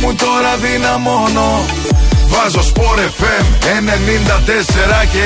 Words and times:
μου 0.00 0.14
τώρα 0.14 0.56
δυναμώνω 0.56 1.64
Βάζω 2.26 2.62
σπορ 2.62 2.98
FM 3.18 3.44
94 3.64 5.06
και 5.12 5.22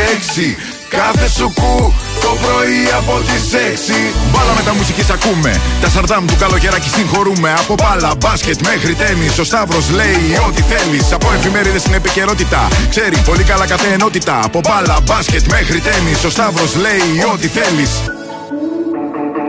6 0.56 0.73
Κάθε 0.96 1.29
σου 1.29 1.52
κου 1.55 1.95
το 2.20 2.37
πρωί 2.43 2.82
από 2.98 3.14
τις 3.29 3.45
6. 3.52 4.14
Μπάλα 4.30 4.52
με 4.56 4.62
τα 4.62 4.74
μουσική 4.74 5.05
ακούμε. 5.12 5.61
Τα 5.80 5.88
σαρτάμ 5.88 6.24
του 6.27 6.37
καλοκαιράκι 6.38 6.88
συγχωρούμε. 6.88 7.52
Από 7.52 7.74
μπάλα, 7.74 8.11
μπάσκετ 8.20 8.59
μέχρι 8.62 8.95
τέννη. 8.95 9.28
Ο 9.41 9.45
Σταύρος 9.45 9.91
λέει 9.91 10.24
ό,τι 10.48 10.62
θέλεις. 10.62 11.12
Από 11.12 11.27
εφημερίδες 11.36 11.80
στην 11.80 11.95
επικαιρότητα. 11.95 12.69
Ξέρει 12.91 13.16
πολύ 13.19 13.42
καλά 13.42 13.66
κάθε 13.66 13.89
ενότητα. 13.92 14.41
Από 14.45 14.61
μπάλα, 14.64 14.97
μπάσκετ 15.06 15.47
μέχρι 15.47 15.78
τέννη. 15.80 16.12
Ο 16.27 16.30
Σταύρος 16.30 16.75
λέει 16.84 17.11
ό,τι 17.33 17.48
θέλεις. 17.56 17.91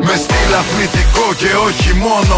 Με 0.08 0.16
στυλ 0.24 0.52
αθλητικό 0.62 1.28
και 1.38 1.52
όχι 1.68 1.94
μόνο. 2.06 2.38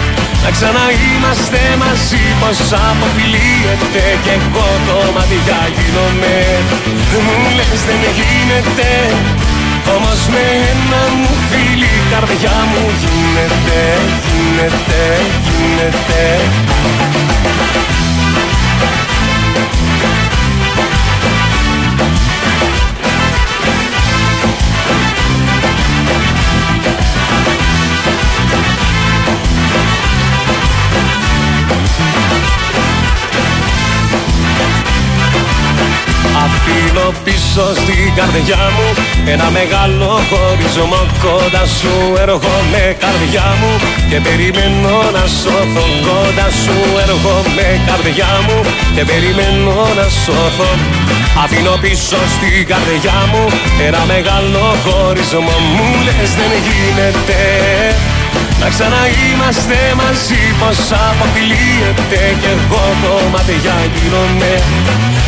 να 0.43 0.49
ξαναείμαστε 0.55 1.61
μαζί 1.83 2.23
πως 2.41 2.59
αποφυλίεται 2.87 4.05
Και 4.23 4.33
εγώ 4.39 4.69
το 4.87 4.97
μάτια 5.15 5.59
γίνομαι. 5.75 6.37
Μου 7.25 7.35
λες 7.57 7.81
δεν 7.87 8.01
γίνεται 8.17 8.89
Όμως 9.95 10.21
με 10.33 10.43
ένα 10.71 11.01
μου 11.19 11.33
φίλι 11.49 11.91
η 11.99 12.03
καρδιά 12.11 12.57
μου 12.71 12.83
γίνεται 13.01 13.81
Γίνεται, 14.31 15.01
γίνεται 15.45 16.21
Αφήνω 37.01 37.19
πίσω 37.23 37.65
στην 37.81 38.09
καρδιά 38.15 38.63
μου 38.75 38.87
Ένα 39.33 39.47
μεγάλο 39.57 40.09
χωρισμό. 40.29 41.01
Κοντά 41.23 41.63
σου 41.77 41.93
έρχομαι 42.23 42.83
καρδιά 43.03 43.47
μου 43.59 43.71
Και 44.09 44.19
περιμένω 44.27 44.95
να 45.15 45.25
σώθω. 45.41 45.83
Κοντά 46.07 46.47
σου 46.61 46.77
έρχομαι 47.03 47.67
καρδιά 47.89 48.31
μου 48.45 48.57
Και 48.95 49.03
περιμένω 49.09 49.75
να 49.97 50.07
σώθω. 50.23 50.69
Αφήνω 51.43 51.75
πίσω 51.83 52.19
στην 52.35 52.61
καρδιά 52.71 53.19
μου 53.31 53.43
Ένα 53.87 54.01
μεγάλο 54.13 54.65
χωρισμό. 54.83 55.57
Μου 55.75 55.87
λες 56.05 56.31
δεν 56.39 56.51
γίνεται. 56.67 57.39
Να 58.61 58.67
ξαναείμαστε 58.73 59.77
μαζί 60.01 60.41
πως 60.59 60.79
αποφυλίεται 61.07 62.21
Κι 62.41 62.49
εγώ 62.55 62.85
το 63.01 63.13
μάτια 63.33 63.75
γίνομαι 63.95 64.51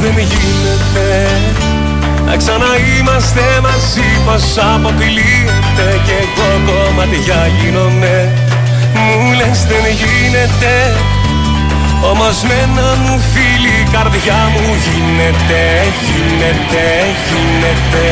δεν 0.00 0.12
γίνεται 0.18 1.30
Να 2.26 2.36
ξαναείμαστε 2.36 3.40
μαζί 3.62 4.08
πως 4.24 4.58
αποκλείεται 4.74 6.00
Κι 6.04 6.12
εγώ 6.20 6.48
κομματιά 6.66 7.46
γίνομαι 7.60 8.49
Μου 8.94 9.32
λες 9.38 9.58
δεν 9.70 9.84
γίνεται. 10.00 10.72
Όμως 12.10 12.36
με 12.48 12.54
ένα 12.66 12.88
μου 13.02 13.14
φίλι 13.32 13.74
η 13.84 13.86
καρδιά 13.94 14.40
μου 14.52 14.66
γίνεται, 14.86 15.62
γίνεται, 16.06 16.84
γίνεται. 17.28 18.06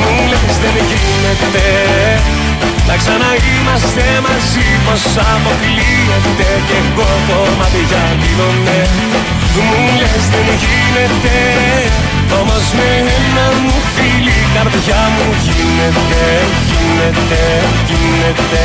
Μου 0.00 0.14
λες 0.30 0.54
δεν 0.62 0.76
γίνεται. 0.90 1.66
Να 2.88 2.96
ξαναείμαστε 3.02 4.04
μαζί 4.26 4.68
πως 4.84 5.02
αποκλείεται 5.32 6.48
Κι 6.68 6.76
εγώ 6.80 7.10
κομματιά 7.28 8.04
γίνομαι 8.20 8.78
Μου 9.68 9.80
λες 10.00 10.24
δεν 10.32 10.48
γίνεται. 10.62 11.36
Όμως 12.40 12.64
με 12.78 12.88
ένα 13.18 13.46
μου 13.62 13.76
φίλι 13.94 14.36
η 14.44 14.48
καρδιά 14.54 15.02
μου 15.14 15.26
γίνεται 15.44 16.22
Γίνεται, 16.70 17.42
γίνεται 17.88 18.64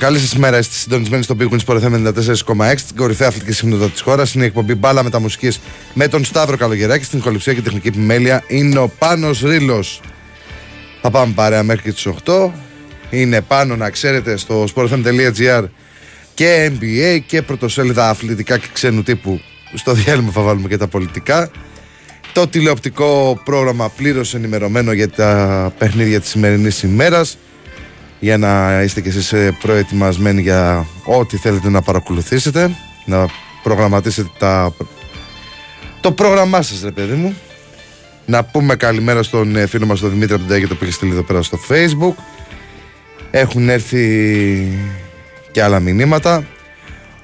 Καλής 0.00 0.28
σα 0.28 0.38
μέρας, 0.38 0.66
είστε 0.66 0.78
συντονισμένοι 0.78 1.22
στο 1.22 1.36
Big 1.40 1.48
Wings 1.48 1.64
Sport 1.66 1.80
FM 1.80 1.92
94,6 1.92 2.86
την 2.86 2.96
κορυφαία 2.96 3.28
αθλητική 3.28 3.52
συχνότητα 3.52 3.90
της 3.90 4.00
χώρας. 4.00 4.34
Είναι 4.34 4.44
η 4.44 4.46
εκπομπή 4.46 4.74
Μπάλα 4.74 5.02
με 5.02 5.10
τα 5.10 5.20
μουσικής 5.20 5.60
με 5.94 6.08
τον 6.08 6.24
Σταύρο 6.24 6.56
Καλογεράκη. 6.56 7.04
Στην 7.04 7.20
κολυψία 7.20 7.54
και 7.54 7.62
τεχνική 7.62 7.88
επιμέλεια 7.88 8.44
είναι 8.46 8.78
ο 8.78 8.88
Πάνος 8.98 9.40
Ρήλο. 9.40 9.84
Θα 11.02 11.10
πάμε 11.10 11.32
παρέα 11.34 11.62
μέχρι 11.62 11.82
και 11.82 11.92
τις 11.92 12.06
8. 12.24 12.50
Είναι 13.10 13.40
πάνω 13.40 13.76
να 13.76 13.90
ξέρετε 13.90 14.36
στο 14.36 14.64
sportfm.gr 14.74 15.64
και 16.34 16.72
NBA 16.78 17.18
και 17.26 17.42
πρωτοσέλιδα 17.42 18.08
αθλητικά 18.08 18.58
και 18.58 18.66
ξένου 18.72 19.02
τύπου. 19.02 19.40
Στο 19.74 19.92
διάλειμμα 19.92 20.30
θα 20.30 20.40
βάλουμε 20.40 20.68
και 20.68 20.76
τα 20.76 20.86
πολιτικά. 20.86 21.50
Το 22.32 22.48
τηλεοπτικό 22.48 23.40
πρόγραμμα 23.44 23.88
πλήρως 23.88 24.34
ενημερωμένο 24.34 24.92
για 24.92 25.10
τα 25.10 25.72
παιχνίδια 25.78 26.20
της 26.20 26.30
σημερινής 26.30 26.82
ημέρας 26.82 27.38
για 28.20 28.38
να 28.38 28.82
είστε 28.82 29.00
κι 29.00 29.08
εσείς 29.08 29.32
ε, 29.32 29.56
προετοιμασμένοι 29.62 30.40
για 30.40 30.86
ό,τι 31.04 31.36
θέλετε 31.36 31.70
να 31.70 31.82
παρακολουθήσετε 31.82 32.76
να 33.04 33.26
προγραμματίσετε 33.62 34.30
τα... 34.38 34.72
το 36.00 36.12
πρόγραμμά 36.12 36.62
σας 36.62 36.82
ρε 36.82 36.90
παιδί 36.90 37.14
μου. 37.14 37.36
Να 38.26 38.44
πούμε 38.44 38.74
καλημέρα 38.74 39.22
στον 39.22 39.56
ε, 39.56 39.66
φίλο 39.66 39.86
μας 39.86 40.00
τον 40.00 40.10
Δημήτρη 40.10 40.34
από 40.34 40.44
τον 40.44 40.76
που 40.78 40.84
έχει 40.84 40.92
στείλει 40.92 41.12
εδώ 41.12 41.22
πέρα 41.22 41.42
στο 41.42 41.58
facebook. 41.68 42.22
Έχουν 43.30 43.68
έρθει 43.68 44.78
και 45.50 45.62
άλλα 45.62 45.80
μηνύματα. 45.80 46.44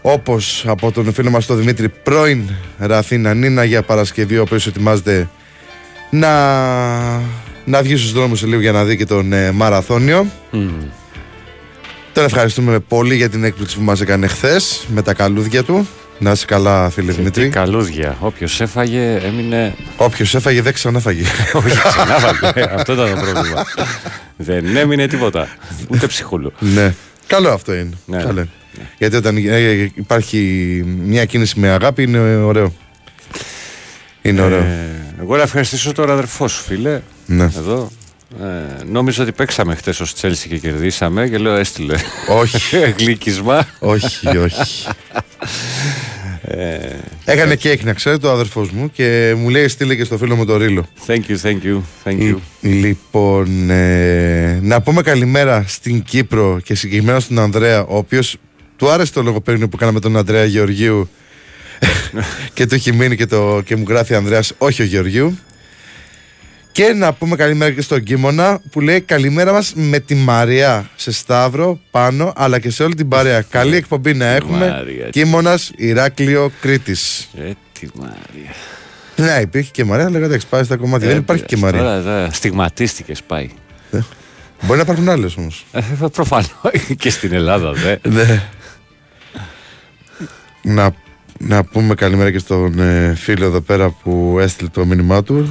Όπως 0.03 0.65
από 0.67 0.93
τον 0.93 1.13
φίλο 1.13 1.31
μας 1.31 1.47
τον 1.47 1.59
Δημήτρη 1.59 1.89
πρώην 1.89 2.51
Ραφίνα 2.79 3.35
Νίνα 3.35 3.65
για 3.65 3.83
Παρασκευή 3.83 4.39
ο 4.39 4.43
οποίος 4.43 4.67
ετοιμάζεται 4.67 5.29
να 6.11 6.31
να 7.67 7.83
βγει 7.83 7.97
στους 7.97 8.13
δρόμους 8.13 8.39
σε 8.39 8.47
λίγο 8.47 8.61
για 8.61 8.73
να 8.73 8.85
δει 8.85 8.97
και 8.97 9.05
τον 9.07 9.33
ε, 9.33 9.51
μαραθώνιο. 9.51 10.27
Mm. 10.53 10.57
Τον 12.13 12.25
ευχαριστούμε 12.25 12.79
πολύ 12.79 13.15
για 13.17 13.29
την 13.29 13.45
έκπληξη 13.45 13.77
που 13.77 13.83
μας 13.83 14.01
έκανε 14.01 14.27
χθες 14.27 14.85
με 14.89 15.03
τα 15.03 15.15
καλούδια 15.15 15.63
του. 15.63 15.89
Να 16.19 16.31
είσαι 16.31 16.45
καλά, 16.47 16.91
φίλε 16.91 17.11
και 17.11 17.17
Δημητρή. 17.19 17.49
καλούδια. 17.49 18.17
Όποιος 18.21 18.61
έφαγε 18.61 19.15
έμεινε. 19.25 19.75
Όποιος 19.97 20.35
έφαγε 20.35 20.63
δεν 20.63 20.73
ξανάφαγε. 20.73 21.23
Όχι, 21.65 21.77
ξανάφαγε. 21.89 22.67
Αυτό 22.75 22.93
ήταν 22.93 23.11
το 23.11 23.17
πρόβλημα. 23.21 23.65
δεν 24.37 24.77
έμεινε 24.77 25.07
τίποτα. 25.07 25.49
Ούτε 25.89 26.07
ψυχούλου. 26.07 26.53
ναι. 26.59 26.95
Καλό 27.27 27.51
αυτό 27.51 27.75
είναι. 27.75 27.91
Ναι. 28.07 28.17
Καλό. 28.23 28.33
Ναι. 28.33 28.47
Γιατί 28.99 29.17
όταν 29.17 29.37
ε, 29.37 29.91
υπάρχει 29.95 30.39
μια 31.03 31.25
κίνηση 31.25 31.59
με 31.61 31.69
αγάπη 31.69 32.03
είναι 32.03 32.19
ωραίο. 32.37 32.73
Είναι 34.23 34.41
ωραίο. 34.41 34.59
Ε, 34.59 34.89
εγώ 35.21 35.37
να 35.37 35.43
ευχαριστήσω 35.43 35.93
τον 35.93 36.11
αδερφό 36.11 36.49
σου, 36.49 36.63
φίλε. 36.63 37.01
Ναι. 37.27 37.45
Εδώ. 37.45 37.91
Ε, 38.43 38.85
νόμιζα 38.91 39.23
ότι 39.23 39.33
παίξαμε 39.33 39.75
χτες 39.75 40.01
ως 40.01 40.15
Τσέλσι 40.15 40.49
και 40.49 40.59
κερδίσαμε 40.59 41.29
και 41.29 41.39
λέω 41.39 41.55
έστειλε. 41.55 41.95
Όχι. 42.29 42.77
Γλυκισμά. 42.99 43.67
όχι, 43.79 44.37
όχι. 44.37 44.87
Ε, 46.43 46.79
Έκανε 47.25 47.55
και 47.55 47.79
να 47.85 47.93
ξέρετε, 47.93 48.27
ο 48.27 48.31
αδερφός 48.31 48.71
μου 48.71 48.91
και 48.91 49.35
μου 49.37 49.49
λέει 49.49 49.69
στείλε 49.69 49.95
και 49.95 50.05
στο 50.05 50.19
φίλο 50.19 50.37
μου 50.37 50.45
το 50.45 50.57
Ρίλο. 50.57 50.87
Thank 51.07 51.21
you, 51.29 51.37
thank 51.43 51.59
you. 51.65 51.81
Thank 52.05 52.21
you. 52.21 52.37
Λοιπόν, 52.61 53.71
ε, 53.71 54.59
να 54.63 54.81
πούμε 54.83 55.03
καλημέρα 55.03 55.65
στην 55.67 56.03
Κύπρο 56.03 56.61
και 56.65 56.75
συγκεκριμένα 56.75 57.21
στον 57.21 57.39
Ανδρέα, 57.39 57.85
ο 57.85 57.97
οποίος 57.97 58.37
του 58.77 58.91
άρεσε 58.91 59.13
το 59.13 59.23
λογοπαίγνιο 59.23 59.69
που 59.69 59.77
κάναμε 59.77 60.01
τον 60.01 60.17
Ανδρέα 60.17 60.45
Γεωργίου 60.45 61.09
και 62.55 62.67
του 62.67 62.75
έχει 62.75 62.93
μείνει 62.93 63.17
και, 63.17 63.27
το, 63.27 63.61
και 63.65 63.77
μου 63.77 63.85
γράφει 63.89 64.15
Ανδρέας 64.15 64.53
όχι 64.59 64.83
ο 64.83 64.85
Γεωργίου 64.85 65.39
και 66.77 66.93
να 66.93 67.13
πούμε 67.13 67.37
καλημέρα 67.37 67.71
και 67.71 67.81
στον 67.81 68.03
Κίμωνα 68.03 68.61
που 68.71 68.81
λέει 68.81 69.01
καλημέρα 69.01 69.53
μας 69.53 69.73
με 69.75 69.99
τη 69.99 70.15
Μαρία 70.15 70.91
σε 70.97 71.13
Σταύρο 71.13 71.79
πάνω 71.91 72.33
αλλά 72.37 72.59
και 72.59 72.71
σε 72.71 72.83
όλη 72.83 72.95
την 72.95 73.09
παρέα. 73.09 73.43
Καλή 73.43 73.77
εκπομπή 73.77 74.15
να 74.15 74.27
έχουμε. 74.27 74.69
Μαρία, 74.69 75.09
Κίμωνας, 75.09 75.73
Ηράκλειο, 75.77 76.51
Κρήτης. 76.61 77.29
Ε, 77.39 77.51
τη 77.81 77.87
Μαρία. 77.95 78.53
Ναι, 79.17 79.41
υπήρχε 79.41 79.71
και 79.73 79.85
Μαρία, 79.85 80.05
αλλά 80.05 80.19
εντάξει, 80.19 80.47
πάει 80.47 80.65
στα 80.65 80.77
κομμάτια. 80.77 81.09
Δεν 81.09 81.17
υπάρχει 81.17 81.45
και 81.45 81.57
Μαρία. 81.57 81.81
Τώρα, 81.81 82.31
στιγματίστηκες, 82.33 83.23
πάει. 83.23 83.51
Ε, 83.91 83.99
μπορεί 84.63 84.77
να 84.77 84.83
υπάρχουν 84.83 85.09
άλλες 85.09 85.37
όμως. 85.37 85.67
Ε, 85.73 85.81
Προφανώ 86.13 86.49
και 86.99 87.11
στην 87.11 87.33
Ελλάδα, 87.33 87.73
δε. 87.73 87.97
Ναι. 88.09 88.43
να 90.63 90.95
να 91.39 91.65
πούμε 91.65 91.95
καλημέρα 91.95 92.31
και 92.31 92.39
στον 92.39 92.79
ε, 92.79 93.15
φίλο 93.15 93.45
εδώ 93.45 93.61
πέρα 93.61 93.91
που 93.91 94.37
έστειλε 94.41 94.69
το 94.69 94.85
μήνυμά 94.85 95.23
του. 95.23 95.49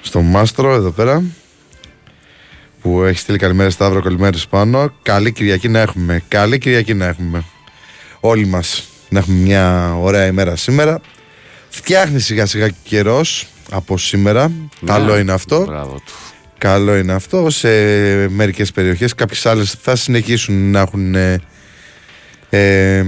Στον 0.00 0.24
Μάστρο 0.24 0.74
εδώ 0.74 0.90
πέρα. 0.90 1.22
Που 2.80 3.02
έχει 3.02 3.18
στείλει 3.18 3.38
καλημέρα 3.38 3.70
Σταύρο, 3.70 4.02
καλημέρα 4.02 4.38
πάνω. 4.50 4.92
Καλή 5.02 5.32
Κυριακή 5.32 5.68
να 5.68 5.78
έχουμε. 5.78 6.22
Καλή 6.28 6.58
Κυριακή 6.58 6.94
να 6.94 7.06
έχουμε. 7.06 7.44
Όλοι 8.20 8.46
μας 8.46 8.88
να 9.08 9.18
έχουμε 9.18 9.36
μια 9.36 9.94
ωραία 9.96 10.26
ημέρα 10.26 10.56
σήμερα. 10.56 11.00
Φτιάχνει 11.68 12.20
σιγά 12.20 12.46
σιγά 12.46 12.68
καιρός 12.68 13.46
από 13.70 13.98
σήμερα. 13.98 14.48
Ναι, 14.48 14.92
Καλό 14.92 15.18
είναι 15.18 15.32
αυτό. 15.32 15.86
Καλό 16.58 16.96
είναι 16.96 17.12
αυτό. 17.12 17.50
Σε 17.50 17.68
μερικές 18.28 18.72
περιοχές 18.72 19.14
κάποιες 19.14 19.46
άλλες 19.46 19.76
θα 19.80 19.96
συνεχίσουν 19.96 20.70
να 20.70 20.80
έχουν 20.80 21.14
ε, 22.50 22.96
ε, 22.96 23.04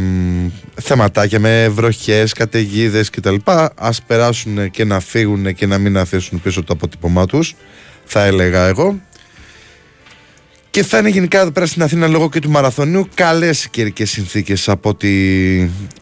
θεματάκια 0.81 1.40
με 1.40 1.69
βροχές, 1.69 2.32
καταιγίδες 2.32 3.11
κτλ. 3.11 3.35
Ας 3.75 4.02
περάσουν 4.02 4.70
και 4.70 4.85
να 4.85 5.00
φύγουν 5.00 5.55
και 5.55 5.67
να 5.67 5.79
μην 5.79 5.99
αφήσουν 5.99 6.40
πίσω 6.40 6.62
το 6.64 6.73
αποτύπωμά 6.73 7.26
τους 7.26 7.55
θα 8.08 8.25
έλεγα 8.25 8.66
εγώ. 8.66 9.00
Και 10.71 10.83
θα 10.83 10.99
είναι 10.99 11.09
γενικά 11.09 11.40
εδώ 11.40 11.50
πέρα 11.50 11.66
στην 11.66 11.83
Αθήνα 11.83 12.07
λόγω 12.07 12.28
και 12.28 12.40
του 12.40 12.50
μαραθωνίου 12.50 13.09
καλές 13.14 13.68
καιρικές 13.71 14.11
συνθήκες 14.11 14.68
από 14.68 14.88
ό,τι 14.88 15.09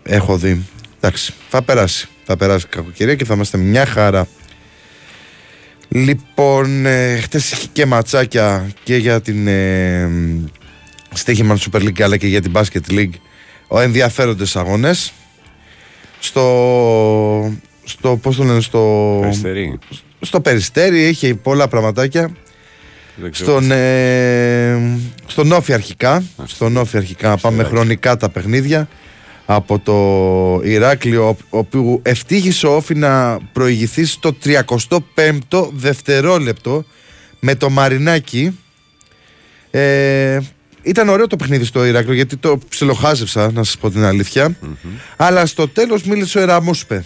έχω 0.02 0.36
δει. 0.36 0.62
Εντάξει, 0.96 1.34
θα 1.48 1.62
περάσει. 1.62 2.08
Θα 2.24 2.36
περάσει 2.36 2.66
κακοκαιρία 2.68 3.14
και 3.14 3.24
θα 3.24 3.34
είμαστε 3.34 3.58
μια 3.58 3.86
χαρά. 3.86 4.28
Λοιπόν, 5.88 6.86
ε, 6.86 7.16
χτες 7.16 7.52
είχε 7.52 7.66
και 7.72 7.86
ματσάκια 7.86 8.70
και 8.82 8.96
για 8.96 9.20
την 9.20 9.46
ε, 9.46 10.10
στοίχημα 11.14 11.58
Super 11.58 11.80
League 11.80 12.02
αλλά 12.02 12.16
και 12.16 12.26
για 12.26 12.42
την 12.42 12.52
Basket 12.54 12.90
League 12.90 13.12
ο 13.12 13.25
ενδιαφέροντες 13.70 14.56
αγώνες. 14.56 15.12
Στο, 16.20 17.52
στο 17.84 18.16
πώς 18.16 18.36
το 18.36 18.44
λένε 18.44 18.60
στο 18.60 19.18
Περιστέρι. 19.20 19.78
στο 20.20 20.40
Περιστέρι 20.40 21.08
είχε 21.08 21.34
πολλά 21.34 21.68
πραγματάκια. 21.68 22.30
Στον, 23.30 23.70
ε, 23.70 24.98
στον 25.26 25.52
Όφη 25.52 25.72
αρχικά. 25.72 26.22
Στον 26.44 26.76
Όφη 26.76 26.96
αρχικά. 26.96 27.36
Πάμε 27.36 27.62
χρονικά 27.62 28.16
τα 28.16 28.28
παιχνίδια. 28.28 28.88
Από 29.46 29.78
το 29.78 30.68
Ηράκλειο 30.68 31.36
όπου 31.50 32.00
ευτύχησε 32.02 32.66
ο 32.66 32.76
Όφη 32.76 32.94
να 32.94 33.38
προηγηθεί 33.52 34.04
στο 34.04 34.36
35ο 34.44 35.68
δευτερόλεπτο 35.72 36.84
με 37.40 37.54
το 37.54 37.70
Μαρινάκι. 37.70 38.58
Ε, 39.70 40.38
ήταν 40.86 41.08
ωραίο 41.08 41.26
το 41.26 41.36
παιχνίδι 41.36 41.64
στο 41.64 41.84
Ηράκλειο 41.84 42.14
γιατί 42.14 42.36
το 42.36 42.58
ψιλοχάζευσα, 42.68 43.50
να 43.52 43.64
σας 43.64 43.76
πω 43.76 43.90
την 43.90 44.04
αληθεια 44.04 44.56
Αλλά 45.16 45.46
στο 45.46 45.68
τέλος 45.68 46.02
μίλησε 46.02 46.38
ο 46.38 46.40
Εραμούσπε. 46.40 47.04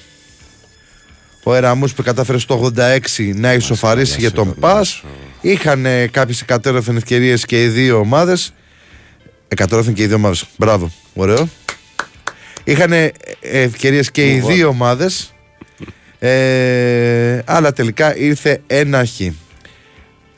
Ο 1.42 1.54
Εραμούσπε 1.54 2.02
κατάφερε 2.02 2.38
στο 2.38 2.72
86 2.76 2.99
να 3.34 3.52
ισοφαρίσει 3.52 4.20
για 4.20 4.30
τον 4.30 4.54
Πας. 4.54 5.02
Είχαν 5.40 5.87
κάποιες 6.10 6.40
εκατέρωθεν 6.40 6.96
ευκαιρίες 6.96 7.44
και 7.44 7.62
οι 7.62 7.68
δύο 7.68 7.99
ομάδες. 7.99 8.52
Εκατέρωθεν 9.49 9.94
και 9.94 10.02
οι 10.02 10.06
δύο 10.06 10.16
ομάδες. 10.16 10.44
Μπράβο, 10.56 10.92
ωραίο. 11.14 11.49
Είχαν 12.64 12.92
ευκαιρίες 13.40 14.10
και 14.10 14.32
οι 14.32 14.40
δύο 14.40 14.68
ομάδες. 14.68 15.34
Ε, 16.18 17.42
αλλά 17.44 17.72
τελικά 17.72 18.16
ήρθε 18.16 18.62
ένα 18.66 19.04
χ. 19.04 19.20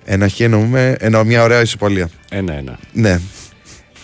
Ένα 0.04 0.28
χ 0.28 0.40
εννοούμε, 0.40 0.96
εννοώ 0.98 1.24
μια 1.24 1.42
ωραία 1.42 1.60
ισοπαλία. 1.60 2.10
Ένα-ένα. 2.30 2.78
Ναι. 2.92 3.20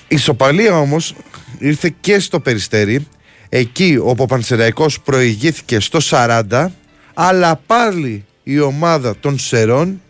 Η 0.08 0.14
ισοπαλία 0.14 0.78
όμως 0.78 1.14
ήρθε 1.58 1.94
και 2.00 2.18
στο 2.18 2.40
περιστέρι. 2.40 3.06
Εκεί 3.48 3.98
όπου 4.02 4.22
ο 4.22 4.26
Πανσεραϊκός 4.26 5.00
προηγήθηκε 5.00 5.80
στο 5.80 5.98
40, 6.10 6.66
αλλά 7.14 7.60
πάλι 7.66 8.24
η 8.42 8.60
ομάδα 8.60 9.16
των 9.20 9.38
Σερών 9.38 10.00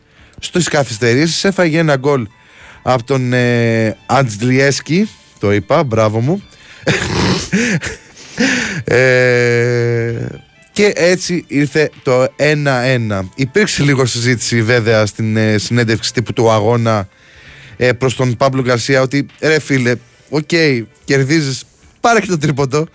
στις 0.40 0.68
καθυστερήσεις 0.68 1.44
έφαγε 1.44 1.78
ένα 1.78 1.96
γκολ 1.96 2.26
από 2.82 3.04
τον 3.04 3.32
ε, 3.32 3.96
Αντζλιέσκι, 4.06 5.08
το 5.38 5.52
είπα, 5.52 5.84
μπράβο 5.84 6.20
μου. 6.20 6.42
ε, 8.84 10.26
και 10.78 10.92
έτσι 10.94 11.44
ήρθε 11.46 11.90
το 12.02 12.26
1-1. 12.36 13.20
Υπήρξε 13.34 13.82
λίγο 13.82 14.06
συζήτηση 14.06 14.62
βέβαια 14.62 15.06
στην 15.06 15.36
ε, 15.36 15.58
συνέντευξη 15.58 16.12
τύπου 16.12 16.32
του 16.32 16.50
αγώνα 16.50 17.08
ε, 17.76 17.92
προς 17.92 18.16
τον 18.16 18.36
Παύλο 18.36 18.62
Γκαρσία 18.62 19.00
ότι 19.02 19.26
ρε 19.40 19.58
φίλε, 19.58 19.94
οκ, 20.28 20.48
οκέι, 20.50 20.82
κερδίζεις, 21.04 21.64
πάρε 22.00 22.20
και 22.20 22.26
το 22.26 22.38
τρίποντο. 22.38 22.86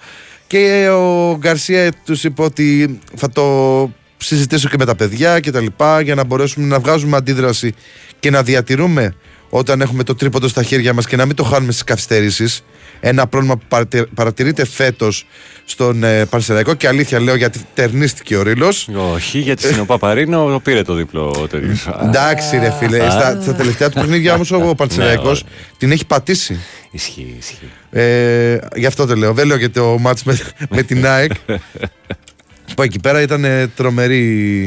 Και 0.47 0.89
ο 0.89 1.37
Γκαρσία 1.37 1.91
τους 2.05 2.23
είπε 2.23 2.41
ότι 2.41 2.99
θα 3.15 3.29
το 3.29 3.91
συζητήσω 4.17 4.69
και 4.69 4.77
με 4.79 4.85
τα 4.85 4.95
παιδιά 4.95 5.39
και 5.39 5.51
τα 5.51 5.59
λοιπά 5.61 6.01
για 6.01 6.15
να 6.15 6.23
μπορέσουμε 6.23 6.67
να 6.67 6.79
βγάζουμε 6.79 7.17
αντίδραση 7.17 7.73
και 8.19 8.29
να 8.29 8.43
διατηρούμε 8.43 9.15
όταν 9.55 9.81
έχουμε 9.81 10.03
το 10.03 10.15
τρίποντο 10.15 10.47
στα 10.47 10.63
χέρια 10.63 10.93
μας 10.93 11.07
και 11.07 11.15
να 11.15 11.25
μην 11.25 11.35
το 11.35 11.43
χάνουμε 11.43 11.71
στις 11.71 11.83
καθυστερήσεις. 11.83 12.63
Ένα 12.99 13.27
πρόβλημα 13.27 13.55
που 13.57 13.63
παρατη- 13.67 14.07
παρατηρείται 14.15 14.65
φέτος 14.65 15.25
στον 15.65 16.03
ε, 16.03 16.25
Πανσεραϊκό 16.25 16.73
και 16.73 16.87
αλήθεια 16.87 17.19
λέω 17.19 17.35
γιατί 17.35 17.59
τερνίστηκε 17.73 18.37
ο 18.37 18.41
Ρήλο. 18.41 18.73
Όχι, 19.13 19.39
γιατί 19.39 19.63
στην 19.63 19.79
Οπαπαρίνο 19.79 20.59
πήρε 20.63 20.81
το 20.81 20.93
διπλό 20.93 21.47
τέτοιο. 21.49 21.75
Εντάξει, 22.03 22.57
ρε 22.57 22.71
φίλε. 22.79 23.09
Στα, 23.09 23.39
στα 23.41 23.53
τελευταία 23.55 23.89
του 23.89 23.99
παιχνίδια 23.99 24.33
όμως 24.33 24.51
ο 24.51 24.75
Πανσεραϊκός 24.75 25.43
Ναι, 25.43 25.49
την 25.77 25.91
έχει 25.91 26.05
πατήσει. 26.05 26.59
Ισχύει, 26.91 27.35
ισχύει. 27.39 27.69
Ε, 27.91 28.57
γι' 28.75 28.85
αυτό 28.85 29.05
το 29.05 29.15
λέω. 29.15 29.33
Δεν 29.33 29.47
λέω 29.47 29.57
γιατί 29.57 29.73
το 29.73 29.97
μάτς 29.99 30.23
με, 30.23 30.37
με 30.69 30.83
την 30.83 31.07
ΑΕΚ. 31.07 31.31
που 32.75 32.81
εκεί 32.81 32.99
πέρα 32.99 33.21
ήταν 33.21 33.43
ε, 33.45 33.67
τρομερή 33.67 34.63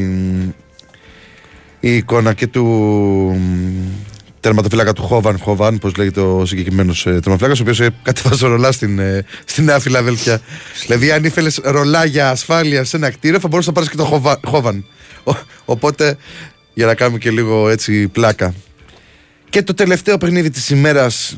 η 1.80 1.96
εικόνα 1.96 2.32
και 2.32 2.46
του 2.46 2.64
μ, 3.38 4.15
τερματοφύλακα 4.46 4.92
του 4.92 5.02
Χόβαν, 5.02 5.38
Χόβαν, 5.38 5.78
πώς 5.78 5.94
λέγεται 5.96 6.20
ο 6.20 6.46
συγκεκριμένος 6.46 7.06
ε, 7.06 7.10
τερματοφύλακας, 7.10 7.58
ο 7.58 7.62
οποίος 7.62 7.80
ε, 7.80 7.90
κατεβάζει 8.02 8.46
ρολά 8.46 8.72
στην, 8.72 8.98
ε, 8.98 9.24
στη 9.44 9.62
Νέα 9.62 9.78
Φιλαδέλφια. 9.78 10.40
δηλαδή, 10.86 11.10
αν 11.10 11.24
ήθελες 11.24 11.60
ρολά 11.64 12.04
για 12.04 12.30
ασφάλεια 12.30 12.84
σε 12.84 12.96
ένα 12.96 13.10
κτίριο, 13.10 13.40
θα 13.40 13.48
μπορούσες 13.48 13.66
να 13.66 13.72
πάρεις 13.74 13.88
και 13.90 13.96
το 13.96 14.04
Χόβαν. 14.04 14.40
Χόβαν. 14.46 14.84
Ο- 15.24 15.32
οπότε, 15.64 16.16
για 16.74 16.86
να 16.86 16.94
κάνουμε 16.94 17.18
και 17.18 17.30
λίγο 17.30 17.68
έτσι 17.68 18.08
πλάκα. 18.08 18.54
Και 19.50 19.62
το 19.62 19.74
τελευταίο 19.74 20.18
παιχνίδι 20.18 20.50
της 20.50 20.70
ημέρας 20.70 21.36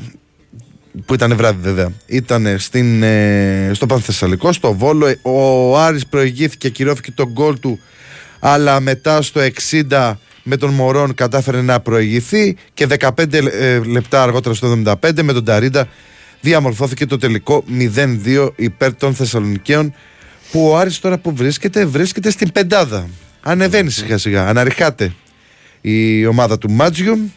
που 1.05 1.13
ήταν 1.13 1.35
βράδυ 1.35 1.57
βέβαια. 1.61 1.91
Ήταν 2.05 2.55
στην, 2.59 3.03
ε, 3.03 3.71
στο 3.73 3.85
Πανθεσσαλικό, 3.85 4.53
στο 4.53 4.73
Βόλο. 4.73 5.07
Ε, 5.07 5.19
Ο 5.21 5.77
Άρης 5.79 6.05
προηγήθηκε, 6.07 6.67
ακυρώθηκε 6.67 7.11
τον 7.11 7.27
γκολ 7.31 7.59
του, 7.59 7.79
αλλά 8.39 8.79
μετά 8.79 9.21
στο 9.21 9.39
60 9.39 10.19
με 10.49 10.57
τον 10.57 10.73
Μωρόν 10.73 11.13
κατάφερε 11.13 11.61
να 11.61 11.79
προηγηθεί 11.79 12.55
και 12.73 12.87
15 12.99 13.33
ε, 13.33 13.79
λεπτά 13.79 14.23
αργότερα 14.23 14.55
στο 14.55 14.81
75 14.85 15.21
με 15.21 15.33
τον 15.33 15.43
Ταρίντα 15.43 15.87
διαμορφώθηκε 16.41 17.05
το 17.05 17.17
τελικό 17.17 17.63
0-2 18.25 18.49
υπέρ 18.55 18.95
των 18.95 19.15
Θεσσαλονικαίων 19.15 19.93
που 20.51 20.67
ο 20.67 20.77
Άρης 20.77 20.99
τώρα 20.99 21.17
που 21.17 21.35
βρίσκεται, 21.35 21.85
βρίσκεται 21.85 22.31
στην 22.31 22.51
πεντάδα. 22.51 23.09
Ανεβαίνει 23.41 23.89
σιγά 23.89 24.17
σιγά, 24.17 24.47
αναρριχάται 24.47 25.13
η 25.81 26.25
ομάδα 26.25 26.57
του 26.57 26.71
Μάτζιου 26.71 27.31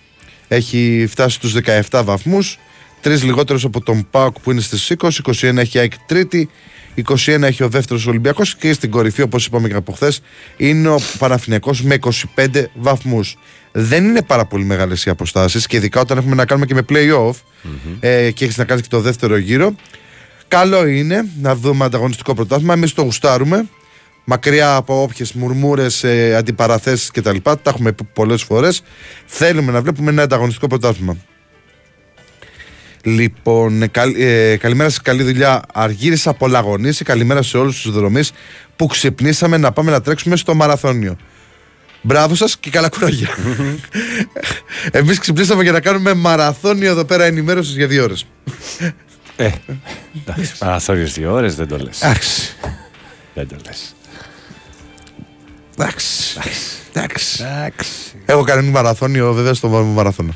έχει 0.49 1.07
φτάσει 1.09 1.35
στους 1.35 1.54
17 1.90 2.02
βαθμούς 2.04 2.59
τρεις 3.00 3.23
λιγότερους 3.23 3.64
από 3.64 3.81
τον 3.81 4.07
ΠΑΟΚ 4.11 4.40
που 4.40 4.50
είναι 4.50 4.61
στις 4.61 4.92
20 4.99 5.09
21 5.25 5.57
έχει 5.57 5.76
η 5.76 5.81
ΑΕΚ 5.81 5.92
τρίτη 6.07 6.49
21 6.96 7.42
έχει 7.42 7.62
ο 7.62 7.68
δεύτερος 7.68 8.06
Ολυμπιακός 8.06 8.56
και 8.56 8.72
στην 8.72 8.90
κορυφή 8.90 9.22
όπως 9.22 9.46
είπαμε 9.46 9.68
και 9.68 9.75
από 9.75 9.92
χθες 9.92 10.20
είναι 10.56 10.88
ο 10.88 10.99
Παναθηναϊκός 11.18 11.82
με 11.82 11.99
25 12.37 12.64
βαθμούς 12.75 13.37
δεν 13.72 14.04
είναι 14.04 14.22
πάρα 14.22 14.44
πολύ 14.44 14.64
μεγάλες 14.64 15.04
οι 15.04 15.11
αποστάσεις 15.11 15.66
και 15.66 15.76
ειδικά 15.76 16.00
όταν 16.00 16.18
έχουμε 16.18 16.34
να 16.34 16.46
κάνουμε 16.46 16.66
και 16.66 16.75
με 16.75 16.84
play-off 16.88 17.34
ε, 18.00 18.30
και 18.30 18.44
έχεις 18.44 18.56
να 18.56 18.64
κάνεις 18.64 18.82
και 18.82 18.88
το 18.88 19.00
δεύτερο 19.00 19.37
γύρο 19.37 19.75
Καλό 20.52 20.87
είναι 20.87 21.25
να 21.40 21.56
δούμε 21.56 21.84
ανταγωνιστικό 21.84 22.34
πρωτάθλημα. 22.34 22.72
Εμείς 22.72 22.92
το 22.92 23.02
γουστάρουμε. 23.02 23.68
Μακριά 24.25 24.75
από 24.75 25.02
όποιες 25.02 25.32
μουρμούρες, 25.32 26.04
ε, 26.04 26.34
αντιπαραθέσεις 26.34 27.11
κτλ. 27.11 27.37
Τα 27.42 27.61
έχουμε 27.64 27.92
πει 27.92 28.04
πολλές 28.04 28.42
φορές. 28.42 28.82
Θέλουμε 29.26 29.72
να 29.72 29.82
βλέπουμε 29.82 30.11
ένα 30.11 30.22
ανταγωνιστικό 30.22 30.66
πρωτάθλημα. 30.66 31.16
Λοιπόν, 33.02 33.82
ε, 33.82 33.87
καλ- 33.87 34.16
ε, 34.18 34.56
καλημέρα 34.56 34.90
σα, 34.90 35.00
καλή 35.02 35.23
δουλειά. 35.23 35.62
Αργύρισα 35.73 36.30
από 36.30 36.49
Λαγωνίση. 36.49 37.04
Καλημέρα 37.04 37.42
σε 37.42 37.56
όλους 37.59 37.80
τους 37.82 37.92
δρομείς 37.92 38.32
που 38.76 38.87
ξυπνήσαμε 38.87 39.56
να 39.56 39.73
πάμε 39.73 39.90
να 39.90 40.00
τρέξουμε 40.00 40.37
στο 40.37 40.54
μαραθώνιο. 40.54 41.16
Μπράβο 42.02 42.35
σας 42.35 42.56
και 42.59 42.71
καλά 42.71 42.88
κουράγια. 42.88 43.28
Εμείς 44.92 45.18
ξυπνήσαμε 45.18 45.62
για 45.62 45.73
να 45.73 45.80
κάνουμε 45.80 46.14
μαραθώνιο 46.14 46.90
εδώ 46.90 47.04
πέρα 47.04 47.25
ενημέρωσης 47.25 47.75
για 47.76 47.87
δύο 47.87 48.02
ώρες. 48.02 48.26
Ε, 49.37 49.50
εντάξει, 50.26 50.59
παραθώριε 50.59 51.04
δύο 51.04 51.32
ώρες 51.32 51.54
δεν 51.54 51.68
το 51.68 51.76
λες. 51.78 52.02
Εντάξει. 52.02 52.56
Δεν 53.35 53.49
το 53.49 53.56
λες. 53.66 53.94
Εντάξει. 55.78 56.38
Εντάξει. 56.92 57.42
Εντάξει. 57.44 58.14
Έχω 58.26 58.42
κάνει 58.42 58.68
μαραθώνιο 58.71 59.32
βέβαια 59.32 59.54
στο 59.54 59.68
μαραθώνιο. 59.68 60.35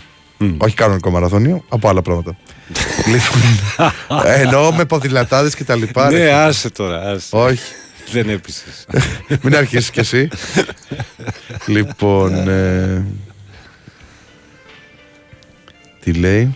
Όχι 0.57 0.75
κανονικό 0.75 1.11
μαραθώνιο, 1.11 1.65
από 1.69 1.89
άλλα 1.89 2.03
πράγματα. 2.03 2.37
λοιπόν, 3.13 3.41
εννοώ 4.25 4.73
με 4.73 4.85
ποδηλατάδες 4.85 5.55
και 5.55 5.65
τα 5.65 5.75
λοιπά. 5.75 6.11
ρε. 6.11 6.19
Ναι, 6.19 6.31
άσε 6.31 6.71
τώρα. 6.71 7.01
Άσε. 7.11 7.27
Όχι. 7.31 7.73
Δεν 8.11 8.29
έπεισες. 8.29 8.87
Μην 9.43 9.57
αρχίσεις 9.57 9.91
κι 9.91 10.01
εσύ. 10.01 10.29
λοιπόν. 11.67 12.49
ε, 12.49 13.05
τι 16.01 16.13
λέει; 16.13 16.53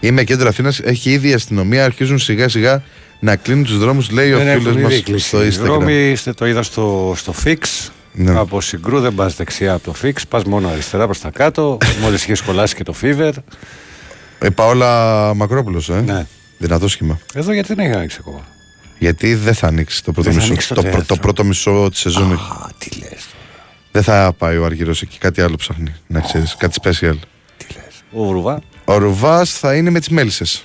Είμαι 0.00 0.24
κέντρο 0.24 0.48
Αθήνας. 0.48 0.80
Έχει 0.80 1.10
ήδη 1.10 1.28
η 1.28 1.32
αστυνομία. 1.32 1.84
Αρχίζουν 1.84 2.18
σιγά 2.18 2.48
σιγά 2.48 2.82
να 3.20 3.36
κλείνουν 3.36 3.64
τους 3.64 3.78
δρόμους, 3.78 4.10
λέει 4.10 4.32
ο 4.32 4.38
φίλος 4.38 4.76
μας 4.76 5.02
στο 5.16 5.38
Instagram. 5.38 5.50
Δρόμοι, 5.50 6.10
είστε 6.10 6.32
το 6.32 6.46
είδα 6.46 6.62
στο, 6.62 7.14
στο 7.16 7.34
Fix. 7.44 7.88
Ναι. 8.12 8.38
Από 8.38 8.60
συγκρού 8.60 9.00
δεν 9.00 9.14
πας 9.14 9.34
δεξιά 9.36 9.72
από 9.74 9.84
το 9.92 9.94
Fix. 10.02 10.12
Πας 10.28 10.44
μόνο 10.44 10.68
αριστερά 10.68 11.04
προς 11.04 11.20
τα 11.20 11.30
κάτω. 11.30 11.78
Μόλις 12.00 12.22
είχες 12.22 12.38
σχολάσει 12.38 12.74
και 12.74 12.82
το 12.84 12.94
Fever. 13.02 13.32
Ε, 14.38 14.48
Παόλα 14.50 15.34
Μακρόπουλος, 15.34 15.88
ε. 15.88 16.00
Ναι. 16.00 16.26
Δυνατό 16.58 16.88
σχήμα. 16.88 17.18
Εδώ 17.34 17.52
γιατί 17.52 17.74
δεν 17.74 17.84
έχει 17.86 17.94
ανοίξει 17.96 18.16
ακόμα. 18.20 18.40
Γιατί 18.98 19.34
δεν 19.34 19.54
θα 19.54 19.66
ανοίξει 19.66 20.04
το 20.04 20.12
πρώτο 20.12 20.30
Δεν 20.30 20.32
θα 20.32 20.38
μισό. 20.38 20.50
ανοίξει 20.52 20.68
το 20.68 20.74
το, 20.74 20.80
πρω- 20.80 20.92
θέατρο. 20.92 21.14
το 21.14 21.20
πρώτο 21.20 21.44
μισό 21.44 21.88
της 21.90 22.00
σεζόν. 22.00 22.32
έχει. 22.32 22.42
Α, 22.42 22.70
τι 22.78 22.90
λες. 22.98 23.26
Δεν 23.92 24.02
θα 24.02 24.32
πάει 24.38 24.56
ο 24.56 24.64
Αργυρό 24.64 24.90
εκεί, 24.90 25.18
κάτι 25.18 25.40
άλλο 25.40 25.56
ψάχνει. 25.56 25.94
Να 26.06 26.20
ξέρεις, 26.20 26.56
κάτι 26.58 26.78
special. 26.82 27.14
Τι 27.56 27.66
λες. 27.74 28.02
Ο 28.12 28.24
Βρουβά. 28.28 28.60
Ο 28.84 28.96
Ρουβάς 28.96 29.50
θα 29.58 29.74
είναι 29.74 29.90
με 29.90 29.98
τις 29.98 30.08
μέλισσες. 30.08 30.64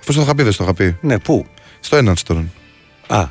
Αφού 0.00 0.12
στο 0.12 0.20
είχα 0.22 0.34
πει, 0.34 0.42
δεν 0.42 0.52
στο 0.52 0.62
είχα 0.64 0.74
πει. 0.74 0.96
Ναι, 1.00 1.18
πού; 1.18 1.46
Στο 1.80 1.96
έναν 1.96 2.16
τώρα. 2.26 2.44
Α, 3.06 3.28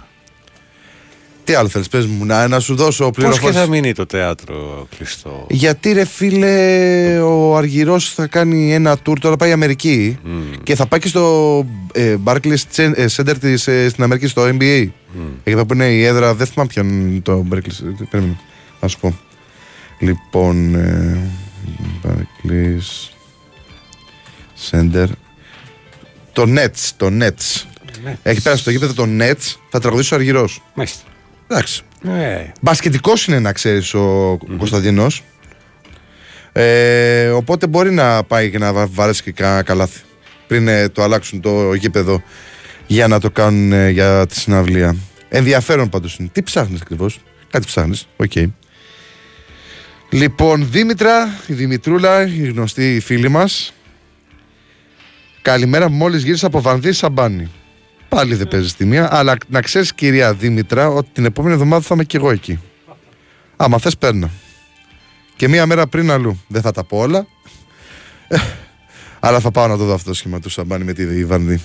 Τι 1.47 1.53
άλλο 1.53 1.67
θέλεις, 1.67 1.87
πες 1.87 2.05
μου, 2.05 2.25
να, 2.25 2.47
να 2.47 2.59
σου 2.59 2.75
δώσω 2.75 3.03
πώς 3.03 3.13
και 3.15 3.21
πληροφορίε. 3.21 3.59
θα 3.59 3.67
μείνει 3.67 3.93
το 3.93 4.05
θέατρο 4.09 4.87
κλειστό; 4.97 5.45
Γιατί 5.49 5.91
ρε 5.91 6.05
φίλε, 6.05 7.19
ο 7.19 7.55
Αργυρός 7.57 8.13
θα 8.13 8.27
κάνει 8.27 8.73
ένα 8.73 8.97
tour 9.05 9.13
τώρα 9.21 9.35
πάει 9.35 9.51
Αμερική 9.51 10.17
και 10.63 10.75
θα 10.75 10.85
πάει 10.85 10.99
και 10.99 11.07
στο 11.07 11.65
ε, 11.93 12.15
Barclays 12.23 12.55
Cen- 12.75 12.91
ε, 12.95 13.05
Center 13.15 13.33
της, 13.39 13.67
ε, 13.67 13.89
στην 13.89 14.03
Αμερική, 14.03 14.27
στο 14.27 14.43
NBA. 14.43 14.87
Εκεί 15.43 15.65
που 15.65 15.73
είναι 15.73 15.85
η 15.85 16.03
έδρα, 16.03 16.33
δεν 16.35 16.47
θυμάμαι 16.47 16.69
ποιο 16.73 16.83
είναι 16.83 17.19
το 17.19 17.45
Barclays. 17.51 17.85
ε, 18.01 18.05
Περίμενε, 18.09 18.37
να 18.79 18.87
σου 18.87 18.99
πω. 18.99 19.17
Λοιπόν, 19.99 20.75
ε, 20.75 21.17
Barclays 22.03 23.09
Center. 24.71 25.07
Το 26.33 26.43
Nets, 26.47 26.89
το 26.97 27.07
Nets. 27.19 27.63
Έχει 28.23 28.41
πέρασει 28.41 28.61
στο 28.61 28.71
γήπεδο 28.71 28.93
το 28.93 29.05
Nets, 29.19 29.55
θα 29.69 29.79
τραγουδήσει 29.79 30.13
ο 30.13 30.17
Αργυρός. 30.17 30.61
Μάλιστα. 30.73 31.01
Εντάξει. 31.47 31.81
Ναι. 32.01 32.51
Μπασκετικός 32.61 33.25
είναι 33.27 33.39
να 33.39 33.51
ξέρεις 33.51 33.93
ο 33.93 34.37
Κωνσταντινός. 34.57 35.23
Ε, 36.51 37.27
οπότε 37.27 37.67
μπορεί 37.67 37.91
να 37.91 38.23
πάει 38.23 38.51
και 38.51 38.57
να 38.57 38.73
βα- 38.73 38.87
βαρέσει 38.87 39.23
και 39.23 39.31
κανένα 39.31 39.63
καλάθι 39.63 39.99
πριν 40.47 40.67
ε, 40.67 40.89
το 40.89 41.03
αλλάξουν 41.03 41.41
το 41.41 41.73
γήπεδο 41.73 42.21
για 42.87 43.07
να 43.07 43.19
το 43.19 43.31
κάνουν 43.31 43.71
ε, 43.73 43.89
για 43.89 44.25
τη 44.25 44.35
συναυλία. 44.39 44.95
Ενδιαφέρον 45.29 45.89
πάντως 45.89 46.15
είναι. 46.17 46.29
Τι 46.31 46.43
ψάχνεις 46.43 46.81
ακριβώς, 46.81 47.19
Κάτι 47.51 47.65
ψάχνεις, 47.65 48.07
ΟΚ. 48.17 48.31
Λοιπόν, 50.09 50.67
Δήμητρα, 50.71 51.39
η 51.47 51.53
Δημητρούλα, 51.53 52.27
η 52.27 52.47
γνωστή 52.47 52.99
φίλη 53.03 53.29
μας. 53.29 53.73
Καλημέρα, 55.41 55.89
μόλις 55.89 56.23
γύρισα 56.23 56.47
από 56.47 56.61
Βανδή 56.61 56.91
Σαμπάνη. 56.91 57.51
Πάλι 58.09 58.35
δεν 58.35 58.47
παίζεις 58.47 58.75
τη 58.75 58.85
μία, 58.85 59.15
αλλά 59.15 59.35
να 59.47 59.61
ξέρεις, 59.61 59.93
κυρία 59.93 60.33
Δήμητρα, 60.33 60.87
ότι 60.87 61.09
την 61.13 61.25
επόμενη 61.25 61.53
εβδομάδα 61.53 61.81
θα 61.81 61.93
είμαι 61.93 62.03
και 62.03 62.17
εγώ 62.17 62.31
εκεί. 62.31 62.59
Άμα 63.55 63.77
θες, 63.77 63.97
παίρνα. 63.97 64.29
Και 65.35 65.47
μία 65.47 65.65
μέρα 65.65 65.87
πριν 65.87 66.11
αλλού. 66.11 66.41
Δεν 66.47 66.61
θα 66.61 66.71
τα 66.71 66.83
πω 66.83 66.97
όλα. 66.97 67.27
Ε, 68.27 68.37
αλλά 69.19 69.39
θα 69.39 69.51
πάω 69.51 69.67
να 69.67 69.77
το 69.77 69.83
δω 69.83 69.93
αυτό 69.93 70.09
το 70.09 70.15
σχήμα 70.15 70.39
του 70.39 70.49
Σαμπάνι 70.49 70.83
με 70.83 70.93
τη 70.93 71.25
Βανδύ. 71.25 71.61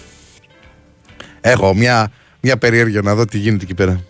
Έχω 1.41 1.75
μια, 1.75 2.13
μια 2.41 2.59
περιέργεια 2.59 3.01
να 3.03 3.15
δω 3.15 3.25
τι 3.25 3.39
γίνεται 3.39 3.65
εκεί 3.65 3.75
πέρα. 3.75 4.05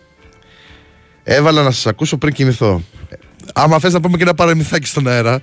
Έβαλα 1.23 1.63
να 1.63 1.71
σας 1.71 1.85
ακούσω 1.85 2.17
πριν 2.17 2.33
κοιμηθώ. 2.33 2.81
Ε, 3.09 3.15
Άμα 3.53 3.79
θες 3.79 3.93
να 3.93 3.99
πούμε 3.99 4.17
και 4.17 4.23
ένα 4.23 4.33
παραμυθάκι 4.33 4.87
στον 4.87 5.07
αέρα. 5.07 5.41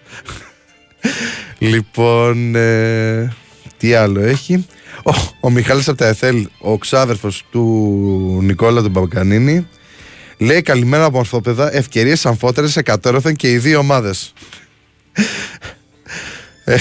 λοιπόν, 1.58 2.54
ε, 2.54 3.32
τι 3.76 3.94
άλλο 3.94 4.20
έχει. 4.20 4.66
Ο, 5.04 5.12
ο 5.40 5.50
Μιχάλης 5.50 5.88
από 5.88 5.98
τα 5.98 6.06
ΕΘΕΛ, 6.06 6.48
ο 6.58 6.78
ξάδερφος 6.78 7.44
του 7.50 7.62
Νικόλα 8.42 8.82
του 8.82 8.88
Μπαμπακανίνη, 8.88 9.68
λέει 10.38 10.62
καλημέρα 10.62 11.04
από 11.04 11.18
ορθόπεδα, 11.18 11.74
ευκαιρίες 11.74 12.26
αμφότερες 12.26 12.76
εκατέρωθεν 12.76 13.36
και 13.36 13.50
οι 13.50 13.58
δύο 13.58 13.78
ομάδες. 13.78 14.32
Ε, 16.64 16.76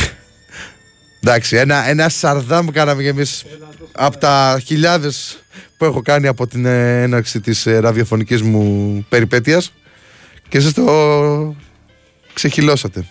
εντάξει, 1.23 1.55
ένα, 1.55 1.89
ένα 1.89 2.09
σαρδάμ 2.09 2.67
κάναμε 2.67 3.01
κι 3.01 3.07
εμείς 3.07 3.45
από 3.91 4.17
τα 4.17 4.61
χιλιάδες 4.65 5.43
που 5.77 5.85
έχω 5.85 6.01
κάνει 6.01 6.27
από 6.27 6.47
την 6.47 6.65
ε, 6.65 7.01
έναρξη 7.01 7.39
της 7.39 7.65
ε, 7.65 7.79
ραδιοφωνικής 7.79 8.41
μου 8.41 9.05
περιπέτειας 9.09 9.73
και 10.49 10.57
εσείς 10.57 10.73
το 10.73 11.55
ξεχυλώσατε. 12.33 13.05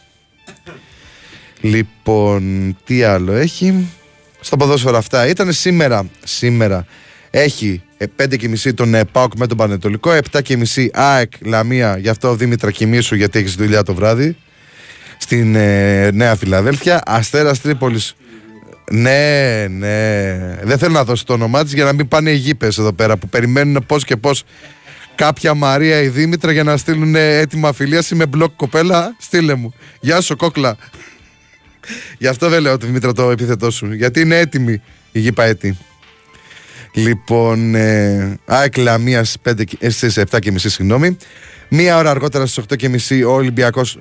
Λοιπόν, 1.61 2.77
τι 2.85 3.03
άλλο 3.03 3.33
έχει. 3.33 3.89
Στο 4.41 4.57
ποδόσφαιρο 4.57 4.97
αυτά 4.97 5.27
ήταν 5.27 5.53
σήμερα. 5.53 6.09
Σήμερα 6.25 6.87
έχει 7.31 7.83
5.30 8.17 8.75
τον 8.75 8.95
ε, 8.95 9.05
ΠΑΟΚ 9.05 9.33
με 9.37 9.47
τον 9.47 9.57
Πανετολικό, 9.57 10.11
7.30 10.33 10.87
ΑΕΚ 10.93 11.33
Λαμία, 11.41 11.97
γι' 11.97 12.09
αυτό 12.09 12.35
Δήμητρα 12.35 12.71
κοιμήσου 12.71 13.15
γιατί 13.15 13.39
έχεις 13.39 13.55
δουλειά 13.55 13.83
το 13.83 13.95
βράδυ. 13.95 14.37
Στην 15.19 15.55
ε, 15.55 16.11
Νέα 16.11 16.37
Φιλαδέλφια. 16.37 17.03
Αστέρας 17.07 17.61
Τρίπολης. 17.61 18.15
Ναι, 18.91 19.67
ναι. 19.69 20.37
Δεν 20.63 20.79
θέλω 20.79 20.93
να 20.93 21.05
δώσω 21.05 21.25
το 21.25 21.33
όνομά 21.33 21.63
της 21.65 21.73
για 21.73 21.85
να 21.85 21.93
μην 21.93 22.09
πάνε 22.09 22.31
οι 22.31 22.37
γήπες 22.37 22.79
εδώ 22.79 22.93
πέρα 22.93 23.17
που 23.17 23.29
περιμένουν 23.29 23.85
πώς 23.87 24.05
και 24.05 24.17
πώς 24.17 24.45
κάποια 25.15 25.55
Μαρία 25.55 26.03
ή 26.03 26.09
Δήμητρα 26.09 26.53
για 26.53 26.63
να 26.63 26.77
στείλουν 26.77 27.15
έτοιμα 27.15 27.69
αφιλίαση 27.69 28.15
με 28.15 28.27
μπλοκ 28.27 28.57
κοπέλα. 28.57 29.17
Στείλε 29.19 29.55
μου. 29.55 29.75
Γεια 30.01 30.21
σου, 30.21 30.37
κόκλα. 30.37 30.77
Γι' 32.19 32.27
αυτό 32.27 32.49
δεν 32.49 32.63
λέω 32.63 32.77
τη 32.77 32.87
Δημήτρα 32.87 33.13
το 33.13 33.31
επίθετό 33.31 33.71
σου. 33.71 33.93
Γιατί 33.93 34.21
είναι 34.21 34.39
έτοιμη 34.39 34.83
η 35.13 35.21
γήπα 35.21 35.45
έτη. 35.45 35.79
Λοιπόν, 36.95 37.75
ε, 37.75 38.39
ΑΕΚ 38.45 38.77
Λαμίας 38.77 39.37
στις 39.89 40.17
7.30 40.17 40.69
συγγνώμη. 40.69 41.17
Μία 41.69 41.97
ώρα 41.97 42.11
αργότερα 42.11 42.47
στις 42.47 42.65
8.30 42.69 43.25
ο 43.27 43.31
Ολυμπιακός, 43.31 43.99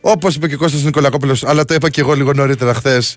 όπως 0.00 0.34
είπε 0.34 0.48
και 0.48 0.54
ο 0.54 0.58
Κώστας 0.58 0.82
Νικολακόπουλος, 0.82 1.44
αλλά 1.44 1.64
το 1.64 1.74
είπα 1.74 1.90
και 1.90 2.00
εγώ 2.00 2.14
λίγο 2.14 2.32
νωρίτερα 2.32 2.74
χθες, 2.74 3.16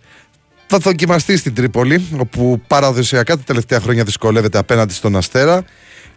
θα 0.68 0.78
δοκιμαστεί 0.78 1.38
στην 1.38 1.54
Τρίπολη, 1.54 2.08
όπου 2.18 2.62
παραδοσιακά 2.68 3.38
τα 3.38 3.44
τελευταία 3.46 3.80
χρόνια 3.80 4.04
δυσκολεύεται 4.04 4.58
απέναντι 4.58 4.94
στον 4.94 5.16
Αστέρα. 5.16 5.66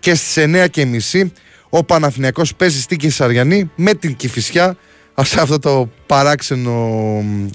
Και 0.00 0.14
στις 0.14 0.37
9.30 0.37 1.30
ο 1.69 1.85
Παναθηναϊκός 1.85 2.54
παίζει 2.54 2.80
στην 2.80 2.99
Κεσαριανή 2.99 3.71
με 3.75 3.95
την 3.95 4.16
Κηφισιά 4.16 4.76
σε 5.24 5.40
αυτό 5.40 5.58
το 5.58 5.90
παράξενο 6.06 6.98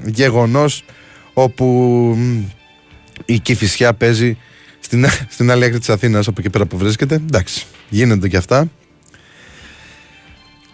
γεγονός 0.05 0.83
όπου 1.33 2.17
η 3.25 3.39
Κηφισιά 3.39 3.93
παίζει 3.93 4.37
στην, 4.79 5.05
στην 5.29 5.51
άλλη 5.51 5.65
άκρη 5.65 5.79
της 5.79 5.89
Αθήνας 5.89 6.27
από 6.27 6.39
εκεί 6.39 6.49
πέρα 6.49 6.65
που 6.65 6.77
βρίσκεται. 6.77 7.15
Εντάξει 7.15 7.65
γίνονται 7.89 8.27
και 8.27 8.37
αυτά. 8.37 8.71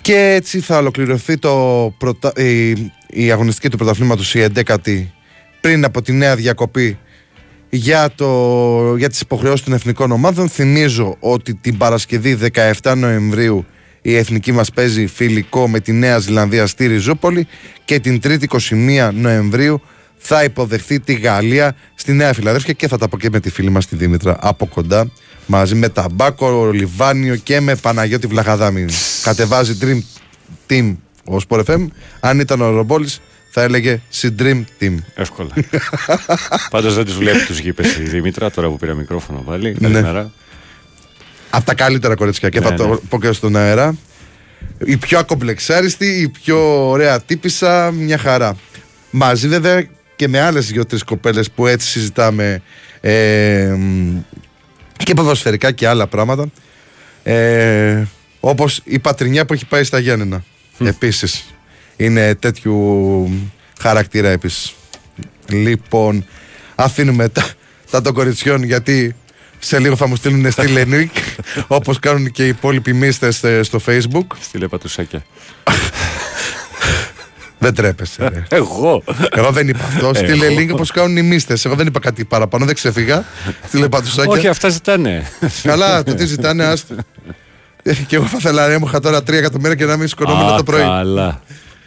Και 0.01 0.33
έτσι 0.36 0.60
θα 0.60 0.77
ολοκληρωθεί 0.77 1.38
το 1.38 1.93
η, 2.36 2.69
η 3.07 3.31
αγωνιστική 3.31 3.69
του 3.69 3.77
πρωταθλήματος 3.77 4.36
η 4.36 4.48
11η 4.55 5.05
πριν 5.62 5.86
από 5.86 6.01
τη 6.01 6.13
νέα 6.13 6.36
διακοπή 6.36 6.98
για, 7.69 8.10
το, 8.15 8.95
για 8.98 9.10
τις 9.10 9.21
υποχρεώσεις 9.21 9.65
των 9.65 9.74
εθνικών 9.74 10.12
ομάδων. 10.12 10.50
Θυμίζω 10.50 11.17
ότι 11.19 11.53
την 11.55 11.77
Παρασκευή 11.77 12.38
17 12.81 12.93
Νοεμβρίου 12.98 13.65
η 14.01 14.15
εθνική 14.15 14.51
μας 14.51 14.72
παίζει 14.72 15.08
φιλικό 15.08 15.70
με 15.70 15.79
τη 15.79 15.91
Νέα 15.91 16.20
Ζηλανδία 16.20 16.67
στη 16.67 16.88
Ριζούπολη 16.88 17.48
και 17.86 18.00
την 18.00 18.20
3η 18.24 18.43
21 18.70 19.10
Νοεμβρίου 19.13 19.81
θα 20.17 20.43
υποδεχθεί 20.43 21.00
τη 21.00 21.13
Γαλλία 21.13 21.76
στη 21.95 22.13
Νέα 22.13 22.34
Φιλαδέλφια 22.34 22.73
και 22.73 22.88
θα 22.88 22.97
τα 22.97 23.08
πω 23.08 23.17
και 23.17 23.30
με 23.30 23.39
τη 23.39 23.49
φίλη 23.49 23.69
μας 23.69 23.88
τη 23.88 23.95
Δήμητρα 23.95 24.38
από 24.39 24.65
κοντά 24.65 25.12
μαζί 25.45 25.76
με 25.76 25.89
Ταμπάκο, 25.89 26.71
Λιβάνιο 26.71 27.36
και 27.36 27.60
με 27.60 27.76
Παναγιώτη 27.76 28.28
Βλαχαδάμι. 28.28 28.86
Κατεβάζει 29.23 29.78
Dream 29.82 30.02
Team 30.69 30.95
ο 31.26 31.38
Sport 31.47 31.63
FM. 31.65 31.88
Αν 32.19 32.39
ήταν 32.39 32.62
ο 32.62 32.69
Ρομπόλης 32.69 33.21
θα 33.49 33.62
έλεγε 33.62 34.02
Dream 34.39 34.63
Team. 34.80 34.95
Εύκολα. 35.15 35.49
Πάντως 36.71 36.95
δεν 36.95 37.06
τους 37.06 37.17
βλέπει 37.17 37.45
τους 37.45 37.60
γήπες 37.60 37.97
η 37.97 38.04
Δήμητρα 38.04 38.52
τώρα 38.52 38.67
που 38.67 38.78
πήρα 38.78 38.93
μικρόφωνο 38.93 39.39
πάλι. 39.39 39.76
Ναι. 39.80 40.30
Καλημέρα. 41.52 41.58
Από 41.58 41.66
τα 41.66 41.74
καλύτερα 41.74 42.16
κορίτσια 42.16 42.50
και 42.50 42.60
Ναι, 42.60 42.66
θα 42.66 42.74
το 42.74 42.88
ναι. 42.88 42.96
πω 43.10 43.20
και 43.20 43.32
στον 43.32 43.56
αέρα. 43.56 43.96
Η 44.86 44.98
πιο 44.98 45.20
ακομπλεξάριστη, 45.20 46.06
η 46.06 46.30
πιο 46.30 46.90
ωραία 46.90 47.22
τύπησα, 47.22 47.92
μια 47.92 48.18
χαρά. 48.18 48.58
Μαζί 49.10 49.48
βέβαια 49.48 49.88
και 50.16 50.28
με 50.28 50.40
άλλες 50.40 50.68
δύο-τρεις 50.68 51.04
κοπέλες 51.04 51.52
που 51.52 51.68
έτσι 51.68 51.88
συζητάμε 51.88 52.62
ε, 53.02 53.74
μ, 53.78 54.18
και 54.98 55.14
ποδοσφαιρικά 55.14 55.72
και 55.72 55.88
άλλα 55.88 56.08
πράγματα. 56.08 56.46
Ε, 57.24 58.04
όπως 58.40 58.82
η 58.84 59.00
πατρινιά 59.00 59.46
που 59.46 59.54
έχει 59.54 59.66
πάει 59.66 59.84
στα 59.84 60.00
Γιάννενα. 60.00 60.44
Επίσης. 60.80 61.46
Είναι 61.98 62.36
τέτοιου 62.36 63.30
χαρακτήρα 63.82 64.30
επίσης. 64.30 64.76
Λοιπόν, 65.48 66.26
αφήνουμε 66.76 67.30
τα, 67.30 67.50
τα 67.92 68.02
των 68.02 68.14
κοριτσιών 68.14 68.64
γιατί 68.64 69.16
σε 69.63 69.80
λίγο 69.80 69.95
θα 69.95 70.08
μου 70.08 70.15
στείλουν 70.15 70.52
στη 70.52 70.67
Λενίκ 70.74 71.12
όπως 71.67 72.00
κάνουν 72.00 72.32
και 72.32 72.45
οι 72.45 72.47
υπόλοιποι 72.47 72.93
μίστες 72.93 73.43
ε, 73.43 73.63
στο 73.63 73.80
facebook. 73.86 74.26
Στείλε 74.41 74.67
πατουσάκια. 74.67 75.24
Δεν 77.63 77.74
τρέπεσαι. 77.76 78.28
ρε. 78.28 78.43
Εγώ. 78.58 79.04
Εγώ 79.32 79.52
δεν 79.52 79.67
είπα 79.67 79.84
αυτό. 79.84 80.13
Στείλε 80.13 80.47
link 80.58 80.69
όπως 80.74 80.91
κάνουν 80.91 81.17
οι 81.17 81.21
μίστες. 81.21 81.65
Εγώ 81.65 81.76
δεν 81.76 81.88
είπα 81.88 82.00
κάτι 82.00 82.26
παραπάνω, 82.26 82.65
δεν 82.65 82.76
ξεφύγα. 82.76 83.24
Στείλε 83.67 83.82
Όχι, 83.82 83.89
πατουσάκια. 83.91 84.50
αυτά 84.50 84.69
ζητάνε. 84.69 85.32
Καλά, 85.63 86.04
το 86.04 86.13
τι 86.13 86.26
ζητάνε, 86.26 86.63
άστο. 86.63 86.95
Ε, 87.84 87.93
Και 87.93 88.15
εγώ 88.15 88.26
θα 88.26 88.38
ήθελα 88.39 88.67
να 88.67 88.74
έμοχα 88.74 89.00
τώρα 89.00 89.17
3 89.19 89.30
εκατομμύρια 89.34 89.76
και 89.76 89.86
να 89.86 89.97
μην 89.97 90.08
σκονόμουν 90.08 90.54
Α, 90.54 90.58
το 90.58 90.63
πρωί. 90.63 90.82
Καλά. 90.82 91.41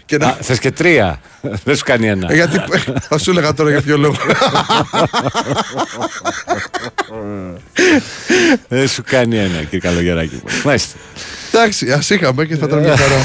Και 0.07 0.17
να... 0.17 0.27
Α, 0.27 0.37
θες 0.41 0.59
και 0.59 0.71
τρία; 0.71 1.21
Δεν 1.65 1.77
σου 1.77 1.85
κάνει 1.85 2.07
ένα. 2.07 2.33
Ε, 2.33 2.35
Γιατί 2.35 2.61
θα 3.09 3.19
σου 3.19 3.31
έλεγα 3.31 3.55
τώρα 3.55 3.71
για 3.71 3.83
ποιο 3.83 3.97
λόγο. 3.97 4.17
Δεν 8.69 8.89
σου 8.89 9.03
κάνει 9.07 9.37
ένα, 9.37 9.59
κύριε 9.63 9.79
Καλογεράκη. 9.79 10.35
μου. 10.35 10.43
Μάλιστα. 10.65 10.99
Εντάξει, 11.53 11.93
ας 11.93 12.11
είχαμε 12.11 12.45
και 12.45 12.57
θα 12.57 12.67
ήταν 12.67 12.79
μια 12.79 12.97
χαρά. 12.97 13.17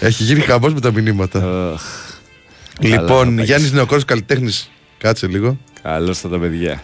Έχει 0.00 0.22
γίνει 0.22 0.40
χαμός 0.40 0.74
με 0.74 0.80
τα 0.80 0.92
μηνύματα. 0.92 1.72
Αχ, 1.72 1.82
Λοιπόν, 2.78 3.36
θα 3.36 3.42
Γιάννης 3.42 3.72
Νεοκόρης 3.72 4.04
καλλιτέχνης. 4.04 4.70
Κάτσε 4.98 5.26
λίγο. 5.26 5.58
Καλώς 5.82 6.20
τα 6.20 6.28
τα 6.28 6.38
παιδιά. 6.38 6.80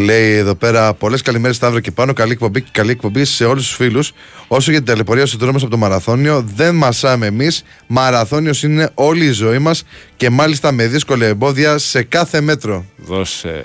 Λέει 0.00 0.32
εδώ 0.32 0.54
πέρα 0.54 0.94
πολλές 0.94 1.22
καλημέρες 1.22 1.56
Σταύρο 1.56 1.80
και 1.80 1.90
πάνω. 1.90 2.12
Καλή 2.12 2.32
εκπομπή 2.32 2.60
και 2.62 2.68
καλή 2.72 2.90
εκπομπή 2.90 3.24
σε 3.24 3.44
όλους 3.44 3.66
τους 3.66 3.76
φίλους. 3.76 4.12
Όσο 4.48 4.70
για 4.70 4.80
την 4.80 4.88
ταλαιπωρία 4.88 5.26
στου 5.26 5.38
δρόμου 5.38 5.56
από 5.56 5.68
το 5.68 5.76
μαραθώνιο, 5.76 6.44
δεν 6.54 6.74
μασάμε 6.74 7.26
εμείς. 7.26 7.62
Μαραθώνιος 7.86 8.62
είναι 8.62 8.90
όλη 8.94 9.24
η 9.24 9.30
ζωή 9.30 9.58
μας 9.58 9.82
και 10.16 10.30
μάλιστα 10.30 10.72
με 10.72 10.86
δύσκολα 10.86 11.26
εμπόδια 11.26 11.78
σε 11.78 12.02
κάθε 12.02 12.40
μέτρο. 12.40 12.84
Δώσε. 12.96 13.64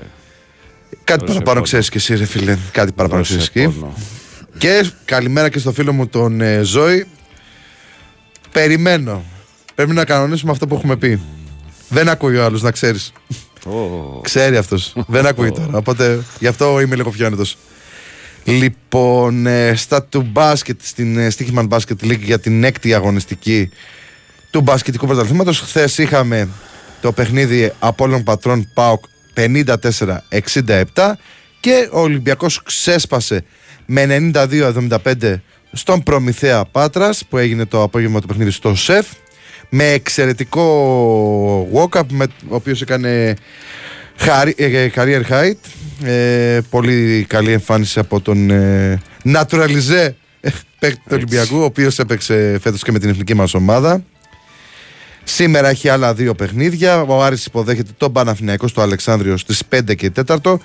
Κάτι 1.04 1.20
Δώσε 1.20 1.26
παραπάνω 1.26 1.44
πόνο. 1.44 1.62
ξέρεις 1.62 1.90
και 1.90 1.98
εσύ, 1.98 2.16
ρε 2.16 2.26
φίλε. 2.26 2.58
Κάτι 2.72 2.92
παραπάνω 2.92 3.24
ξέρεις 3.24 3.46
δώσε 3.54 3.60
εκεί. 3.66 3.80
πόνο. 3.80 3.94
Και 4.58 4.90
καλημέρα 5.06 5.50
και 5.50 5.60
στο 5.60 5.72
φίλο 5.72 5.94
μου 5.94 6.08
τον 6.08 6.42
ε, 6.42 6.62
Ζώη. 6.62 7.06
Περιμένω. 8.52 9.24
Πρέπει 9.76 9.92
να 9.92 10.06
κανονίσουμε 10.06 10.52
αυτό 10.52 10.68
που 10.68 10.76
έχουμε 10.76 10.96
πει. 10.96 11.22
Δεν 11.90 12.10
ακούει 12.10 12.36
ο 12.38 12.44
άλλος, 12.44 12.62
να 12.62 12.72
ξέρεις. 12.72 13.12
Ω, 13.66 14.22
Ξέρει 14.22 14.58
αυτός. 14.58 14.94
Δεν 15.08 15.26
ακούει 15.26 15.52
τώρα. 15.52 15.78
Οπότε 15.78 16.24
γι' 16.40 16.48
αυτό 16.48 16.80
είμαι 16.80 16.96
λίγο 16.96 17.10
πιο 17.10 17.26
άνετος. 17.26 17.58
Λοιπόν, 18.44 19.46
ε, 19.46 19.76
στα 19.76 20.04
του 20.04 20.22
μπάσκετ, 20.22 20.80
στην 20.84 21.18
ε, 21.18 21.28
Stickman 21.38 21.68
Basket 21.68 22.04
League 22.04 22.20
για 22.20 22.40
την 22.40 22.64
έκτη 22.64 22.94
αγωνιστική 22.94 23.70
του 24.52 24.62
μπασκετικού 24.62 25.08
πρωταθλήματος. 25.08 25.60
Χθες 25.60 25.98
είχαμε 25.98 26.50
το 27.02 27.12
παιχνίδι 27.12 27.72
Απόλλων 27.80 28.24
Πατρών 28.24 28.72
ΠΑΟΚ 28.74 29.04
54-67 29.36 31.12
και 31.60 31.90
ο 31.92 32.00
Ολυμπιακός 32.00 32.64
ξέσπασε 32.64 33.44
με 33.86 34.32
92-75 34.34 35.36
στον 35.72 36.04
Προμηθέα 36.04 36.66
Πάτρας 36.66 37.26
που 37.30 37.38
έγινε 37.38 37.66
το 37.66 37.82
απόγευμα 37.82 38.22
του 38.22 38.28
παιχνίδι 38.28 38.52
στο 38.52 38.76
ΣΕΦ 38.76 39.08
με 39.70 39.84
εξαιρετικό 39.92 40.64
walk-up 41.74 42.06
με, 42.10 42.26
ο 42.50 42.56
οποίος 42.56 42.82
έκανε 42.82 43.36
χαρι- 44.18 44.60
ε, 44.60 44.90
career 44.96 45.22
height 45.30 45.58
ε, 46.08 46.60
πολύ 46.70 47.26
καλή 47.30 47.52
εμφάνιση 47.52 48.00
από 48.00 48.22
τον 48.22 48.50
ε, 48.50 49.02
Naturalize 49.26 50.12
ε, 50.42 50.50
παίκτη 50.80 50.98
του 50.98 51.12
Ολυμπιακού 51.12 51.58
ο 51.58 51.64
οποίος 51.64 52.00
έπαιξε 52.00 52.58
φέτος 52.62 52.84
και 52.84 52.92
με 52.92 53.00
την 53.00 53.10
εθνική 53.10 53.34
μας 53.34 53.54
ομάδα 53.54 54.04
Σήμερα 55.28 55.70
έχει 55.70 55.90
άλλα 55.90 56.14
δύο 56.14 56.34
παιχνίδια. 56.36 57.02
Ο 57.02 57.24
Άρης 57.24 57.46
υποδέχεται 57.46 57.92
τον 57.98 58.12
Παναθηναϊκό 58.12 58.68
στο 58.68 58.82
Αλεξάνδριο 58.82 59.38
στις 59.38 59.62
5 59.76 59.96
και 59.96 60.12
4 60.26 60.56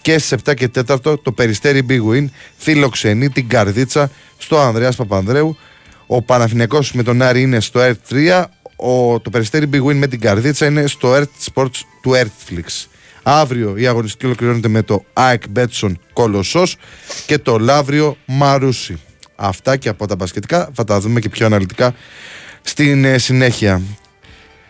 και 0.00 0.18
στις 0.18 0.38
7 0.44 0.54
και 0.54 0.70
4 0.86 0.98
το 1.22 1.32
Περιστέρι 1.34 1.86
Big 1.88 2.12
Win 2.12 2.24
φιλοξενεί 2.56 3.28
την 3.30 3.48
Καρδίτσα 3.48 4.10
στο 4.38 4.58
Ανδρέας 4.58 4.96
Παπανδρέου. 4.96 5.56
Ο 6.06 6.22
Παναθηναϊκός 6.22 6.92
με 6.92 7.02
τον 7.02 7.22
Άρη 7.22 7.42
είναι 7.42 7.60
στο 7.60 7.80
R3, 7.80 8.44
ο, 8.76 9.20
το 9.20 9.30
Περιστέρι 9.30 9.68
Big 9.72 9.84
Win 9.84 9.94
με 9.94 10.06
την 10.06 10.20
Καρδίτσα 10.20 10.66
είναι 10.66 10.86
στο 10.86 11.14
Earth 11.14 11.52
Sports 11.54 11.80
του 12.02 12.12
Earthflix. 12.14 12.86
Αύριο 13.22 13.76
η 13.76 13.86
αγωνιστική 13.86 14.26
ολοκληρώνεται 14.26 14.68
με 14.68 14.82
το 14.82 15.04
ΑΕΚ 15.12 15.42
Μπέτσον 15.50 16.00
Κολοσσός 16.12 16.76
και 17.26 17.38
το 17.38 17.58
Λαύριο 17.58 18.16
Μαρούσι. 18.26 19.00
Αυτά 19.36 19.76
και 19.76 19.88
από 19.88 20.06
τα 20.06 20.16
μπασκετικά 20.16 20.70
θα 20.74 20.84
τα 20.84 21.00
δούμε 21.00 21.20
και 21.20 21.28
πιο 21.28 21.46
αναλυτικά 21.46 21.94
στην 22.62 23.04
ε, 23.04 23.18
συνέχεια. 23.18 23.82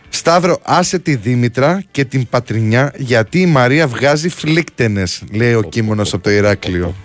Σταύρο, 0.09 0.59
άσε 0.63 0.99
τη 0.99 1.15
Δήμητρα 1.15 1.83
και 1.91 2.05
την 2.05 2.27
Πατρινιά 2.29 2.93
γιατί 2.97 3.41
η 3.41 3.45
Μαρία 3.45 3.87
βγάζει 3.87 4.29
φλίκτενες, 4.29 5.23
λέει 5.31 5.53
ο 5.53 5.61
Κίμωνος 5.61 6.13
από 6.13 6.23
το 6.23 6.29
Ηράκλειο. 6.29 6.95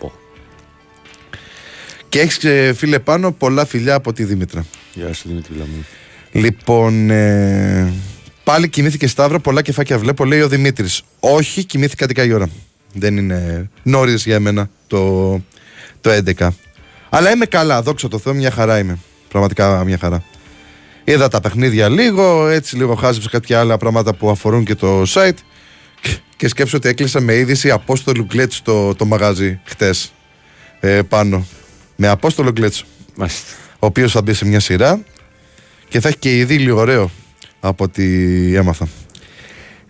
Πω. 2.13 2.19
Και 2.19 2.21
έχεις 2.21 2.39
φίλε 2.79 2.99
πάνω 2.99 3.33
πολλά 3.33 3.65
φιλιά 3.67 3.95
από 3.95 4.13
τη 4.13 4.25
Δήμητρα. 4.25 4.65
Γεια 4.95 5.13
σου 5.13 5.29
Δημήτρη 5.29 5.55
Λαμού. 5.59 5.85
Λοιπόν, 6.33 7.11
ε, 7.11 7.93
Πάλι 8.45 8.69
κοιμήθηκε 8.69 9.07
Σταύρο, 9.07 9.41
πολλά 9.41 9.63
κεφάκια 9.63 9.99
βλέπω, 9.99 10.25
λέει 10.25 10.41
ο 10.41 10.49
Δημήτρης. 10.49 11.03
Όχι, 11.21 11.65
κοιμήθηκα 11.65 12.07
11 12.07 12.27
η 12.27 12.33
ώρα. 12.33 12.49
Δεν 12.95 13.17
είναι 13.17 13.71
νωρίς 13.83 14.25
για 14.25 14.41
μένα 14.41 14.71
το, 14.87 15.33
το 16.01 16.11
11. 16.39 16.49
Αλλά 17.09 17.31
είμαι 17.31 17.47
καλά, 17.47 17.83
δόξα 17.83 18.09
τω 18.09 18.19
Θεώ, 18.19 18.35
μια 18.35 18.51
χαρά 18.51 18.79
είμαι. 18.79 18.99
Πραγματικά 19.29 19.85
μια 19.85 19.99
χαρά. 19.99 20.23
Είδα 21.05 21.29
τα 21.29 21.41
παιχνίδια 21.41 21.89
λίγο, 21.89 22.49
έτσι 22.49 22.77
λίγο 22.77 22.95
χάζεψα 22.95 23.29
κάποια 23.31 23.61
άλλα 23.61 23.77
πράγματα 23.79 24.15
που 24.15 24.31
αφορούν 24.31 24.65
και 24.65 24.75
το 24.75 25.03
site 25.03 25.31
και- 26.01 26.17
και 26.37 26.49
σκέψω 26.49 26.77
ότι 26.77 26.89
έκλεισα 26.89 27.21
με 27.21 27.35
είδηση 27.35 27.71
Απόστολου 27.71 28.25
Γκλέτς 28.25 28.63
το, 28.63 28.95
το 28.95 29.05
μαγάζι 29.05 29.61
χτες 29.65 30.13
ε, 30.81 31.03
πάνω. 31.09 31.47
Με 32.05 32.09
Απόστολο 32.09 32.51
Γκλέτς, 32.51 32.85
Μάλιστα. 33.17 33.47
ο 33.73 33.87
οποίος 33.87 34.13
θα 34.13 34.23
μπει 34.23 34.35
σε 34.35 34.45
μια 34.47 34.61
σειρά 34.61 35.01
και 35.89 36.01
θα 36.01 36.09
έχει 36.09 36.17
και 36.19 36.39
ειδήλιο 36.39 36.77
ωραίο 36.77 37.11
από 37.61 37.85
ό,τι 37.85 38.05
έμαθα. 38.57 38.89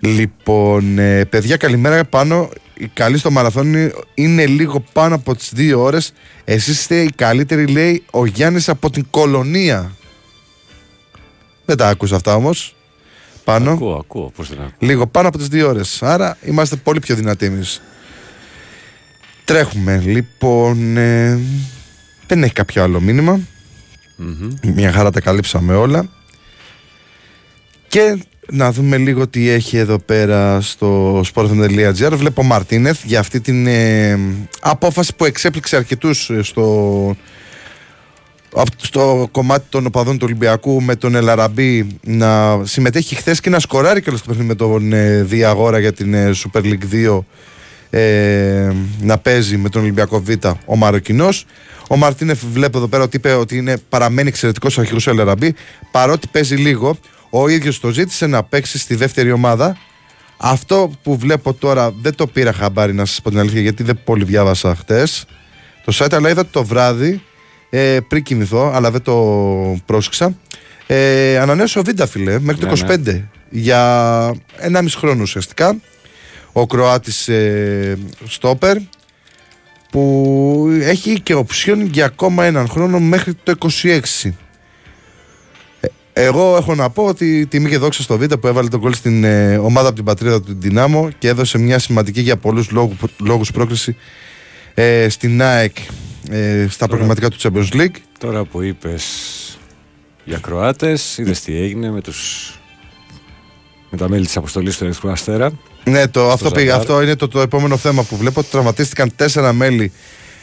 Λοιπόν, 0.01 0.99
ε, 0.99 1.25
παιδιά, 1.25 1.57
καλημέρα 1.57 2.05
πάνω. 2.05 2.49
Η 2.75 2.87
καλή 2.87 3.19
στο 3.19 3.31
μαραθώνι 3.31 3.91
είναι 4.15 4.47
λίγο 4.47 4.85
πάνω 4.93 5.15
από 5.15 5.37
τις 5.37 5.51
δύο 5.55 5.83
ώρες. 5.83 6.13
Εσείς 6.45 6.79
είστε 6.79 7.01
οι 7.03 7.11
καλύτεροι, 7.17 7.67
λέει 7.67 8.05
ο 8.11 8.27
Γιάννης 8.27 8.69
από 8.69 8.91
την 8.91 9.07
κολονία. 9.11 9.97
Δεν 11.65 11.77
τα 11.77 11.89
άκουσα 11.89 12.17
αυτά 12.17 12.35
όμως. 12.35 12.77
Πάνω. 13.45 13.73
Ακούω, 13.73 13.95
ακούω. 13.95 14.33
Πώς 14.37 14.49
δεν 14.49 14.59
ακούω. 14.59 14.73
Λίγο 14.79 15.07
πάνω 15.07 15.29
από 15.29 15.39
τις 15.39 15.49
δύο 15.49 15.69
ώρες. 15.69 16.03
Άρα 16.03 16.37
είμαστε 16.45 16.77
πολύ 16.77 17.01
πιο 17.01 17.15
δυνατοί 17.15 17.47
εμείς. 17.47 17.83
Τρέχουμε. 19.45 20.03
Λοιπόν, 20.05 20.97
ε, 20.97 21.41
δεν 22.35 22.43
έχει 22.43 22.53
κάποιο 22.53 22.83
άλλο 22.83 23.01
μήνυμα. 23.01 23.41
Μια 24.75 24.93
χαρά 24.93 25.11
τα 25.11 25.21
καλύψαμε 25.21 25.75
όλα. 25.75 26.09
Και 27.89 28.19
να 28.51 28.73
δούμε 28.73 28.97
λίγο 28.97 29.29
τι 29.29 29.49
έχει 29.49 29.77
εδώ 29.77 29.99
πέρα 29.99 30.61
στο 30.61 31.21
sportfm.gr. 31.35 32.13
Βλέπω 32.13 32.43
Μαρτίνεθ 32.43 33.05
για 33.05 33.19
αυτή 33.21 33.41
την 33.41 33.67
ε, 33.67 34.19
απόφαση 34.61 35.15
που 35.17 35.25
εξέπληξε 35.25 35.77
αρκετούς 35.77 36.31
ε, 36.31 36.43
στο, 36.43 37.17
απ- 38.55 38.85
στο 38.85 39.29
κομμάτι 39.31 39.67
των 39.69 39.87
οπαδών 39.87 40.19
του 40.19 40.25
Ολυμπιακού 40.29 40.83
με 40.83 40.97
τον 40.97 41.15
Ελαραμπή 41.15 41.87
να 42.03 42.61
συμμετέχει 42.65 43.15
χθες 43.15 43.41
και 43.41 43.51
να 43.51 43.59
σκοράρει 43.59 44.03
και 44.03 44.11
στο 44.11 44.25
παιχνίδι 44.27 44.49
με 44.49 44.55
τον 44.55 44.93
ε, 44.93 45.23
Διαγόρα 45.23 45.79
για 45.79 45.93
την 45.93 46.15
ε, 46.15 46.31
Super 46.35 46.61
League 46.63 47.09
2 47.09 47.19
ε, 47.95 48.73
να 49.01 49.19
παίζει 49.19 49.57
με 49.57 49.69
τον 49.69 49.83
Ολυμπιακό 49.83 50.23
Β 50.23 50.29
ο 50.65 50.77
Μαροκινός. 50.77 51.47
Ο 51.89 51.97
Μαρτίνεφ 51.97 52.41
βλέπω 52.53 52.79
εδώ 52.79 52.89
πέρα 52.89 53.03
ότι 53.03 53.17
είπε 53.17 53.33
ότι 53.33 53.57
είναι, 53.57 53.77
παραμένει 53.89 54.29
εξαιρετικός 54.29 54.79
αρχηγό 54.79 54.99
ο 55.07 55.11
Ελαραμπή 55.11 55.55
παρότι 55.91 56.29
παίζει 56.29 56.57
λίγο. 56.57 56.99
Ο 57.31 57.49
ίδιος 57.49 57.81
το 57.81 57.91
ζήτησε 57.91 58.27
να 58.27 58.43
παίξει 58.43 58.79
στη 58.79 58.95
δεύτερη 58.95 59.33
ομάδα. 59.33 59.77
Αυτό 60.37 60.93
που 61.03 61.17
βλέπω 61.17 61.55
τώρα 61.55 61.93
δεν 62.01 62.15
το 62.15 62.27
πήρα 62.27 62.53
χαμπάρι 62.53 62.93
να 62.93 63.05
σας 63.05 63.21
πω 63.23 63.31
την 63.31 63.39
αλήθεια 63.39 63.61
γιατί 63.61 63.83
δεν 63.83 63.99
πολύ 64.05 64.25
διάβασα 64.25 64.77
χτες 64.77 65.25
το 65.85 65.93
site, 65.99 66.15
αλλά 66.15 66.31
είδα 66.31 66.47
το 66.47 66.65
βράδυ 66.65 67.23
ε, 67.71 67.99
πριν 68.09 68.23
κοιμηθώ, 68.23 68.73
αλλά 68.75 68.91
δεν 68.91 69.03
το 69.03 69.15
πρόσεξα. 69.87 70.37
Ε, 70.87 71.39
ανανέωσε 71.39 71.79
ο 71.79 71.83
Βίντα, 71.83 72.07
φιλέ, 72.07 72.39
μέχρι 72.39 72.67
το 72.67 72.87
Ναι, 72.87 72.95
25 73.15 73.23
για 73.51 74.35
1,5 74.73 74.85
χρόνο 74.97 75.23
ουσιαστικά. 75.23 75.77
Ο 76.53 76.67
Κροάτης 76.67 77.29
ε, 77.29 77.99
Στόπερ 78.27 78.77
που 79.91 80.79
έχει 80.81 81.21
και 81.21 81.35
οψιόν 81.35 81.87
για 81.87 82.05
ακόμα 82.05 82.45
έναν 82.45 82.69
χρόνο 82.69 83.01
μέχρι 83.01 83.35
το 83.35 83.55
26. 83.83 84.01
Ε, 85.81 85.89
Εγώ 86.13 86.57
έχω 86.57 86.75
να 86.75 86.91
πω 86.91 87.05
ότι 87.05 87.47
τιμή 87.47 87.69
και 87.69 87.79
δόξα 87.79 88.03
στο 88.03 88.19
Β' 88.19 88.35
που 88.35 88.47
έβαλε 88.47 88.69
τον 88.69 88.81
κόλ 88.81 88.93
στην 88.95 89.25
ε, 89.25 89.57
ομάδα 89.57 89.87
από 89.87 89.97
την 89.97 90.05
πατρίδα 90.05 90.43
του 90.43 90.57
Δυνάμω 90.59 91.09
και 91.19 91.29
έδωσε 91.29 91.59
μια 91.59 91.79
σημαντική 91.79 92.21
για 92.21 92.37
πολλούς 92.37 92.71
λόγους, 92.71 92.97
λόγους 93.19 93.51
πρόκριση 93.51 93.97
ε, 94.75 95.09
στην 95.09 95.43
ΑΕΚ 95.43 95.77
ε, 96.31 96.67
στα 96.71 96.87
προγραμματικά 96.87 97.29
του 97.29 97.37
Champions 97.41 97.73
League. 97.73 97.97
Τώρα 98.19 98.45
που 98.45 98.63
είπες 98.63 99.05
για 100.25 100.39
Κροάτες, 100.39 101.19
είδες 101.19 101.41
τι 101.41 101.57
έγινε 101.57 101.91
με 101.91 102.01
τους... 102.01 102.51
Με 103.91 103.99
τα 103.99 104.09
μέλη 104.09 104.25
της 104.25 104.37
αποστολής 104.37 104.77
του 104.77 104.85
Ερυθρού 104.85 105.11
Αστέρα. 105.11 105.53
Ναι, 105.85 106.09
το, 106.09 106.31
αυτό, 106.31 106.45
Ζαντάρ. 106.45 106.63
πήγα, 106.63 106.77
αυτό 106.77 107.03
είναι 107.03 107.17
το, 107.17 107.29
το 107.29 107.41
επόμενο 107.41 107.77
θέμα 107.77 108.03
που 108.03 108.17
βλέπω. 108.17 108.43
Τραυματίστηκαν 108.43 109.13
τέσσερα 109.17 109.53
μέλη 109.53 109.93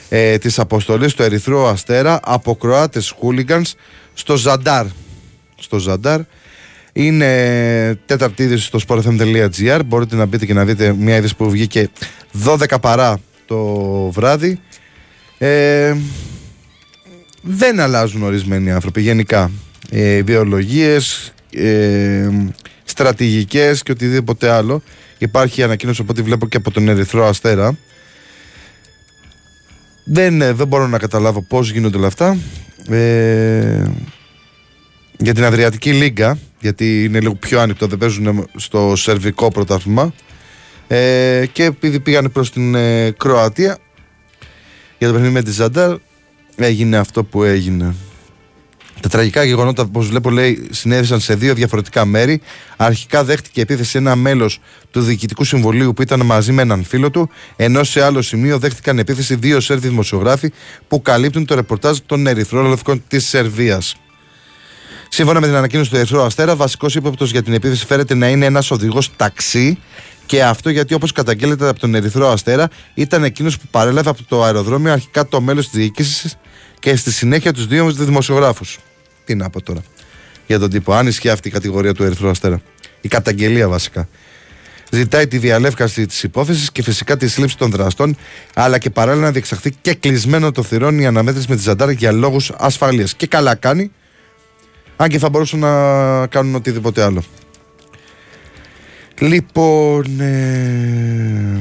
ε, 0.10 0.38
της 0.38 0.60
αποστολής 0.60 1.14
του 1.14 1.24
Ερυθρού 1.24 1.68
Αστέρα 1.68 2.20
από 2.24 2.56
Κροάτες 2.56 3.14
χούλιγκανς 3.20 3.74
στο 4.14 4.36
Ζαντάρ. 4.36 4.86
Στο 5.56 5.78
Ζαντάρ. 5.78 6.20
Είναι 6.94 8.00
τέταρτη 8.06 8.44
είδηση 8.44 8.64
στο 8.66 8.80
sportfm.gr. 8.88 9.80
Μπορείτε 9.86 10.16
να 10.16 10.26
μπείτε 10.26 10.46
και 10.46 10.54
να 10.54 10.66
δείτε 10.66 10.94
μια 10.94 11.16
είδηση 11.16 11.36
που 11.36 11.50
βγήκε 11.50 11.90
12 12.46 12.66
παρά 12.82 13.20
το 13.46 13.58
βράδυ. 14.12 14.60
Ε, 15.38 15.96
δεν 17.42 17.80
αλλάζουν 17.80 18.24
ορισμένοι 18.24 18.72
άνθρωποι 18.72 19.02
γενικά. 19.02 19.52
Ε, 19.92 20.16
ιδεολογίες, 20.16 21.34
ε, 21.54 22.30
στρατηγικές 22.84 23.84
και 23.84 23.92
οτιδήποτε 23.92 24.50
άλλο. 24.50 24.82
Υπάρχει 25.20 25.64
ανακοίνωση 25.64 26.02
από 26.02 26.12
ό,τι 26.12 26.22
βλέπω 26.22 26.48
και 26.48 26.58
από 26.58 26.72
τον 26.72 26.88
Ερυθρό 26.88 27.26
Αστέρα. 27.26 27.78
Δεν, 30.04 30.42
ε, 30.42 30.54
δεν 30.54 30.68
μπορώ 30.68 30.88
να 30.88 30.98
καταλάβω 30.98 31.42
πώς 31.42 31.72
γίνονται 31.72 31.98
όλα 31.98 32.08
αυτά. 32.08 32.38
Ε, 32.90 33.84
για 35.18 35.34
την 35.34 35.44
Αδριατική 35.44 35.94
Λίγκα, 35.94 36.38
γιατί 36.60 37.04
είναι 37.04 37.20
λίγο 37.20 37.36
πιο 37.36 37.60
άνοιχτο, 37.60 37.88
δεν 37.88 37.98
παίζουν 37.98 38.50
στο 38.56 38.96
σερβικό 38.96 39.52
πρωτάθλημα. 39.52 40.14
Ε, 40.88 41.46
και 41.52 41.64
επειδή 41.64 42.00
πήγαν 42.00 42.32
προς 42.32 42.52
την 42.52 42.76
ε, 42.76 43.12
Κροατία 43.12 43.78
για 44.98 45.08
το 45.08 45.14
παιχνίδι 45.14 45.34
με 45.34 45.44
τη 45.44 45.52
Ζαντάρ, 45.52 45.96
έγινε 46.56 46.98
αυτό 46.98 47.24
που 47.24 47.44
έγινε. 47.44 47.96
Τα 49.02 49.10
τραγικά 49.10 49.44
γεγονότα, 49.44 49.84
όπως 49.84 50.08
βλέπω, 50.08 50.30
λέει, 50.30 50.68
συνέβησαν 50.72 51.20
σε 51.20 51.36
δύο 51.36 51.54
διαφορετικά 51.54 52.06
μέρη. 52.06 52.42
Αρχικά 52.78 53.24
δέχτηκε 53.24 53.62
επίθεση 53.62 53.98
ένα 53.98 54.16
μέλος 54.16 54.60
του 54.92 55.02
Διοικητικού 55.02 55.44
Συμβουλίου 55.44 55.94
που 55.94 56.02
ήταν 56.02 56.26
μαζί 56.26 56.52
με 56.52 56.62
έναν 56.62 56.84
φίλο 56.84 57.10
του, 57.12 57.30
ενώ 57.56 57.84
σε 57.84 58.04
άλλο 58.04 58.22
σημείο 58.22 58.60
δέχτηκαν 58.60 59.00
επίθεση 59.00 59.36
δύο 59.36 59.60
Σέρβοι 59.60 59.88
δημοσιογράφοι 59.88 60.52
που 60.88 61.02
καλύπτουν 61.02 61.46
το 61.46 61.56
ρεπορτάζ 61.56 61.98
των 62.06 62.28
Ερυθρόλευκων 62.28 63.04
της 63.08 63.28
Σερβίας. 63.28 63.96
Σύμφωνα 65.10 65.40
με 65.40 65.48
την 65.48 65.56
ανακοίνωση 65.56 65.90
του 65.90 65.96
Ερυθρού 65.96 66.22
Αστέρα, 66.22 66.56
βασικός 66.56 66.96
ύποπτος 66.96 67.32
για 67.32 67.44
την 67.44 67.54
επίθεση 67.54 67.86
φέρεται 67.86 68.16
να 68.16 68.30
είναι 68.30 68.46
ένας 68.46 68.72
οδηγός 68.72 69.16
ταξί. 69.16 69.80
Και 70.26 70.44
αυτό 70.44 70.70
γιατί, 70.70 70.94
όπως 70.94 71.12
καταγγέλλεται 71.12 71.70
από 71.70 71.80
τον 71.80 71.96
Ερυθρό 71.96 72.30
Αστέρα, 72.32 72.70
ήταν 72.94 73.24
εκείνος 73.24 73.58
που 73.58 73.66
παρέλαβε 73.72 74.10
από 74.10 74.24
το 74.24 74.44
αεροδρόμιο 74.44 74.92
αρχικά 74.92 75.28
το 75.28 75.42
μέλος 75.42 75.70
της 75.70 75.80
διοίκησης 75.80 76.38
και 76.80 76.96
στη 76.96 77.12
συνέχεια 77.12 77.54
τους 77.54 77.68
δύο 77.68 77.92
δημοσιογράφους. 77.92 78.78
Τι 79.30 79.36
να 79.36 79.50
πω 79.50 79.62
τώρα 79.62 79.82
για 80.48 80.60
τον 80.60 80.70
τύπο, 80.70 80.94
αν 80.94 81.08
ισχύει 81.08 81.30
αυτή 81.30 81.48
η 81.48 81.52
κατηγορία 81.52 81.94
του 81.94 82.04
Ερυθρού 82.04 82.30
Αστέρα. 82.30 82.62
Η 83.02 83.08
καταγγελία 83.08 83.68
βασικά. 83.68 84.08
Ζητάει 84.92 85.28
τη 85.28 85.38
διαλεύκαση 85.38 86.06
της 86.06 86.24
υπόθεσης 86.24 86.72
και 86.72 86.84
φυσικά 86.84 87.18
τη 87.18 87.28
σύλληψη 87.28 87.58
των 87.58 87.72
δραστών, 87.72 88.18
αλλά 88.54 88.78
και 88.78 88.90
παράλληλα 88.90 89.26
να 89.26 89.32
διεξαχθεί 89.32 89.72
και 89.82 89.94
κλεισμένο 89.94 90.52
το 90.52 90.64
θηρόν 90.64 91.00
η 91.00 91.06
αναμέτρηση 91.06 91.46
με 91.50 91.56
τη 91.56 91.62
Ζαντάρ 91.62 91.90
για 91.90 92.12
λόγους 92.12 92.52
ασφαλείας. 92.58 93.14
Και 93.14 93.28
καλά 93.28 93.56
κάνει, 93.56 93.92
αν 94.96 95.10
και 95.10 95.20
θα 95.20 95.30
μπορούσαν 95.30 95.60
να 95.60 96.28
κάνουν 96.28 96.56
οτιδήποτε 96.56 97.04
άλλο. 97.04 97.24
Λοιπόν. 99.20 100.20
ε, 100.20 101.60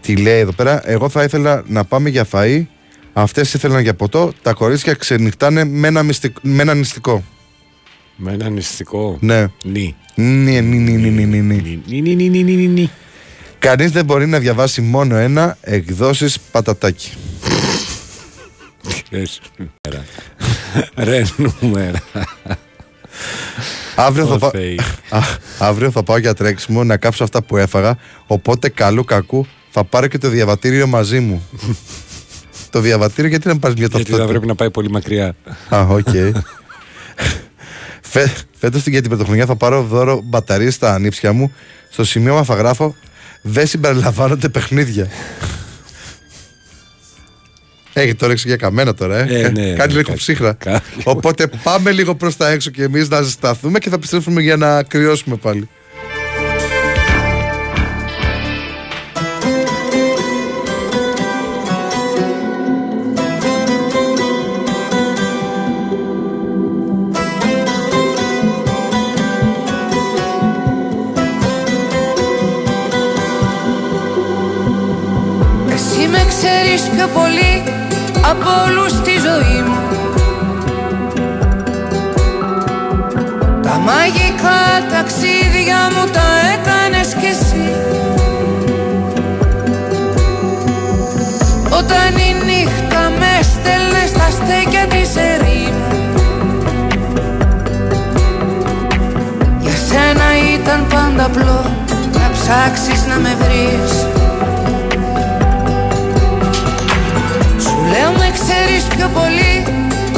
τι 0.00 0.16
λέει 0.16 0.38
εδώ 0.38 0.52
πέρα. 0.52 0.90
Εγώ 0.90 1.08
θα 1.08 1.22
ήθελα 1.22 1.64
να 1.66 1.84
πάμε 1.84 2.08
για 2.08 2.26
φαΐ. 2.32 2.62
Αυτές 3.12 3.54
ήθελαν 3.54 3.80
για 3.82 3.94
ποτό. 3.94 4.32
Τα 4.42 4.52
κορίτσια 4.52 4.94
ξενυχτάνε 4.94 5.64
με 5.64 5.88
ένα, 5.88 6.02
μυστικ- 6.02 6.36
με 6.42 6.62
ένα 6.62 6.74
νηστικό. 6.74 7.24
Με 8.16 8.32
ένα 8.32 8.48
νηστικό; 8.48 9.16
Ναι. 9.20 9.46
Νι. 9.64 9.94
Ναι, 10.14 10.24
ναι, 10.24 10.60
ναι, 10.60 10.90
ναι, 10.90 11.08
ναι, 11.08 11.24
ναι, 11.24 11.36
ναι. 11.36 11.54
Νι, 11.54 12.00
νι, 12.00 12.14
νι, 12.14 12.28
νι, 12.28 12.42
νι, 12.42 12.54
νι, 12.54 12.66
νι. 12.66 12.90
Κανείς 13.58 13.90
δεν 13.90 14.04
μπορεί 14.04 14.26
να 14.26 14.38
διαβάσει 14.38 14.80
μόνο 14.80 15.16
ένα 15.16 15.56
εκδόσεις 15.60 16.38
πατατάκι. 16.50 17.12
Ρε 19.10 19.22
νούμερα. 19.56 20.04
Ρε 20.96 21.22
νούμερα. 21.60 22.00
Αύριο 23.96 24.26
θα, 24.26 24.34
Ω, 24.34 24.38
πά- 24.38 24.50
Θεή. 24.50 24.78
Α, 25.10 25.18
αύριο 25.58 25.90
θα 25.90 26.02
πάω 26.02 26.16
για 26.18 26.34
τρέξιμο 26.34 26.84
να 26.84 26.96
κάψω 26.96 27.24
αυτά 27.24 27.42
που 27.42 27.56
έφαγα. 27.56 27.96
Οπότε 28.26 28.68
καλού 28.68 29.04
κακού 29.04 29.46
θα 29.70 29.84
πάρω 29.84 30.06
και 30.06 30.18
το 30.18 30.28
διαβατήριο 30.28 30.86
μαζί 30.86 31.20
μου. 31.20 31.48
Το 32.72 32.80
διαβατήριο 32.80 33.30
γιατί 33.30 33.48
να 33.48 33.58
πάρεις 33.58 33.76
μια 33.76 33.86
Γιατί 33.86 34.02
θα 34.02 34.10
ταυτότητα. 34.10 34.28
πρέπει 34.30 34.46
να 34.46 34.54
πάει 34.54 34.70
πολύ 34.70 34.90
μακριά. 34.90 35.34
Α, 35.68 35.80
ΟΚ. 35.88 36.08
Φε, 38.02 38.32
Φέτος 38.58 38.86
για 38.86 39.00
την 39.00 39.08
πρωτοχρονιά 39.10 39.46
θα 39.46 39.56
πάρω 39.56 39.82
δώρο 39.82 40.20
μπαταρίες 40.24 40.70
στα 40.70 40.94
ανήψια 40.94 41.32
μου. 41.32 41.52
Στο 41.90 42.04
σημείο 42.04 42.44
θα 42.44 42.54
γράφω 42.54 42.94
Δεν 43.42 43.66
συμπεριλαμβάνονται 43.66 44.48
παιχνίδια. 44.48 45.08
Έχει 47.92 48.14
το 48.14 48.26
ρίξει 48.26 48.48
για 48.48 48.56
καμένα 48.56 48.94
τώρα, 48.94 49.18
ε. 49.18 49.40
Ε, 49.44 49.48
ναι, 49.48 49.72
Κάνει 49.72 49.92
λίγο 49.92 50.02
κάτι- 50.02 50.18
ψύχρα. 50.18 50.52
κάτι. 50.52 50.82
Οπότε 51.04 51.50
πάμε 51.62 51.90
λίγο 51.90 52.14
προς 52.14 52.36
τα 52.36 52.48
έξω 52.50 52.70
και 52.70 52.82
εμείς 52.82 53.08
να 53.08 53.22
ζεσταθούμε 53.22 53.78
και 53.78 53.88
θα 53.88 53.94
επιστρέφουμε 53.94 54.40
για 54.42 54.56
να 54.56 54.82
κρυώσουμε 54.82 55.36
πάλι. 55.36 55.68
Απλό 101.34 101.60
να 102.12 102.30
ψάξεις 102.32 103.06
να 103.06 103.16
με 103.18 103.36
βρεις. 103.38 103.92
Σου 107.64 107.76
λέω 107.90 108.10
με 108.18 108.30
ξέρεις 108.38 108.84
πιο 108.96 109.08
πολύ 109.14 109.54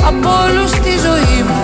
από 0.06 0.28
όλους 0.44 0.70
στη 0.70 0.90
ζωή 1.06 1.42
μου 1.48 1.62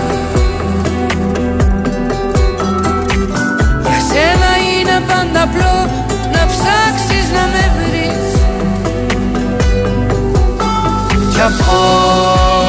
Για 3.81 3.99
σένα 4.09 4.51
είναι 4.69 4.97
πάντα 5.07 5.41
απλό 5.41 5.75
να 6.33 6.41
ψάξεις 6.51 7.25
να 7.35 7.43
με 7.53 7.63
βρεις. 7.77 8.29
Κι 11.33 11.41
απόψε 11.41 12.59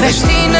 Μες 0.00 0.14
στην 0.14 0.54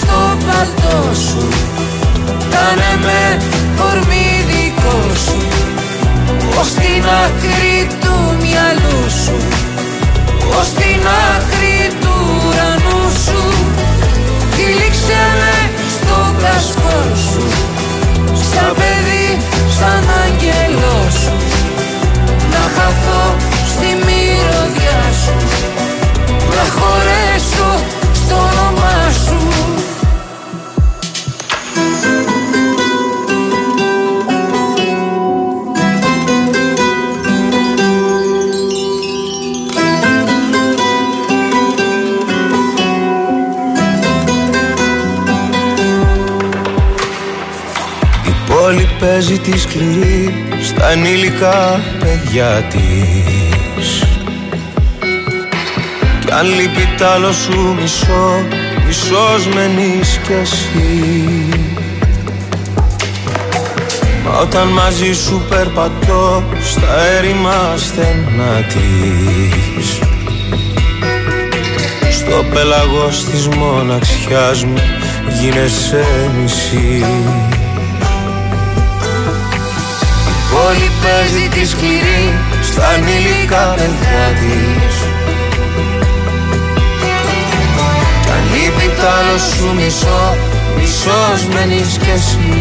στο 0.00 0.20
παλτό 0.46 0.98
σου. 1.26 1.48
Κάνε 2.52 2.92
με 3.04 3.22
κορμί 3.78 4.28
δικό 4.48 4.98
σου. 5.24 5.38
Ως 6.60 6.70
την 6.80 7.04
άκρη 7.24 7.76
του 8.02 8.14
μυαλού 8.40 9.02
σου. 9.22 9.36
Ως 10.58 10.68
την 10.78 11.00
άκρη 11.32 11.78
του 12.00 12.14
ουρανού 12.46 13.02
σου. 13.24 13.42
Τυλίξε 14.56 15.22
με 15.40 15.56
στο 15.94 16.18
κασκόλ 16.42 17.10
σου. 17.30 17.44
Σαν 18.50 18.72
παιδί, 18.78 19.28
σαν 19.78 20.04
άγγελό 20.22 20.98
σου. 21.20 21.34
Να 22.52 22.62
χαθώ 22.76 23.24
στη 23.72 23.88
μυρωδιά 24.04 25.02
σου. 25.22 25.34
Να 26.54 26.64
χωρέσω 26.76 27.63
πόλη 49.34 49.38
παίζει 49.38 49.38
τη 49.38 49.58
σκληρή 49.58 50.34
στα 50.62 50.90
ενήλικα 50.90 51.80
παιδιά 51.98 52.62
της. 52.70 54.02
Κι 56.20 56.32
αν 56.32 56.46
λείπει 56.46 56.88
τ' 56.96 57.02
άλλο 57.02 57.32
σου 57.32 57.76
μισό, 57.80 58.44
μισός 58.86 59.46
μένεις 59.54 60.20
κι 60.26 60.32
εσύ. 60.42 61.02
Μα 64.24 64.38
όταν 64.38 64.68
μαζί 64.68 65.12
σου 65.12 65.42
περπατώ 65.48 66.42
στα 66.62 67.00
έρημα 67.18 67.74
στενά 67.76 68.64
της. 68.68 69.98
Στο 72.10 72.44
πέλαγος 72.54 73.24
της 73.24 73.48
μοναξιάς 73.48 74.64
μου 74.64 74.78
γίνεσαι 75.40 76.04
μισή 76.42 77.04
Πόλη 80.64 80.90
παίζει 81.02 81.48
τη 81.48 81.66
σκληρή 81.66 82.24
στα 82.62 82.86
ανήλικα 82.88 83.74
παιδιά 83.76 84.24
της. 84.40 84.96
Κι 88.22 88.30
αν 88.30 88.42
λείπει 88.52 88.88
τ' 88.96 89.04
άλλο 89.18 89.36
σου 89.38 89.68
μισό, 89.74 90.24
μισός 90.76 91.40
μένεις 91.54 91.98
κι 91.98 92.10
εσύ. 92.14 92.56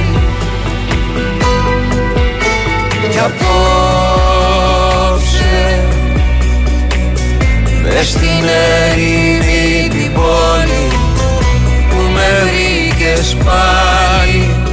Κι 3.12 3.20
απόψε 3.20 3.56
Μες 7.84 8.08
στην 8.10 8.44
ερήμη 8.88 9.88
την 9.90 10.14
πόλη 10.14 10.88
που 11.90 12.00
με 12.14 12.28
βρήκες 12.42 13.38
πάλι 13.46 14.73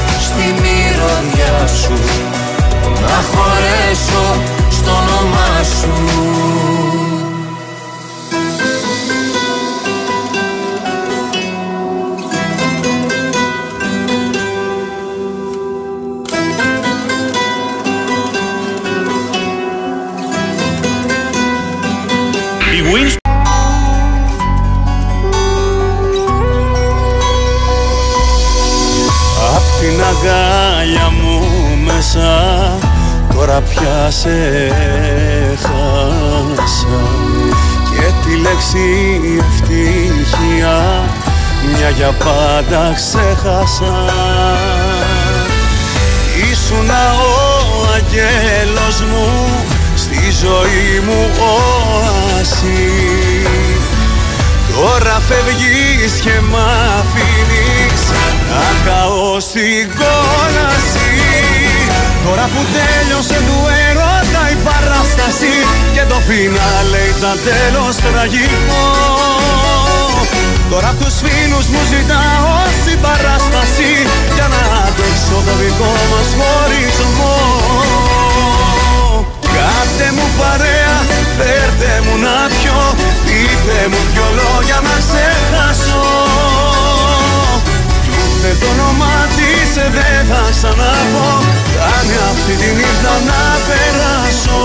στη 0.41 0.51
μυρωδιά 0.51 1.67
σου 1.67 1.93
Να 3.01 3.21
χωρέσω 3.31 4.41
στο 4.69 4.91
όνομά 4.91 5.63
σου 5.63 5.91
μέσα 32.01 32.77
τώρα 33.33 33.61
πια 33.61 34.11
σε 34.11 34.29
χάσα. 35.61 37.01
Και 37.89 38.11
τη 38.23 38.35
λέξη 38.35 38.87
ευτυχία 39.39 41.03
μια 41.75 41.89
για 41.89 42.11
πάντα 42.11 42.93
ξέχασα. 42.95 44.05
Ήσουνα 46.51 47.13
ο 47.13 47.87
αγγέλος 47.95 49.01
μου 49.01 49.49
στη 49.95 50.31
ζωή 50.41 51.01
μου 51.05 51.29
όαση. 51.39 52.91
Τώρα 54.75 55.21
φεύγεις 55.27 56.19
και 56.19 56.39
μ' 56.49 56.55
αφήνεις 56.99 58.03
να 58.49 58.91
καώ 58.91 59.39
στην 59.39 59.89
κόλαση 59.97 61.70
Τώρα 62.25 62.45
που 62.53 62.61
τέλειωσε 62.75 63.39
του 63.47 63.57
έρωτα 63.87 64.43
η 64.51 64.57
παράσταση 64.67 64.81
παράσταση 65.21 65.53
Και 65.93 66.03
το 66.11 66.17
φινάλε 66.27 67.01
ήταν 67.13 67.37
τέλος 67.49 67.95
τραγικό. 68.05 68.85
Τώρα 70.69 70.89
απ' 70.89 70.99
τους 71.03 71.15
φίλους 71.23 71.65
μου 71.71 71.81
ζητάω 71.91 72.53
συμπαράσταση 72.83 73.91
Για 74.35 74.47
να 74.53 74.61
αντέξω 74.85 75.37
το 75.47 75.53
δικό 75.61 75.93
μας 76.11 76.29
χωρισμό. 76.39 77.37
Κάντε 79.55 80.07
μου 80.15 80.27
παρέα, 80.39 80.95
φέρτε 81.37 81.93
μου 82.05 82.15
να 82.25 82.37
πιω 82.55 82.79
Πείτε 83.25 83.79
μου 83.91 84.01
δυο 84.11 84.27
λόγια 84.39 84.79
να 84.87 84.95
ξεχάσω 85.05 86.70
Ούτε 88.43 88.55
το 88.59 88.69
όνομά 88.71 89.17
της 89.37 89.71
δεν 89.95 90.19
θα 90.29 90.43
ξαναπώ 90.55 91.29
Κάνε 91.75 92.17
αυτή 92.31 92.53
τη 92.61 92.69
νύχτα 92.77 93.13
να 93.29 93.41
περάσω. 93.67 94.61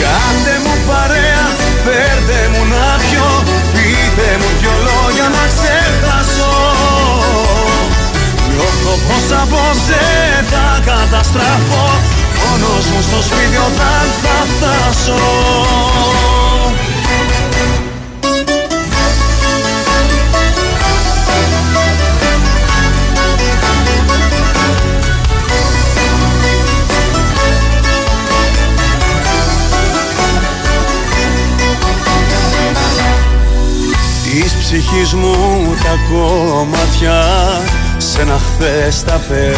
Κάντε 0.00 0.54
μου 0.64 0.74
παρέα, 0.88 1.44
φέρτε 1.84 2.40
μου 2.52 2.62
να 2.72 2.86
πιω. 3.02 3.28
Πείτε 3.72 4.28
μου 4.40 4.50
δυο 4.60 4.74
λόγια 4.86 5.26
να 5.36 5.44
ξεχάσω. 5.52 6.54
Νιώθω 8.50 8.94
πως 9.06 9.26
απόψε 9.42 10.02
θα 10.50 10.66
καταστραφώ. 10.90 11.86
Μόνος 12.40 12.84
μου 12.90 13.00
στο 13.08 13.18
σπίτι 13.28 13.58
όταν 13.68 14.04
θα 14.22 14.36
φτάσω 14.50 15.20
ψυχής 34.72 35.14
μου 35.14 35.36
τα 35.82 35.98
κομμάτια 36.10 37.24
σε 37.96 38.20
ένα 38.20 38.38
χθες 38.38 39.02
τα 39.04 39.20
πέταξες 39.28 39.52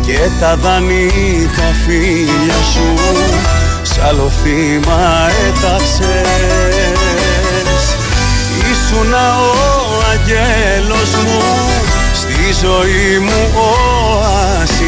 και 0.00 0.18
τα 0.40 0.56
δανεικά 0.56 1.74
φίλια 1.86 2.62
σου 2.72 2.94
σ' 3.82 3.98
άλλο 4.08 4.32
θύμα 4.42 5.30
έταξες. 5.48 6.04
Ήσουνα 8.72 9.36
ο 9.38 9.52
αγγέλος 10.12 11.14
μου 11.24 11.42
στη 12.14 12.52
ζωή 12.62 13.18
μου 13.18 13.40
οασί 13.54 14.84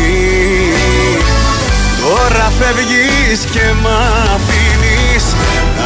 Τώρα 2.01 2.53
φεύγεις 2.59 3.45
και 3.51 3.73
μ' 3.83 3.87
αφήνεις 4.35 4.56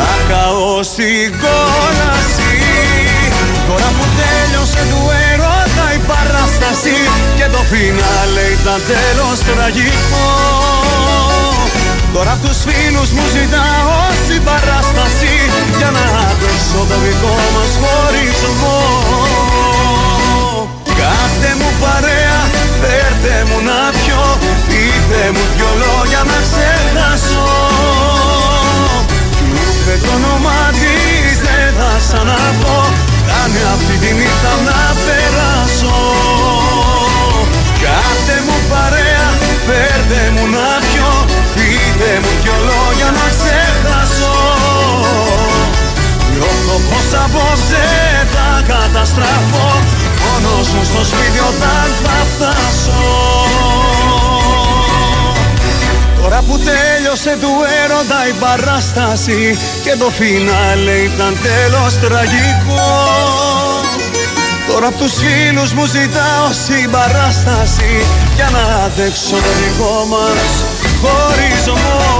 να 0.00 0.12
καώ 0.30 0.82
στην 0.92 1.28
κόλαση. 1.44 2.54
Τώρα 3.68 3.88
που 3.96 4.04
τέλειωσε 4.18 4.82
του 4.90 5.00
έρωτα 5.30 5.86
η 5.98 6.00
παράσταση 6.10 6.96
Και 7.38 7.46
το 7.54 7.60
φινάλε 7.70 8.44
ήταν 8.56 8.80
τέλος 8.92 9.38
τραγικό. 9.48 10.28
Τώρα 12.14 12.32
απ' 12.36 12.42
τους 12.44 12.58
φίλους 12.66 13.10
μου 13.16 13.24
ζητάω 13.36 13.94
συμπαράσταση 14.26 15.34
Για 15.78 15.90
να 15.96 16.04
αντέξω 16.28 16.80
το 16.90 16.96
δικό 17.04 17.36
μας 17.54 17.72
χωρισμό. 17.82 18.80
Κάντε 20.98 21.50
μου 21.60 21.70
παρέα, 21.82 22.40
φέρτε 22.80 23.36
μου 23.48 23.58
να 23.68 23.80
πιω 23.98 24.24
Πείτε 24.66 25.22
μου 25.34 25.44
δυο 25.54 25.70
λόγια 25.82 26.22
να 26.30 26.38
ξεχάσω 26.46 28.29
Κι 29.90 29.96
ούτε 29.96 30.06
το 30.06 30.14
όνομα 30.14 30.58
της 30.80 31.36
δεν 31.46 31.68
θα 31.78 31.92
ξαναπώ 32.04 32.78
Κάνε 33.28 33.62
αυτή 33.74 33.94
τη 34.02 34.10
νύχτα 34.18 34.52
να 34.68 34.80
περάσω. 35.04 35.98
Κάντε 37.82 38.36
μου 38.46 38.58
παρέα, 38.70 39.28
φέρτε 39.66 40.22
μου 40.34 40.44
να 40.56 40.68
πιω. 40.86 41.12
Πείτε 41.54 42.10
μου 42.22 42.32
δυο 42.42 42.56
λόγια 42.68 43.08
να 43.18 43.26
ξεχάσω. 43.36 44.36
Νιώθω 46.32 46.76
πως 46.88 47.08
απόψε 47.24 47.84
θα 48.34 48.48
καταστραφώ. 48.72 49.68
Μόνος 50.22 50.66
μου 50.72 50.82
στο 50.90 51.02
σπίτι 51.10 51.40
όταν 51.50 51.86
θα 52.02 52.16
φτάσω 52.30 53.39
Τώρα 56.30 56.42
που 56.42 56.58
τέλειωσε 56.58 57.36
του 57.40 57.48
έρωτα 57.84 58.28
η 58.28 58.32
παράσταση 58.32 59.58
Και 59.82 59.96
το 59.98 60.10
φινάλε 60.10 60.90
ήταν 60.90 61.36
τέλος 61.42 61.98
τραγικό. 61.98 62.90
Τώρα 64.68 64.86
απ' 64.86 64.96
τους 64.96 65.12
φίλους 65.12 65.72
μου 65.72 65.84
ζητάω 65.86 66.48
συμπαράσταση 66.66 68.06
Για 68.34 68.48
να 68.52 68.84
αντέξω 68.84 69.36
το 69.36 69.52
δικό 69.60 70.06
μας 70.06 70.64
χωρισμό 71.00 72.19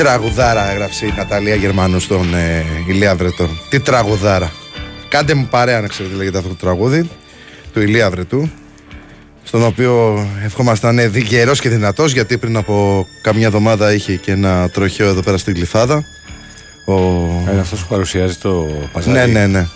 τραγουδάρα 0.00 0.70
έγραψε 0.70 1.06
η 1.06 1.12
Ναταλία 1.16 1.54
Γερμανού 1.54 2.00
στον 2.00 2.34
ε, 2.34 2.64
Ηλία 2.88 3.14
Βρετό. 3.14 3.48
Τι 3.70 3.80
τραγουδάρα. 3.80 4.52
Κάντε 5.08 5.34
μου 5.34 5.46
παρέα 5.50 5.80
να 5.80 5.86
ξέρετε 5.86 6.14
λέγεται 6.14 6.38
αυτό 6.38 6.50
το 6.50 6.54
τραγούδι 6.54 7.10
του 7.72 7.80
Ηλία 7.80 8.10
Βρετού. 8.10 8.50
Στον 9.42 9.64
οποίο 9.64 10.26
ευχόμαστε 10.44 10.92
να 10.92 11.02
είναι 11.02 11.18
γερό 11.18 11.52
και 11.54 11.68
δυνατός 11.68 12.12
γιατί 12.12 12.38
πριν 12.38 12.56
από 12.56 13.06
καμιά 13.22 13.46
εβδομάδα 13.46 13.92
είχε 13.92 14.16
και 14.16 14.32
ένα 14.32 14.70
τροχαίο 14.70 15.08
εδώ 15.08 15.22
πέρα 15.22 15.38
στην 15.38 15.54
Γλυφάδα. 15.54 16.04
Ο... 16.86 16.92
Είναι 17.50 17.60
αυτός 17.60 17.80
που 17.80 17.86
παρουσιάζει 17.88 18.36
το 18.36 18.68
παζάρι. 18.92 19.18
Ναι, 19.18 19.26
ναι, 19.26 19.46
ναι. 19.46 19.66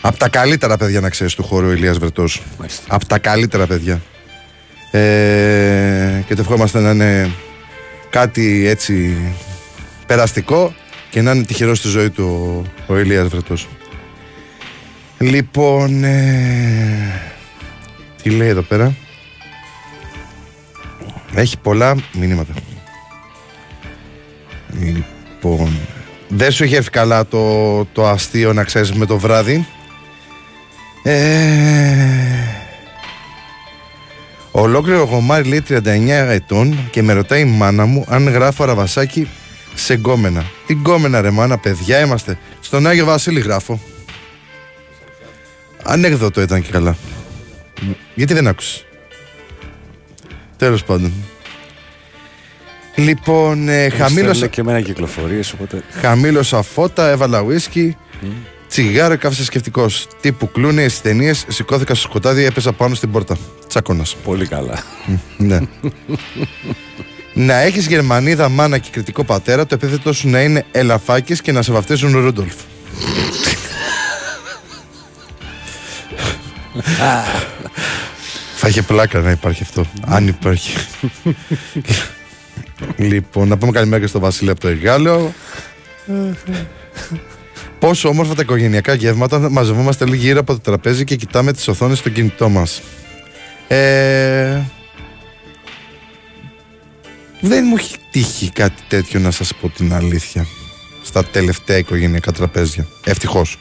Από 0.00 0.18
τα 0.18 0.28
καλύτερα 0.28 0.76
παιδιά 0.76 1.00
να 1.00 1.08
ξέρεις 1.08 1.34
του 1.34 1.42
χώρου 1.42 1.66
ο 1.66 1.72
Ηλίας 1.72 1.98
Βρετός. 1.98 2.42
Μάλιστα. 2.58 2.82
Από 2.88 3.06
τα 3.06 3.18
καλύτερα 3.18 3.66
παιδιά. 3.66 4.02
Ε, 4.90 6.22
και 6.26 6.34
το 6.34 6.40
ευχόμαστε 6.40 6.80
να 6.80 6.90
είναι 6.90 7.30
κάτι 8.12 8.66
έτσι 8.66 9.16
περαστικό 10.06 10.74
και 11.10 11.22
να 11.22 11.30
είναι 11.30 11.44
τυχερός 11.44 11.78
στη 11.78 11.88
ζωή 11.88 12.10
του 12.10 12.24
ο, 12.86 12.92
ο 12.92 12.98
Ηλίας 12.98 13.28
Βρετός. 13.28 13.68
Λοιπόν, 15.18 16.04
ε, 16.04 17.20
τι 18.22 18.30
λέει 18.30 18.48
εδώ 18.48 18.62
πέρα; 18.62 18.94
Έχει 21.34 21.58
πολλά 21.58 21.96
μηνύματα. 22.12 22.52
Λοιπόν, 24.80 25.78
δεν 26.28 26.52
σου 26.52 26.64
είχε 26.64 26.76
έρθει 26.76 26.90
καλά 26.90 27.26
το, 27.26 27.84
το 27.84 28.08
αστείο 28.08 28.52
να 28.52 28.64
ξέρεις 28.64 28.92
με 28.92 29.06
το 29.06 29.18
βράδυ; 29.18 29.66
Ε, 31.02 32.31
Ολόκληρο 34.54 35.02
γομάρι 35.02 35.48
λέει 35.48 35.62
39 35.68 35.82
ετών 36.08 36.88
και 36.90 37.02
με 37.02 37.12
ρωτάει 37.12 37.40
η 37.40 37.44
μάνα 37.44 37.86
μου 37.86 38.04
αν 38.08 38.28
γράφω 38.28 38.62
αραβασάκι 38.62 39.28
σε 39.74 39.94
γκόμενα. 39.94 40.44
Τι 40.66 40.72
γκόμενα 40.74 41.20
ρε 41.20 41.30
μάνα, 41.30 41.58
παιδιά 41.58 42.00
είμαστε. 42.00 42.38
Στον 42.60 42.86
Άγιο 42.86 43.04
Βασίλη 43.04 43.40
γράφω. 43.40 43.80
Ανέκδοτο 45.82 46.40
ήταν 46.40 46.62
και 46.62 46.70
καλά. 46.70 46.96
Γιατί 48.14 48.34
δεν 48.34 48.46
άκουσες; 48.46 48.84
Τέλος 50.56 50.84
πάντων. 50.84 51.12
Λοιπόν, 52.94 53.68
ε, 53.68 53.88
χαμήλωσα, 53.88 54.34
Στέλνω 54.34 54.46
και 54.46 54.60
εμένα 54.60 54.80
κυκλοφορίες, 54.80 55.52
οπότε 55.52 55.82
χαμήλωσα 56.00 56.62
φώτα, 56.62 57.08
έβαλα 57.08 57.40
ουίσκι, 57.40 57.96
τσιγάρο, 58.72 59.16
κάθισα 59.16 59.44
σκεφτικό. 59.44 59.86
Τύπου 60.20 60.50
κλούνε 60.50 60.88
στι 60.88 61.02
ταινίες, 61.02 61.44
σηκώθηκα 61.48 61.94
στο 61.94 62.08
σκοτάδι, 62.08 62.44
έπεσα 62.44 62.72
πάνω 62.72 62.94
στην 62.94 63.10
πόρτα. 63.10 63.36
Τσάκωνας. 63.68 64.16
πολύ 64.24 64.46
καλά. 64.46 64.82
Ναι. 65.36 65.60
να 67.48 67.60
έχεις 67.60 67.86
Γερμανίδα 67.86 68.48
μάνα 68.48 68.78
και 68.78 68.88
κριτικό 68.92 69.24
πατέρα, 69.24 69.66
το 69.66 69.74
επίθετο 69.74 70.12
σου 70.12 70.28
να 70.28 70.42
είναι 70.42 70.64
ελαφάκι 70.72 71.40
και 71.40 71.52
να 71.52 71.62
σε 71.62 71.72
βαφτίζουν 71.72 72.12
Ρούντολφ. 72.12 72.54
Θα 78.56 78.68
είχε 78.68 78.82
πλάκα 78.82 79.20
να 79.20 79.30
υπάρχει 79.30 79.62
αυτό. 79.62 79.86
Αν 80.06 80.26
υπάρχει. 80.26 80.76
λοιπόν, 82.96 83.48
να 83.48 83.56
πούμε 83.56 83.72
καλημέρα 83.72 84.00
και 84.00 84.08
στο 84.08 84.18
Βασίλη 84.18 84.50
από 84.50 84.60
το 84.60 84.68
Εγάλεο. 84.68 85.32
Πόσο 87.82 88.08
όμορφα 88.08 88.34
τα 88.34 88.42
οικογενειακά 88.42 88.94
γεύματα 88.94 89.50
μαζευόμαστε 89.50 90.04
λίγο 90.04 90.16
γύρω 90.16 90.40
από 90.40 90.52
το 90.52 90.60
τραπέζι 90.60 91.04
και 91.04 91.16
κοιτάμε 91.16 91.52
τις 91.52 91.68
οθόνες 91.68 91.98
στο 91.98 92.08
κινητό 92.08 92.48
μας. 92.48 92.82
Ε, 93.68 94.60
δεν 97.40 97.64
μου 97.68 97.76
έχει 97.78 97.96
τύχει 98.10 98.50
κάτι 98.50 98.82
τέτοιο 98.88 99.20
να 99.20 99.30
σας 99.30 99.54
πω 99.60 99.68
την 99.68 99.94
αλήθεια 99.94 100.46
στα 101.02 101.24
τελευταία 101.24 101.76
οικογενειακά 101.76 102.32
τραπέζια. 102.32 102.86
Ευτυχώς. 103.04 103.58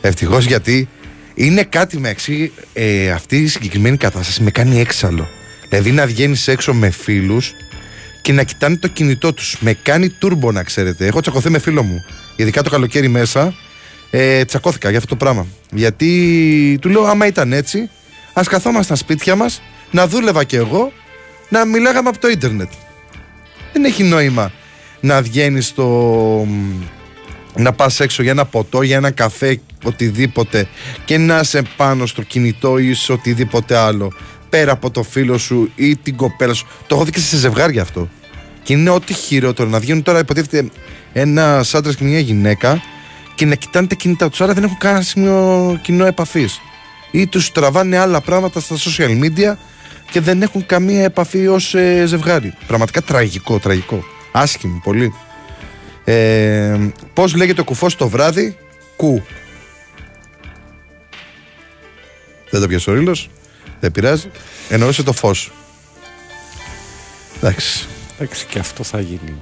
Ευτυχώς 0.00 0.44
γιατί 0.44 0.88
είναι 1.34 1.62
κάτι 1.62 1.98
με 1.98 2.08
εξή, 2.08 2.52
ε, 2.72 3.10
αυτή 3.10 3.36
η 3.36 3.46
συγκεκριμένη 3.46 3.96
κατάσταση 3.96 4.42
με 4.42 4.50
κάνει 4.50 4.80
έξαλλο. 4.80 5.28
Δηλαδή 5.68 5.92
να 5.92 6.06
βγαίνεις 6.06 6.48
έξω 6.48 6.74
με 6.74 6.90
φίλους 6.90 7.52
και 8.28 8.34
να 8.34 8.42
κοιτάνε 8.42 8.76
το 8.76 8.88
κινητό 8.88 9.32
τους. 9.32 9.56
Με 9.60 9.72
κάνει 9.72 10.08
τούρμπο 10.08 10.52
να 10.52 10.62
ξέρετε. 10.62 11.06
Έχω 11.06 11.20
τσακωθεί 11.20 11.50
με 11.50 11.58
φίλο 11.58 11.82
μου. 11.82 12.04
Ειδικά 12.36 12.62
το 12.62 12.70
καλοκαίρι 12.70 13.08
μέσα. 13.08 13.54
Ε, 14.10 14.44
τσακώθηκα 14.44 14.88
για 14.88 14.98
αυτό 14.98 15.10
το 15.10 15.16
πράγμα. 15.16 15.46
Γιατί 15.70 16.78
του 16.80 16.88
λέω 16.88 17.04
άμα 17.04 17.26
ήταν 17.26 17.52
έτσι 17.52 17.90
ας 18.32 18.48
καθόμασταν 18.48 18.96
σπίτια 18.96 19.34
μας 19.36 19.62
να 19.90 20.06
δούλευα 20.06 20.44
κι 20.44 20.56
εγώ 20.56 20.92
να 21.48 21.64
μιλάγαμε 21.64 22.08
από 22.08 22.18
το 22.18 22.28
ίντερνετ. 22.28 22.68
Δεν 23.72 23.84
έχει 23.84 24.02
νόημα 24.02 24.52
να 25.00 25.22
βγαίνεις 25.22 25.66
στο. 25.66 26.46
να 27.54 27.72
πας 27.72 28.00
έξω 28.00 28.22
για 28.22 28.30
ένα 28.30 28.44
ποτό, 28.44 28.82
για 28.82 28.96
ένα 28.96 29.10
καφέ, 29.10 29.60
οτιδήποτε 29.84 30.68
και 31.04 31.18
να 31.18 31.38
είσαι 31.38 31.62
πάνω 31.76 32.06
στο 32.06 32.22
κινητό 32.22 32.78
ή 32.78 32.94
σε 32.94 33.12
οτιδήποτε 33.12 33.76
άλλο. 33.76 34.12
Πέρα 34.48 34.72
από 34.72 34.90
το 34.90 35.02
φίλο 35.02 35.38
σου 35.38 35.70
ή 35.74 35.96
την 35.96 36.16
κοπέλα 36.16 36.54
σου. 36.54 36.66
Το 36.86 36.94
έχω 36.94 37.04
δει 37.04 37.10
και 37.10 37.20
σε 37.20 37.36
ζευγάρια 37.36 37.82
αυτό. 37.82 38.08
Και 38.68 38.74
είναι 38.74 38.90
ό,τι 38.90 39.14
χειρότερο 39.14 39.68
να 39.68 39.78
βγαίνουν 39.78 40.02
τώρα, 40.02 40.18
υποτίθεται, 40.18 40.68
ένα 41.12 41.64
άντρας 41.72 41.96
και 41.96 42.04
μια 42.04 42.18
γυναίκα 42.18 42.82
και 43.34 43.46
να 43.46 43.54
κοιτάνε 43.54 43.86
τα 43.86 43.94
κινητά 43.94 44.28
τους. 44.28 44.40
Άρα 44.40 44.52
δεν 44.52 44.64
έχουν 44.64 44.78
κανένα 44.78 45.02
σημείο 45.02 45.78
κοινό 45.82 46.06
επαφής. 46.06 46.60
Ή 47.10 47.26
τους 47.26 47.52
τραβάνε 47.52 47.98
άλλα 47.98 48.20
πράγματα 48.20 48.60
στα 48.60 48.76
social 48.76 49.22
media 49.22 49.54
και 50.10 50.20
δεν 50.20 50.42
έχουν 50.42 50.66
καμία 50.66 51.04
επαφή 51.04 51.46
ως 51.46 51.74
ε, 51.74 52.04
ζευγάρι. 52.06 52.54
Πραγματικά 52.66 53.02
τραγικό, 53.02 53.58
τραγικό. 53.58 54.04
Άσχημο, 54.32 54.80
πολύ. 54.84 55.14
Ε, 56.04 56.78
Πώς 57.12 57.34
λέγεται 57.34 57.60
ο 57.60 57.64
κουφός 57.64 57.96
το 57.96 58.08
βράδυ, 58.08 58.56
Κου. 58.96 59.22
Δεν 62.50 62.60
το 62.60 62.68
πιασε 62.68 62.90
ο 62.90 62.94
ρίλος. 62.94 63.30
Δεν 63.80 63.92
πειράζει. 63.92 64.30
Εννοούσε 64.68 65.02
το 65.02 65.12
φως. 65.12 65.52
Εντάξει. 67.36 67.88
Εντάξει, 68.18 68.46
και 68.46 68.58
αυτό 68.58 68.82
θα 68.82 69.00
γίνει. 69.00 69.36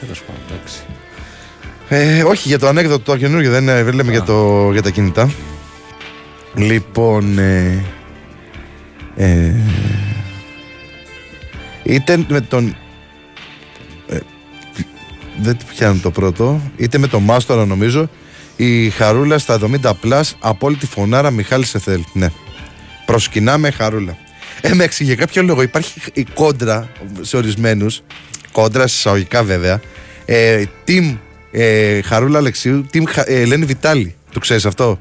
Τέλος 0.00 0.22
πάντων, 0.22 0.42
εντάξει. 0.50 0.82
Ε, 1.88 2.22
όχι 2.22 2.48
για 2.48 2.58
το 2.58 2.68
ανέκδοτο 2.68 3.04
το 3.04 3.16
καινούργιο, 3.16 3.50
δεν, 3.50 3.68
ε, 3.68 3.82
δεν 3.82 3.94
λέμε 3.94 4.10
για, 4.10 4.22
το, 4.22 4.68
για 4.72 4.82
τα 4.82 4.90
κινητά. 4.90 5.30
Λοιπόν. 6.54 7.38
Ε, 7.38 7.84
ε, 9.16 9.54
είτε 11.82 12.24
με 12.28 12.40
τον. 12.40 12.76
Ε, 14.08 14.18
δεν 15.40 15.56
πιάνω 15.68 16.00
το 16.02 16.10
πρώτο. 16.10 16.60
Είτε 16.76 16.98
με 16.98 17.06
τον 17.06 17.22
Μάστορα 17.22 17.66
νομίζω. 17.66 18.08
Η 18.56 18.90
Χαρούλα 18.90 19.38
στα 19.38 19.58
70 19.82 19.92
πλάς 20.00 20.36
απόλυτη 20.40 20.86
φωνάρα 20.86 21.30
Μιχάλη 21.30 21.64
Σεθέλ. 21.64 22.04
Ναι. 22.12 22.28
Προσκυνάμε 23.06 23.70
Χαρούλα. 23.70 24.16
Ε, 24.64 24.74
με 24.74 24.88
για 24.98 25.14
κάποιο 25.14 25.42
λόγο 25.42 25.62
υπάρχει 25.62 26.00
η 26.12 26.24
κόντρα 26.34 26.88
σε 27.20 27.36
ορισμένους. 27.36 28.02
Κόντρα 28.52 28.84
εισαγωγικά 28.84 29.42
βέβαια. 29.44 29.80
Ε, 30.24 30.64
team 30.86 31.16
ε, 31.52 32.02
Χαρούλα 32.02 32.38
Αλεξίου, 32.38 32.86
team 32.94 33.02
Χα- 33.08 33.28
ε, 33.30 33.40
Ελένη 33.40 33.64
Βιτάλη. 33.64 34.14
Το 34.32 34.38
ξέρεις 34.40 34.66
αυτό; 34.66 34.98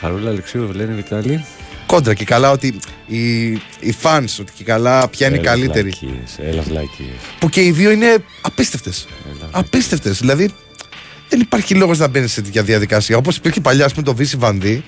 Χαρούλα 0.00 0.30
Αλεξίου, 0.30 0.66
Βελένη 0.66 0.94
Βιτάλη. 0.94 1.44
Κόντρα 1.86 2.14
και 2.14 2.24
καλά 2.24 2.50
ότι 2.50 2.78
οι, 3.06 3.42
οι 3.80 3.94
fans 4.02 4.24
ότι 4.40 4.52
και 4.54 4.64
καλά 4.64 5.08
ποια 5.08 5.26
είναι 5.26 5.36
η 5.36 5.38
Έλα, 5.40 5.48
καλύτερη. 5.50 5.88
βλακίες, 6.00 6.38
Έλα, 6.52 6.62
βλακίες. 6.62 7.08
Που 7.38 7.48
και 7.48 7.62
οι 7.64 7.70
δύο 7.70 7.90
είναι 7.90 8.16
απίστευτες. 8.40 9.06
Απίστευτες. 9.50 10.18
Δηλαδή 10.18 10.50
δεν 11.28 11.40
υπάρχει 11.40 11.74
λόγος 11.74 11.98
να 11.98 12.08
μπαίνεις 12.08 12.32
σε 12.32 12.42
τέτοια 12.42 12.62
διαδικασία. 12.62 13.16
Όπως 13.16 13.36
υπήρχε 13.36 13.60
παλιά, 13.60 13.84
ας 13.84 13.92
πούμε, 13.92 14.04
το 14.06 14.14
Βύση 14.14 14.36
Βανδύ, 14.36 14.72
η- 14.72 14.82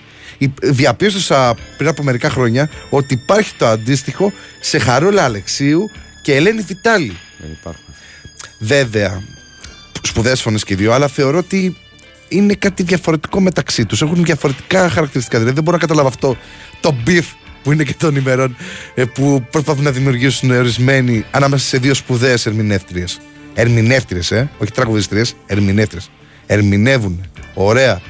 διαπίστωσα 0.62 1.54
πριν 1.76 1.88
από 1.88 2.02
μερικά 2.02 2.30
χρόνια 2.30 2.70
ότι 2.90 3.14
υπάρχει 3.14 3.54
το 3.54 3.66
αντίστοιχο 3.66 4.32
σε 4.60 4.78
Χαρούλα 4.78 5.24
Αλεξίου 5.24 5.90
και 6.22 6.34
Ελένη 6.34 6.60
Βιτάλη. 6.60 7.16
Δεν 7.38 7.50
υπάρχουν. 7.60 7.84
Βέβαια, 8.58 9.22
σπουδαίες 10.02 10.42
φωνές 10.42 10.64
και 10.64 10.72
οι 10.72 10.76
δύο, 10.76 10.92
αλλά 10.92 11.08
θεωρώ 11.08 11.38
ότι 11.38 11.76
είναι 12.28 12.54
κάτι 12.54 12.82
διαφορετικό 12.82 13.40
μεταξύ 13.40 13.86
τους. 13.86 14.02
Έχουν 14.02 14.24
διαφορετικά 14.24 14.88
χαρακτηριστικά. 14.88 15.38
Δηλαδή 15.38 15.54
δεν 15.54 15.64
μπορώ 15.64 15.76
να 15.76 15.82
καταλάβω 15.82 16.08
αυτό 16.08 16.36
το 16.80 16.96
beef 17.06 17.24
που 17.62 17.72
είναι 17.72 17.84
και 17.84 17.94
των 17.98 18.16
ημερών 18.16 18.56
ε, 18.94 19.04
που 19.04 19.46
προσπαθούν 19.50 19.84
να 19.84 19.90
δημιουργήσουν 19.90 20.50
ορισμένοι 20.50 21.24
ανάμεσα 21.30 21.66
σε 21.66 21.78
δύο 21.78 21.94
σπουδαίες 21.94 22.46
ερμηνεύτριες. 22.46 23.20
Ερμηνεύτριες, 23.54 24.30
ε, 24.30 24.50
όχι 24.58 24.72
τραγουδίστριες, 24.72 25.34
ερμηνεύτριες. 25.46 26.10
Ερμηνεύουν. 26.46 27.24
Ωραία. 27.54 28.00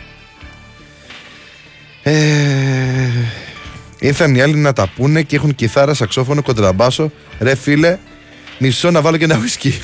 Ε, 2.07 3.09
ήρθαν 3.98 4.34
οι 4.34 4.40
άλλοι 4.40 4.55
να 4.55 4.72
τα 4.72 4.88
πούνε 4.96 5.22
και 5.22 5.36
έχουν 5.36 5.55
κιθάρα, 5.55 5.94
σαξόφωνο, 5.94 6.42
κοντραμπάσο. 6.42 7.11
Ρε 7.40 7.55
φίλε, 7.55 7.98
μισό 8.59 8.90
να 8.90 9.00
βάλω 9.00 9.16
και 9.16 9.24
ένα 9.24 9.38
ουίσκι. 9.38 9.80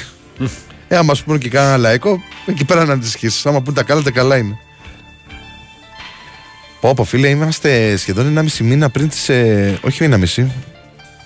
ε, 0.88 0.96
άμα 0.96 1.14
σου 1.14 1.24
πούνε 1.24 1.38
και 1.38 1.48
κανένα 1.48 1.76
λαϊκό, 1.76 2.22
εκεί 2.46 2.64
πέρα 2.64 2.84
να 2.84 2.92
αντισχύσει. 2.92 3.48
Άμα 3.48 3.60
πούνε 3.60 3.76
τα 3.76 3.82
καλά, 3.82 4.02
τα 4.02 4.10
καλά 4.10 4.36
είναι. 4.36 4.58
Πω, 6.80 6.94
πω 6.94 7.04
φίλε, 7.04 7.28
είμαστε 7.28 7.96
σχεδόν 7.96 8.26
ένα 8.26 8.42
μισή 8.42 8.62
μήνα 8.62 8.90
πριν 8.90 9.08
τις... 9.08 9.28
Ε, 9.28 9.78
όχι 9.82 10.04
ένα 10.04 10.16
μισή. 10.16 10.52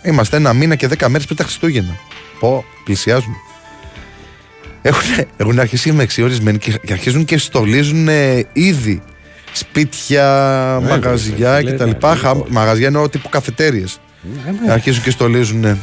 Είμαστε 0.03 0.37
ένα 0.37 0.53
μήνα 0.53 0.75
και 0.75 0.87
δέκα 0.89 1.09
μέρες 1.09 1.25
πριν 1.25 1.39
τα 1.39 1.45
Χριστούγεννα. 1.45 1.97
Πω, 2.41 2.65
πλησιάζουμε. 2.85 3.37
Έχουν, 4.83 5.27
έχουν 5.37 5.61
αρχίσει 5.61 5.93
με 5.93 6.03
εξιορισμένοι 6.03 6.59
και 6.59 6.81
και 6.85 6.93
αρχίζουν 6.93 7.25
και 7.25 7.39
στολίζουν 7.39 8.09
ε, 8.09 8.47
ήδη 8.53 9.03
σπίτια, 9.57 10.27
Βέβαια, 10.81 10.97
μαγαζιά 10.97 11.57
φίλε, 11.57 11.73
κτλ. 11.73 11.85
ναι, 11.85 11.97
Χα- 12.17 12.33
λίγο. 12.33 12.47
Μαγαζιά 12.49 12.87
εννοώ 12.87 13.09
τύπου 13.09 13.29
καφετέριες. 13.29 13.99
Ε, 14.67 14.73
Αρχίζουν 14.73 15.03
και 15.03 15.11
στολίζουν. 15.11 15.65
ε. 15.65 15.79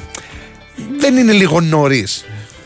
Δεν 0.99 1.17
είναι 1.17 1.32
λίγο 1.32 1.61
νωρίς. 1.61 2.26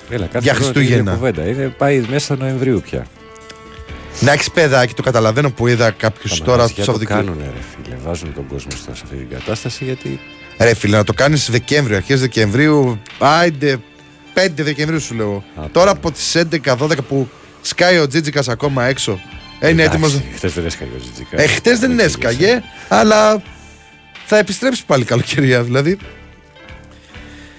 Έλα, 0.09 0.25
κάθε 0.25 0.39
Για 0.43 0.53
χρόνο 0.53 0.71
Χριστούγεννα. 0.71 1.11
την 1.11 1.21
ίδια 1.23 1.31
κουβέντα. 1.31 1.47
Είναι, 1.61 1.73
πάει 1.77 2.05
μέσα 2.09 2.35
Νοεμβρίου 2.35 2.81
πια. 2.89 3.05
Να 4.19 4.31
έχεις 4.31 4.51
παιδάκι, 4.51 4.93
το 4.93 5.01
καταλαβαίνω 5.01 5.51
που 5.51 5.67
είδα 5.67 5.91
κάποιους 5.91 6.37
Τα 6.39 6.45
τώρα 6.45 6.57
μαγαζιά 6.57 6.75
το 6.85 6.91
το 6.91 6.97
Σαββατοκύριακο. 6.99 7.37
κάνουν 7.39 7.53
ρε 7.55 7.61
φίλε. 7.83 7.95
Βάζουν 8.05 8.33
τον 8.33 8.47
κόσμο 8.47 8.71
στο- 8.71 8.95
σε 8.95 9.01
αυτή 9.03 9.15
την 9.15 9.29
κατάσταση 9.29 9.83
γιατί 9.83 10.19
Ρε 10.59 10.73
φίλε, 10.73 10.97
να 10.97 11.03
το 11.03 11.13
κάνεις 11.13 11.49
Δεκέμβριο, 11.51 11.97
αρχές 11.97 12.19
Δεκεμβρίου. 12.19 13.01
Άιντε, 13.19 13.77
5 14.33 14.63
Δεκεμβρίου 14.63 14.99
σου 14.99 15.15
λέω. 15.15 15.43
Α, 15.55 15.63
Τώρα 15.71 15.85
ναι. 15.85 15.91
από 15.91 16.11
τις 16.11 16.35
11-12 16.35 17.01
που 17.07 17.29
σκάει 17.61 17.97
ο 17.97 18.07
Τζίτζικας 18.07 18.47
ακόμα 18.49 18.85
έξω. 18.85 19.19
Ε, 19.59 19.69
είναι 19.69 19.83
έτοιμος. 19.83 20.21
Χθες 20.35 20.53
δεν 20.53 20.65
έσκαγε 20.65 20.91
ο 20.95 20.99
Τζιτζικά. 20.99 21.41
Ε, 21.41 21.47
χτε 21.47 21.75
δεν 21.75 21.99
έσκαγε, 21.99 22.61
αλλά 22.87 23.41
θα 24.25 24.37
επιστρέψει 24.37 24.85
πάλι 24.85 25.03
καλοκαιρία. 25.03 25.63
Δηλαδή, 25.63 25.97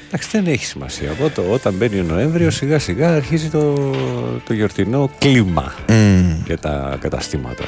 Εντάξει, 0.07 0.29
δεν 0.33 0.47
έχει 0.47 0.65
σημασία. 0.65 1.11
Οπότε, 1.11 1.41
όταν 1.41 1.75
μπαίνει 1.75 2.01
ο 2.01 2.03
Νοέμβριο, 2.03 2.51
σιγά 2.51 2.79
σιγά 2.79 3.15
αρχίζει 3.15 3.49
το, 3.49 3.75
το 4.47 4.53
γιορτινό 4.55 5.11
κλίμα 5.19 5.75
για 6.47 6.59
τα 6.59 6.99
καταστήματα. 7.01 7.65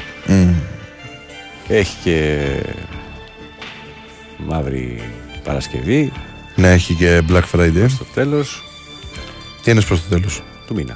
Έχει 1.69 1.97
και 2.05 2.47
μαύρη 4.39 5.03
Παρασκευή 5.45 6.13
ναι, 6.59 6.73
έχει 6.73 6.95
και 6.95 7.23
Black 7.31 7.43
Friday. 7.53 7.85
στο 7.89 8.05
τέλος 8.15 8.65
Τι 9.63 9.71
είναι 9.71 9.81
προς 9.81 10.03
το 10.03 10.09
τέλος; 10.09 10.43
του 10.67 10.75
μήνα. 10.75 10.95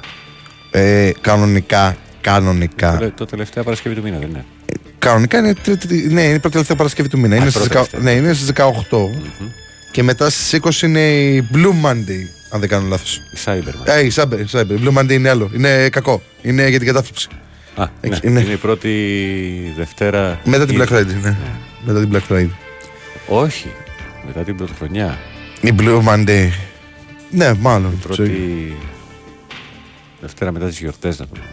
Ε, 0.71 1.11
κανονικά, 1.21 1.97
κανονικά. 2.23 2.97
Το, 2.97 3.11
το 3.11 3.25
τελευταία 3.25 3.63
Παρασκευή 3.63 3.95
του 3.95 4.01
μήνα, 4.01 4.17
δεν 4.17 4.29
είναι; 4.29 4.45
Κανονικά 4.99 5.37
είναι, 5.37 5.53
τρίτη, 5.53 5.95
ναι, 5.95 6.21
είναι 6.21 6.33
η 6.33 6.39
πρώτη 6.39 6.49
τελευταία 6.49 6.75
Παρασκευή 6.77 7.09
του 7.09 7.19
μήνα. 7.19 7.35
είναι 7.35 7.49
στις, 7.49 7.67
πρώτη 7.67 7.77
10 7.79 7.87
τελευταία. 7.91 8.13
ναι, 8.13 8.19
είναι 8.19 8.33
στις 8.33 8.51
18. 8.55 8.63
Και 9.91 10.03
μετά 10.03 10.29
στις 10.29 10.59
20 10.61 10.81
είναι 10.81 10.99
η 11.09 11.49
Blue 11.53 11.85
Monday, 11.85 12.21
αν 12.49 12.59
δεν 12.59 12.69
κάνω 12.69 12.87
λάθος. 12.87 13.15
Η 13.17 13.37
Cyberman. 13.45 13.85
Ε, 13.87 14.05
η 14.05 14.11
Cyber, 14.15 14.39
η 14.39 14.45
Cyber. 14.51 14.69
Η 14.69 14.81
Blue 14.85 14.97
Monday 14.99 15.11
είναι 15.11 15.29
άλλο. 15.29 15.51
Είναι 15.55 15.89
κακό. 15.89 16.21
Είναι 16.41 16.69
για 16.69 16.77
την 16.77 16.87
κατάθλιψη. 16.87 17.27
Α, 17.75 17.85
ναι, 18.01 18.17
είναι. 18.21 18.39
είναι 18.39 18.51
η 18.51 18.55
πρώτη 18.55 18.89
Δευτέρα. 19.77 20.39
Μετά 20.43 20.65
την 20.65 20.75
ή- 20.79 20.83
Black 20.83 20.91
Friday, 20.93 21.15
ναι. 21.21 21.35
Μετά 21.85 21.99
την 21.99 22.09
Black 22.13 22.31
Friday. 22.33 22.49
Όχι, 23.27 23.71
μετά 24.27 24.39
την 24.39 24.55
πρωτοχρονιά. 24.57 25.17
Η 25.61 25.73
Blue 25.79 26.01
Monday. 26.07 26.49
Ναι, 27.31 27.53
μάλλον. 27.53 27.99
Πρώτη 27.99 28.73
Δευτέρα 30.21 30.51
μετά 30.51 30.65
τις 30.67 30.79
γιορτές 30.79 31.19
να 31.19 31.25
το 31.25 31.31
πούμε. 31.33 31.45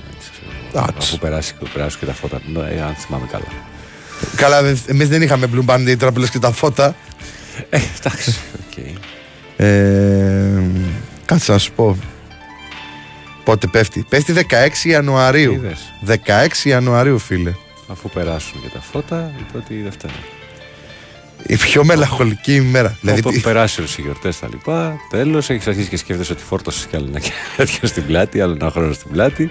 Αφού 0.75 1.19
περάσει, 1.19 1.55
περάσει 1.73 1.99
και 1.99 2.07
τα 2.07 2.13
φώτα, 2.13 2.41
ε, 2.71 2.81
αν 2.83 2.95
θυμάμαι 2.95 3.27
καλά. 3.31 3.45
Καλά, 4.37 4.59
εμείς 4.87 5.09
δεν 5.09 5.23
είχαμε 5.23 5.49
Blue 5.55 5.65
Monday 5.71 5.95
τραπεζέ 5.99 6.29
και 6.31 6.39
τα 6.39 6.51
φώτα. 6.53 6.95
Ε, 7.71 7.79
εντάξει, 7.99 8.35
ΟΚ. 8.55 8.85
Ε, 9.57 10.63
κάτσε 11.25 11.53
να 11.53 11.59
σου 11.59 11.73
πω. 11.73 11.97
Πότε 13.45 13.67
πέφτει. 13.67 14.05
Πέφτει 14.09 14.33
16 14.33 14.89
Ιανουαρίου. 14.89 15.53
Είδες. 15.53 15.79
16 16.07 16.69
Ιανουαρίου, 16.69 17.19
φίλε. 17.19 17.53
Αφού 17.89 18.11
περάσουν 18.11 18.61
και 18.63 18.69
τα 18.73 18.81
φώτα, 18.81 19.33
η 19.39 19.43
πρώτη 19.53 19.75
η 19.75 19.83
Δευτέρα. 19.83 20.13
Η 21.47 21.57
πιο 21.57 21.85
μελαγχολική 21.85 22.55
ημέρα. 22.55 22.97
Δηλαδή, 23.01 23.19
Όπου 23.21 23.31
τι- 23.31 23.41
περάσει 23.41 23.83
οι 23.83 24.01
γιορτές 24.01 24.39
τα 24.39 24.49
λοιπά, 24.51 24.97
τέλος 25.11 25.51
έχεις 25.51 25.67
αρχίσει 25.67 25.89
και 25.89 25.97
σκέφτεσαι 25.97 26.33
ότι 26.33 26.43
φόρτωσες 26.43 26.87
κι 26.87 26.97
άλλο 26.97 27.07
ένα 27.09 27.21
τέτοιο 27.57 27.89
στην 27.89 28.07
πλάτη, 28.07 28.41
άλλο 28.41 28.57
ένα 28.61 28.71
χρόνο 28.71 28.93
στην 28.93 29.11
πλάτη. 29.11 29.51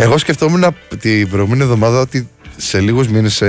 Εγώ 0.00 0.18
σκεφτόμουν 0.18 0.76
την 1.00 1.28
προηγούμενη 1.28 1.62
εβδομάδα 1.62 2.00
ότι 2.00 2.28
σε 2.56 2.80
λίγους 2.80 3.08
μήνες, 3.08 3.34
σε 3.34 3.46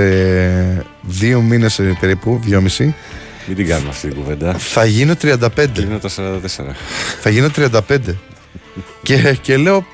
δύο 1.02 1.40
μήνες 1.40 1.80
περίπου, 2.00 2.40
δυόμιση, 2.44 2.94
Μην 3.46 3.56
την 3.56 3.66
κάνουμε 3.66 3.88
αυτή 3.88 4.08
την 4.08 4.16
κουβέντα. 4.16 4.54
θα 4.58 4.84
γίνω 4.84 5.14
35. 5.22 5.48
Κλείνω 5.72 5.98
τα 5.98 6.08
44. 6.08 6.74
θα 7.20 7.30
γίνω 7.30 7.48
35. 7.56 7.98
και, 9.02 9.36
και 9.40 9.56
λέω. 9.56 9.86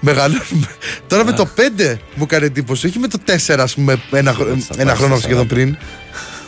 Μεγαλώνουμε. 0.00 0.66
Τώρα 1.06 1.24
με 1.24 1.32
το 1.32 1.48
5 1.78 1.94
μου 2.14 2.26
κάνει 2.26 2.44
εντύπωση. 2.44 2.86
Όχι 2.86 2.98
με 2.98 3.08
το 3.08 3.18
4, 3.26 3.54
ας 3.58 3.74
πούμε, 3.74 4.00
ένα, 4.10 4.32
χρο- 4.32 4.46
Θα 4.58 4.74
ένα 4.76 4.84
πάει 4.84 4.96
χρόνο 4.96 5.14
στα 5.16 5.22
σχεδόν 5.24 5.44
40. 5.46 5.48
πριν. 5.48 5.76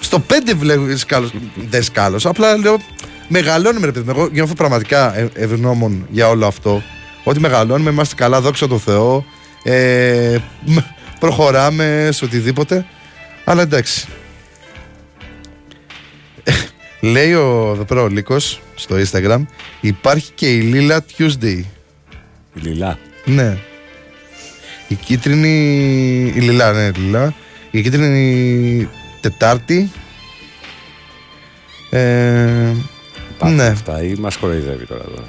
Στο 0.01 0.19
5 0.29 0.55
βλέπω 0.57 0.97
σκάλος. 0.97 1.31
Δεν 1.71 1.83
σκάλος. 1.83 2.27
Απλά 2.27 2.57
λέω. 2.57 2.77
Μεγαλώνουμε, 3.29 3.87
ρε 3.87 3.93
παιδί 3.93 4.05
μου. 4.07 4.15
Εγώ 4.19 4.29
νιώθω 4.33 4.55
πραγματικά 4.55 5.17
ε- 5.19 5.29
ευγνώμων 5.35 6.07
για 6.11 6.29
όλο 6.29 6.47
αυτό. 6.47 6.83
Ότι 7.25 7.41
μεγαλώνουμε, 7.41 7.91
είμαστε 7.91 8.15
καλά, 8.15 8.41
δόξα 8.41 8.69
τω 8.69 8.79
Θεώ. 8.79 9.25
Ε, 9.63 10.39
μ, 10.65 10.77
προχωράμε 11.19 12.09
σε 12.13 12.25
οτιδήποτε. 12.25 12.87
Αλλά 13.45 13.63
εντάξει. 13.63 14.09
Λέει 17.01 17.33
ο, 17.35 17.71
εδώ 17.75 17.85
πέρα 17.85 18.03
ο 18.03 18.09
Λύκος 18.09 18.61
στο 18.75 18.97
Instagram 18.97 19.43
Υπάρχει 19.81 20.31
και 20.35 20.57
η 20.57 20.61
Λίλα 20.61 21.05
Tuesday 21.19 21.63
Η 22.55 22.61
Λιλά. 22.61 22.99
Ναι 23.25 23.59
Η 24.89 24.95
κίτρινη 24.95 25.49
Η 26.35 26.41
Λιλά 26.41 26.73
ναι 26.73 26.83
η 26.83 27.01
Λιλά 27.01 27.35
Η 27.71 27.83
κίτρινη 27.83 28.89
Τετάρτη 29.21 29.91
ε, 31.91 32.73
Υπάρχουν 33.35 33.57
Ναι 33.57 33.67
αυτά 33.67 34.03
ή 34.03 34.15
μας 34.19 34.37
κοροϊδεύει 34.37 34.87
τώρα 34.87 35.05
εδώ. 35.09 35.25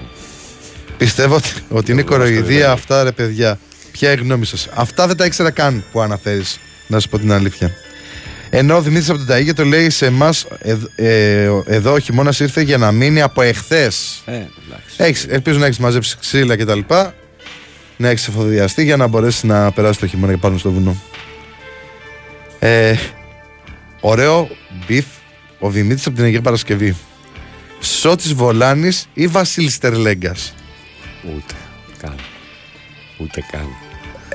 Πιστεύω 1.04 1.36
ότι, 1.36 1.50
ότι 1.70 1.92
είναι 1.92 2.00
Εγώ 2.02 2.10
στο 2.10 2.18
κοροϊδία 2.20 2.56
ιδέα. 2.56 2.72
αυτά 2.72 3.04
ρε 3.04 3.12
παιδιά 3.12 3.60
Ποια 3.92 4.12
είναι 4.12 4.22
η 4.22 4.24
γνώμη 4.24 4.46
σας 4.46 4.68
Αυτά 4.74 5.08
δεν 5.08 5.18
τα 5.18 5.26
ήξερα 5.26 5.52
καν 5.52 5.84
που 5.92 6.02
αναφέρεις 6.02 6.60
Να 6.88 7.00
σου 7.00 7.10
πω 7.10 7.20
την 7.20 7.32
αλήθεια 7.32 7.72
ενώ 8.50 8.76
ο 8.76 8.82
Δημήτρης 8.82 9.10
από 9.10 9.18
τον 9.26 9.28
Ταΰγετο 9.36 9.66
λέει 9.66 9.90
σε 9.90 10.06
εμάς 10.06 10.46
εδώ 11.66 11.92
ο 11.94 12.00
χειμώνας 12.00 12.40
ήρθε 12.40 12.62
για 12.62 12.78
να 12.78 12.92
μείνει 12.92 13.22
από 13.22 13.42
εχθές 13.42 14.22
Ε, 14.26 14.32
εντάξει. 14.32 14.96
Έχεις, 14.98 15.26
ελπίζω 15.30 15.60
να 15.60 15.66
έχεις 15.66 15.78
μαζέψει 15.78 16.18
ξύλα 16.20 16.56
και 16.56 16.66
τα 16.66 16.76
λοιπά. 16.76 17.14
Να 17.98 18.10
έχεις 18.10 18.28
εφοδιαστεί 18.28 18.84
για 18.84 18.98
να 18.98 19.08
μπορέσεις 19.08 19.44
να 19.44 19.72
περάσεις 19.72 19.98
το 19.98 20.08
χειμώνα 20.08 20.32
και 20.34 20.38
πάνω 20.38 20.58
στο 20.58 20.72
βουνό. 20.72 21.02
Ε, 22.60 22.96
ωραίο 24.00 24.50
beef 24.88 25.06
ο 25.60 25.70
Δημήτρης 25.70 26.06
από 26.06 26.16
την 26.16 26.26
Αγία 26.26 26.42
Παρασκευή. 26.42 26.96
Σώτης 27.80 28.34
Βολάνης 28.34 29.08
ή 29.14 29.28
Βασίλης 29.28 29.78
Τερλέγκας. 29.78 30.54
Ούτε 31.24 31.54
καν. 32.02 32.16
Ούτε 33.18 33.44
καν. 33.52 33.68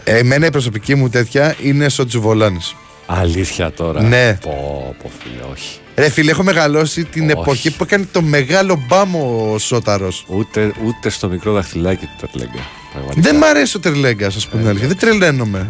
Εμένα 0.05 0.47
η 0.47 0.51
προσωπική 0.51 0.95
μου 0.95 1.09
τέτοια 1.09 1.55
είναι 1.63 1.89
Σώτης 1.89 2.19
Βολάνης. 2.19 2.61
Αλήθεια 3.07 3.73
τώρα. 3.73 4.03
Ναι. 4.03 4.39
Πω, 4.43 4.95
πω 5.03 5.11
φίλε, 5.19 5.43
όχι. 5.53 5.79
Ρε 5.97 6.09
φίλε, 6.09 6.31
έχω 6.31 6.43
μεγαλώσει 6.43 7.05
την 7.05 7.23
Όχι. 7.23 7.31
εποχή 7.31 7.71
που 7.77 7.83
έκανε 7.83 8.09
το 8.13 8.23
μεγάλο 8.23 8.85
μπαμ 8.89 9.51
ο 9.53 9.59
Σώταρος. 9.59 10.13
Ούτε, 10.27 10.73
ούτε 10.85 11.09
στο 11.09 11.29
μικρό 11.29 11.53
δαχτυλάκι 11.53 12.05
του 12.05 12.27
Τερλέγκα. 12.27 12.67
Πραγματικά. 12.93 13.31
Δεν 13.31 13.37
μ' 13.37 13.45
αρέσει 13.45 13.77
ο 13.77 13.81
Τερλέγκας, 13.81 14.27
να 14.27 14.35
σας 14.35 14.47
πούμε 14.49 14.63
την 14.63 14.71
αλήθεια. 14.71 14.89
Δεν 14.89 14.99
τρελαίνομαι. 14.99 15.69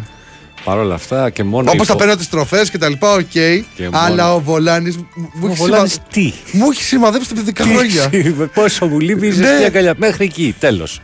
Παρ' 0.69 0.77
όλα 0.77 0.93
αυτά 0.95 1.29
και 1.29 1.43
μόνο. 1.43 1.71
Όπως 1.71 1.83
η 1.83 1.87
θα 1.87 1.93
φο- 1.93 1.99
παίρνω 1.99 2.15
τις 2.15 2.29
τροφές 2.29 2.69
και 2.69 2.77
τα 2.77 2.89
λοιπά, 2.89 3.13
ΟΚ. 3.13 3.21
Και 3.29 3.63
Αλλά 3.91 4.07
μόνο- 4.09 4.33
ο 4.33 4.39
Βολάνης 4.39 4.97
μου, 4.97 5.07
Ο 5.43 5.47
έχει 5.47 5.55
Βολάνης 5.55 5.91
σημα- 5.91 6.05
τι; 6.11 6.33
μου 6.51 6.69
έχει 6.71 6.83
σημαδέψει 6.83 7.29
τα 7.29 7.35
παιδικά 7.35 7.63
χρόνια. 7.63 8.09
Τι, 8.09 8.21
Πόσο 8.53 8.85
μου 8.85 8.99
λύμιζε 8.99 9.41
Ναι. 9.41 9.57
μια 9.57 9.65
αγκαλιά. 9.67 9.93
Μέχρι 9.97 10.25
εκεί, 10.25 10.55
τέλος. 10.59 11.01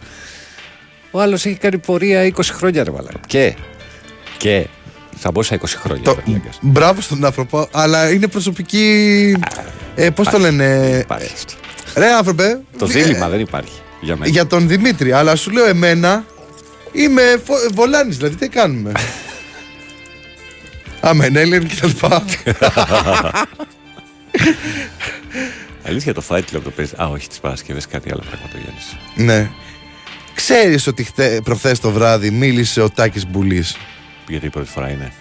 Ο 1.12 1.22
άλλος 1.22 1.46
έχει 1.46 1.56
κάνει 1.56 1.78
πορεία 1.78 2.24
20 2.24 2.54
χρόνια, 2.54 2.84
ρε 2.84 2.92
μαλάκα. 2.92 3.20
Και. 3.28 3.56
Και. 4.38 4.68
Θα 5.18 5.32
μπω 5.32 5.44
σε 5.44 5.54
20 5.56 5.78
χρόνια. 5.78 6.04
Το- 6.04 6.12
ο 6.12 6.16
Τερλέγκας. 6.16 6.58
Μπράβο 6.62 7.02
στον 7.02 7.26
άνθρωπο, 7.26 7.68
αλλά 7.72 8.10
είναι 8.12 8.28
προσωπική. 8.28 9.36
Ε, 9.96 10.10
Πώς 10.10 10.28
το 10.30 10.38
λένε; 10.40 10.98
Υπάρχει 11.04 11.30
αυτό. 11.34 11.54
Ρε 11.96 12.12
άνθρωπε. 12.14 12.60
Το 12.78 12.86
ε, 12.86 12.88
δίλημα 12.88 13.30
δεν 13.30 13.40
υπάρχει 13.40 13.72
για 14.02 14.16
μένα. 14.16 14.32
Για 14.32 14.48
τον 14.48 14.68
Δημήτρη, 14.68 15.12
αλλά 15.12 15.36
σου 15.36 15.52
λέω 15.52 15.66
εμένα 15.66 16.26
είμαι 16.92 17.22
Βολάνης, 17.74 18.18
δηλαδή 18.18 18.36
τι 18.36 18.48
κάνουμε; 18.48 18.92
Αμέν, 21.10 21.36
Έλλην 21.36 21.68
και 21.68 21.76
τα 21.76 21.88
λοιπά. 21.88 22.24
Αλήθεια 25.88 26.14
το 26.14 26.24
Fight 26.30 26.38
Club 26.38 26.60
το 26.64 26.70
παίζεις. 26.76 27.00
Α, 27.00 27.06
όχι, 27.08 27.28
τις 27.28 27.40
Παρασκευές 27.40 27.88
κάτι 27.88 28.12
άλλο 28.12 28.24
πράγμα 28.30 28.48
το 28.52 28.58
Γιάννη. 28.58 29.34
ναι. 29.34 29.50
Ξέρεις 30.36 30.88
ότι 30.88 31.04
χτε, 31.04 31.42
προχθές 31.44 31.80
το 31.80 31.92
βράδυ 31.92 32.30
μίλησε 32.30 32.82
ο 32.82 32.90
Τάκης 32.90 33.28
Μπουλής; 33.28 33.78
Γιατί 34.28 34.46
η 34.46 34.50
πρώτη 34.50 34.70
φορά 34.70 34.90
είναι. 34.90 35.12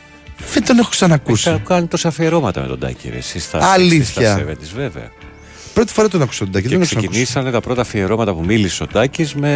Δεν 0.53 0.65
τον 0.65 0.79
έχω 0.79 0.89
ξανακούσει. 0.89 1.43
Θα 1.51 1.61
κάνει 1.65 1.87
τόσα 1.87 2.09
αφιερώματα 2.09 2.61
με 2.61 2.67
τον 2.67 2.79
Τάκη. 2.79 3.09
Ρε. 3.11 3.17
Εσύ 3.17 3.39
στα 3.41 3.59
Αλήθεια. 3.73 4.33
Στα 4.33 4.45
70's, 4.51 4.73
βέβαια. 4.75 5.11
Πρώτη 5.75 5.93
φορά 5.93 6.09
τον 6.09 6.23
άκουσα 6.23 6.45
τον 6.45 6.53
Τάκη. 6.53 6.69
Και 6.69 6.77
δεν 6.77 6.79
τον 6.79 6.87
έχω 6.87 6.91
ξανακούσει. 7.01 7.23
ξεκινήσανε 7.23 7.51
τα 7.51 7.61
πρώτα 7.61 7.81
αφιερώματα 7.81 8.35
που 8.35 8.45
μίλησε 8.45 8.83
ο 8.83 8.87
Τάκης 8.87 9.35
με, 9.35 9.49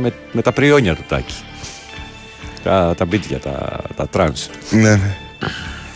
με, 0.00 0.12
με 0.32 0.42
τα 0.42 0.52
πριόνια 0.52 0.94
του 0.94 1.04
Τάκη. 1.08 1.34
Τα, 2.62 2.94
τα 2.96 3.04
μπίτια, 3.04 3.38
τα, 3.38 3.80
τα 3.96 4.08
τρανς. 4.08 4.48
Ναι, 4.70 4.80
ναι. 4.96 5.16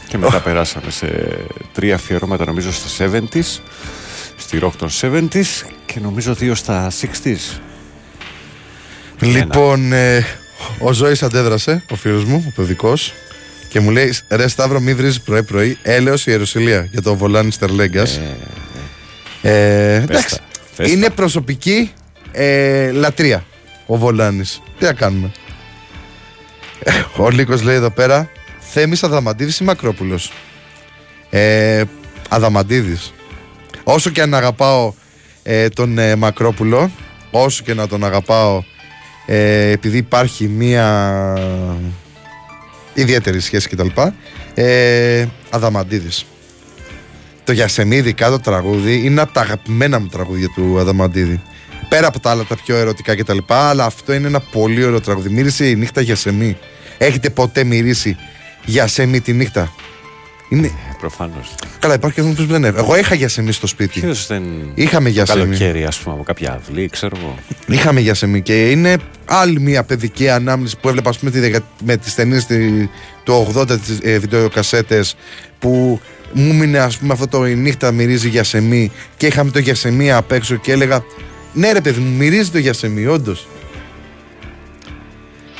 Και 0.08 0.18
μετά 0.18 0.40
περάσαμε 0.40 0.90
σε 0.90 1.38
τρία 1.72 1.94
αφιερώματα 1.94 2.44
νομίζω 2.44 2.72
στα 2.72 3.10
70s, 3.12 3.60
στη 4.36 4.58
rock 4.62 4.72
των 4.78 4.88
70s 5.00 5.66
και 5.86 6.00
νομίζω 6.00 6.34
δύο 6.34 6.54
στα 6.54 6.90
60s. 7.00 7.58
Λοιπόν, 9.20 9.92
ε, 9.92 10.24
ο 10.78 10.92
Ζώης 10.92 11.22
αντέδρασε, 11.22 11.84
ο 11.90 11.94
φίλος 11.94 12.24
μου, 12.24 12.44
ο 12.48 12.52
παιδικός, 12.54 13.12
και 13.68 13.80
μου 13.80 13.90
λέει: 13.90 14.14
Ρε 14.28 14.48
Σταύρο, 14.48 14.80
μη 14.80 14.94
βρεις 14.94 15.20
πρωί-πρωί, 15.20 15.78
έλεος 15.82 16.26
Ιερουσαλία 16.26 16.88
για 16.90 17.02
το 17.02 17.16
Βολάνι 17.16 17.50
Στερλέγκας. 17.52 18.20
Ε, 19.42 19.94
εντάξει, 19.94 20.36
τα, 20.36 20.42
πες 20.76 20.90
είναι 20.90 21.06
τα. 21.06 21.12
προσωπική 21.12 21.92
ε, 22.32 22.90
λατρεία 22.90 23.44
ο 23.86 23.96
Βολάνης. 23.96 24.60
Τι 24.78 24.84
να 24.84 24.92
κάνουμε; 24.92 25.32
Ε, 26.82 26.92
Ο 27.16 27.30
Λύκος 27.30 27.62
λέει 27.62 27.76
εδώ 27.76 27.90
πέρα: 27.90 28.30
Θέμης 28.74 29.02
Αδαμαντίδης 29.02 29.58
ή 29.58 29.64
Μακρόπουλος; 29.64 30.32
Ε, 31.30 31.82
Αδαμαντίδης. 32.28 33.12
Όσο 33.84 34.10
και 34.10 34.22
αν 34.22 34.34
αγαπάω 34.34 34.92
ε, 35.42 35.68
τον 35.68 35.98
ε, 35.98 36.16
Μακρόπουλο, 36.16 36.90
όσο 37.30 37.62
και 37.62 37.74
να 37.74 37.88
τον 37.88 38.04
αγαπάω, 38.04 38.62
ε, 39.26 39.70
επειδή 39.70 39.96
υπάρχει 39.96 40.48
μία 40.48 41.38
ιδιαίτερη 42.94 43.40
σχέση 43.40 43.68
κτλ. 43.68 43.88
Ε, 44.54 45.26
Αδαμαντίδης. 45.50 46.26
Το 47.44 47.52
Γιασεμίδη 47.52 48.12
κάτω 48.12 48.40
τραγούδι 48.40 49.04
είναι 49.04 49.20
από 49.20 49.32
τα 49.32 49.40
αγαπημένα 49.40 50.00
μου 50.00 50.06
τραγούδια 50.06 50.48
του 50.54 50.78
Αδαμαντίδη. 50.78 51.42
Πέρα 51.88 52.06
από 52.06 52.20
τα 52.20 52.30
άλλα 52.30 52.44
τα 52.44 52.56
πιο 52.64 52.76
ερωτικά 52.76 53.16
κτλ. 53.16 53.38
Αλλά 53.46 53.84
αυτό 53.84 54.12
είναι 54.12 54.26
ένα 54.26 54.40
πολύ 54.40 54.84
ωραίο 54.84 55.00
τραγούδι. 55.00 55.28
Μύρισε 55.28 55.68
η 55.68 55.76
νύχτα 55.76 56.00
Γιασεμί. 56.00 56.56
Έχετε 56.98 57.30
ποτέ 57.30 57.64
μυρίσει 57.64 58.16
Γιασεμί 58.64 59.20
τη 59.20 59.32
νύχτα. 59.32 59.72
Είναι... 60.48 60.70
Προφανώς. 61.00 61.54
Καλά, 61.78 61.94
υπάρχει 61.94 62.14
και 62.16 62.20
άνθρωπος 62.26 62.46
που 62.46 62.52
δεν 62.60 62.62
είναι. 62.70 62.78
Εγώ 62.78 62.96
είχα 62.98 63.14
Γιασεμί 63.14 63.52
στο 63.52 63.66
σπίτι. 63.66 64.00
Ποιος 64.00 64.26
δεν. 64.26 64.42
Είχαμε 64.74 65.04
το 65.08 65.10
Γιασεμί. 65.14 65.42
καλοκαίρι, 65.42 65.84
ας 65.84 65.98
πούμε, 65.98 66.14
από 66.14 66.24
κάποια 66.24 66.52
αυλή, 66.52 66.88
ξέρω 66.88 67.16
εγώ. 67.20 67.38
Είχαμε 67.66 68.00
για 68.00 68.14
σεμί 68.14 68.42
και 68.42 68.70
είναι 68.70 68.96
άλλη 69.24 69.60
μια 69.60 69.82
παιδική 69.84 70.28
ανάμνηση 70.28 70.76
που 70.80 70.88
έβλεπα 70.88 71.10
ας 71.10 71.18
πούμε, 71.18 71.30
τη 71.30 71.38
δεκα- 71.40 71.64
με 71.84 71.96
τις 71.96 72.14
ταινίες 72.14 72.46
τη- 72.46 72.88
του 73.24 73.32
80 73.56 73.66
τις 73.80 73.98
ε, 74.02 74.18
βιντεοκασέτες 74.18 75.14
που 75.58 76.00
μου 76.32 76.54
μείνε 76.54 76.78
ας 76.78 76.96
πούμε 76.98 77.12
αυτό 77.12 77.26
το 77.28 77.46
η 77.46 77.54
νύχτα 77.54 77.92
μυρίζει 77.92 78.28
για 78.28 78.44
σεμί 78.44 78.90
και 79.16 79.26
είχαμε 79.26 79.50
το 79.50 79.58
για 79.58 79.74
σεμί 79.74 80.12
απ' 80.12 80.32
έξω 80.32 80.56
και 80.56 80.72
έλεγα 80.72 81.04
ναι 81.52 81.72
ρε 81.72 81.80
παιδί 81.80 82.00
μου 82.00 82.16
μυρίζει 82.16 82.50
το 82.50 82.58
για 82.58 82.72
σεμί 82.72 83.06
όντως 83.06 83.46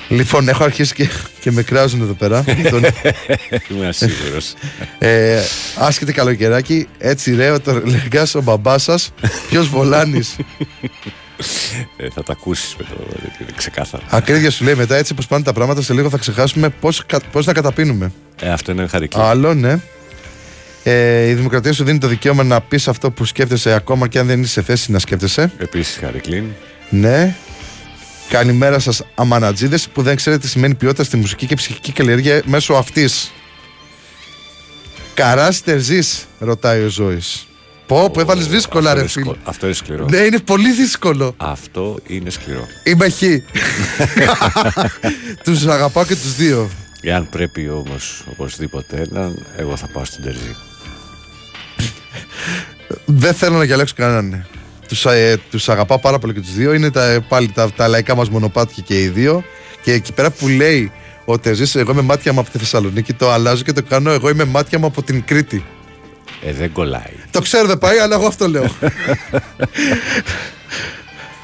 Λοιπόν, 0.08 0.48
έχω 0.48 0.64
αρχίσει 0.64 0.94
και, 0.94 1.08
και 1.40 1.50
με 1.50 1.62
κράζουν 1.62 2.00
εδώ 2.00 2.12
πέρα. 2.12 2.44
Τον, 2.70 2.82
Είμαι 3.70 3.86
ασίγουρο. 3.88 4.38
ε, 4.98 5.40
άσχετε 5.78 6.12
καλοκαιράκι, 6.12 6.88
έτσι 6.98 7.34
ρε, 7.34 7.58
το 7.58 7.82
λέγα 7.84 8.26
ο 8.34 8.40
μπαμπάς 8.40 8.82
σας. 8.82 9.12
Ποιος 9.48 9.68
βολάνεις. 9.68 10.36
ε, 11.96 12.06
θα 12.14 12.22
τα 12.22 12.32
ακούσεις 12.32 12.74
με 12.78 12.84
το. 12.84 12.96
Είναι 13.40 13.50
ξεκάθαρο. 13.56 14.02
Ακρίβεια 14.10 14.50
σου 14.50 14.64
λέει 14.64 14.74
μετά, 14.74 14.96
έτσι 14.96 15.12
όπω 15.12 15.22
πάνε 15.28 15.44
τα 15.44 15.52
πράγματα, 15.52 15.82
σε 15.82 15.92
λίγο 15.92 16.10
θα 16.10 16.16
ξεχάσουμε 16.18 16.68
πώς 16.68 17.02
πώς 17.32 17.46
να 17.46 17.52
καταπίνουμε. 17.52 18.12
Ε, 18.40 18.48
αυτό 18.50 18.72
είναι 18.72 18.86
χαρική. 18.86 19.16
Άλλο, 19.20 19.54
ναι. 19.54 19.78
Ε, 20.84 21.26
η 21.28 21.34
δημοκρατία 21.34 21.72
σου 21.72 21.84
δίνει 21.84 21.98
το 21.98 22.06
δικαίωμα 22.06 22.42
να 22.42 22.60
πεις 22.60 22.88
αυτό 22.88 23.10
που 23.10 23.24
σκέφτεσαι 23.24 23.72
ακόμα 23.74 24.08
και 24.08 24.18
αν 24.18 24.26
δεν 24.26 24.40
είσαι 24.42 24.52
σε 24.52 24.62
θέση 24.62 24.90
να 24.92 24.98
σκέφτεσαι. 24.98 25.52
Επίσης 25.58 25.98
χαρικλίν. 26.00 26.44
Ναι. 26.90 27.34
Καλημέρα 28.36 28.78
σας, 28.78 29.02
αμανατζίδες 29.14 29.88
που 29.88 30.02
δεν 30.02 30.16
ξέρετε 30.16 30.42
τι 30.42 30.48
σημαίνει 30.48 30.74
ποιότητα 30.74 31.04
στη 31.04 31.16
μουσική 31.16 31.46
και 31.46 31.54
ψυχική 31.54 31.92
καλλιέργεια 31.92 32.42
μέσω 32.44 32.74
αυτής. 32.74 33.32
Καράς 35.14 35.62
τερζής, 35.62 36.26
ρωτάει 36.38 36.84
ο 36.84 36.88
Ζώης. 36.88 37.46
Πω, 37.86 38.10
που 38.10 38.20
έβαλες 38.20 38.46
δύσκολα, 38.46 38.90
Αυτό 38.90 38.94
ρε 38.94 39.00
είναι 39.00 39.08
φίλε. 39.10 39.24
σκο- 39.24 39.36
Αυτό 39.44 39.66
είναι 39.66 39.74
σκληρό. 39.74 40.06
Ναι, 40.10 40.16
είναι 40.16 40.38
πολύ 40.38 40.72
δύσκολο. 40.72 41.34
Αυτό 41.36 41.98
είναι 42.06 42.30
σκληρό. 42.30 42.66
Είμαι 42.84 43.08
χ. 43.08 43.22
τους 45.44 45.66
αγαπάω 45.66 46.04
και 46.04 46.14
τους 46.16 46.34
δύο. 46.36 46.70
Εάν 47.02 47.28
πρέπει 47.28 47.68
όμως 47.68 48.24
οπωσδήποτε 48.30 49.06
έναν, 49.10 49.46
εγώ 49.56 49.76
θα 49.76 49.86
πάω 49.86 50.04
στην 50.04 50.22
Τερζή. 50.24 50.56
Δεν 53.04 53.34
θέλω 53.34 53.56
να 53.56 53.64
διαλέξω 53.64 53.94
κανέναν. 53.96 54.46
Τους 54.92 55.04
ε, 55.06 55.36
τους 55.50 55.68
αγαπάω 55.68 55.98
πάρα 55.98 56.18
πολύ 56.18 56.32
και 56.32 56.40
τους 56.40 56.54
δύο. 56.54 56.72
Είναι 56.72 56.90
τα, 56.90 57.24
πάλι 57.28 57.48
τα, 57.48 57.70
τα 57.72 57.88
λαϊκά 57.88 58.14
μας 58.14 58.28
μονοπάτια 58.30 58.82
και 58.86 59.02
οι 59.02 59.08
δύο. 59.08 59.44
Και 59.82 59.92
εκεί 59.92 60.12
πέρα 60.12 60.30
που 60.30 60.48
λέει 60.48 60.92
ο 61.24 61.38
Τερζή, 61.38 61.78
εγώ 61.78 61.92
είμαι 61.92 62.02
μάτια 62.02 62.32
μου 62.32 62.40
από 62.40 62.50
τη 62.50 62.58
Θεσσαλονίκη, 62.58 63.12
το 63.12 63.30
αλλάζω 63.32 63.62
και 63.62 63.72
το 63.72 63.82
κάνω 63.82 64.10
εγώ 64.10 64.28
είμαι 64.28 64.44
μάτια 64.44 64.78
μου 64.78 64.86
από 64.86 65.02
την 65.02 65.24
Κρήτη. 65.24 65.64
Ε, 66.44 66.52
δεν 66.52 66.72
κολλάει. 66.72 67.12
Το 67.30 67.40
ξέρω 67.40 67.66
δεν 67.66 67.78
πάει, 67.78 67.98
αλλά 67.98 68.14
εγώ 68.14 68.26
αυτό 68.26 68.48
λέω. 68.48 68.64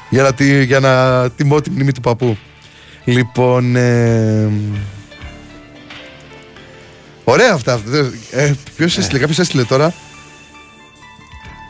για, 0.09 0.23
να, 0.23 0.33
τη- 0.33 0.63
για 0.63 0.79
να 0.79 1.29
τιμώ 1.29 1.61
τη 1.61 1.69
μνήμη 1.71 1.91
του 1.91 2.01
παππού. 2.01 2.37
Λοιπόν. 3.05 3.75
Ε, 3.75 4.49
ωραία 7.23 7.53
αυτά. 7.53 7.81
Ε, 8.31 8.53
Ποιος 8.75 8.97
έστειλε, 8.97 9.19
κάποιος 9.19 9.39
έστειλε 9.39 9.63
τώρα. 9.63 9.93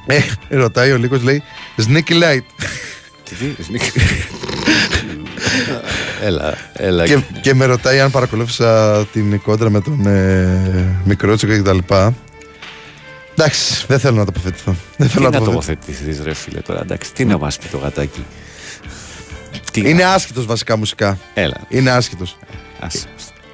Ε, 0.05 0.19
ρωτάει 0.49 0.91
ο 0.91 0.97
Λίκος 0.97 1.21
λέει 1.23 1.43
Sneaky 1.77 2.11
Light 2.23 2.39
Τι 3.23 3.35
δει, 3.35 3.55
Έλα, 6.21 6.53
έλα. 6.73 7.05
και, 7.05 7.19
και 7.41 7.53
με 7.53 7.65
ρωτάει 7.65 7.99
αν 7.99 8.11
παρακολούθησα 8.11 9.05
την 9.05 9.41
κόντρα 9.41 9.69
με 9.69 9.81
τον 9.81 10.05
ε, 10.07 10.95
Μικρότσικο 11.03 11.53
και 11.55 11.61
τα 11.61 11.73
λοιπά. 11.73 12.13
Εντάξει, 13.37 13.85
δεν 13.87 13.99
θέλω 13.99 14.15
να 14.17 14.25
τοποθετηθώ. 14.25 14.75
Δεν 14.97 15.07
Τι 15.07 15.13
θέλω 15.13 15.29
να 15.29 15.39
να 15.39 15.45
τοποθετηθώ. 15.45 15.81
τοποθετηθείς 15.83 16.23
ρε 16.23 16.33
φίλε 16.33 16.59
τώρα, 16.61 16.79
εντάξει, 16.81 17.13
τι 17.13 17.25
να 17.25 17.37
μας 17.37 17.57
πει 17.57 17.67
το 17.67 17.77
γατάκι. 17.77 18.25
Τι 19.71 19.89
Είναι 19.89 20.03
άσχετος 20.03 20.45
βασικά 20.45 20.77
μουσικά. 20.77 21.17
Έλα, 21.33 21.57
Είναι 21.69 21.89
άσχετος 21.91 22.37
ας. 22.79 23.07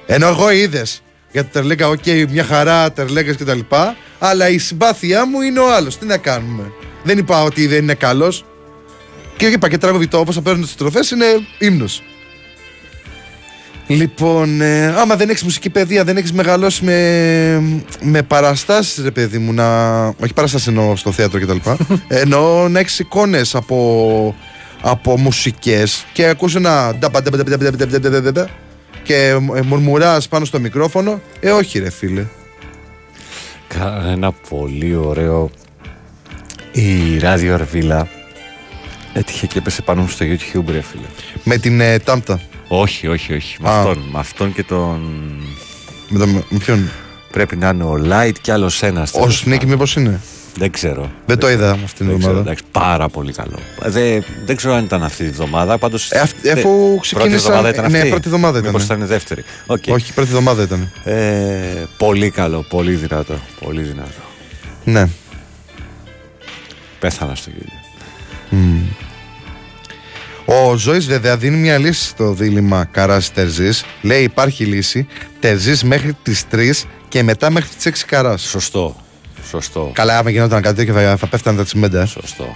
Ενώ 0.06 0.26
εγώ 0.26 0.50
είδες 0.50 1.02
για 1.36 1.44
το 1.44 1.50
τερλέγκα, 1.52 1.88
ΟΚ, 1.88 2.04
μια 2.30 2.44
χαρά, 2.44 2.92
τερλέγκα 2.92 3.34
και 3.34 3.44
τα 3.44 3.54
λοιπά, 3.54 3.96
αλλά 4.18 4.48
η 4.48 4.58
συμπάθειά 4.58 5.26
μου 5.26 5.40
είναι 5.40 5.58
ο 5.58 5.74
άλλος. 5.74 5.98
Τι 5.98 6.06
να 6.06 6.16
κάνουμε; 6.16 6.72
Δεν 7.02 7.18
είπα 7.18 7.42
ότι 7.42 7.66
δεν 7.66 7.82
είναι 7.82 7.94
καλός. 7.94 8.44
Και 9.36 9.46
είπα 9.46 9.68
και 9.68 9.78
τραγούδι 9.78 10.07
το, 10.07 10.18
όπως 10.18 10.34
θα 10.34 10.40
παίρνουν 10.40 10.62
τις 10.62 10.74
τροφές, 10.74 11.10
είναι 11.10 11.24
ύμνος. 11.58 12.02
Λοιπόν, 13.86 14.60
ε, 14.60 14.86
άμα 14.86 15.16
δεν 15.16 15.28
έχεις 15.28 15.42
μουσική 15.42 15.70
παιδεία, 15.70 16.04
δεν 16.04 16.16
έχεις 16.16 16.32
μεγαλώσει 16.32 16.84
με, 16.84 17.82
με 18.02 18.22
παραστάσεις, 18.22 19.04
ρε 19.04 19.10
παιδί 19.10 19.38
μου, 19.38 19.52
να. 19.52 20.06
Όχι 20.06 20.32
παραστάσεις 20.34 20.66
εννοώ 20.66 20.96
στο 20.96 21.12
θέατρο 21.12 21.40
κτλ. 21.40 21.70
εννοώ 22.22 22.68
να 22.68 22.78
έχεις 22.78 22.98
εικόνες 22.98 23.54
από, 23.54 24.34
από 24.80 25.18
μουσικές 25.18 26.06
και 26.12 26.26
ακούς 26.26 26.54
ένα 26.54 26.98
και 29.06 29.38
μουρμουράς 29.64 30.28
πάνω 30.28 30.44
στο 30.44 30.60
μικρόφωνο. 30.60 31.20
Ε, 31.40 31.50
όχι, 31.50 31.78
ρε 31.78 31.90
φίλε. 31.90 32.24
Ένα 34.06 34.32
πολύ 34.32 34.94
ωραίο. 34.94 35.50
Η 36.72 37.18
ράδιο 37.18 37.54
Αρβίλα 37.54 38.08
έτυχε 39.12 39.46
και 39.46 39.58
έπεσε 39.58 39.82
πάνω 39.82 40.00
μου 40.02 40.08
στο 40.08 40.24
YouTube, 40.24 40.70
ρε 40.70 40.80
φίλε. 40.80 41.06
Με 41.44 41.56
την 41.56 41.80
ε, 41.80 41.98
Τάμπτα. 41.98 42.40
Όχι, 42.68 43.06
όχι, 43.06 43.34
όχι. 43.34 43.56
Με 43.62 43.68
αυτόν, 43.68 43.98
με 44.12 44.18
αυτόν 44.18 44.52
και 44.52 44.62
τον. 44.62 45.00
Με, 46.08 46.18
τον, 46.18 46.44
με 46.48 46.58
ποιον; 46.58 46.90
Πρέπει 47.32 47.56
να 47.56 47.68
είναι 47.68 47.84
ο 47.84 47.98
Light 48.10 48.34
και 48.40 48.52
άλλος 48.52 48.82
ένας. 48.82 49.12
Ο 49.14 49.30
Σνίκη, 49.30 49.66
μήπως 49.66 49.96
είναι; 49.96 50.20
Δεν 50.58 50.70
ξέρω. 50.70 51.10
Δεν 51.26 51.38
το 51.38 51.50
είδα 51.50 51.70
αυτήν 51.70 51.88
την 51.96 52.06
Δεν 52.06 52.18
ξέρω, 52.18 52.30
εβδομάδα. 52.30 52.40
εντάξει, 52.50 52.62
πάρα 52.72 53.08
πολύ 53.08 53.32
καλό. 53.32 53.58
Δεν, 53.82 54.24
δεν 54.44 54.56
ξέρω 54.56 54.74
αν 54.74 54.84
ήταν 54.84 55.02
αυτή 55.02 55.24
τη 55.24 55.30
βδομάδα. 55.30 55.78
Πάντως, 55.78 56.10
Ε, 56.10 56.18
αυτ- 56.18 56.36
δε- 56.42 56.52
αφού 56.52 56.62
Πρώτη 56.86 57.00
ξεκίνησαν- 57.00 57.34
εβδομάδα 57.40 57.68
ήταν 57.68 57.90
ναι, 57.90 57.96
αυτή. 57.98 58.08
πρώτη 58.10 58.26
εβδομάδα 58.26 58.58
ήταν. 58.58 58.70
Μήπως 58.70 58.84
ήταν 58.84 59.06
δεύτερη. 59.06 59.44
Οκ. 59.66 59.82
Όχι, 59.88 60.12
πρώτη 60.12 60.28
εβδομάδα 60.28 60.62
ήταν. 60.62 60.92
Ε, 61.04 61.84
πολύ 61.98 62.30
καλό, 62.30 62.62
πολύ 62.68 62.92
δυνατό. 62.94 63.34
Πολύ 63.60 63.82
δυνατό. 63.82 64.20
Ναι. 64.84 65.08
Πέθανα 66.98 67.34
στο 67.34 67.50
γέλιο. 67.50 68.84
Ο 70.44 70.76
Ζώη 70.76 70.98
βέβαια 70.98 71.36
δίνει 71.36 71.56
μια 71.56 71.78
λύση 71.78 72.04
στο 72.04 72.32
δίλημα 72.32 72.84
Καράς 72.84 73.32
Τερζής. 73.32 73.84
Λέει 74.02 74.22
υπάρχει 74.22 74.64
λύση. 74.64 75.06
Τερζής 75.40 75.82
μέχρι 75.84 76.16
τις 76.22 76.44
3 76.50 76.84
και 77.08 77.22
μετά 77.22 77.50
μέχρι 77.50 77.68
τις 77.74 77.86
6 77.86 78.04
Καράς. 78.06 78.42
Σωστό. 78.42 78.96
Σωστό. 79.48 79.90
Καλά, 79.94 80.18
άμα 80.18 80.30
γινόταν 80.30 80.62
κάτι 80.62 80.76
τέτοιο 80.76 80.94
θα, 80.94 81.16
θα 81.16 81.26
πέφτανε 81.26 81.56
τα 81.56 81.64
τσιμέντα. 81.64 82.00
ε. 82.00 82.06
Σωστό. 82.06 82.54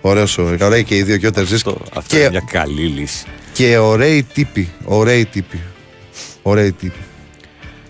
Ωραίος, 0.00 0.38
ο- 0.38 0.56
ωραίοι 0.60 0.84
και 0.84 0.96
οι 0.96 1.02
δύο 1.02 1.16
και 1.16 1.26
ο 1.26 1.30
Τερζή. 1.32 1.54
Αυτό, 1.54 1.80
αυτό 1.96 2.14
Και, 2.16 2.20
είναι 2.20 2.30
μια 2.30 2.42
καλή 2.50 2.82
λύση. 2.86 3.24
και 3.52 3.78
ωραίοι 3.78 4.22
τύποι. 4.22 4.70
Ωραίοι 4.84 5.24
τύποι. 5.24 5.60
Ωραίοι 6.42 6.72
τύποι. 6.72 6.98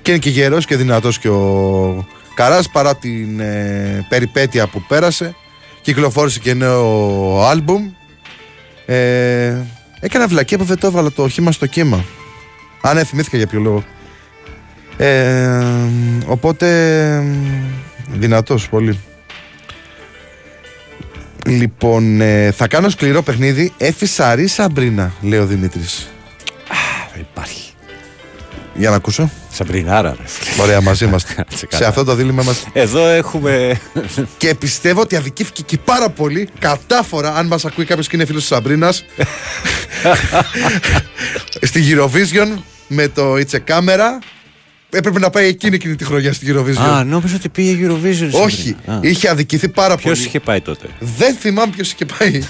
Και 0.02 0.10
είναι 0.10 0.20
και 0.20 0.30
γερός 0.30 0.66
και 0.66 0.76
δυνατός 0.76 1.18
και 1.18 1.28
ο 1.28 2.06
Καράς 2.34 2.68
παρά 2.70 2.96
την 2.96 3.40
ε, 3.40 4.06
περιπέτεια 4.08 4.66
που 4.66 4.82
πέρασε. 4.88 5.34
Κυκλοφόρησε 5.82 6.38
και 6.38 6.54
νέο 6.54 7.42
άλμπουμ. 7.42 7.90
Ε, 8.86 9.54
έκανα 10.00 10.26
βλακία 10.26 10.58
που 10.58 10.64
δεν 10.64 10.78
το 10.78 10.86
έβαλα 10.86 11.10
το 11.12 11.28
χήμα 11.28 11.52
στο 11.52 11.66
κύμα. 11.66 12.04
Αν 12.80 12.94
δεν 12.94 13.04
θυμήθηκα 13.04 13.36
για 13.36 13.46
ποιο 13.46 13.60
λόγο. 13.60 13.84
Ε, 14.96 15.60
οπότε 16.26 16.66
δυνατός 18.12 18.68
πολύ. 18.68 18.98
Λοιπόν, 21.46 22.20
ε, 22.20 22.50
θα 22.52 22.66
κάνω 22.68 22.88
σκληρό 22.88 23.22
παιχνίδι. 23.22 23.72
Έφη 23.76 24.06
Σαρή 24.06 24.46
Σαμπρίνα, 24.46 25.12
λέει 25.20 25.38
ο 25.38 25.46
Δημήτρης. 25.46 26.08
Δεν 27.12 27.26
υπάρχει. 27.30 27.70
Για 28.74 28.90
να 28.90 28.96
ακούσω. 28.96 29.30
Σαμπρινάρα, 29.52 30.16
ρε 30.20 30.26
φίλε. 30.26 30.62
Ωραία, 30.62 30.80
μαζί 30.80 31.04
είμαστε. 31.04 31.34
Κάτσε 31.34 31.56
Σε 31.58 31.66
καλά. 31.66 31.88
αυτό 31.88 32.04
το 32.04 32.14
δίλημα 32.14 32.42
είμαστε. 32.42 32.70
Εδώ 32.72 33.06
έχουμε. 33.06 33.80
Και 34.38 34.54
πιστεύω 34.54 35.00
ότι 35.00 35.16
αδικήθηκε 35.16 35.62
και 35.62 35.78
πάρα 35.78 36.08
πολύ 36.08 36.48
κατάφορα 36.58 37.34
αν 37.34 37.46
μας 37.46 37.64
ακούει 37.64 37.84
κάποιος 37.84 38.08
και 38.08 38.16
είναι 38.16 38.24
φίλος 38.24 38.40
της 38.40 38.50
Σαμπρίνας. 38.50 39.04
στη 41.68 41.84
Eurovision 41.90 42.58
με 42.88 43.08
το 43.08 43.34
It's 43.34 43.54
a 43.54 43.58
Camera. 43.68 44.22
Έπρεπε 44.90 45.18
να 45.18 45.30
πάει 45.30 45.46
εκείνη 45.46 45.74
εκείνη 45.74 45.96
τη 45.96 46.04
χρονιά 46.04 46.32
στη 46.32 46.46
Eurovision. 46.54 46.76
Α, 46.80 47.04
νόμιζα 47.04 47.34
ότι 47.36 47.48
πήγε 47.48 47.86
Eurovision. 47.88 48.30
Όχι, 48.32 48.76
είχε 49.00 49.28
αδικηθεί 49.28 49.68
πάρα 49.68 49.96
Ποιος 49.96 50.14
πολύ. 50.14 50.26
είχε 50.28 50.40
πάει 50.40 50.60
τότε; 50.60 50.86
Δεν 50.98 51.34
θυμάμαι 51.34 51.72
ποιος 51.74 51.92
είχε 51.92 52.04
πάει. 52.18 52.42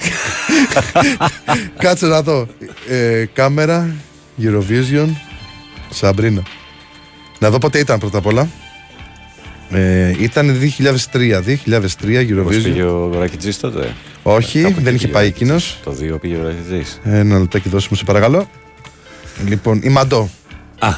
Κάτσε 1.84 2.07
να 2.07 2.22
δω. 2.22 2.47
Ε, 2.89 3.24
κάμερα, 3.32 3.95
Eurovision, 4.43 5.09
Σαμπρίνα. 5.91 6.43
Να 7.39 7.51
δω 7.51 7.59
πότε 7.59 7.78
ήταν 7.78 7.99
πρώτα 7.99 8.18
απ' 8.18 8.26
όλα. 8.26 8.49
Ε, 9.70 10.14
ήταν 10.18 10.59
2003. 11.12 11.43
2003 11.43 11.55
Πώς 11.72 12.57
Eurovision. 12.57 12.62
πήγε 12.62 12.82
ο 12.82 13.12
Ρακιτζής 13.18 13.59
τότε; 13.61 13.95
Όχι, 14.22 14.61
Κάπου 14.62 14.74
δεν 14.80 14.86
εκεί 14.86 15.05
είχε 15.05 15.09
πάει 15.09 15.22
πήγε. 15.24 15.34
εκείνος. 15.36 15.78
Το 15.84 15.97
2 16.14 16.20
πήγε 16.20 16.36
ο 16.36 16.43
Ρακιντζής. 16.43 17.01
Ένα 17.05 17.39
λεπτάκι 17.39 17.68
δώσουμε 17.68 17.97
σε 17.97 18.05
παρακαλώ. 18.05 18.51
Λοιπόν, 19.47 19.80
η 19.82 19.89
Μαντώ. 19.89 20.31
Α, 20.78 20.89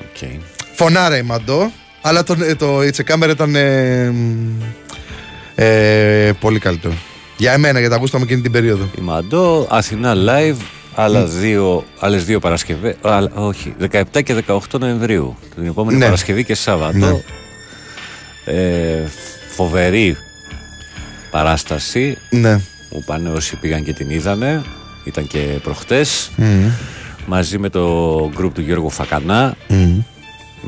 οκ. 0.00 0.28
Φωνάρα 0.74 1.16
η 1.16 1.22
Μαντώ. 1.22 1.72
Αλλά 2.00 2.22
το, 2.22 2.36
ε, 2.42 2.54
το 2.54 2.78
It's 2.80 3.00
a 3.06 3.14
Camera 3.14 3.28
ήταν 3.30 3.54
ε, 3.54 4.12
ε, 5.54 6.32
πολύ 6.40 6.58
καλύτερο. 6.58 6.94
Για 7.36 7.52
εμένα, 7.52 7.78
γιατί 7.80 7.94
ακούσαμε 7.94 8.24
εκείνη 8.24 8.40
την 8.40 8.52
περίοδο. 8.52 8.88
Η 8.98 9.00
Μαντώ, 9.00 9.66
Αθηνά 9.70 10.14
live, 10.16 10.56
άλλα 10.94 11.24
δύο, 11.24 11.84
άλλες 12.00 12.24
δύο 12.24 12.38
Παρασκευές, 12.38 12.94
άλλα- 13.02 13.30
όχι, 13.34 13.74
17 13.90 14.22
και 14.22 14.34
18 14.46 14.58
Νοεμβρίου, 14.78 15.36
την 15.54 15.66
επόμενη 15.66 15.98
Ναι. 15.98 16.04
Παρασκευή 16.04 16.44
και 16.44 16.54
Σάββατο. 16.54 17.22
Ε, 18.44 19.02
φοβερή 19.54 20.16
παράσταση, 21.30 22.16
Ναι. 22.30 22.52
μου 22.90 23.02
πάνε 23.06 23.28
όσοι 23.28 23.56
πήγαν 23.56 23.84
και 23.84 23.92
την 23.92 24.10
είδανε, 24.10 24.62
ήταν 25.04 25.26
και 25.26 25.38
προχτές. 25.62 26.30
μαζί 27.26 27.58
με 27.58 27.68
το 27.68 28.30
γκρουπ 28.34 28.54
του 28.54 28.60
Γιώργου 28.60 28.90
Φακανά 28.90 29.56
με 29.68 30.04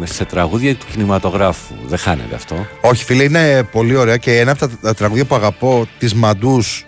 σε 0.05 0.25
τραγούδια 0.25 0.75
του 0.75 0.87
κινηματογράφου. 0.93 1.75
Δεν 1.87 1.99
χάνεται 1.99 2.35
αυτό. 2.35 2.67
Όχι, 2.81 3.05
φίλε, 3.05 3.23
είναι 3.23 3.63
πολύ 3.63 3.97
ωραία 3.97 4.17
και 4.17 4.39
ένα 4.39 4.51
από 4.51 4.61
τα, 4.61 4.71
τα 4.81 4.95
τραγούδια 4.95 5.25
που 5.25 5.35
αγαπώ, 5.35 5.87
της 5.99 6.15
Μαντούς, 6.15 6.85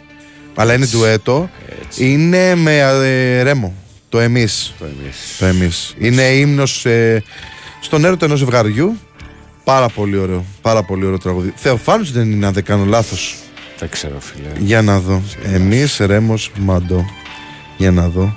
αλλά 0.55 0.75
είναι 0.75 0.87
ντουέτο, 0.87 1.51
είναι 1.97 2.55
με 2.55 2.79
ε, 2.79 3.43
Ρέμο. 3.43 3.75
Το 4.09 4.21
εμείς. 4.21 4.75
Το 4.79 4.85
εμείς. 4.85 5.37
Το 5.39 5.45
εμείς. 5.47 5.95
Είναι 5.99 6.23
ύμνος 6.23 6.87
ε, 6.87 7.23
στον 7.81 8.05
έρωτα 8.05 8.25
ενός 8.25 8.39
ζευγαριού. 8.39 8.99
Πάρα 9.65 9.89
πολύ 9.89 10.17
ωραίο. 10.17 10.45
Πάρα 10.63 10.83
πολύ 10.83 11.05
ωραίο 11.05 11.19
τραγούδι. 11.19 11.53
Θεοφάνους 11.57 12.13
δεν 12.13 12.31
είναι, 12.31 12.47
αν 12.47 12.53
δεν 12.53 12.65
κάνω 12.65 12.85
λάθος. 12.85 13.37
Δεν 13.79 13.89
ξέρω, 13.89 14.21
φίλε. 14.21 14.49
Για 14.59 14.83
να 14.83 14.99
δω. 14.99 15.23
Εμείς, 15.43 15.97
Ρέμος, 15.97 16.51
Μαντό. 16.59 17.05
Για 17.77 17.91
να 17.91 18.09
δω. 18.09 18.37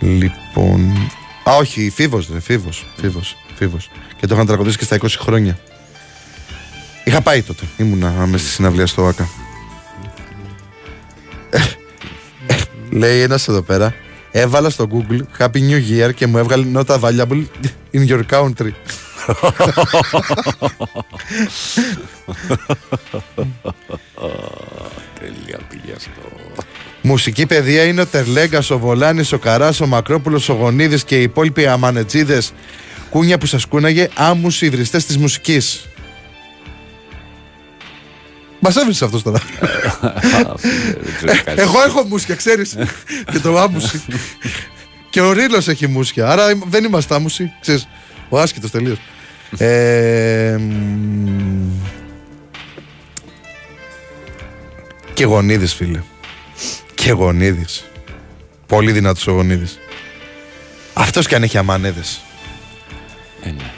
Λοιπόν. 0.00 1.10
Α, 1.48 1.56
όχι, 1.56 1.90
φίβος, 1.90 2.28
ρε, 2.32 2.40
φίβος. 2.40 2.86
Φίβος, 2.96 3.36
φίβος. 3.54 3.90
Και 4.16 4.26
το 4.26 4.34
είχαν 4.34 4.46
τραγουδίσει 4.46 4.78
και 4.78 4.84
στα 4.84 4.96
20 4.96 5.06
χρόνια. 5.18 5.58
Είχα 7.04 7.20
πάει 7.20 7.42
τότε. 7.42 7.64
Ήμουνα 7.76 8.10
μέσα 8.10 8.44
στη 8.44 8.52
συναυλία 8.52 8.86
στο 8.86 9.06
ΆΚΑ. 9.06 9.28
Λέει 12.90 13.20
ένας 13.20 13.48
εδώ 13.48 13.62
πέρα. 13.62 13.94
Έβαλα 14.30 14.70
στο 14.70 14.86
Google 14.92 15.20
Happy 15.38 15.70
New 15.70 15.80
Year 15.90 16.14
και 16.14 16.26
μου 16.26 16.38
έβγαλε 16.38 16.66
not 16.74 16.86
available 16.86 17.44
in 17.92 18.08
your 18.08 18.22
country. 18.30 18.70
Τέλεια 25.18 25.58
πήγε 25.68 25.92
αυτό. 25.96 26.22
Μουσική 27.02 27.46
παιδεία 27.46 27.84
είναι 27.84 28.00
ο 28.00 28.06
Τερλέγκας, 28.06 28.70
ο 28.70 28.78
Βολάνης, 28.78 29.32
ο 29.32 29.38
Καράς, 29.38 29.80
ο 29.80 29.86
Μακρόπουλος, 29.86 30.48
ο 30.48 30.52
Γονίδης 30.52 31.04
και 31.04 31.18
οι 31.18 31.22
υπόλοιποι 31.22 31.66
αμανετζίδες 31.66 32.52
κούνια 33.10 33.38
που 33.38 33.46
σας 33.46 33.64
κούναγε 33.66 34.08
άμμους 34.14 34.62
ιδρυστές 34.62 35.06
της 35.06 35.16
μουσικής. 35.18 35.84
Μας 38.60 38.76
έβρισε 38.76 39.04
αυτός 39.04 39.22
τώρα. 39.22 39.38
Α, 39.38 39.42
φίλε, 40.58 40.92
δεν 41.00 41.14
ξέρω 41.16 41.32
κάτι. 41.44 41.60
Εγώ 41.60 41.82
έχω 41.86 42.04
μουσια, 42.04 42.34
ξέρεις. 42.34 42.76
και 43.32 43.38
το 43.38 43.58
άμμουσι. 43.58 44.02
και 45.10 45.20
ο 45.20 45.32
Ρίλος 45.32 45.68
έχει 45.68 45.86
μουσια. 45.86 46.28
Άρα 46.28 46.44
δεν 46.66 46.84
είμαστε 46.84 47.14
άμμουσοι. 47.14 47.52
Ξέρεις, 47.60 47.88
ο 48.28 48.38
άσχητο 48.40 48.70
τελείως. 48.70 48.98
ε, 49.58 50.56
μ, 50.58 51.68
και 55.14 55.24
γονίδη, 55.24 55.66
φίλε. 55.66 56.00
Και 57.02 57.10
γονίδης. 57.12 57.84
Πολύ 58.66 58.92
δυνατός 58.92 59.26
ο 59.26 59.32
γονίδης. 59.32 59.78
Αυτός 60.92 61.26
και 61.26 61.34
αν 61.34 61.42
έχει 61.42 61.58
αμανέδες. 61.58 62.20
Ε, 63.42 63.48
ναι. 63.50 63.70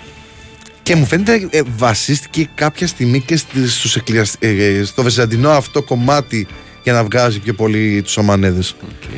Και 0.82 0.94
μου 0.94 1.06
φαίνεται 1.06 1.48
ε, 1.50 1.60
βασίστηκε 1.76 2.48
κάποια 2.54 2.86
στιγμή 2.86 3.20
και 3.20 3.36
στις- 3.36 3.74
στους 3.74 3.96
εκκλησιασ- 3.96 4.36
ε, 4.44 4.48
ε, 4.48 4.84
στο 4.84 5.02
βυζαντινό 5.02 5.50
αυτό 5.50 5.82
κομμάτι 5.82 6.46
για 6.82 6.92
να 6.92 7.04
βγάζει 7.04 7.38
πιο 7.38 7.54
πολύ 7.54 8.02
τους 8.02 8.16
αμανέδες. 8.16 8.74
Οκ. 8.82 9.10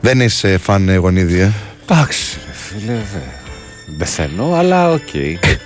Δεν 0.00 0.20
είσαι 0.20 0.58
φαν 0.58 0.88
ε, 0.88 0.96
Γονίδη, 0.96 1.38
ε. 1.40 1.52
Εντάξει, 1.82 2.38
ρε 2.46 2.52
φίλε, 2.52 2.92
δεν 2.92 3.18
πεθαίνω, 3.96 4.54
αλλά 4.54 4.90
οκ. 4.90 5.08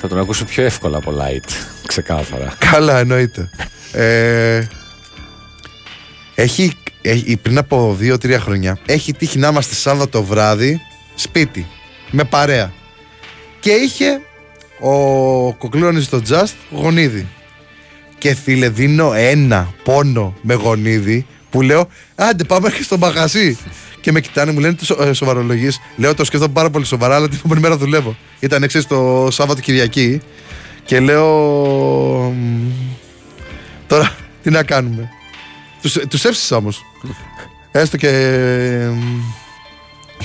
Θα 0.01 0.09
τον 0.09 0.19
ακούσω 0.19 0.45
πιο 0.45 0.65
εύκολα 0.65 0.97
από 0.97 1.13
light. 1.21 1.51
Ξεκάθαρα. 1.87 2.55
Καλά, 2.59 2.99
εννοείται. 2.99 3.51
Ε, 3.93 4.67
έχει, 6.35 6.63
έχει, 6.63 6.73
πριν 7.43 7.59
από 7.59 7.95
δύο-τρία 7.99 8.41
χρόνια 8.41 8.79
έχει 8.87 9.13
τύχει 9.15 9.39
να 9.39 9.49
είμαστε 9.49 9.75
Σάββατο 9.75 10.23
βράδυ 10.25 10.81
σπίτι 11.15 11.67
με 12.11 12.25
παρέα. 12.25 12.73
Και 13.61 13.71
είχε 13.71 14.21
ο 14.81 15.53
Κοκλώνης 15.53 16.05
στο 16.05 16.21
Just 16.29 16.53
γονίδι. 16.71 17.27
Και 18.19 18.35
φίλε, 18.35 18.69
δίνω 18.69 19.13
ένα 19.13 19.75
πόνο 19.85 20.35
με 20.41 20.55
γονίδι 20.55 21.27
που 21.51 21.63
λέω 21.63 21.89
Άντε, 22.15 22.45
πάμε 22.45 22.71
και 22.71 22.83
στο 22.83 22.99
μαγαζί. 22.99 23.59
και 24.01 24.13
με 24.13 24.21
κοιτάνε, 24.21 24.53
μου 24.53 24.59
λένε 24.61 24.75
τι 24.75 24.85
σο, 24.85 25.03
ε, 25.03 25.13
σοβαρολογείς. 25.13 25.81
Λέω 25.97 26.15
το 26.15 26.25
σκέφτομαι 26.25 26.53
πάρα 26.53 26.71
πολύ 26.71 26.85
σοβαρά, 26.85 27.15
αλλά 27.15 27.29
την 27.29 27.37
επόμενη 27.39 27.61
μέρα 27.61 27.77
δουλεύω. 27.77 28.17
Ήταν 28.41 28.63
εξή 28.63 28.87
το 28.89 29.29
Σάββατο 29.31 29.61
Κυριακή 29.61 30.21
και 30.85 31.01
λέω. 31.01 31.27
«Μ, 32.31 32.71
Τώρα 33.87 34.15
τι 34.43 34.51
να 34.51 34.63
κάνουμε. 34.63 35.11
Τους, 35.93 35.99
τους 36.09 36.25
εύσησα 36.25 36.57
όμως. 36.57 36.85
Έστω 37.73 37.97
και 37.97 38.11
μ, 38.95 39.21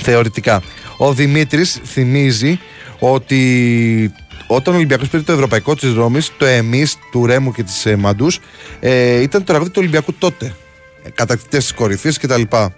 θεωρητικά. 0.00 0.62
Ο 0.96 1.12
Δημήτρης 1.12 1.80
θυμίζει 1.84 2.58
ότι 2.98 4.12
όταν 4.46 4.74
ο 4.74 4.76
Ολυμπιακός 4.76 5.08
πήρε 5.08 5.22
το 5.22 5.32
Ευρωπαϊκό 5.32 5.74
της 5.76 5.94
Ρώμης, 5.94 6.30
το 6.38 6.46
εμείς 6.46 6.96
του 7.10 7.26
Ρέμου 7.26 7.52
και 7.52 7.62
της 7.62 7.86
ε, 7.86 7.96
Μαντούς, 7.96 8.38
ε, 8.80 9.20
ήταν 9.20 9.40
το 9.40 9.46
τραγούδι 9.46 9.70
του 9.70 9.78
Ολυμπιακού 9.80 10.12
τότε. 10.12 10.54
Ε, 11.02 11.10
Κατακτητές 11.10 11.62
της 11.62 11.72
κορυφής 11.72 12.18
και 12.18 12.26
τα 12.26 12.36
λοιπα 12.38 12.74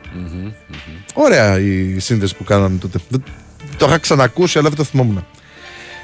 Ωραία 1.14 1.58
η 1.60 1.98
σύνδεση 1.98 2.36
που 2.36 2.44
κάναμε 2.44 2.78
τότε. 2.78 2.98
Δεν- 3.08 3.22
Το 3.76 3.86
είχα 3.86 3.98
ξανακούσει, 3.98 4.58
αλλά 4.58 4.68
δεν 4.68 4.76
το 4.76 4.84
θυμόμουν. 4.84 5.26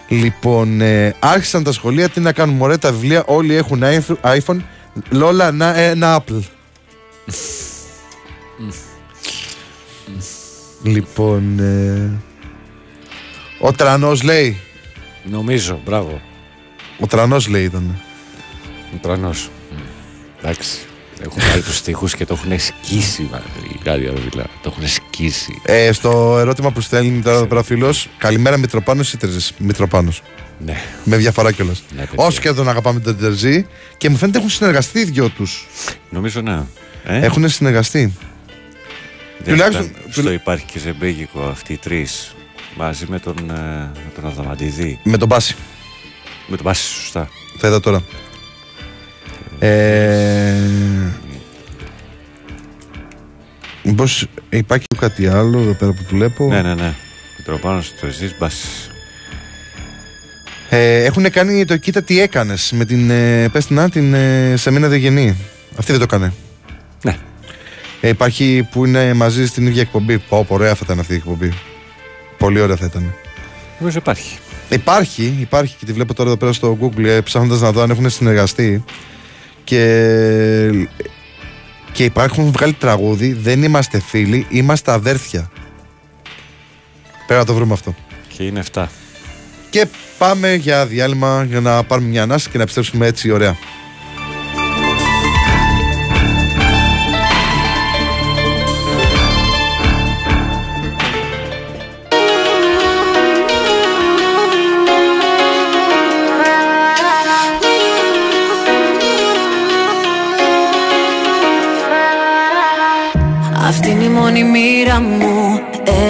Λοιπόν, 0.08 0.80
ε, 0.80 1.14
άρχισαν 1.18 1.62
τα 1.62 1.72
σχολεία, 1.72 2.08
τι 2.08 2.20
να 2.20 2.32
κάνουμε, 2.32 2.62
ωραία 2.64 2.78
τα 2.78 2.92
βιβλία, 2.92 3.22
όλοι 3.26 3.54
έχουν 3.54 3.82
iPhone- 3.84 4.36
iPhone, 4.38 4.56
Λόλα, 5.10 5.52
να, 5.52 5.74
ε, 5.78 5.90
ένα 5.90 6.22
Apple. 6.22 6.40
Λοιπόν, 10.82 11.58
ε, 11.58 12.10
ο 13.60 13.72
Τρανός 13.72 14.22
λέει, 14.22 14.60
Νομίζω, 15.24 15.80
μπράβο. 15.84 16.20
ο 17.00 17.06
Τρανός 17.06 17.48
λέει 17.48 17.64
ήταν. 17.64 18.00
Ο 18.94 18.96
τρανός. 19.00 19.50
Μ. 19.70 19.76
Εντάξει. 20.38 20.78
Έχουν 21.22 21.42
πάρει 21.48 21.60
τους 21.62 21.82
τοίχου 21.82 22.06
και 22.06 22.26
το 22.26 22.34
έχουν 22.34 22.58
σκίσει 22.58 23.28
μα, 23.30 23.42
η 23.72 23.80
Γάδια 23.84 24.10
Ροβιλά. 24.10 24.44
Το 24.62 24.72
έχουν 24.76 24.88
σκίσει. 24.88 25.60
Ε, 25.62 25.92
στο 25.92 26.36
ερώτημα 26.38 26.70
που 26.70 26.80
στέλνει 26.80 27.22
τώρα 27.22 27.36
εδώ 27.36 27.46
πέρα 27.46 27.60
ο 27.60 27.62
φίλος, 27.62 28.08
καλημέρα 28.18 28.56
Μητροπάνος 28.56 29.12
ή 29.12 29.16
Τερζής; 29.16 29.52
Μητροπάνος. 29.58 30.22
Ναι. 30.64 30.76
Με 31.04 31.16
διαφορά 31.16 31.52
κιόλας. 31.52 31.82
Ναι, 31.96 32.06
παιδιά. 32.06 32.24
Όσο 32.26 32.40
και 32.40 32.52
τον 32.52 32.68
αγαπάμε 32.68 33.00
τον 33.00 33.18
Τερζή 33.18 33.66
και 33.96 34.08
μου 34.10 34.16
φαίνεται 34.16 34.38
έχουν 34.38 34.50
συνεργαστεί 34.50 35.00
οι 35.00 35.04
δυο 35.04 35.28
τους. 35.28 35.66
Νομίζω 36.10 36.40
ναι. 36.40 36.62
Ε, 37.04 37.18
Έχουν 37.24 37.48
συνεργαστεί. 37.48 38.12
δεν 39.38 39.52
τουλάχιστον- 39.54 39.84
ήταν- 39.86 40.02
τουλα- 40.12 40.26
Στο 40.26 40.32
υπάρχει 40.32 40.64
και 40.64 40.78
ζεμπέγικο 40.78 41.42
αυτοί 41.42 41.72
οι 41.72 41.76
τρεις. 41.76 42.34
Μαζί 42.76 43.04
με 43.08 43.18
τον, 43.18 43.36
ε, 43.50 43.52
με 43.94 44.10
τον 44.14 44.26
Αδαμαντιδή. 44.26 44.98
Με 45.04 45.16
τον 45.16 45.28
Πάση. 45.28 45.54
Με 46.46 46.56
τον 46.56 46.64
Πάση, 46.64 46.82
σωστά. 46.82 47.28
Θα 47.58 47.68
είδα 47.68 47.80
τώρα. 47.80 48.02
Ε, 49.58 50.54
Μήπως 53.82 54.26
υπάρχει 54.50 54.86
κάτι 54.98 55.26
άλλο 55.28 55.58
εδώ 55.60 55.72
πέρα 55.72 55.92
που 55.92 56.04
βλέπω; 56.10 56.46
Ναι, 56.48 56.62
ναι, 56.62 56.74
ναι. 56.74 56.94
Μητροπάνω 57.38 57.80
στο 57.82 57.94
Τερζή 58.00 58.30
Μπάση. 58.38 58.66
Ε, 60.68 61.04
έχουν 61.04 61.30
κάνει 61.30 61.64
το 61.64 61.76
κοίτα 61.76 62.02
τι 62.02 62.20
έκανες 62.20 62.72
με 62.74 62.84
την, 62.84 63.10
ε, 63.10 63.48
πες 63.52 63.66
την, 63.66 63.76
να, 63.76 63.90
την 63.90 64.14
ε, 64.14 64.54
Σεμίνα 64.56 64.88
Δεγενή. 64.88 65.36
Αυτή 65.76 65.90
δεν 65.92 66.00
το 66.00 66.06
έκανε. 66.10 66.32
Ναι. 67.02 67.18
Ε, 68.00 68.08
υπάρχει 68.08 68.68
που 68.70 68.86
είναι 68.86 69.14
μαζί 69.14 69.46
στην 69.46 69.66
ίδια 69.66 69.80
εκπομπή. 69.80 70.18
Πω, 70.18 70.44
πω, 70.44 70.54
ωραία 70.54 70.74
θα 70.74 70.80
ήταν 70.84 70.98
αυτή 70.98 71.12
η 71.12 71.16
εκπομπή. 71.16 71.52
Πολύ 72.38 72.60
ωραία 72.60 72.76
θα 72.76 72.84
ήταν. 72.84 73.14
Νομίζω 73.78 73.98
υπάρχει. 73.98 74.38
Υπάρχει, 74.68 75.36
υπάρχει 75.40 75.76
και 75.78 75.84
τη 75.84 75.92
βλέπω 75.92 76.14
τώρα 76.14 76.28
εδώ 76.28 76.38
πέρα 76.38 76.52
στο 76.52 76.78
Google 76.80 77.04
ε, 77.04 77.20
ψάχνοντας 77.20 77.60
να 77.60 77.72
δω 77.72 77.82
αν 77.82 77.90
έχουν 77.90 78.10
συνεργαστεί 78.10 78.84
και, 79.64 80.88
και 81.92 82.04
υπάρχουν 82.04 82.52
βγάλει 82.52 82.72
τραγούδι 82.72 83.32
δεν 83.32 83.62
είμαστε 83.62 84.00
φίλοι, 84.00 84.46
είμαστε 84.50 84.92
αδέρφια 84.92 85.50
Πρέπει 87.26 87.40
να 87.40 87.44
το 87.46 87.54
βρούμε 87.54 87.72
αυτό 87.72 87.94
Και 88.36 88.42
είναι 88.42 88.62
7. 88.72 88.86
Και 89.70 89.86
πάμε 90.18 90.54
για 90.54 90.86
διάλειμμα 90.86 91.44
για 91.44 91.60
να 91.60 91.84
πάρουμε 91.84 92.08
μια 92.08 92.22
ανάσα 92.22 92.50
και 92.50 92.56
να 92.56 92.62
επιστρέψουμε 92.62 93.06
έτσι 93.06 93.30
ωραία 93.30 93.56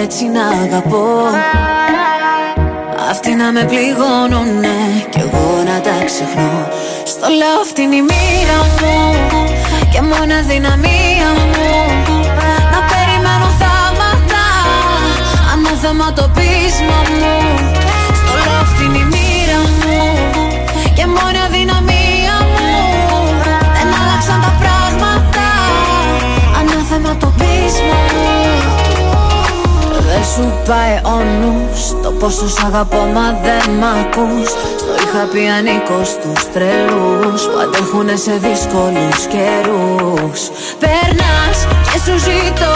έτσι 0.01 0.25
να 0.25 0.47
αγαπώ. 0.47 1.07
Αυτοί 3.09 3.35
να 3.35 3.51
με 3.51 3.63
πληγώνουνε 3.63 4.77
και 5.09 5.19
εγώ 5.19 5.63
να 5.65 5.81
τα 5.81 5.95
ξεχνώ. 6.05 6.67
Στο 7.03 7.27
λέω 7.39 7.59
αυτή 7.61 7.81
είναι 7.81 7.95
η 7.95 8.01
μοίρα 8.01 8.59
μου 8.63 9.13
Και 9.91 10.01
μόνα 10.01 10.41
δυναμία 10.41 11.29
μου. 11.37 11.69
Να 12.73 12.79
περιμένω 12.91 13.47
θαύματα 13.61 14.45
Ανάθεμα 15.53 16.13
το 16.13 16.29
πείσμα 16.35 16.99
μου 17.09 17.40
σου 30.33 30.45
πάει 30.67 30.95
ο 31.15 31.17
νους. 31.39 31.81
Το 32.03 32.11
πόσο 32.19 32.47
σ' 32.55 32.63
αγαπώ 32.67 33.01
μα 33.15 33.27
δεν 33.45 33.65
μ' 33.79 33.89
ακούς. 34.01 34.49
Στο 34.81 34.91
είχα 35.03 35.23
πει 35.31 35.43
ανήκω 35.57 35.99
στους 36.11 36.41
τρελούς 36.53 37.41
Που 37.51 37.57
αντέχουνε 37.63 38.15
σε 38.25 38.33
δύσκολους 38.45 39.19
καιρούς. 39.33 40.39
Περνάς 40.81 41.57
και 41.89 41.97
σου 42.05 42.15
ζητώ 42.27 42.75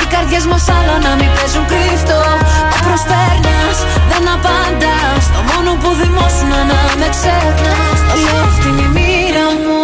Οι 0.00 0.04
καρδιές 0.12 0.44
μας 0.50 0.64
άλλο 0.76 0.94
να 1.06 1.12
μην 1.18 1.30
παίζουν 1.36 1.64
κρύφτο. 1.72 2.20
Μα 2.70 2.78
προσπέρνας, 2.86 3.76
δεν 4.10 4.24
απαντάς. 4.36 5.22
Το 5.34 5.40
μόνο 5.50 5.70
που 5.80 5.90
δημόσουν 6.02 6.52
να 6.70 6.80
με 7.00 7.08
ξεχνάς. 7.14 7.98
Το 8.08 8.14
λέω 8.24 8.40
αυτήν 8.48 8.76
η 8.84 8.88
μοίρα 8.96 9.46
μου 9.62 9.82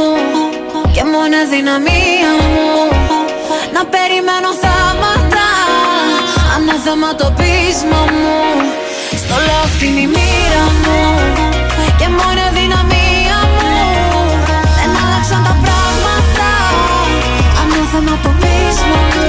Και 0.94 1.02
μόνο 1.12 1.38
δυναμία 1.52 2.32
μου. 2.52 2.68
Να 3.74 3.82
περιμένω 3.94 4.50
θάματα 4.62 4.79
Ανάθεμα 6.92 7.14
το 7.14 7.32
πείσμα 7.38 8.02
μου. 8.20 8.38
Στο 9.22 9.36
λόφτι 9.48 9.86
είναι 9.86 10.00
η 10.00 10.10
μοίρα 10.14 10.64
μου 10.82 11.00
Και 11.98 12.08
μόνο 12.18 12.42
δυναμία 12.58 13.38
μου. 13.54 13.72
Δεν 14.76 14.90
άλλαξαν 15.02 15.42
τα 15.46 15.54
πράγματα 15.64 16.48
Ανάθεμα 17.60 18.14
το 18.24 18.30
πείσμα 18.40 19.00
μου. 19.12 19.28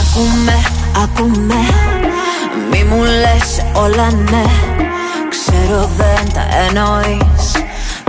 Ακούμε, 0.00 0.56
ακούμε 1.04 1.60
Μη 2.70 2.84
μου 2.88 3.02
λες 3.22 3.50
όλα 3.82 4.08
ναι. 4.30 4.46
Ξέρω 5.34 5.90
δεν 5.98 6.24
τα 6.34 6.44
εννοείς. 6.66 7.46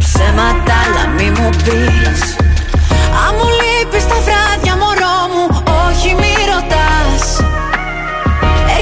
Ψέματα 0.04 0.76
αλλά 0.84 1.04
μη 1.16 1.30
μου 1.38 1.50
πεις. 1.64 2.22
Αν 3.24 3.32
μου 3.38 3.48
λείπεις 3.60 4.08
τα 4.08 4.16
βράδια 4.26 4.39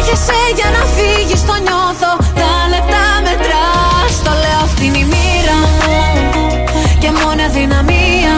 Έρχεσαι 0.09 0.41
για 0.55 0.69
να 0.77 0.85
φύγεις 0.95 1.45
το 1.45 1.53
νιώθω. 1.65 2.11
Τα 2.39 2.51
λεπτά 2.69 3.05
μετράς. 3.23 4.13
Το 4.23 4.31
λέω 4.43 4.59
αυτή 4.63 4.85
είναι 4.85 4.97
η 4.97 5.03
μοίρα 5.03 5.57
μου 5.61 6.47
Και 6.99 7.11
μόνο 7.11 7.43
δυναμία 7.51 8.33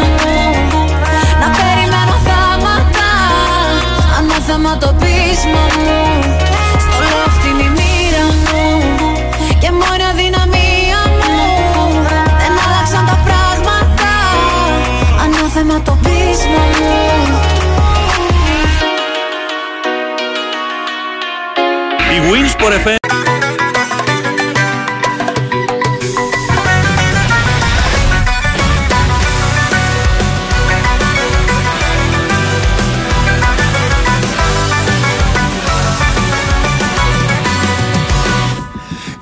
μου 0.72 0.84
Να 1.42 1.48
περιμένω 1.58 2.16
θάματα 2.28 3.10
Ανάθεμα 4.18 4.78
το 4.78 4.94
πείσμα 5.00 5.64
μου 5.84 6.49
Winsport 22.32 22.74
FM 22.86 22.98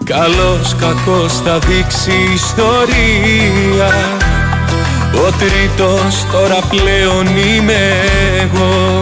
Καλός 0.03 0.75
κακός 0.79 1.33
θα 1.33 1.59
δείξει 1.59 2.11
η 2.11 2.33
ιστορία. 2.33 3.91
Ο 5.13 5.31
τρίτος 5.39 6.25
τώρα 6.31 6.59
πλέον 6.69 7.27
είμαι 7.37 7.93
εγώ 8.41 9.01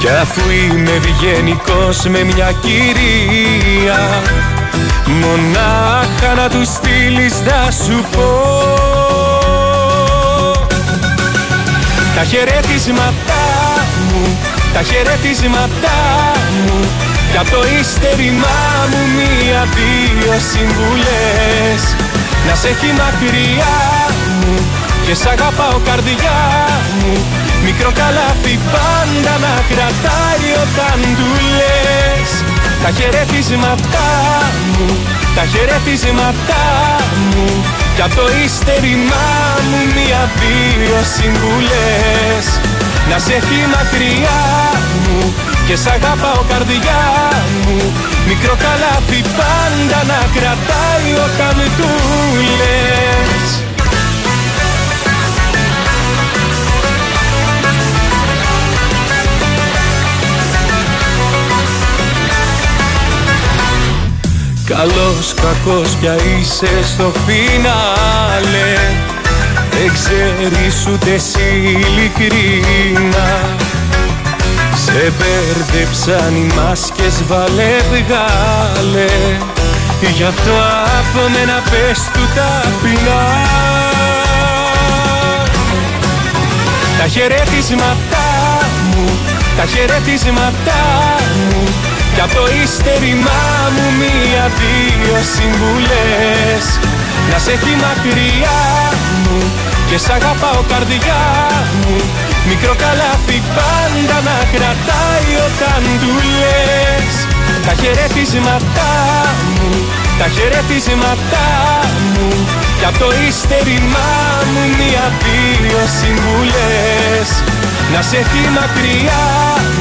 Κι 0.00 0.08
αφού 0.08 0.40
είμαι 0.50 0.90
ευγενικός 0.90 2.04
με 2.08 2.22
μια 2.24 2.52
κυρία 2.52 4.22
Μονάχα 5.06 6.34
να 6.36 6.48
του 6.48 6.64
στείλεις 6.64 7.34
θα 7.34 7.70
σου 7.70 8.04
πω. 8.10 8.28
Τα 12.16 12.24
χαιρετίσματά 12.24 13.46
μου, 14.12 14.38
τα 14.72 14.82
χαιρετίσματά 14.82 16.00
μου 16.66 16.88
Για 17.30 17.44
το 17.50 17.58
ύστερημά 17.80 18.86
μου 18.90 18.98
μία-δύο 19.16 20.32
συμβουλές. 20.52 21.82
Να 22.46 22.54
σε 22.54 22.68
έχει 22.68 22.86
μακριά 22.86 23.76
μου 24.40 24.79
και 25.10 25.16
σ' 25.16 25.26
αγαπάω 25.36 25.78
καρδιά 25.88 26.38
μου. 26.98 27.12
Μικρό 27.64 27.90
καλάθι 28.00 28.54
πάντα 28.72 29.34
να 29.44 29.54
κρατάει 29.70 30.48
όταν 30.64 30.98
του 31.18 31.30
λες. 31.56 32.30
Τα 32.82 32.90
χαιρετίσματά 32.96 34.12
μου, 34.70 34.86
τα 35.36 35.44
χαιρετίσματά 35.52 36.66
μου. 37.28 37.46
Για 37.96 38.08
το 38.16 38.24
ύστερημά 38.44 39.30
μου 39.68 39.80
μία-δύο 39.96 40.98
συμβουλές. 41.16 42.44
Να 43.10 43.18
σε 43.24 43.32
έχει 43.38 43.58
μακριά 43.74 44.42
μου 45.02 45.18
και 45.66 45.76
σ' 45.82 45.90
αγαπάω 45.96 46.42
καρδιά 46.52 47.02
μου. 47.62 47.76
Μικρό 48.28 48.54
καλάθι 48.64 49.20
πάντα 49.38 50.00
να 50.10 50.20
κρατάει 50.36 51.10
όταν 51.26 51.56
του 51.76 51.90
λες 52.58 53.69
Καλός 64.76 65.34
κακός 65.34 65.96
πια 66.00 66.14
είσαι 66.14 66.68
στο 66.82 67.12
φινάλε. 67.26 68.78
Δεν 69.70 69.92
ξέρεις 69.92 70.86
ούτε 70.86 71.12
εσύ 71.12 71.50
ειλικρίνα 71.62 73.40
Σε 74.84 75.12
μπέρδεψαν 75.16 76.34
οι 76.34 76.52
μάσκες 76.56 77.22
βάλε 77.26 77.76
βγάλε. 77.90 79.10
Γι' 80.16 80.24
αυτό 80.24 80.52
από 80.98 81.28
μένα 81.28 81.62
πες 81.70 82.00
του 82.12 82.28
ταπεινά 82.34 83.24
Τα 86.98 87.06
χαιρετίσματά 87.06 88.28
μου, 88.90 89.18
τα 89.56 89.66
χαιρετίσματά 89.66 90.82
μου 91.34 91.79
για 92.14 92.26
το 92.34 92.42
ύστερημά 92.62 93.44
μου 93.74 93.86
μία-δύο 94.00 95.16
συμβουλές. 95.34 96.64
Να 97.30 97.38
σε 97.44 97.50
έχει 97.56 97.74
μακριά 97.84 98.60
μου 99.22 99.38
και 99.88 99.98
σ' 100.04 100.10
αγαπάω 100.18 100.62
καρδιά 100.72 101.22
μου. 101.78 101.96
Μικρό 102.48 102.74
καλάθι 102.82 103.38
πάντα 103.56 104.16
να 104.28 104.36
κρατάει 104.52 105.32
όταν 105.48 105.82
του 106.02 106.12
λες. 106.38 107.12
Τα 107.66 107.72
χαιρετίσματά 107.80 108.94
μου, 109.54 109.70
τα 110.18 110.26
χαιρετίσματά 110.34 111.50
μου. 112.12 112.28
Για 112.78 112.92
το 113.00 113.08
ύστερημά 113.28 114.12
μου 114.52 114.62
μία-δύο 114.78 115.80
συμβουλές. 115.98 117.28
Να 117.92 118.02
σε 118.02 118.16
έχει 118.16 118.42
μακριά 118.58 119.24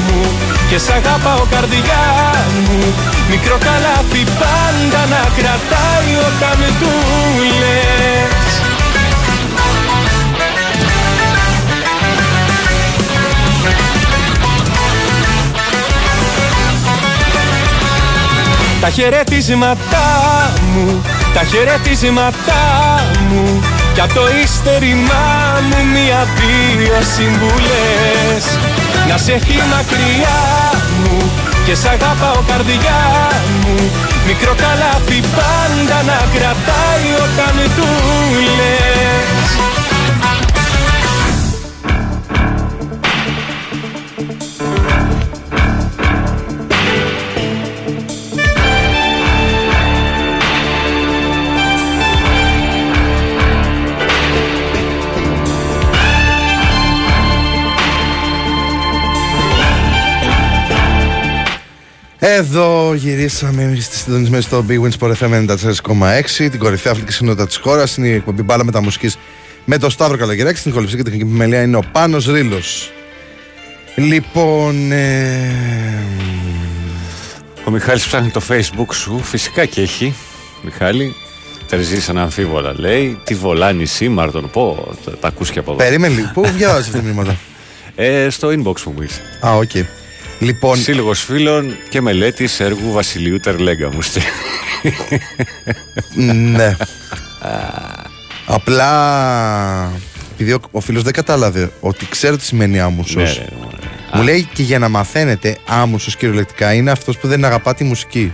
μου 0.05 0.21
και 0.69 0.77
σ' 0.77 0.89
αγαπάω 0.89 1.45
καρδιά 1.51 2.05
μου. 2.65 2.93
Μικρό 3.29 3.57
καλάθι 3.57 4.23
πάντα 4.39 5.01
να 5.09 5.21
κρατάει 5.37 6.11
όταν 6.27 6.57
του 6.79 6.91
λες. 7.59 8.61
Τα 18.81 18.89
χαιρετίσματά 18.89 20.51
μου, 20.73 21.01
τα 21.33 21.43
χαιρετίσματά 21.43 23.03
μου. 23.29 23.63
Για 23.93 24.07
το 24.13 24.21
ύστερημά 24.43 25.59
μου 25.69 25.85
μία-δύο 25.93 26.99
συμβουλές 27.15 28.78
Να 29.09 29.17
σε 29.17 29.31
έχει 29.31 29.59
μακριά 29.73 30.39
μου 30.99 31.31
και 31.65 31.75
σ' 31.75 31.85
αγαπάω 31.85 32.41
καρδιά 32.47 33.01
μου. 33.61 33.91
Μικρό 34.27 34.53
καλάθι 34.63 35.19
πάντα 35.19 35.97
να 36.09 36.19
κρατάει 36.33 37.09
όταν 37.25 37.55
του 37.75 37.87
λες 38.57 39.78
Εδώ 62.37 62.93
γυρίσαμε 62.93 63.77
στη 63.79 63.95
συντονισμένη 63.97 64.43
στο 64.43 64.65
Big 64.69 64.81
Wins 64.81 64.99
Sport 64.99 65.13
FM 65.13 65.47
94,6 65.47 66.49
την 66.49 66.59
κορυφαία 66.59 66.91
αθλητική 66.91 67.13
συνότητα 67.13 67.47
της 67.47 67.55
χώρας. 67.57 67.97
Είναι 67.97 68.07
η 68.07 68.13
εκπομπή 68.13 68.41
μπάλα 68.41 68.63
με 68.63 68.71
τα 68.71 68.81
μουσική 68.81 69.11
με 69.65 69.77
τον 69.77 69.89
Σταύρο 69.89 70.17
Καλογεράκη. 70.17 70.59
Στην 70.59 70.71
κολυψή 70.71 70.95
και 70.95 71.03
τεχνική 71.03 71.23
επιμελία 71.23 71.61
είναι 71.61 71.77
ο 71.77 71.83
Πάνος 71.91 72.25
Ρήλος. 72.25 72.91
Λοιπόν. 73.95 74.91
Ε... 74.91 75.53
Ο 77.65 77.71
Μιχάλης 77.71 78.05
ψάχνει 78.05 78.29
το 78.29 78.41
facebook 78.49 78.93
σου, 78.93 79.19
φυσικά 79.23 79.65
και 79.65 79.81
έχει. 79.81 80.13
Μιχάλη, 80.61 81.15
Τερζής 81.67 82.09
αναμφίβολα 82.09 82.73
λέει. 82.79 83.19
Τι 83.23 83.33
βολάνει 83.33 83.85
Σίμαρτον, 83.85 84.49
πω, 84.49 84.95
τα, 85.05 85.17
τα 85.17 85.27
ακούς 85.27 85.51
και 85.51 85.59
από 85.59 85.71
εδώ. 85.71 85.83
Περίμενε 85.83 86.15
λίγο. 86.15 86.31
Πού 86.33 86.45
διαβάζει 86.47 86.87
αυτά 86.87 86.97
τα 86.97 87.03
μηνύματα; 87.03 87.37
Ε, 87.95 88.29
στο 88.29 88.47
inbox 88.47 88.81
μου 88.83 89.01
ήρθε. 89.01 89.21
Α, 89.45 89.55
OK. 89.55 89.69
Okay. 89.73 89.83
Λοιπόν, 90.39 90.77
Σύλλογος 90.77 91.23
φίλων 91.23 91.77
και 91.89 92.01
μελέτης 92.01 92.59
έργου 92.59 92.91
Βασιλείου 92.91 93.39
Τερλέγκα 93.39 93.91
μου 93.93 94.01
στέλνει. 94.01 94.25
ναι. 96.55 96.75
Απλά 98.45 99.91
επειδή 100.33 100.51
ο, 100.51 100.59
ο 100.71 100.79
φίλος 100.79 101.03
δεν 101.03 101.13
κατάλαβε 101.13 101.71
ότι 101.79 102.05
ξέρω 102.09 102.37
τι 102.37 102.43
σημαίνει 102.43 102.79
άμουσος 102.79 103.15
Ναι, 103.37 103.43
ρε, 103.43 103.45
μωρέ. 103.61 103.77
μου 104.13 104.21
λέει 104.23 104.49
και 104.53 104.63
για 104.63 104.79
να 104.79 104.89
μαθαίνετε 104.89 105.57
άμουσος 105.67 106.15
κυριολεκτικά 106.15 106.73
είναι 106.73 106.91
αυτός 106.91 107.17
που 107.17 107.27
δεν 107.27 107.45
αγαπά 107.45 107.73
τη 107.75 107.83
μουσική 107.83 108.33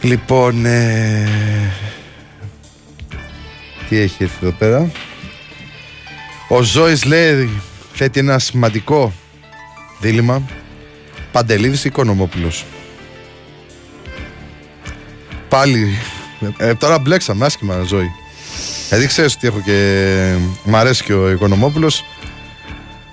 Λοιπόν 0.00 0.64
ε... 0.66 1.28
Τι 3.88 3.98
έχει 3.98 4.22
έρθει 4.22 4.36
εδώ 4.42 4.50
πέρα; 4.58 4.90
Ο 6.48 6.62
Ζώης 6.62 7.04
λέει 7.04 7.50
θέτει 7.92 8.18
ένα 8.18 8.38
σημαντικό 8.38 9.12
δίλημα. 10.00 10.42
Παντελίδης 11.32 11.84
ή 11.84 11.88
Οικονομόπουλος. 11.88 12.64
Πάλι 15.48 15.98
ε, 16.56 16.74
τώρα 16.74 16.98
μπλέξαμε 16.98 17.44
άσχημα 17.44 17.82
ζωή. 17.82 18.10
Δηλαδή 18.88 19.06
ξέρεις 19.06 19.34
ότι 19.34 19.46
έχω 19.46 19.60
και 19.60 20.34
μ' 20.64 20.76
αρέσει 20.76 21.04
και 21.04 21.12
ο 21.12 21.30
Οικονομόπουλος. 21.30 22.04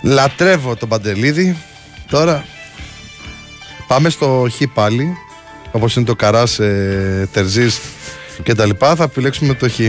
Λατρεύω 0.01 0.75
τον 0.75 0.89
Παντελίδη 0.89 1.57
Τώρα 2.09 2.45
πάμε 3.87 4.09
στο 4.09 4.47
Χ 4.51 4.61
πάλι 4.73 5.17
Όπως 5.71 5.95
είναι 5.95 6.05
το 6.05 6.15
Καράς 6.15 6.59
ε, 6.59 7.29
Τερζής 7.31 7.79
και 8.43 8.55
τα 8.55 8.65
λοιπά. 8.65 8.95
Θα 8.95 9.03
επιλέξουμε 9.03 9.53
το 9.53 9.69
Χ. 9.69 9.79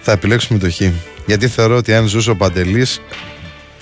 Θα 0.00 0.12
επιλέξουμε 0.12 0.58
το 0.58 0.70
Χ 0.70 0.80
Γιατί 1.26 1.48
θεωρώ 1.48 1.76
ότι 1.76 1.94
αν 1.94 2.06
ζούσε 2.06 2.30
ο 2.30 2.36
Παντελής 2.36 3.00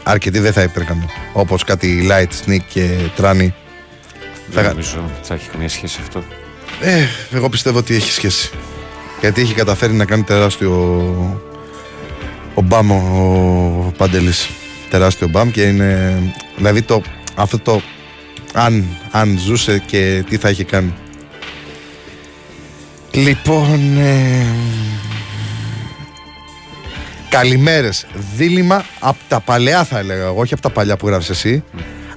Αρκετοί 0.03 0.39
δεν 0.39 0.53
θα 0.53 0.63
υπήρχαν 0.63 1.11
Όπως 1.33 1.65
κάτι 1.65 2.09
Light 2.11 2.47
Sneak 2.47 2.61
και 2.69 2.89
Τράνι 3.17 3.55
Δεν 4.47 4.65
νομίζω 4.65 5.05
ότι 5.07 5.27
θα 5.27 5.35
έχει 5.35 5.49
καμία 5.49 5.69
σχέση 5.69 5.99
αυτό. 6.01 6.23
Ε, 6.81 7.07
εγώ 7.33 7.49
πιστεύω 7.49 7.79
ότι 7.79 7.95
έχει 7.95 8.13
σχέση. 8.13 8.51
Γιατί 9.21 9.41
έχει 9.41 9.55
καταφέρει 9.55 9.93
να 9.93 10.05
κάνει 10.05 10.23
τεράστιο 10.23 10.73
ο 12.55 12.61
μπαμ 12.61 12.91
ο 12.91 13.93
Παντελής. 13.97 14.49
Τεράστιο 14.91 15.29
μπαμ 15.29 15.51
και 15.51 15.63
είναι 15.63 16.19
δηλαδή 16.57 16.83
το, 16.83 17.03
αυτό 17.35 17.59
το 17.59 17.83
αν, 18.53 18.87
αν 19.11 19.39
ζούσε 19.39 19.83
και 19.87 20.25
τι 20.29 20.37
θα 20.37 20.51
είχε 20.51 20.65
κάνει. 20.65 20.95
Λοιπόν, 23.11 23.99
ε, 23.99 24.47
καλημέρες. 27.33 28.07
Δίλημα 28.37 28.85
από 29.01 29.19
τα 29.29 29.41
παλαιά 29.41 29.85
θα 29.85 29.99
έλεγα 29.99 30.25
εγώ, 30.25 30.41
όχι 30.41 30.53
από 30.53 30.63
τα 30.63 30.71
παλιά 30.71 30.97
που 30.97 31.07
γράφεις 31.07 31.29
εσύ. 31.29 31.65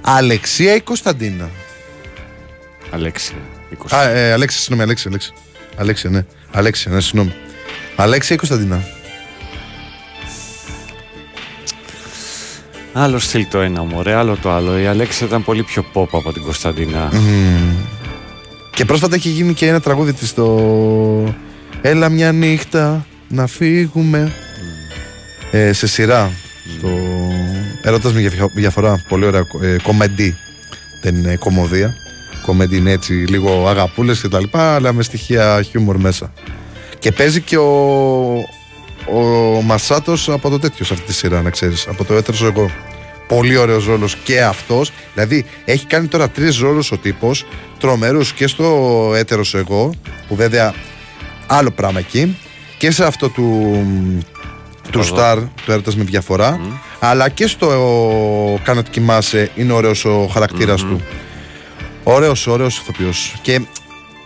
Αλεξία 0.00 0.74
ή 0.74 0.80
Κωνσταντίνα; 0.80 1.50
Αλέξια. 2.90 3.36
20. 3.70 3.96
Α, 3.96 4.08
ε, 4.08 4.32
Αλέξη, 4.32 4.58
συγγνώμη, 4.58 4.82
Αλέξη, 4.82 5.08
Αλέξη. 5.08 5.32
Αλέξη, 5.76 6.08
ναι. 6.08 6.24
Αλέξη, 6.52 6.90
ναι, 6.90 7.00
συγγνώμη. 7.00 7.32
Αλέξη 7.96 8.32
ή 8.32 8.36
Κωνσταντίνα; 8.36 8.82
Άλλο 12.92 13.18
στυλ 13.18 13.46
το 13.50 13.60
ένα 13.60 13.82
μωρέ, 13.82 14.14
άλλο 14.14 14.36
το 14.42 14.50
άλλο. 14.50 14.78
Η 14.78 14.86
Αλέξη 14.86 15.24
ήταν 15.24 15.44
πολύ 15.44 15.62
πιο 15.62 15.84
pop 15.94 16.08
από 16.12 16.32
την 16.32 16.42
Κωνσταντίνα. 16.42 17.12
Και 18.70 18.84
πρόσφατα 18.84 19.14
έχει 19.14 19.28
γίνει 19.28 19.54
και 19.54 19.68
ένα 19.68 19.80
τραγούδι 19.80 20.12
της 20.12 20.28
στο 20.28 21.34
Έλα 21.80 22.08
μια 22.08 22.32
νύχτα 22.32 23.06
να 23.28 23.46
φύγουμε 23.46 24.32
ε, 25.50 25.72
σε 25.72 25.86
σειρά. 25.86 26.30
Το 26.82 26.88
Ερώτας 27.82 28.12
με 28.12 28.20
διαφο- 28.20 28.50
διαφορά. 28.54 29.04
Πολύ 29.08 29.24
ωραία 29.24 29.46
ε, 29.62 29.76
κομμεντή 29.82 30.36
δεν 31.02 31.14
είναι 31.16 31.36
κομμωδία. 31.36 31.94
Κομμεντή 32.46 32.76
είναι 32.76 32.90
έτσι 32.90 33.12
λίγο 33.12 33.68
αγαπούλες 33.68 34.20
και 34.20 34.28
τα 34.28 34.40
λοιπά 34.40 34.74
αλλά 34.74 34.92
με 34.92 35.02
στοιχεία 35.02 35.62
χιούμορ 35.62 35.96
μέσα. 35.96 36.32
Και 36.98 37.12
παίζει 37.12 37.40
και 37.40 37.56
ο 37.58 38.48
ο 39.12 39.62
Μασάτος 39.62 40.28
από 40.28 40.48
το 40.50 40.58
τέτοιο 40.58 40.84
σε 40.84 40.92
αυτή 40.94 41.06
τη 41.06 41.12
σειρά 41.12 41.42
να 41.42 41.50
ξέρεις. 41.50 41.86
Από 41.88 42.04
το 42.04 42.14
έτερος 42.14 42.42
εγώ 42.42 42.70
πολύ 43.28 43.56
ωραίος 43.56 43.86
ρόλος 43.86 44.16
και 44.24 44.42
αυτός. 44.42 44.92
Δηλαδή 45.14 45.44
έχει 45.64 45.86
κάνει 45.86 46.06
τώρα 46.06 46.28
τρεις 46.30 46.58
ρόλους 46.58 46.92
ο 46.92 46.96
τύπος 46.98 47.44
τρομερούς 47.78 48.32
και 48.32 48.46
στο 48.46 49.12
έτερος 49.16 49.54
εγώ 49.54 49.94
που 50.28 50.34
βέβαια 50.34 50.74
άλλο 51.46 51.70
πράγμα 51.70 51.98
εκεί. 51.98 52.36
Και 52.78 52.90
σε 52.90 53.04
αυτό 53.04 53.28
του 53.28 53.72
του 54.90 54.98
Εδώ. 54.98 55.16
Star, 55.16 55.36
του 55.64 55.72
έρωτας 55.72 55.96
με 55.96 56.04
διαφορά. 56.04 56.60
Αλλά 56.98 57.28
και 57.28 57.46
στο 57.46 57.66
Κάνω 58.64 58.80
ότι 58.80 58.90
κοιμάσαι 58.90 59.50
είναι 59.56 59.72
ωραίος 59.72 60.04
ο 60.04 60.26
χαρακτήρας 60.32 60.80
του. 60.80 61.00
Ωραίος, 62.02 62.46
ωραίος 62.46 62.78
ηθοποιός. 62.78 63.34
Και 63.42 63.60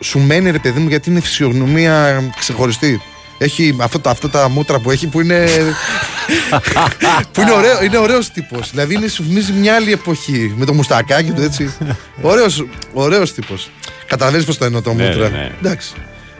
σου 0.00 0.18
μένει 0.18 0.50
ρε 0.50 0.58
παιδί 0.58 0.80
μου 0.80 0.88
γιατί 0.88 1.10
είναι 1.10 1.20
φυσιογνωμία 1.20 2.22
ξεχωριστή. 2.38 3.00
Έχει 3.38 3.76
αυτά, 3.80 4.00
τα- 4.00 4.10
αυτά 4.10 4.28
τα 4.30 4.48
μούτρα 4.48 4.78
που 4.78 4.90
έχει 4.90 5.06
που 5.06 5.20
είναι 5.20 5.46
που 7.32 7.40
είναι, 7.40 7.52
ωραίο, 7.52 7.82
είναι 7.84 7.98
ωραίος 7.98 8.30
τύπος. 8.30 8.70
Δηλαδή 8.70 8.94
είναι, 8.94 9.08
σου 9.08 9.22
θυμίζει 9.22 9.52
μια 9.52 9.74
άλλη 9.74 9.92
εποχή 9.92 10.54
με 10.56 10.64
το 10.64 10.72
μουστακάκι 10.74 11.30
του 11.30 11.42
έτσι. 11.42 11.74
Ωραίος, 12.22 12.64
ωραίος 12.92 13.32
τύπος. 13.34 13.70
Καταλαβαίνεις 14.06 14.46
πως 14.46 14.58
το 14.58 14.64
εννοώ 14.64 14.82
το 14.82 14.92
Ναι, 14.92 15.06
μούτρα. 15.06 15.28
ναι, 15.28 15.36
ναι. 15.36 15.50
εντάξει. 15.62 15.92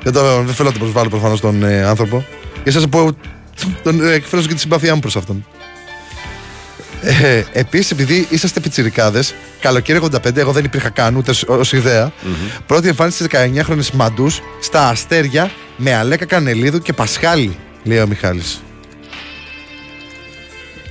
Δεν, 0.03 0.13
το, 0.13 0.43
δεν 0.43 0.55
θέλω 0.55 0.69
να 0.69 0.75
το 0.75 0.81
προσβάλλω 0.81 1.09
προφανώς 1.09 1.41
τον 1.41 1.63
ε, 1.63 1.83
άνθρωπο. 1.85 2.25
Και 2.65 2.71
σας 2.71 2.87
πω 2.89 3.11
τον 3.83 4.05
ε, 4.07 4.13
εκφράζω 4.13 4.47
και 4.49 4.55
τη 4.55 4.61
συμπάθειά 4.61 4.95
μου 4.95 5.01
προς 5.01 5.17
αυτόν 5.17 5.45
ε, 7.03 7.43
Επίσης, 7.53 7.91
επειδή 7.91 8.27
είσαστε 8.31 8.61
πιτσιρικάδες, 8.61 9.35
καλοκαίρι 9.61 10.01
85, 10.03 10.37
εγώ 10.37 10.53
δεν 10.53 10.65
υπήρχα 10.65 10.89
καν 10.89 11.17
ούτε 11.17 11.33
ως 11.47 11.73
ιδεα 11.73 12.13
Πρώτη 12.67 12.89
εμφάνιση 12.89 13.25
στι 13.25 13.53
19χρονε 13.67 13.91
μαντούς 13.93 14.41
στα 14.61 14.89
αστέρια 14.89 15.51
με 15.77 15.95
Αλέκα 15.95 16.25
Κανελίδου 16.25 16.79
και 16.79 16.93
Πασχάλη, 16.93 17.57
λέει 17.83 17.99
ο 17.99 18.07
Μιχάλης. 18.07 18.63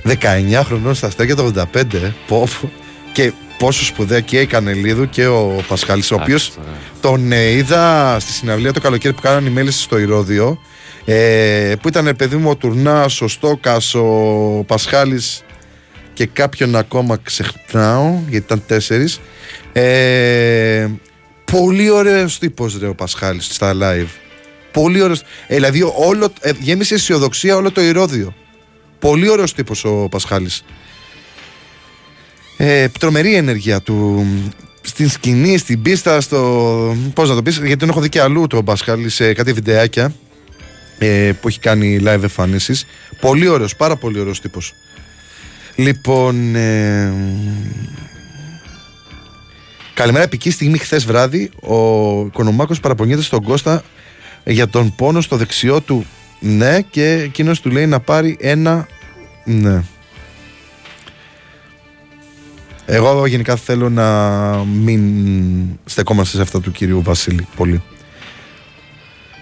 19 0.04 0.62
χρονών 0.64 0.94
στα 0.94 1.06
αστέρια 1.06 1.36
το 1.36 1.52
85, 1.72 1.94
ε, 1.94 2.12
πω, 2.26 2.48
πω. 2.60 2.70
και 3.12 3.32
πόσο 3.58 3.84
σπουδαία 3.84 4.20
και 4.20 4.40
η 4.40 4.46
Κανελίδου 4.46 5.08
και 5.08 5.26
ο 5.26 5.64
Πασχάλης, 5.68 6.10
ο 6.10 6.14
οποίος 6.14 6.42
Εντάξει, 6.42 6.58
τώρα. 6.58 6.78
τον 7.00 7.32
ε, 7.32 7.50
είδα 7.50 8.16
στη 8.20 8.32
συναυλία 8.32 8.72
το 8.72 8.80
καλοκαίρι 8.80 9.14
που 9.14 9.20
κάνανε 9.20 9.48
οι 9.48 9.52
μέλισσε 9.52 9.80
στο 9.80 9.98
Ηρώδιο. 9.98 10.58
Ε, 11.04 11.74
που 11.82 11.88
ήταν 11.88 12.06
ε, 12.06 12.14
παιδί 12.14 12.36
μου 12.36 12.50
ο 12.50 12.56
Τουρνάς, 12.56 13.20
ο 13.20 13.28
Στόκας, 13.28 13.94
ο 13.94 14.64
Πασχάλης 14.66 15.42
και 16.12 16.26
κάποιον 16.26 16.76
ακόμα 16.76 17.18
ξεχνάω 17.22 18.18
γιατί 18.28 18.44
ήταν 18.44 18.62
τέσσερις. 18.66 19.20
Ε, 19.72 20.86
πολύ 21.44 21.90
ωραίος 21.90 22.38
τύπος 22.38 22.78
ρε 22.78 22.86
ο 22.86 22.94
Πασχάλης 22.94 23.44
στα 23.44 23.72
live. 23.82 24.08
Πολύ 24.72 25.02
ωραίος. 25.02 25.20
Ε, 25.46 25.54
δηλαδή 25.54 25.82
όλο, 25.96 26.32
ε, 26.40 26.50
γέμισε 26.60 26.94
αισιοδοξία 26.94 27.56
όλο 27.56 27.70
το 27.70 27.80
Ηρώδιο. 27.80 28.34
Πολύ 28.98 29.28
ωραίος 29.28 29.54
τύπος 29.54 29.84
ο 29.84 30.08
Πασχάλης. 30.10 30.64
Ε, 32.56 32.88
τρομερή 32.88 33.34
ενέργεια 33.34 33.80
του 33.80 34.26
στην 34.80 35.08
σκηνή, 35.08 35.58
στην 35.58 35.82
πίστα, 35.82 36.20
στο. 36.20 36.96
Πώς 37.14 37.28
να 37.28 37.34
το 37.34 37.42
πεις, 37.42 37.56
γιατί 37.56 37.76
τον 37.76 37.88
έχω 37.88 38.00
δει 38.00 38.08
και 38.08 38.20
αλλού 38.20 38.46
τον 38.46 38.64
Πασχάλη 38.64 39.08
σε 39.08 39.32
κάτι 39.32 39.52
βιντεάκια 39.52 40.14
ε, 41.02 41.32
που 41.40 41.48
έχει 41.48 41.58
κάνει 41.58 41.98
live 42.04 42.22
εμφανίσεις. 42.22 42.86
Πολύ 43.20 43.48
ωραίος, 43.48 43.76
πάρα 43.76 43.96
πολύ 43.96 44.20
ωραίος 44.20 44.40
τύπος. 44.40 44.74
Λοιπόν. 45.74 46.54
Ε, 46.54 47.12
καλημέρα, 49.94 50.24
επική 50.24 50.50
στιγμή 50.50 50.78
χθες 50.78 51.04
βράδυ. 51.04 51.50
Ο 51.60 51.76
Οικονομάκος 52.26 52.80
παραπονιέται 52.80 53.22
στον 53.22 53.42
Κώστα 53.42 53.82
για 54.44 54.68
τον 54.68 54.94
πόνο 54.94 55.20
στο 55.20 55.36
δεξιό 55.36 55.80
του. 55.80 56.06
Ναι, 56.40 56.80
και 56.80 57.12
εκείνος 57.12 57.60
του 57.60 57.70
λέει 57.70 57.86
να 57.86 58.00
πάρει 58.00 58.36
ένα. 58.40 58.86
Ναι. 59.44 59.82
Εγώ 62.86 63.26
γενικά 63.26 63.56
θέλω 63.56 63.90
να 63.90 64.08
μην 64.64 65.02
στεκόμαστε 65.84 66.36
σε 66.36 66.42
αυτά 66.42 66.60
του 66.60 66.70
κυρίου 66.72 67.02
Βασίλη 67.02 67.46
πολύ. 67.56 67.82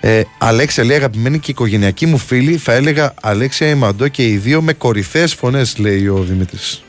Ε, 0.01 0.23
Αλέξια 0.39 0.85
λέει 0.85 0.97
αγαπημένη 0.97 1.39
και 1.39 1.51
οικογενειακή 1.51 2.07
μου 2.07 2.19
φίλη 2.19 2.57
θα 2.57 2.73
έλεγα 2.73 3.15
Αλέξια 3.21 3.69
Ημαντό 3.69 4.09
και 4.09 4.29
οι 4.29 4.37
δύο 4.37 4.63
με 4.63 4.73
κορυφαίες 4.73 5.35
φωνές 5.35 5.79
λέει 5.79 6.07
ο 6.09 6.17
Δημήτρης 6.23 6.83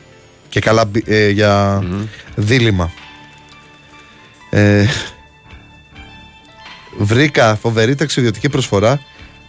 Και 0.48 0.60
καλά 0.60 0.84
μπι- 0.84 1.08
ε, 1.08 1.28
για 1.28 1.82
δίλημα. 2.34 2.92
Ε, 4.50 4.86
βρήκα 6.98 7.56
φοβερή 7.56 7.94
ταξιδιωτική 7.94 8.48
προσφορά. 8.48 9.00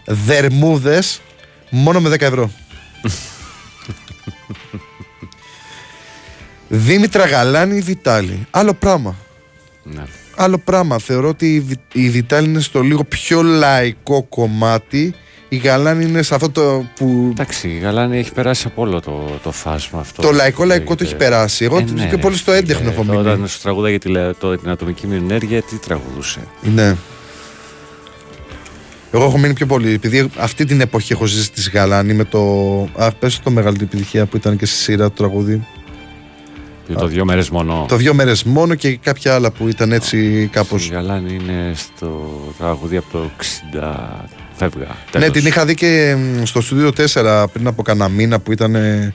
Δερμούδες 0.06 1.20
μόνο 1.70 2.00
με 2.00 2.08
10 2.08 2.20
ευρώ. 2.20 2.50
Δήμητρα 6.68 7.24
Γαλάνη 7.26 7.80
Βιτάλη. 7.80 8.46
Άλλο 8.50 8.74
πράγμα. 8.74 9.16
Ναι. 9.82 10.02
Άλλο 10.36 10.58
πράγμα. 10.58 10.98
Θεωρώ 10.98 11.28
ότι 11.28 11.54
η 11.54 11.60
Βι- 11.60 11.78
η 11.92 12.10
Βιτάλη 12.10 12.48
είναι 12.48 12.60
στο 12.60 12.80
λίγο 12.80 13.04
πιο 13.04 13.42
λαϊκό 13.42 14.22
κομμάτι. 14.22 15.14
Η 15.48 15.56
Γαλάνη 15.56 16.04
είναι 16.04 16.22
σε 16.22 16.34
αυτό 16.34 16.50
το 16.50 16.84
που. 16.96 17.28
Εντάξει, 17.30 17.68
η 17.68 17.78
Γαλάνη 17.78 18.18
έχει 18.18 18.32
περάσει 18.32 18.64
από 18.66 18.82
όλο 18.82 19.00
το, 19.00 19.38
το 19.42 19.52
φάσμα 19.52 20.00
αυτό. 20.00 20.22
Το 20.22 20.30
λαϊκό 20.32 20.64
λαϊκό 20.64 20.94
το 20.94 21.04
έχει 21.04 21.12
Λέγεται. 21.12 21.24
περάσει. 21.30 21.64
Εγώ 21.64 21.78
Ε, 21.78 21.82
το 21.82 21.92
ναι, 21.92 22.06
και 22.06 22.16
πολύ 22.18 22.36
στο 22.36 22.52
ρε 22.52 22.58
έντεχνο 22.58 22.80
φίλε. 22.82 22.92
έχω 22.92 23.04
μείνει. 23.04 23.16
Όταν 23.16 23.48
σου 23.48 23.60
τραγούδαγε 23.62 23.98
τη, 23.98 24.08
λε- 24.08 24.34
το, 24.38 24.56
την 24.58 24.70
ατομική 24.70 25.06
μου 25.06 25.12
ενέργεια, 25.14 25.62
τι 25.62 25.76
τραγουδούσε; 25.76 26.40
Ναι. 26.74 26.96
Εγώ 29.14 29.24
έχω 29.24 29.38
μείνει 29.38 29.54
πιο 29.54 29.66
πολύ. 29.66 29.92
Επειδή 29.92 30.30
αυτή 30.38 30.64
την 30.64 30.80
εποχή 30.80 31.12
έχω 31.12 31.26
ζήσει 31.26 31.50
της 31.52 31.70
Γαλάνη 31.70 32.12
με 32.14 32.24
το. 32.24 32.40
Α, 32.96 33.12
πες 33.12 33.40
το 33.40 33.50
μεγαλύτερη 33.50 33.88
επιτυχία 33.92 34.26
που 34.26 34.36
ήταν 34.36 34.56
και 34.56 34.66
στη 34.66 34.76
σειρά 34.76 35.06
του 35.08 35.14
τραγούδι. 35.16 35.66
Και 36.92 37.00
το 37.00 37.06
δύο 37.06 37.24
μέρες 37.24 37.50
μόνο. 37.50 37.84
Το 37.88 37.96
δύο 37.96 38.14
μέρες 38.14 38.44
μόνο 38.44 38.74
και 38.74 38.96
κάποια 38.96 39.34
άλλα 39.34 39.50
που 39.50 39.68
ήταν 39.68 39.92
έτσι 39.92 40.48
κάπω. 40.52 40.76
Η 40.76 40.88
Γαλάνη 40.92 41.34
είναι 41.34 41.72
στο 41.74 42.30
τραγούδι 42.58 42.96
από 42.96 43.06
το 43.12 43.30
60. 43.74 44.24
Φεύγα. 44.56 44.86
Ναι, 44.86 44.94
Τέλος. 45.10 45.30
την 45.30 45.46
είχα 45.46 45.64
δει 45.64 45.74
και 45.74 46.16
μ, 46.18 46.44
στο 46.44 46.60
στούντιο 46.60 46.92
4 47.14 47.44
πριν 47.52 47.66
από 47.66 47.82
κανένα 47.82 48.08
μήνα 48.08 48.40
που 48.40 48.52
ήταν 48.52 48.74
ε, 48.74 49.14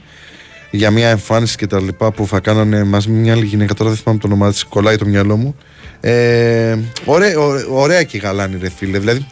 για 0.72 0.92
μια 0.92 1.10
εμφάνιση 1.10 1.58
και 1.58 1.68
τα 1.68 1.80
λοιπά 1.80 2.12
που 2.12 2.28
θα 2.28 2.40
κάνανε 2.40 2.84
μαζί 2.84 3.10
με 3.10 3.18
μια 3.18 3.34
άλλη 3.34 3.46
γυναίκα. 3.46 3.74
Τώρα 3.74 3.90
δεν 3.90 4.00
θυμάμαι 4.00 4.20
το 4.20 4.28
όνομά 4.28 4.50
της, 4.52 4.64
κολλάει 4.64 4.96
το 4.96 5.06
μυαλό 5.06 5.38
μου. 5.38 5.56
Ε, 6.00 6.78
ωραία, 7.06 7.40
ωραία, 7.40 7.66
ωραία 7.70 8.04
και 8.04 8.18
η 8.18 8.20
Γαλάνη, 8.20 8.58
ρε 8.62 8.70
φίλε. 8.70 9.00
Δηλαδή, 9.00 9.28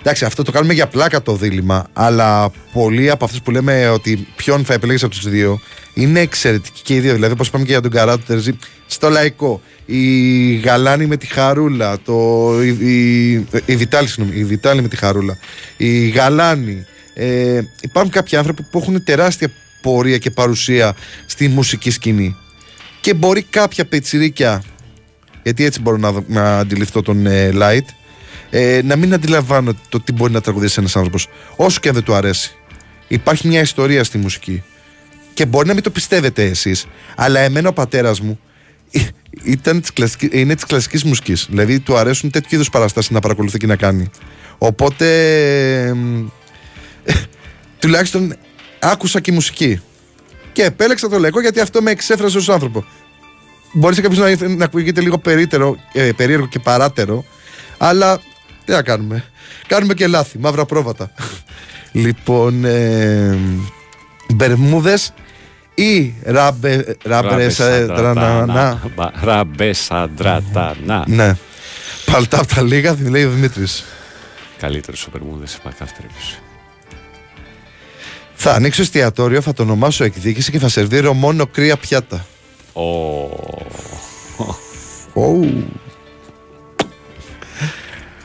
εντάξει, 0.00 0.24
αυτό 0.24 0.42
το 0.42 0.52
κάνουμε 0.52 0.72
για 0.72 0.86
πλάκα 0.86 1.22
το 1.22 1.34
δίλημα, 1.36 1.86
αλλά 1.92 2.50
πολλοί 2.72 3.10
από 3.10 3.24
αυτούς 3.24 3.42
που 3.42 3.50
λέμε 3.50 3.88
ότι 3.88 4.26
ποιον 4.36 4.64
θα 4.64 4.74
επιλέγεις 4.74 5.02
από 5.02 5.14
τους 5.14 5.28
δύο 5.28 5.60
είναι 5.94 6.20
εξαιρετικοί 6.20 6.80
και 6.82 6.94
οι 6.94 7.00
δύο. 7.00 7.14
Δηλαδή, 7.14 7.32
όπως 7.32 7.48
είπαμε 7.48 7.64
και 7.64 7.70
για 7.70 7.80
τον 7.80 7.90
Καράτο 7.90 8.24
Τερζή, 8.26 8.58
στο 8.86 9.08
λαϊκό. 9.08 9.62
Η 9.86 10.54
Γαλάνη 10.54 11.06
με 11.06 11.16
τη 11.16 11.26
Χαρούλα, 11.26 11.98
το, 12.04 12.52
η, 12.62 12.68
η, 12.68 13.32
η, 13.64 13.76
Βιτάλη, 13.76 14.08
συγγνώμη, 14.08 14.38
η 14.40 14.44
Βιτάλη 14.44 14.82
με 14.82 14.88
τη 14.88 14.96
Χαρούλα, 14.96 15.38
η 15.76 16.08
Γαλάνη. 16.08 16.84
Ε, 17.14 17.60
υπάρχουν 17.82 18.12
κάποιοι 18.12 18.38
άνθρωποι 18.38 18.62
που 18.62 18.78
έχουν 18.78 19.04
τεράστια 19.04 19.50
πορεία 19.82 20.18
και 20.18 20.30
παρουσία 20.30 20.96
στη 21.26 21.48
μουσική 21.48 21.90
σκηνή. 21.90 22.36
Και 23.00 23.14
μπορεί 23.14 23.42
κάποια 23.42 23.84
πετσιρίκια, 23.84 24.62
γιατί 25.42 25.64
έτσι 25.64 25.80
μπορώ 25.80 25.96
να, 25.96 26.12
δω- 26.12 26.24
να 26.26 26.58
αντιληφθώ 26.58 27.02
τον 27.02 27.26
ε, 27.26 27.50
Light, 27.54 27.84
ε, 28.50 28.80
να 28.84 28.96
μην 28.96 29.14
αντιλαμβάνω 29.14 29.72
το 29.88 30.00
τι 30.00 30.12
μπορεί 30.12 30.32
να 30.32 30.40
τραγουδήσει 30.40 30.74
ένας 30.78 30.96
άνθρωπος, 30.96 31.28
όσο 31.56 31.80
και 31.80 31.88
αν 31.88 31.94
δεν 31.94 32.04
του 32.04 32.14
αρέσει. 32.14 32.52
Υπάρχει 33.08 33.48
μια 33.48 33.60
ιστορία 33.60 34.04
στη 34.04 34.18
μουσική. 34.18 34.62
Και 35.40 35.46
μπορεί 35.46 35.66
να 35.66 35.74
μην 35.74 35.82
το 35.82 35.90
πιστεύετε 35.90 36.44
εσείς, 36.44 36.86
αλλά 37.16 37.40
εμένα 37.40 37.68
ο 37.68 37.72
πατέρας 37.72 38.20
μου 38.20 38.40
ε, 38.90 39.00
ήταν 39.42 39.80
της 39.80 39.92
κλασικής, 39.92 40.28
είναι 40.32 40.54
της 40.54 40.64
κλασικής 40.64 41.04
μουσικής. 41.04 41.46
Δηλαδή 41.48 41.80
του 41.80 41.96
αρέσουν 41.96 42.30
τέτοιου 42.30 42.54
είδους 42.54 42.70
παραστάσεις 42.70 43.10
να 43.10 43.20
παρακολουθεί 43.20 43.58
και 43.58 43.66
να 43.66 43.76
κάνει. 43.76 44.10
Οπότε. 44.58 45.06
εμ, 45.84 46.26
τουλάχιστον 47.80 48.36
άκουσα 48.78 49.20
και 49.20 49.32
μουσική. 49.32 49.80
Και 50.52 50.62
επέλεξα 50.62 51.08
το 51.08 51.18
λαϊκό 51.18 51.40
γιατί 51.40 51.60
αυτό 51.60 51.82
με 51.82 51.90
εξέφρασε 51.90 52.36
ως 52.36 52.48
άνθρωπο. 52.48 52.84
Μπορεί 53.72 53.94
σε 53.94 54.00
κάποιο 54.00 54.24
να, 54.24 54.48
να 54.48 54.64
ακούγεται 54.64 55.00
λίγο 55.00 55.18
περίτερο, 55.18 55.76
ε, 55.92 56.10
περίεργο 56.16 56.46
και 56.46 56.58
παράτερο, 56.58 57.24
αλλά 57.78 58.20
τι 58.64 58.72
να 58.72 58.82
κάνουμε. 58.82 59.24
Κάνουμε 59.66 59.94
και 59.94 60.06
λάθη, 60.06 60.38
μαύρα 60.38 60.64
πρόβατα. 60.64 61.12
λοιπόν, 61.92 62.64
ε, 62.64 63.38
Μπερμούδες 64.34 65.12
ή 65.80 66.14
ράμπε, 66.24 66.96
ράμπερε 67.04 67.46
τρανανά. 67.86 68.80
Ραμπεσαντρατανά. 69.22 71.04
Ναι. 71.06 71.36
Παλτά 72.04 72.38
από 72.38 72.54
τα 72.54 72.62
λίγα, 72.62 72.96
λέει 73.08 73.24
ο 73.24 73.30
Δημήτρης. 73.30 73.84
Καλύτερο 74.58 74.96
ο 75.06 75.10
Μπερμούδε 75.12 75.46
σε 75.46 75.58
κάθε 75.62 75.94
περίπτωση. 75.96 76.38
Θα 78.34 78.52
ανοίξω 78.52 78.82
εστιατόριο, 78.82 79.40
θα 79.40 79.52
το 79.52 79.62
ονομάσω 79.62 80.04
εκδίκηση 80.04 80.50
και 80.50 80.58
θα 80.58 80.68
σερβίρω 80.68 81.14
μόνο 81.14 81.46
κρύα 81.46 81.76
πιάτα. 81.76 82.26
Ο... 82.72 82.82
Ου. 85.12 85.46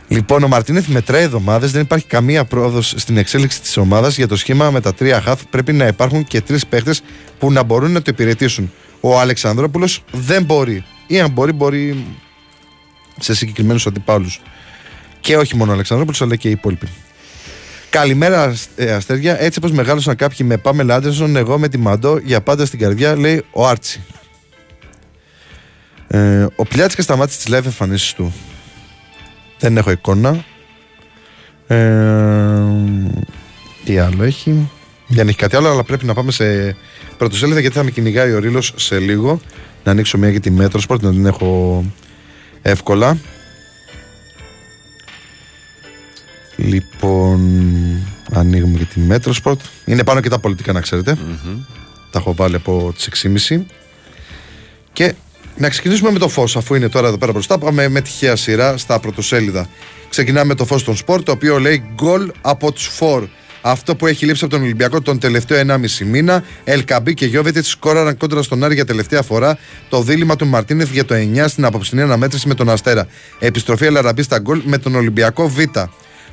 Λοιπόν, 0.07 0.43
ο 0.43 0.47
Μαρτίνεθ 0.47 0.87
μετράει 0.87 1.23
εβδομάδες. 1.23 1.71
Δεν 1.71 1.81
υπάρχει 1.81 2.05
καμία 2.05 2.45
πρόοδος 2.45 2.93
στην 2.97 3.17
εξέλιξη 3.17 3.61
της 3.61 3.77
ομάδας. 3.77 4.17
Για 4.17 4.27
το 4.27 4.35
σχήμα 4.35 4.71
με 4.71 4.81
τα 4.81 4.93
τρία 4.93 5.21
χαφ 5.21 5.41
πρέπει 5.49 5.73
να 5.73 5.87
υπάρχουν 5.87 6.23
και 6.23 6.41
τρεις 6.41 6.65
παίχτες 6.65 7.01
που 7.39 7.51
να 7.51 7.63
μπορούν 7.63 7.91
να 7.91 8.01
το 8.01 8.11
υπηρετήσουν. 8.13 8.71
Ο 8.99 9.19
Αλεξανδρόπουλος 9.19 10.03
δεν 10.11 10.43
μπορεί. 10.43 10.83
Ή 11.07 11.19
αν 11.19 11.31
μπορεί, 11.31 11.51
μπορεί 11.51 12.05
σε 13.19 13.35
συγκεκριμένους 13.35 13.87
αντιπάλους. 13.87 14.41
Και 15.19 15.37
όχι 15.37 15.55
μόνο 15.55 15.71
ο 15.71 15.73
Αλεξανδρόπουλος, 15.73 16.21
αλλά 16.21 16.35
και 16.35 16.47
οι 16.47 16.51
υπόλοιποι. 16.51 16.87
Καλημέρα, 17.89 18.55
ε, 18.75 18.91
αστέρια. 18.91 19.41
Έτσι 19.41 19.59
όπως 19.59 19.71
μεγάλωσαν 19.71 20.15
κάποιοι 20.15 20.45
με 20.49 20.57
Πάμε 20.57 20.83
Λάντερσον, 20.83 21.35
εγώ 21.35 21.59
με 21.59 21.67
τη 21.67 21.77
Μαντό 21.77 22.17
για 22.17 22.41
πάντα 22.41 22.65
στην 22.65 22.79
καρδιά, 22.79 23.15
λέει 23.15 23.43
ο 23.51 23.67
Άρτσι. 23.67 24.03
Ε, 26.07 26.45
ο 26.55 26.65
Πλιάτσικας 26.65 27.05
σταμάτησε 27.05 27.37
τις 27.37 27.55
live 27.55 27.65
εμφανίσεις 27.65 28.13
του. 28.13 28.33
Δεν 29.65 29.77
έχω 29.77 29.91
εικόνα. 29.91 30.45
Ε, 31.67 31.77
τι 33.85 33.97
άλλο 33.97 34.23
έχει. 34.23 34.69
Δεν 35.07 35.27
έχει 35.27 35.37
κάτι 35.37 35.55
άλλο, 35.55 35.69
αλλά 35.69 35.83
πρέπει 35.83 36.05
να 36.05 36.13
πάμε 36.13 36.31
σε 36.31 36.75
πρωτοσέλιδα 37.17 37.59
γιατί 37.59 37.75
θα 37.75 37.83
με 37.83 37.91
κυνηγάει 37.91 38.31
ο 38.31 38.39
Ρήλος 38.39 38.73
σε 38.75 38.99
λίγο. 38.99 39.39
Να 39.83 39.91
ανοίξω 39.91 40.17
μια 40.17 40.29
για 40.29 40.39
τη 40.39 40.53
Metrosport, 40.59 40.99
να 40.99 41.09
την 41.09 41.25
έχω 41.25 41.83
εύκολα. 42.61 43.17
Λοιπόν, 46.55 47.39
ανοίγουμε 48.31 48.77
και 48.77 48.85
τη 48.85 49.01
Metrosport. 49.09 49.59
Είναι 49.85 50.03
πάνω 50.03 50.21
και 50.21 50.29
τα 50.29 50.39
πολιτικά, 50.39 50.73
να 50.73 50.81
ξέρετε. 50.81 51.17
Τα 52.11 52.19
έχω 52.19 52.33
βάλει 52.33 52.55
από 52.55 52.93
τις 52.95 53.09
6.30. 53.49 53.61
Και 54.93 55.13
να 55.57 55.69
ξεκινήσουμε 55.69 56.11
με 56.11 56.19
το 56.19 56.27
φως, 56.27 56.55
αφού 56.57 56.75
είναι 56.75 56.89
τώρα 56.89 57.07
εδώ 57.07 57.17
πέρα 57.17 57.31
μπροστά. 57.31 57.57
Πάμε 57.57 57.87
με 57.87 58.01
τυχαία 58.01 58.35
σειρά 58.35 58.77
στα 58.77 58.99
πρωτοσέλιδα. 58.99 59.67
Ξεκινάμε 60.09 60.45
με 60.45 60.55
το 60.55 60.65
φως 60.65 60.83
των 60.83 60.95
σπορ, 60.95 61.23
το 61.23 61.31
οποίο 61.31 61.59
λέει 61.59 61.83
γκολ 61.93 62.31
από 62.41 62.71
τους 62.71 62.87
φορ. 62.87 63.27
Αυτό 63.61 63.95
που 63.95 64.07
έχει 64.07 64.25
λείψει 64.25 64.43
από 64.43 64.53
τον 64.53 64.63
Ολυμπιακό 64.63 65.01
τον 65.01 65.19
τελευταίο 65.19 65.59
1,5 65.67 66.05
μήνα. 66.05 66.43
Ελκαμπή 66.63 67.13
και 67.13 67.25
Γιώβετιτς 67.25 67.69
σκόραραν 67.69 68.17
κόντρα 68.17 68.41
στον 68.41 68.63
Άρη 68.63 68.73
για 68.73 68.85
τελευταία 68.85 69.21
φορά. 69.21 69.57
Το 69.89 70.01
δίλημα 70.01 70.35
του 70.35 70.47
Μαρτίνεθ 70.47 70.91
για 70.91 71.05
το 71.05 71.15
9 71.15 71.47
στην 71.47 71.65
απόψινή 71.65 72.01
αναμέτρηση 72.01 72.47
με 72.47 72.53
τον 72.53 72.69
Αστέρα. 72.69 73.07
Επιστροφή 73.39 73.85
Ελαραμπή 73.85 74.23
στα 74.23 74.39
γκολ 74.39 74.61
με 74.65 74.77
τον 74.77 74.95
Ολυμπιακό 74.95 75.49
Β. 75.49 75.59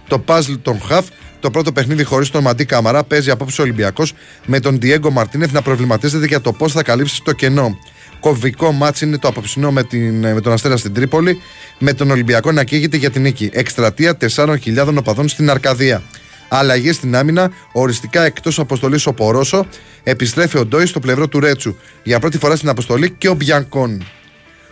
Το 0.08 0.18
παζλ 0.18 0.52
των 0.62 0.80
Χαφ, 0.80 1.06
το 1.40 1.50
πρώτο 1.50 1.72
παιχνίδι 1.72 2.04
χωρίς 2.04 2.30
τον 2.30 2.42
Μαντί 2.42 2.64
Καμαρά, 2.64 3.04
παίζει 3.04 3.30
απόψε 3.30 3.60
ο 3.60 3.64
Ολυμπιακός 3.64 4.14
με 4.46 4.60
τον 4.60 4.80
Διέγκο 4.80 5.10
Μαρτίνεθ 5.10 5.52
να 5.52 5.62
προβληματίζεται 5.62 6.26
για 6.26 6.40
το 6.40 6.52
πώς 6.52 6.72
θα 6.72 6.82
καλύψει 6.82 7.22
το 7.22 7.32
κενό. 7.32 7.78
Κομβικό 8.22 8.72
μάτς 8.72 9.00
είναι 9.00 9.18
το 9.18 9.28
απόψινό 9.28 9.70
με, 9.70 9.82
την, 9.82 10.18
με 10.18 10.40
τον 10.40 10.52
Αστέρα 10.52 10.76
στην 10.76 10.94
Τρίπολη, 10.94 11.40
με 11.78 11.92
τον 11.92 12.10
Ολυμπιακό 12.10 12.52
να 12.52 12.64
καίγεται 12.64 12.96
για 12.96 13.10
την 13.10 13.22
νίκη. 13.22 13.50
Εκστρατεία 13.52 14.16
4.000 14.34 14.94
οπαδών 14.98 15.28
στην 15.28 15.50
Αρκαδία. 15.50 16.02
Αλλαγή 16.48 16.92
στην 16.92 17.16
άμυνα, 17.16 17.50
οριστικά 17.72 18.24
εκτός 18.24 18.58
αποστολής 18.58 19.06
ο 19.06 19.12
Πορόσο, 19.12 19.66
επιστρέφει 20.02 20.58
ο 20.58 20.66
Ντόι 20.66 20.86
στο 20.86 21.00
πλευρό 21.00 21.28
του 21.28 21.40
Ρέτσου. 21.40 21.76
Για 22.02 22.18
πρώτη 22.18 22.38
φορά 22.38 22.56
στην 22.56 22.68
αποστολή 22.68 23.10
και 23.10 23.28
ο 23.28 23.34
Μπιανκόν. 23.34 24.04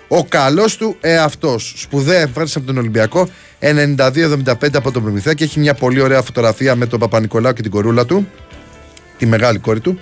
Ο 0.08 0.24
καλός 0.24 0.76
του 0.76 0.96
εαυτό. 1.00 1.58
Σπουδαία 1.58 2.20
εμφάνιση 2.20 2.54
από 2.58 2.66
τον 2.66 2.78
Ολυμπιακό. 2.78 3.28
92-75 3.60 4.74
από 4.74 4.90
τον 4.90 5.02
Προμηθέα 5.02 5.34
και 5.34 5.44
έχει 5.44 5.58
μια 5.58 5.74
πολύ 5.74 6.00
ωραία 6.00 6.22
φωτογραφία 6.22 6.76
με 6.76 6.86
τον 6.86 6.98
Παπα-Νικολάου 6.98 7.52
και 7.52 7.62
την 7.62 7.70
κορούλα 7.70 8.06
του. 8.06 8.28
Τη 9.18 9.26
μεγάλη 9.26 9.58
κόρη 9.58 9.80
του. 9.80 10.00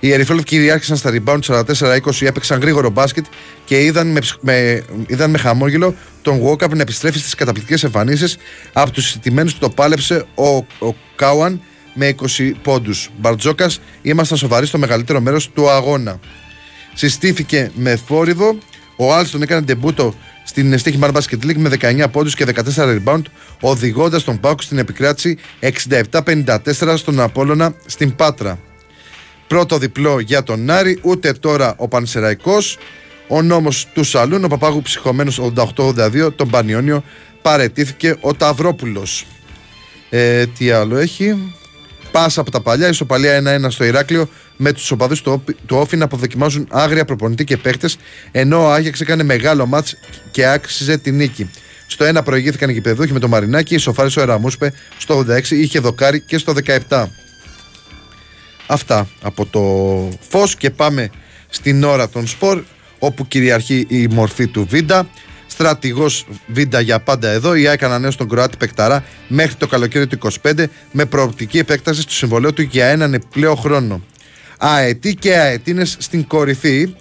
Οι 0.00 0.12
Ερυφόλευοι 0.12 0.44
κυριάρχησαν 0.44 0.96
στα 0.96 1.12
rebound 1.14 1.40
44-20, 1.40 1.98
έπαιξαν 2.20 2.60
γρήγορο 2.60 2.90
μπάσκετ 2.90 3.24
και 3.64 3.84
είδαν 3.84 4.06
με, 4.06 4.20
ψ- 4.20 4.38
με, 4.40 4.84
είδαν 5.06 5.30
με 5.30 5.38
χαμόγελο 5.38 5.94
τον 6.22 6.38
Βόκαπ 6.38 6.74
να 6.74 6.82
επιστρέφει 6.82 7.18
στις 7.18 7.34
καταπληκτικές 7.34 7.84
εμφανίσεις. 7.84 8.36
Από 8.72 8.90
τους 8.90 9.08
συντημένου 9.08 9.50
που 9.50 9.58
το 9.58 9.70
πάλεψε 9.70 10.24
ο, 10.34 10.46
ο 10.86 10.94
Κάουαν 11.16 11.60
με 11.94 12.14
20 12.38 12.52
πόντους. 12.62 13.10
Μπαρτζόκας, 13.18 13.80
ήμασταν 14.02 14.38
σοβαροί 14.38 14.66
στο 14.66 14.78
μεγαλύτερο 14.78 15.20
μέρος 15.20 15.50
του 15.50 15.70
αγώνα. 15.70 16.20
Συστήθηκε 16.94 17.70
με 17.74 17.96
θόρυβο. 18.06 18.58
Ο 18.96 19.14
Άλστον 19.14 19.42
έκανε 19.42 19.62
τεμπούτο 19.62 20.14
στην 20.44 20.78
Στίχη 20.78 20.98
Bar 21.02 21.12
Basket 21.12 21.44
League 21.44 21.56
με 21.56 21.70
19 21.80 22.04
πόντους 22.10 22.34
και 22.34 22.46
14 22.76 22.98
rebound, 22.98 23.22
οδηγώντας 23.60 24.24
τον 24.24 24.40
Πάουκ 24.40 24.62
στην 24.62 24.78
επικράτηση 24.78 25.38
67-54 25.60 26.56
στον 26.96 27.20
Απόλλωνα 27.20 27.74
στην 27.86 28.16
Πάτρα. 28.16 28.58
Πρώτο 29.50 29.78
διπλό 29.78 30.20
για 30.20 30.42
τον 30.42 30.70
Άρη, 30.70 30.98
ούτε 31.02 31.32
τώρα 31.32 31.74
ο 31.76 31.88
Πανσεραϊκός. 31.88 32.78
Ο 33.28 33.42
νόμος 33.42 33.88
του 33.94 34.04
Σαλούν, 34.04 34.44
ο 34.44 34.48
Παπάγου 34.48 34.82
ψυχωμένος 34.82 35.40
88-82, 35.76 36.32
τον 36.36 36.50
Πανιόνιο 36.50 37.04
παρετήθηκε 37.42 38.16
ο 38.20 38.34
Ταυρόπουλος. 38.34 39.26
Ε, 40.10 40.46
τι 40.46 40.70
άλλο 40.70 40.96
έχει; 40.96 41.54
Πάσα 42.10 42.40
από 42.40 42.50
τα 42.50 42.60
παλιά, 42.60 42.88
ισοπαλία 42.88 43.36
1-1 43.36 43.70
στο 43.70 43.84
Ηράκλειο 43.84 44.28
με 44.56 44.72
τους 44.72 44.90
οπαδούς 44.90 45.22
του, 45.22 45.44
του 45.66 45.76
Όφη 45.76 45.96
να 45.96 46.04
αποδοκιμάζουν 46.04 46.66
άγρια 46.70 47.04
προπονητή 47.04 47.44
και 47.44 47.56
παίχτες, 47.56 47.96
ενώ 48.30 48.64
ο 48.64 48.70
Άγιαξ 48.70 49.00
έκανε 49.00 49.22
μεγάλο 49.22 49.66
μάτς 49.66 49.96
και 50.30 50.46
άξιζε 50.46 50.98
την 50.98 51.16
νίκη. 51.16 51.50
Στο 51.86 52.04
1 52.04 52.24
προηγήθηκαν 52.24 52.70
οι 52.70 52.72
γηπεδούχοι 52.72 53.12
με 53.12 53.18
το 53.18 53.28
Μαρινάκι, 53.28 53.74
ισοφάρισε 53.74 54.18
ο 54.20 54.22
Εραμούσπε 54.22 54.72
στο 54.98 55.24
86, 55.28 55.50
είχε 55.50 55.78
δοκάρι 55.78 56.20
και 56.20 56.38
στο 56.38 56.54
17. 56.88 57.04
Αυτά 58.72 59.08
από 59.22 59.46
το 59.46 59.60
φως 60.28 60.56
και 60.56 60.70
πάμε 60.70 61.10
στην 61.48 61.84
ώρα 61.84 62.08
των 62.08 62.26
σπορ 62.26 62.62
όπου 62.98 63.28
κυριαρχεί 63.28 63.86
η 63.88 64.06
μορφή 64.06 64.46
του 64.46 64.66
Βίντα. 64.70 65.08
Στρατηγός 65.46 66.26
Βίντα 66.46 66.80
για 66.80 67.00
πάντα 67.00 67.28
εδώ. 67.28 67.54
Η 67.54 67.66
ΑΕΚ 67.66 67.82
ανανέωσε 67.82 68.16
τον 68.16 68.28
Κροάτι 68.28 68.56
Πεκταρά 68.56 69.04
μέχρι 69.28 69.54
το 69.54 69.66
καλοκαίρι 69.66 70.06
του 70.06 70.18
25 70.42 70.64
με 70.92 71.04
προοπτική 71.04 71.58
επέκταση 71.58 72.06
του 72.06 72.12
συμβολέου 72.12 72.52
του 72.52 72.62
για 72.62 72.86
έναν 72.86 73.14
επιπλέον 73.14 73.56
χρόνο. 73.56 74.02
Αετή 74.58 75.14
και 75.14 75.36
αετίνες 75.36 75.96
στην 75.98 76.26
κορυφή. 76.26 76.94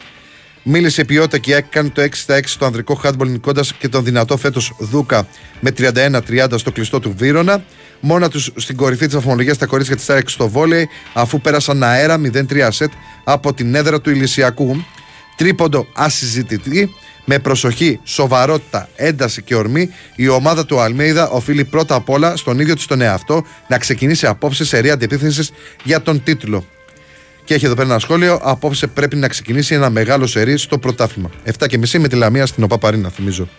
Μίλησε 0.72 1.06
ποιότητα 1.06 1.38
και 1.38 1.56
έκανε 1.56 1.90
το 1.90 2.02
6 2.02 2.08
στα 2.12 2.38
6 2.38 2.42
στο 2.46 2.66
ανδρικό 2.66 3.02
handball 3.04 3.28
νικώντας 3.28 3.74
και 3.74 3.90
τον 3.90 4.04
δυνατό 4.04 4.38
φέτος 4.38 4.74
Δούκα 4.80 5.28
με 5.60 5.74
31-30 5.78 6.48
στο 6.56 6.72
κλειστό 6.72 7.00
του 7.00 7.14
Βύρονα. 7.18 7.64
Μόνα 8.00 8.30
τους 8.30 8.52
στην 8.56 8.76
κορυφή 8.76 9.06
της 9.06 9.16
βαθμολογίας 9.16 9.56
στα 9.56 9.66
κορίτσια 9.66 9.96
της 9.96 10.10
ΑΕΚ 10.10 10.30
στο 10.30 10.50
βόλεϊ, 10.50 10.90
αφού 11.14 11.42
πέρασαν 11.42 11.84
αέρα 11.84 12.22
0-3 12.34 12.68
σετ 12.72 12.92
από 13.24 13.54
την 13.54 13.76
έδρα 13.76 14.02
του 14.02 14.10
Ηλυσιακού. 14.10 14.86
Τρίποντο 15.36 15.88
ασυζητητή, 15.94 16.90
με 17.26 17.40
προσοχή, 17.40 18.00
σοβαρότητα, 18.04 18.90
ένταση 18.96 19.42
και 19.42 19.56
ορμή, 19.56 19.90
η 20.16 20.28
ομάδα 20.28 20.66
του 20.66 20.80
Αλμέιδα 20.80 21.30
οφείλει 21.30 21.66
πρώτα 21.66 21.96
απ' 21.96 22.10
όλα 22.10 22.36
στον 22.36 22.60
ίδιο 22.60 22.76
της 22.76 22.86
τον 22.86 23.02
εαυτό 23.02 23.46
να 23.68 23.78
ξεκινήσει 23.78 24.28
απόψε 24.28 24.66
σε 24.66 24.80
ρία 24.80 24.94
αντιπίθεση 24.94 25.50
για 25.84 26.02
τον 26.02 26.24
τίτλο. 26.24 26.66
Και 27.50 27.56
έχει 27.56 27.66
εδώ 27.66 27.76
πέρα 27.76 27.90
ένα 27.90 28.00
σχόλιο. 28.00 28.40
Απόψε 28.44 28.88
πρέπει 28.88 29.16
να 29.16 29.28
ξεκινήσει 29.28 29.76
ένα 29.76 29.90
μεγάλο 29.90 30.28
σερί 30.28 30.58
στο 30.58 30.78
πρωτάθλημα. 30.78 31.30
7.30 31.60 32.00
με 32.00 32.08
τη 32.08 32.16
Λαμία 32.16 32.46
στην 32.46 32.64
Οπαπαρίνα, 32.64 33.10
θυμίζω. 33.10 33.50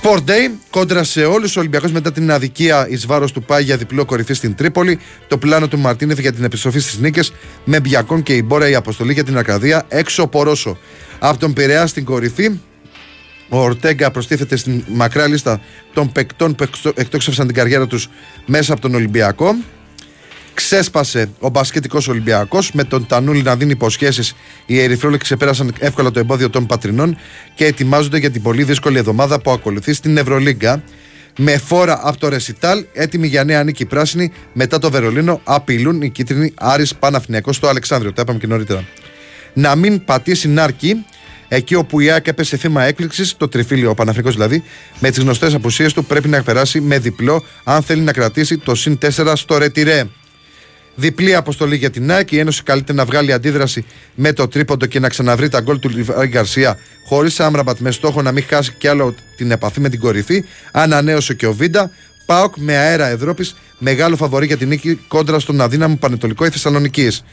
Sport 0.00 0.18
Day, 0.18 0.50
κόντρα 0.70 1.04
σε 1.04 1.24
όλους 1.24 1.46
τους 1.46 1.56
Ολυμπιακούς 1.56 1.92
μετά 1.92 2.12
την 2.12 2.30
αδικία 2.30 2.88
εις 2.88 3.06
βάρος 3.06 3.32
του 3.32 3.42
Πάη 3.42 3.62
για 3.62 3.76
διπλό 3.76 4.04
κορυφή 4.04 4.34
στην 4.34 4.54
Τρίπολη. 4.54 4.98
Το 5.28 5.38
πλάνο 5.38 5.68
του 5.68 5.78
Μαρτίνεφ 5.78 6.18
για 6.18 6.32
την 6.32 6.44
επιστροφή 6.44 6.78
στις 6.78 6.98
νίκες 6.98 7.32
με 7.64 7.80
Μπιακόν 7.80 8.22
και 8.22 8.34
η 8.34 8.42
Μπόρα 8.44 8.68
η 8.68 8.74
αποστολή 8.74 9.12
για 9.12 9.24
την 9.24 9.38
Αρκαδία 9.38 9.84
έξω 9.88 10.26
Πορόσο. 10.26 10.78
Από 11.18 11.38
τον 11.38 11.52
Πειραιά 11.52 11.86
στην 11.86 12.04
κορυφή, 12.04 12.60
ο 13.48 13.58
Ορτέγκα 13.58 14.10
προστίθεται 14.10 14.56
στην 14.56 14.84
μακρά 14.88 15.26
λίστα 15.26 15.60
των 15.92 16.12
παικτών 16.12 16.54
που 16.54 16.66
εκτόξευσαν 16.94 17.46
την 17.46 17.54
καριέρα 17.56 17.86
τους 17.86 18.08
μέσα 18.46 18.72
από 18.72 18.82
τον 18.82 18.94
Ολυμπιακό. 18.94 19.54
Ξέσπασε 20.54 21.30
ο 21.38 21.48
μπασκετικός 21.48 22.08
Ολυμπιακός 22.08 22.72
με 22.72 22.84
τον 22.84 23.06
Τανούλη 23.06 23.42
να 23.42 23.56
δίνει 23.56 23.70
υποσχέσεις. 23.70 24.34
Οι 24.66 24.80
Ερυθρόλοι 24.80 25.18
ξεπέρασαν 25.18 25.74
εύκολα 25.78 26.10
το 26.10 26.18
εμπόδιο 26.18 26.50
των 26.50 26.66
πατρινών 26.66 27.16
και 27.54 27.66
ετοιμάζονται 27.66 28.18
για 28.18 28.30
την 28.30 28.42
πολύ 28.42 28.62
δύσκολη 28.64 28.98
εβδομάδα 28.98 29.40
που 29.40 29.50
ακολουθεί 29.50 29.92
στην 29.92 30.16
Ευρωλίγκα. 30.16 30.82
Με 31.38 31.58
φόρα 31.58 32.00
από 32.02 32.18
το 32.18 32.28
Ρεσιτάλ, 32.28 32.84
έτοιμοι 32.92 33.26
για 33.26 33.44
νέα 33.44 33.64
νίκη 33.64 33.84
πράσινη, 33.84 34.32
μετά 34.52 34.78
το 34.78 34.90
Βερολίνο 34.90 35.40
απειλούν 35.44 36.02
οι 36.02 36.10
κίτρινοι 36.10 36.52
Άρης 36.54 36.94
Παναθηναϊκός 36.94 37.56
στο 37.56 37.68
Αλεξάνδριο. 37.68 38.12
Τα 38.12 38.22
είπαμε 38.22 38.38
και 38.38 38.46
νωρίτερα. 38.46 38.84
Να 39.52 39.76
μην 39.76 40.04
πατήσει 40.04 40.48
νάρκη, 40.48 41.04
εκεί 41.48 41.74
όπου 41.74 42.00
η 42.00 42.10
ΑΕΚ 42.10 42.26
έπεσε 42.26 42.56
θύμα 42.56 42.82
έκπληξης, 42.82 43.36
το 43.36 43.48
τριφύλιο, 43.48 43.90
ο 43.90 43.94
Παναφρικό 43.94 44.30
δηλαδή, 44.30 44.62
με 44.98 45.10
τις 45.10 45.18
γνωστές 45.18 45.54
απουσίες 45.54 45.92
του 45.92 46.04
πρέπει 46.04 46.28
να 46.28 46.42
περάσει 46.42 46.80
με 46.80 46.98
διπλό 46.98 47.44
αν 47.64 47.82
θέλει 47.82 48.00
να 48.00 48.12
κρατήσει 48.12 48.58
το 48.58 48.74
συν 48.74 48.98
4 49.16 49.32
στο 49.36 49.58
ρετυρέ. 49.58 50.04
Διπλή 50.94 51.34
αποστολή 51.34 51.76
για 51.76 51.90
την 51.90 52.10
ΑΕΚ. 52.10 52.32
Η 52.32 52.38
Ένωση 52.38 52.62
καλείται 52.62 52.92
να 52.92 53.04
βγάλει 53.04 53.32
αντίδραση 53.32 53.84
με 54.14 54.32
το 54.32 54.48
τρίποντο 54.48 54.86
και 54.86 55.00
να 55.00 55.08
ξαναβρει 55.08 55.48
τα 55.48 55.60
γκολ 55.60 55.78
του 55.78 55.88
Λιβάη 55.88 56.26
Γκαρσία 56.26 56.78
χωρίς 57.08 57.40
άμραμπατ 57.40 57.78
με 57.78 57.90
στόχο 57.90 58.22
να 58.22 58.32
μην 58.32 58.44
χάσει 58.48 58.72
κι 58.78 58.88
άλλο 58.88 59.14
την 59.36 59.50
επαφή 59.50 59.80
με 59.80 59.88
την 59.88 60.00
κορυφή. 60.00 60.44
Ανανέωσε 60.72 61.34
και 61.34 61.46
ο 61.46 61.52
Βίντα. 61.52 61.90
Πάοκ 62.26 62.54
με 62.56 62.76
αέρα 62.76 63.06
Ευρώπης, 63.06 63.56
μεγάλο 63.78 64.16
φαβορή 64.16 64.46
για 64.46 64.56
την 64.56 64.68
νίκη 64.68 64.94
κόντρα 65.08 65.38
στον 65.38 65.60
αδύναμο 65.60 65.96
Πανετολικό 65.96 66.44
η 66.44 66.50
Θεσσαλονίκης. 66.50 67.24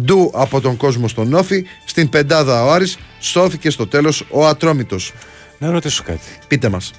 Ντου 0.00 0.30
από 0.34 0.60
τον 0.60 0.76
κόσμο 0.76 1.08
στον 1.08 1.34
Όφη, 1.34 1.64
στην 1.84 2.08
πεντάδα 2.08 2.64
ο 2.64 2.72
Άρης, 2.72 2.98
σώθηκε 3.18 3.70
στο 3.70 3.86
τέλος 3.86 4.26
ο 4.30 4.46
Ατρόμητος. 4.46 5.12
Να 5.58 5.70
ρωτήσω 5.70 6.02
κάτι. 6.06 6.28
Πείτε 6.48 6.68
μας. 6.68 6.92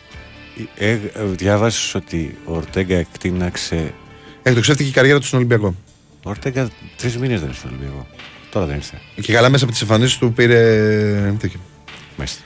Ε, 0.78 0.90
ε, 0.90 0.98
διάβασες 1.24 1.96
ότι 1.96 2.38
ο 2.46 2.56
Ορτέγκα 2.56 2.96
εκτείναξε. 2.96 3.94
Εκτοξεύτηκε 4.44 4.90
η 4.90 4.92
καριέρα 4.94 5.20
του 5.20 5.26
στον 5.26 5.40
Ολυμπιακό; 5.40 5.76
Ο 6.30 6.32
Ορτέγκα 6.32 6.70
τρεις 6.98 7.18
μήνες 7.18 7.40
δεν 7.40 7.48
είναι 7.48 7.58
στον 7.58 7.70
Ολυμπιακό. 7.70 8.08
Τώρα 8.50 8.66
δεν 8.66 8.78
είστε. 8.78 9.02
Και 9.22 9.34
καλά 9.34 9.50
μέσα 9.50 9.64
από 9.64 9.74
τις 9.74 9.82
εμφανίσεις 9.82 10.18
του 10.18 10.34
πήρε. 10.34 10.56
τέτοιο. 11.40 11.60
Μάλιστα. 12.16 12.42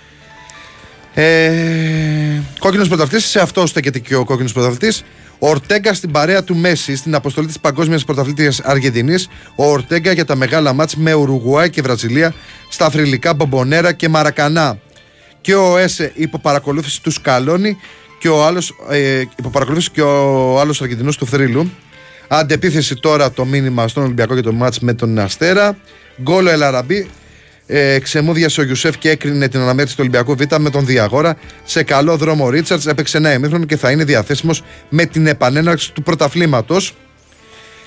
Ε, 1.14 2.42
κόκκινος 2.60 2.88
πρωταθλητής, 2.88 3.26
σε 3.26 3.40
αυτό 3.40 3.66
στέκεται 3.66 4.00
και 4.00 4.16
ο 4.16 4.26
κόκκινος 4.26 4.54
πρωταθλητής. 4.54 5.04
Ο 5.40 5.50
Ορτέγκα 5.50 5.94
στην 5.94 6.12
παρέα 6.12 6.44
του 6.44 6.56
Μέση 6.56 6.96
στην 6.96 7.16
αποστολή 7.16 7.48
της 7.48 7.60
Παγκόσμιας 7.60 8.06
Πρωταθλήτριας 8.06 8.60
Αργεντινής. 8.60 9.28
Ο 9.56 9.66
Ορτέγκα 9.66 10.12
για 10.12 10.26
τα 10.26 10.36
μεγάλα 10.36 10.74
μάτς 10.74 10.96
με 10.96 11.14
Ουρουγουάη 11.14 11.70
και 11.70 11.82
Βραζιλία 11.82 12.34
στα 12.70 12.90
θρηλυκά 12.90 13.34
Μπομπονέρα 13.34 13.94
και 13.94 14.10
Μαρακανά. 14.10 14.80
Και 15.42 15.56
ο 15.56 15.78
Έσε 15.78 16.12
υπό 16.16 16.40
παρακολούθηση 16.40 17.02
του 17.02 17.12
Σκαλόνι 17.12 17.78
και 18.20 18.30
ο 18.30 18.46
άλλος 18.46 18.76
ε, 18.90 19.24
υπό 19.36 19.50
παρακολούθηση 19.50 19.92
και 19.92 20.02
ο 20.02 20.60
άλλος 20.60 20.82
Αργεντινός 20.82 21.18
του 21.18 21.28
Θρύλου. 21.28 21.72
Αντεπίθεση 22.28 22.96
τώρα 22.96 23.32
το 23.32 23.46
μήνυμα 23.46 23.88
στον 23.88 24.04
Ολυμπιακό 24.04 24.34
για 24.34 24.44
το 24.44 24.52
μάτς 24.52 24.80
με 24.80 24.94
τον 24.94 25.20
Αστέρα. 25.20 25.78
Γκόλο 26.22 26.50
Ελαραμπή. 26.50 27.10
Ε, 27.66 28.00
ξεμούδιασε 28.00 28.62
ο 28.62 28.64
Γιουσέφ 28.64 28.98
και 28.98 29.10
έκρινε 29.10 29.48
την 29.48 29.60
αναμέτρηση 29.60 29.96
του 29.96 30.02
Ολυμπιακού 30.08 30.36
Β 30.36 30.56
με 30.60 30.70
τον 30.70 30.86
Διαγόρα. 30.86 31.38
Σε 31.64 31.84
καλό 31.84 32.18
δρόμο 32.18 32.46
ο 32.46 32.50
Ρίτσαρτς 32.50 32.86
έπαιξε 32.86 33.18
ένα 33.18 33.34
ημίχρονο 33.34 33.66
και 33.66 33.78
θα 33.78 33.92
είναι 33.92 34.04
διαθέσιμος 34.04 34.64
με 34.90 35.06
την 35.06 35.28
επανέναρξη 35.28 35.94
του 35.94 36.04
πρωταθλήματος. 36.04 36.96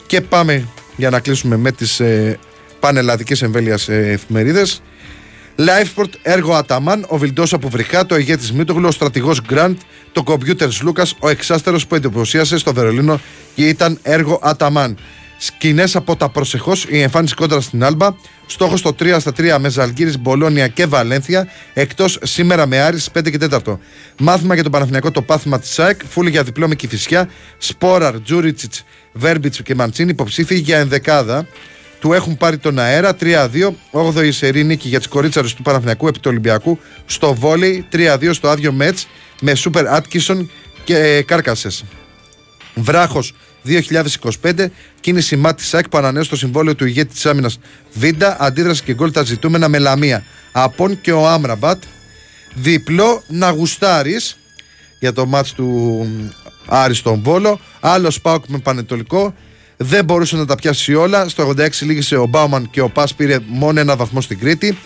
Και 0.07 0.21
πάμε 0.21 0.69
για 0.97 1.11
να 1.11 1.21
κλείσουμε 1.21 1.57
με 1.57 1.73
τις 1.73 2.01
ε, 2.01 2.39
πανελλαδικές 2.81 3.43
εμβέλειας 3.43 3.89
ε, 3.89 4.11
εφημερίδες. 4.11 4.83
Livesport, 5.59 6.11
έργο 6.23 6.55
Αταμάν, 6.55 7.05
ο 7.09 7.17
Βιλντό 7.19 7.45
από 7.51 7.69
Βρυχά, 7.69 8.07
το 8.07 8.17
ηγέτης 8.17 8.53
Μίτογλου, 8.53 8.89
ο 8.89 8.91
στρατηγός 8.91 9.41
Γκραντ, 9.43 9.77
το 10.13 10.23
κομπιούτερ 10.23 10.69
Λούκας, 10.83 11.15
ο 11.19 11.29
εξάστερος 11.29 11.87
που 11.87 11.95
εντυπωσίασε 11.95 12.59
στο 12.59 12.75
Βερολίνο 12.75 13.21
και 13.55 13.69
ήταν 13.69 13.99
έργο 14.03 14.41
Αταμάν. 14.43 14.99
Σκηνές 15.39 15.97
από 15.97 16.17
τα 16.17 16.29
προσεχώς, 16.29 16.87
η 16.89 17.01
εμφάνιση 17.01 17.35
κόντρα 17.35 17.61
στην 17.61 17.85
Άλμπα. 17.85 18.15
Στόχος 18.47 18.79
στο 18.79 18.93
3 18.93 19.21
στα 19.21 19.33
3 19.33 19.59
με 19.59 19.69
Ζαλγκύρης, 19.69 20.19
Μπολόνια 20.19 20.69
και 20.69 20.87
Βαλένθια. 20.87 21.49
Εκτός 21.75 22.19
σήμερα 22.23 22.67
με 22.67 22.81
Άρης 22.81 23.11
5 23.11 23.31
και 23.31 23.39
4. 23.39 23.81
Μάθημα 24.19 24.55
για 24.55 24.63
το 24.63 24.71
Παναθηναϊκό 24.71 25.11
το 25.11 25.23
πάθημα 25.23 25.59
της 25.59 25.71
ΣΑΕΚ. 25.71 26.01
Φούλη 26.09 26.31
για 26.31 26.43
διπλό 26.43 26.69
με 26.69 26.75
Κυφυσιά. 26.75 27.29
Σπόραρ, 27.59 28.21
Τζούριτσιτς, 28.21 28.85
Βέρμπιτς 29.13 29.63
και 29.63 29.75
Μαντσίνη 29.75 30.11
υποψήφιοι 30.11 30.61
για 30.65 30.79
ενδεκάδα. 30.79 31.47
Του 32.07 32.13
έχουν 32.13 32.37
πάρει 32.37 32.59
τον 32.59 32.79
αέρα 32.79 33.17
3-2. 33.21 33.75
8η 33.93 34.29
σερή 34.33 34.65
νίκη 34.65 34.89
για 34.89 34.99
τις 34.99 35.09
κορίτσαρες 35.09 35.55
του 35.55 35.63
Παναθηναϊκού 35.63 36.09
επί 36.09 36.19
του 36.19 36.29
Ολυμπιακού. 36.31 36.79
Στο 37.07 37.35
βόλεϊ 37.35 37.87
3-2 37.93 38.31
στο 38.33 38.49
άδειο 38.49 38.73
Μέτς 38.73 39.09
με 39.41 39.55
Σούπερ 39.55 39.87
Άτκισον 39.89 40.51
και 40.85 41.23
Κάρκασες. 41.27 41.85
Βράχος 42.75 43.35
2025, 43.63 44.71
κίνηση 45.01 45.37
μάτι 45.37 45.63
ΣΑΚ 45.65 45.89
που 45.89 45.99
ανανέωσε 45.99 46.31
το 46.31 46.37
συμβόλαιο 46.37 46.75
του 46.75 46.87
ηγέτη 46.87 47.13
της 47.13 47.27
άμυνας 47.27 47.59
Βίντα, 47.93 48.37
αντίδραση 48.41 48.83
και 48.83 48.95
γκολ 48.95 49.11
τα 49.13 49.23
ζητούμενα 49.23 49.69
με 49.69 49.79
Λαμία. 49.79 50.25
Απόν 50.53 51.01
και 51.01 51.13
ο 51.13 51.29
Άμραμπατ. 51.29 51.83
Διπλό 52.55 53.23
να 53.27 53.51
γουστάρει 53.51 54.17
για 54.99 55.13
το 55.13 55.27
μάτς 55.27 55.53
του 55.53 56.07
Άρη 56.67 56.95
στον 56.95 57.21
Βόλο. 57.23 57.61
Άλλος 57.81 58.21
Πάοκ 58.21 58.45
με 58.49 58.59
Πανετολικό. 58.59 59.35
Δεν 59.77 60.05
μπορούσε 60.05 60.37
να 60.37 60.47
τα 60.47 60.55
πιάσει 60.55 60.95
όλα. 60.95 61.29
Στο 61.29 61.49
86 61.49 61.69
λύγησε 61.81 62.17
ο 62.17 62.27
Μπάουμαν 62.27 62.71
και 62.71 62.81
ο 62.81 62.89
Πας 62.89 63.15
πήρε 63.15 63.39
μόνο 63.47 63.81
ένα 63.81 63.97
βαθμό 63.97 64.21
στην 64.21 64.39
Κρήτη. 64.39 64.79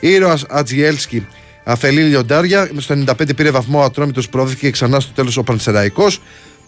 Ήρωας 0.00 0.44
Ατζιέλσκι 0.48 1.26
αφελεί 1.64 2.02
λιοντάρια. 2.02 2.70
Στο 2.76 2.94
95 2.94 3.36
πήρε 3.36 3.50
βαθμό 3.50 3.82
ατρόμητος, 3.82 4.28
προώθηκε 4.28 4.70
ξανά 4.70 5.00
στο 5.00 5.12
τέλος 5.12 5.36
ο 5.36 5.42
Πανσεραϊκός. 5.42 6.20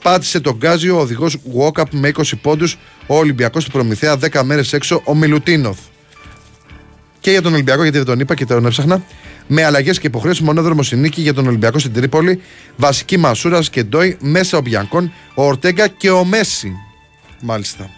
Πάτησε 0.02 0.40
τον 0.40 0.56
Γκάζιο 0.56 0.96
ο 0.96 1.00
οδηγός 1.00 1.36
Walkup 1.58 1.84
με 1.90 2.08
20 2.08 2.36
πόντους. 2.42 2.78
Ο 3.06 3.16
Ολυμπιακός 3.16 3.64
του 3.64 3.70
Προμηθέα 3.70 4.16
10 4.16 4.42
μέρες 4.42 4.72
έξω 4.72 5.02
ο 5.04 5.14
Μιλουτίνοφ. 5.14 5.78
Και 7.20 7.30
για 7.30 7.42
τον 7.42 7.52
Ολυμπιακό, 7.52 7.82
γιατί 7.82 7.96
δεν 7.96 8.06
τον 8.06 8.20
είπα 8.20 8.34
και 8.34 8.46
τον 8.46 8.66
έψαχνα. 8.66 9.02
Με 9.46 9.64
αλλαγές 9.64 9.98
και 9.98 10.06
υποχρέωση 10.06 10.42
μονόδρομο 10.42 10.80
η 10.92 10.96
νίκη 10.96 11.20
για 11.20 11.34
τον 11.34 11.46
Ολυμπιακό 11.46 11.78
στην 11.78 11.92
Τρίπολη. 11.92 12.42
Βασική 12.76 13.16
Μασούρας 13.16 13.70
και 13.70 13.82
Ντόι 13.82 14.16
μέσα 14.20 14.58
ο 14.58 14.60
Μπιανκόν, 14.60 15.12
ο 15.34 15.44
Ορτέγκα 15.44 15.88
και 15.88 16.10
ο 16.10 16.24
Μέση. 16.24 16.72
Μάλιστα. 17.40 17.90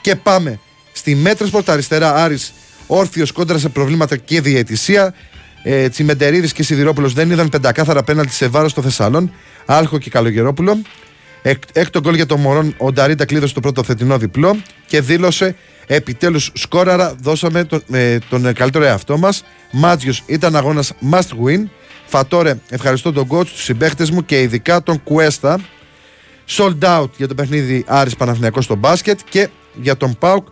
Και 0.00 0.16
πάμε 0.16 0.58
Στη 0.96 1.14
Metrosport 1.14 1.70
αριστερά 1.70 2.14
Άρης 2.14 2.52
όρθιος 2.86 3.32
κόντρα 3.32 3.58
σε 3.58 3.68
προβλήματα 3.68 4.16
και 4.16 4.40
διαιτησία. 4.40 5.14
Ε, 5.62 5.88
Τσιμεντερίδης 5.88 6.52
και 6.52 6.62
Σιδηρόπουλος 6.62 7.12
δεν 7.12 7.30
είδαν 7.30 7.48
πεντακάθαρα 7.48 8.02
πέναλτι 8.02 8.32
σε 8.32 8.48
βάρος 8.48 8.72
των 8.72 8.82
Θεσσαλών. 8.82 9.32
Άλχο 9.66 9.98
και 9.98 10.10
Καλογερόπουλο. 10.10 10.78
Εκ, 11.42 11.62
έκτο 11.72 12.00
γκολ 12.00 12.14
για 12.14 12.26
τον 12.26 12.40
Μορόν, 12.40 12.74
ο 12.78 12.92
Νταρίτα 12.92 13.24
κλείδωσε 13.24 13.54
το 13.54 13.60
πρώτο 13.60 13.82
φετινό 13.82 14.18
διπλό 14.18 14.56
και 14.86 15.00
δήλωσε 15.00 15.56
επιτέλους 15.86 16.50
σκόραρα, 16.54 17.14
δώσαμε 17.20 17.64
τον, 17.64 17.82
ε, 17.92 18.18
τον 18.28 18.52
καλύτερο 18.52 18.84
εαυτό 18.84 19.18
μας. 19.18 19.44
Μάτζιος 19.70 20.22
ήταν 20.26 20.56
αγώνας 20.56 20.92
must 21.10 21.46
win. 21.46 21.62
Φατόρε, 22.06 22.54
ευχαριστώ 22.70 23.12
τον 23.12 23.28
coach, 23.30 23.46
τους 23.46 23.62
συμπαίχτες 23.62 24.10
μου 24.10 24.24
και 24.24 24.40
ειδικά 24.40 24.82
τον 24.82 25.02
Κουέστα. 25.02 25.60
Sold 26.48 26.78
out 26.80 27.10
για 27.16 27.28
το 27.28 27.34
παιχνίδι 27.34 27.84
Άρης 27.86 28.16
Παναθηναϊκός 28.16 28.64
στο 28.64 28.74
μπάσκετ 28.74 29.20
και 29.30 29.48
για 29.74 29.96
τον 29.96 30.16
Πάουκ 30.18 30.46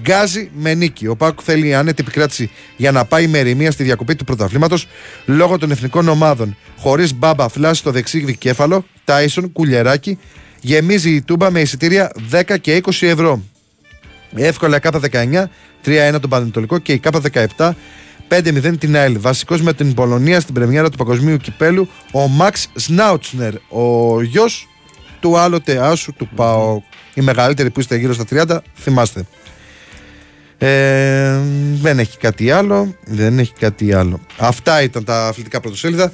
γκάζει 0.00 0.50
με 0.54 0.74
νίκη. 0.74 1.06
Ο 1.06 1.16
Πάουκ 1.16 1.38
θέλει 1.42 1.74
άνετη 1.74 2.02
επικράτηση 2.02 2.50
για 2.76 2.92
να 2.92 3.04
πάει 3.04 3.26
με 3.26 3.38
ερημία 3.38 3.70
στη 3.70 3.82
διακοπή 3.82 4.14
του 4.14 4.24
πρωταθλήματος 4.24 4.86
λόγω 5.26 5.58
των 5.58 5.70
εθνικών 5.70 6.08
ομάδων. 6.08 6.56
Χωρίς 6.78 7.14
μπάμπα, 7.14 7.48
φλάση 7.48 7.80
στο 7.80 7.90
δεξί 7.90 8.18
δικέφαλο, 8.18 8.84
Τάισον, 9.04 9.52
κουλιεράκι, 9.52 10.18
γεμίζει 10.60 11.10
η 11.10 11.22
τούμπα 11.22 11.50
με 11.50 11.60
εισιτήρια 11.60 12.12
10 12.30 12.58
και 12.60 12.82
20 12.84 13.06
ευρώ. 13.06 13.42
Εύκολα 14.34 14.76
η 14.76 14.80
ΚΑΠΑ 14.80 15.00
19, 15.12 15.50
3-1 15.84 16.20
τον 16.20 16.30
Πανετολικό 16.30 16.78
και 16.78 16.92
η 16.92 16.98
ΚΑΠΑ 16.98 17.20
17, 17.56 17.70
5-0 18.28 18.78
την 18.78 18.96
ΑΕΛ. 18.96 19.18
Βασικός 19.18 19.62
με 19.62 19.72
την 19.72 19.94
Πολωνία 19.94 20.40
στην 20.40 20.54
πρεμιέρα 20.54 20.90
του 20.90 20.96
Παγκοσμίου 20.96 21.36
Κυπέλου, 21.36 21.88
ο 22.12 22.28
Μαξ 22.28 22.68
Σνάουτσνερ, 22.74 23.54
ο 23.68 24.22
γιος 24.22 24.68
του 25.20 25.38
άλλοτε 25.38 25.78
άσου 25.78 26.12
του 26.12 26.28
ΠΑΟ. 26.34 26.82
Η 27.14 27.20
μεγαλύτερη 27.20 27.70
που 27.70 27.80
είστε 27.80 27.96
γύρω 27.96 28.12
στα 28.12 28.24
30, 28.30 28.58
θυμάστε. 28.76 29.24
Ε, 30.58 31.38
δεν 31.80 31.98
έχει 31.98 32.18
κάτι 32.18 32.50
άλλο. 32.50 32.94
Δεν 33.04 33.38
έχει 33.38 33.52
κάτι 33.58 33.92
άλλο. 33.92 34.20
Αυτά 34.38 34.82
ήταν 34.82 35.04
τα 35.04 35.26
αθλητικά 35.26 35.60
πρωτοσέλιδα 35.60 36.12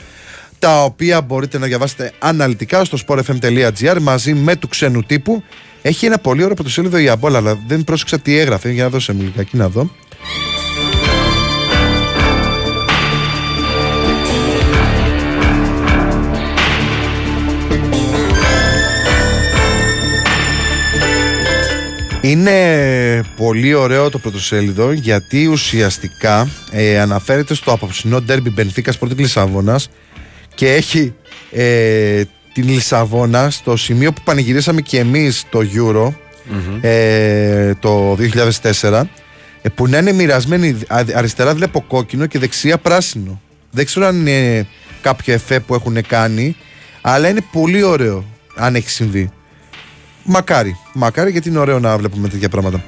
τα 0.58 0.82
οποία 0.84 1.20
μπορείτε 1.20 1.58
να 1.58 1.66
διαβάσετε 1.66 2.12
αναλυτικά 2.18 2.84
στο 2.84 2.98
sportfm.gr 3.06 3.96
μαζί 4.00 4.34
με 4.34 4.56
του 4.56 4.68
ξένου 4.68 5.02
τύπου. 5.02 5.42
Έχει 5.82 6.06
ένα 6.06 6.18
πολύ 6.18 6.42
ωραίο 6.42 6.54
πρωτοσέλιδο 6.54 6.98
η 6.98 7.08
Αμπόλα, 7.08 7.38
αλλά 7.38 7.58
δεν 7.66 7.84
πρόσεξα 7.84 8.18
τι 8.18 8.38
έγραφε. 8.38 8.70
Για 8.70 8.82
να 8.82 8.90
δώσω 8.90 9.12
μου 9.12 9.22
λιγάκι 9.22 9.56
να 9.56 9.68
δω. 9.68 9.90
Είναι 22.30 23.24
πολύ 23.36 23.74
ωραίο 23.74 24.10
το 24.10 24.18
πρωτοσέλιδο 24.18 24.92
γιατί 24.92 25.46
ουσιαστικά 25.46 26.48
ε, 26.70 27.00
αναφέρεται 27.00 27.54
στο 27.54 27.72
απόψινό 27.72 28.20
ντέρμπι 28.20 28.50
Μπενφίκας 28.50 28.98
Sporting 28.98 29.16
Λισαβόνας 29.16 29.88
και 30.54 30.74
έχει 30.74 31.14
ε, 31.50 32.22
την 32.52 32.68
Λισαβόνα 32.68 33.50
στο 33.50 33.76
σημείο 33.76 34.12
που 34.12 34.20
πανηγυρίσαμε 34.24 34.80
και 34.80 34.98
εμείς 34.98 35.44
το 35.50 35.60
Euro 35.74 36.12
ε, 36.80 37.74
το 37.74 38.16
2004 38.80 39.02
ε, 39.62 39.68
που 39.68 39.88
να 39.88 39.98
είναι 39.98 40.12
μοιρασμένη 40.12 40.78
αριστερά 41.14 41.54
βλέπω 41.54 41.80
κόκκινο 41.80 42.26
και 42.26 42.38
δεξιά 42.38 42.78
πράσινο. 42.78 43.40
Δεν 43.70 43.84
ξέρω 43.84 44.06
αν 44.06 44.26
είναι 44.26 44.66
κάποιο 45.02 45.34
εφέ 45.34 45.60
που 45.60 45.74
έχουν 45.74 46.06
κάνει 46.06 46.56
αλλά 47.00 47.28
είναι 47.28 47.44
πολύ 47.52 47.82
ωραίο 47.82 48.24
αν 48.54 48.74
έχει 48.74 48.90
συμβεί. 48.90 49.30
Μακάρι. 50.26 50.76
Μακάρι 50.92 51.30
γιατί 51.30 51.48
είναι 51.48 51.58
ωραίο 51.58 51.78
να 51.78 51.98
βλέπουμε 51.98 52.28
τέτοια 52.28 52.48
πράγματα. 52.48 52.84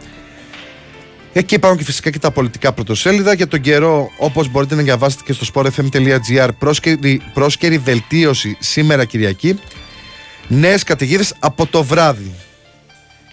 Εκεί 1.32 1.54
υπάρχουν 1.54 1.78
και 1.78 1.84
φυσικά 1.84 2.10
και 2.10 2.18
τα 2.18 2.30
πολιτικά 2.30 2.72
πρωτοσέλιδα. 2.72 3.32
Για 3.32 3.48
τον 3.48 3.60
καιρό, 3.60 4.10
όπως 4.18 4.50
μπορείτε 4.50 4.74
να 4.74 4.82
διαβάσετε 4.82 5.22
και 5.26 5.32
στο 5.32 5.46
sportfm.gr, 5.54 6.48
πρόσκαιρη, 6.58 7.20
πρόσκαιρη 7.34 7.78
βελτίωση 7.78 8.56
σήμερα 8.60 9.04
Κυριακή. 9.04 9.60
Νέες 10.48 10.82
καταιγίδες 10.82 11.34
από 11.38 11.66
το 11.66 11.82
βράδυ. 11.84 12.34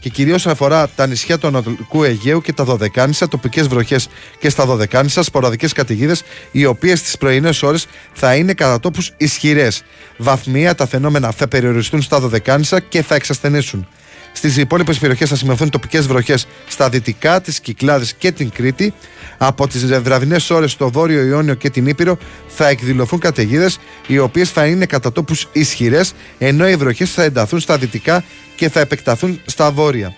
Και 0.06 0.12
κυρίως 0.12 0.48
αφορά 0.48 0.90
τα 0.96 1.08
νησιά 1.08 1.38
του 1.38 1.48
Ανατολικού 1.48 2.04
Αιγαίου 2.04 2.42
και 2.42 2.54
τα 2.54 2.64
Δωδεκάνησα, 2.64 3.28
τοπικές 3.28 3.68
βροχές 3.68 4.08
και 4.40 4.50
στα 4.50 4.66
Δωδεκάνησα, 4.66 5.24
σποραδικές 5.24 5.74
καταιγίδες, 5.74 6.24
οι 6.52 6.66
οποίες 6.66 7.00
στις 7.00 7.18
πρωινές 7.18 7.64
ώρες 7.64 7.88
θα 8.14 8.36
είναι 8.36 8.54
κατά 8.54 8.80
τόπους 8.80 9.12
ισχυρές. 9.18 9.84
Βαθμία 10.18 10.76
τα 10.76 10.88
φαινόμενα 10.88 11.32
θα 11.32 11.48
περιοριστούν 11.48 12.02
στα 12.02 12.20
Δωδεκάνησα 12.20 12.80
και 12.80 13.02
θα 13.02 13.16
εξασθενήσουν. 13.16 13.88
Στις 14.38 14.58
υπόλοιπες 14.58 14.98
περιοχές 14.98 15.30
θα 15.30 15.36
σημειωθούν 15.36 15.70
τοπικές 15.70 16.08
βροχές 16.08 16.48
στα 16.68 16.90
δυτικά, 16.90 17.42
τις 17.42 17.60
Κυκλάδες 17.60 18.14
και 18.14 18.32
την 18.32 18.50
Κρήτη. 18.50 18.94
Από 19.38 19.68
τις 19.68 19.86
βραδινές 19.86 20.50
ώρες 20.50 20.72
στο 20.72 20.92
Βόρειο 20.92 21.24
Ιόνιο 21.24 21.54
και 21.54 21.70
την 21.70 21.88
Ήπειρο 21.88 22.18
θα 22.48 22.68
εκδηλωθούν 22.68 23.20
καταιγίδες, 23.20 23.80
οι 24.08 24.18
οποίες 24.18 24.50
θα 24.50 24.66
είναι 24.66 24.86
κατά 24.86 25.12
τόπους 25.12 25.48
ισχυρές, 25.52 26.14
ενώ 26.38 26.70
οι 26.70 26.76
βροχές 26.76 27.12
θα 27.12 27.24
ενταθούν 27.24 27.60
στα 27.60 27.78
δυτικά 27.78 28.24
και 28.56 28.70
θα 28.70 28.80
επεκταθούν 28.80 29.42
στα 29.46 29.72
βόρεια. 29.72 30.16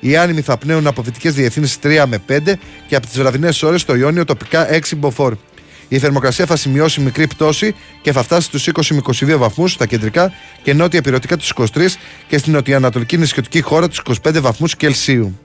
Οι 0.00 0.16
άνεμοι 0.16 0.40
θα 0.40 0.56
πνέουν 0.56 0.86
από 0.86 1.02
δυτικές 1.02 1.34
διευθύνσεις 1.34 1.78
3 1.82 2.06
με 2.06 2.18
5 2.26 2.58
και 2.88 2.96
από 2.96 3.06
τις 3.06 3.18
βραδινές 3.18 3.62
ώρες 3.62 3.80
στο 3.80 3.94
Ιόνιο 3.94 4.24
τοπικά 4.24 4.66
6 4.70 4.96
μποφόρ. 4.96 5.34
Η 5.92 5.98
θερμοκρασία 5.98 6.46
θα 6.46 6.56
σημειώσει 6.56 7.00
μικρή 7.00 7.26
πτώση 7.26 7.74
και 8.02 8.12
θα 8.12 8.22
φτάσει 8.22 8.46
στους 8.46 8.68
20 8.72 8.80
με 8.90 9.00
22 9.34 9.38
βαθμούς 9.38 9.72
στα 9.72 9.86
κεντρικά 9.86 10.32
και 10.62 10.74
νότια 10.74 10.98
υπηρετικά 10.98 11.36
τους 11.36 11.52
23 11.56 11.64
και 12.28 12.38
στην 12.38 12.52
νοτιοανατολική 12.52 13.16
νησιωτική 13.16 13.60
χώρα 13.60 13.88
τους 13.88 14.02
25 14.24 14.40
βαθμούς 14.40 14.76
Κελσίου. 14.76 15.38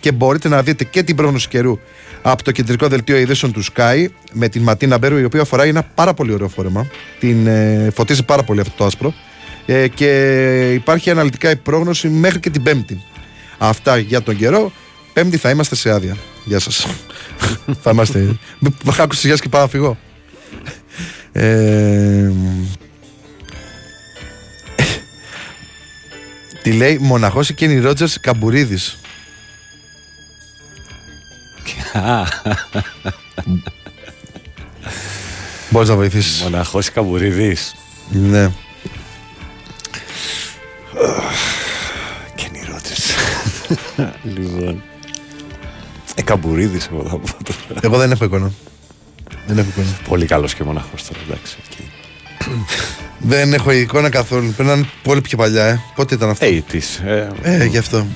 Και 0.00 0.12
μπορείτε 0.12 0.48
να 0.48 0.62
δείτε 0.62 0.84
και 0.84 1.02
την 1.02 1.16
πρόγνωση 1.16 1.48
καιρού 1.48 1.78
από 2.22 2.42
το 2.42 2.52
κεντρικό 2.52 2.88
δελτίο 2.88 3.16
ειδήσεων 3.16 3.52
του 3.52 3.64
Sky 3.64 4.06
με 4.32 4.48
την 4.48 4.62
Ματίνα 4.62 4.98
Μπέρου, 4.98 5.18
η 5.18 5.24
οποία 5.24 5.44
φοράει 5.44 5.68
ένα 5.68 5.82
πάρα 5.82 6.14
πολύ 6.14 6.32
ωραίο 6.32 6.48
φόρεμα. 6.48 6.86
Την 7.20 7.46
ε, 7.46 7.90
φωτίζει 7.94 8.24
πάρα 8.24 8.42
πολύ 8.42 8.60
αυτό 8.60 8.72
το 8.76 8.84
άσπρο. 8.84 9.14
Ε, 9.66 9.88
και 9.88 10.72
υπάρχει 10.74 11.10
αναλυτικά 11.10 11.50
η 11.50 11.56
πρόγνωση 11.56 12.08
μέχρι 12.08 12.40
και 12.40 12.50
την 12.50 12.62
Πέμπτη. 12.62 13.02
Αυτά 13.58 13.98
για 13.98 14.22
τον 14.22 14.36
καιρό. 14.36 14.72
Πέμπτη 15.12 15.36
θα 15.36 15.50
είμαστε 15.50 15.74
σε 15.74 15.90
άδεια. 15.90 16.16
Γεια 16.46 16.58
σας. 16.58 16.86
θα 17.82 17.90
είμαστε. 17.90 18.38
Άκουσε 18.98 19.26
γεια 19.26 19.36
και 19.36 19.48
πάω 19.48 19.60
να 19.60 19.68
φύγω. 19.68 19.98
Ε, 21.32 22.30
τι 26.62 26.72
λέει 26.72 26.98
μοναχός 26.98 27.48
η 27.48 27.54
Κένι 27.54 27.78
Ρότζερς 27.78 28.20
Καμπουρίδης. 28.20 28.98
Μπορείς 35.70 35.88
να 35.88 35.94
βοηθήσεις. 35.94 36.42
Μοναχός 36.42 36.90
Καμπουρίδης. 36.90 37.74
Ναι. 38.10 38.50
Κένι 42.34 42.64
Ρότζερς. 42.70 43.14
λοιπόν. 44.22 44.82
Ε, 46.18 46.22
Καμπουρίδης, 46.22 46.88
εγώ 46.92 47.02
θα 47.02 47.16
πω. 47.16 47.26
τώρα. 47.44 47.80
Εγώ 47.82 47.96
δεν 47.98 48.10
έχω 48.10 48.24
εικόνα. 48.24 48.52
Δεν 49.46 49.58
έχω 49.58 49.68
εικόνα. 49.68 49.86
Πολύ 50.08 50.26
καλός 50.26 50.54
και 50.54 50.64
μοναχός 50.64 51.04
τώρα, 51.04 51.20
εντάξει. 51.28 51.56
εκεί. 51.68 51.90
Δεν 53.18 53.52
έχω 53.52 53.70
εικόνα 53.72 54.08
καθόλου. 54.08 54.52
Πρέπει 54.52 54.68
να 54.70 54.74
είναι 54.76 54.88
πολύ 55.02 55.20
πιο 55.20 55.36
παλιά, 55.38 55.64
ε. 55.64 55.80
Πότε 55.94 56.14
ήταν 56.14 56.30
αυτό; 56.30 56.44
Ε, 56.44 56.62
της, 56.70 56.96
ε, 56.96 57.28
Ε, 57.42 57.64
γι' 57.64 57.78
αυτό. 57.78 58.06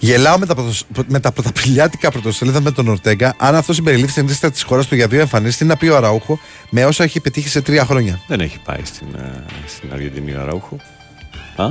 Γελάω 0.00 0.38
με 0.38 0.46
τα, 0.46 0.54
πρωτοσ... 0.54 0.84
με 1.06 1.20
τα 1.20 1.32
πρωταπηλιάτικα 1.32 2.10
πρωτοσέλιδα 2.10 2.60
με 2.60 2.70
τον 2.70 2.88
Ορτέγκα. 2.88 3.34
Αν 3.38 3.54
αυτός 3.54 3.76
συμπεριλήφθη 3.76 4.10
στην 4.12 4.26
λίστα 4.26 4.50
της 4.50 4.62
χώρας 4.62 4.86
του 4.86 4.94
για 4.94 5.06
δύο 5.06 5.20
εμφανίσεις, 5.20 5.56
τι 5.56 5.64
να 5.64 5.76
πει 5.76 5.88
ο 5.88 5.96
Αραούχο 5.96 6.38
με 6.70 6.84
όσα 6.84 7.04
έχει 7.04 7.20
πετύχει 7.20 7.48
σε 7.48 7.60
τρία 7.60 7.84
χρόνια; 7.84 8.20
Δεν 8.26 8.40
έχει 8.40 8.58
πάει 8.64 8.80
στην, 8.84 9.06
ε, 9.16 9.44
στην 9.66 9.92
Αργεντινή 9.92 10.32
ο 10.34 10.44
Ραούχο. 10.44 10.76
Α, 11.56 11.68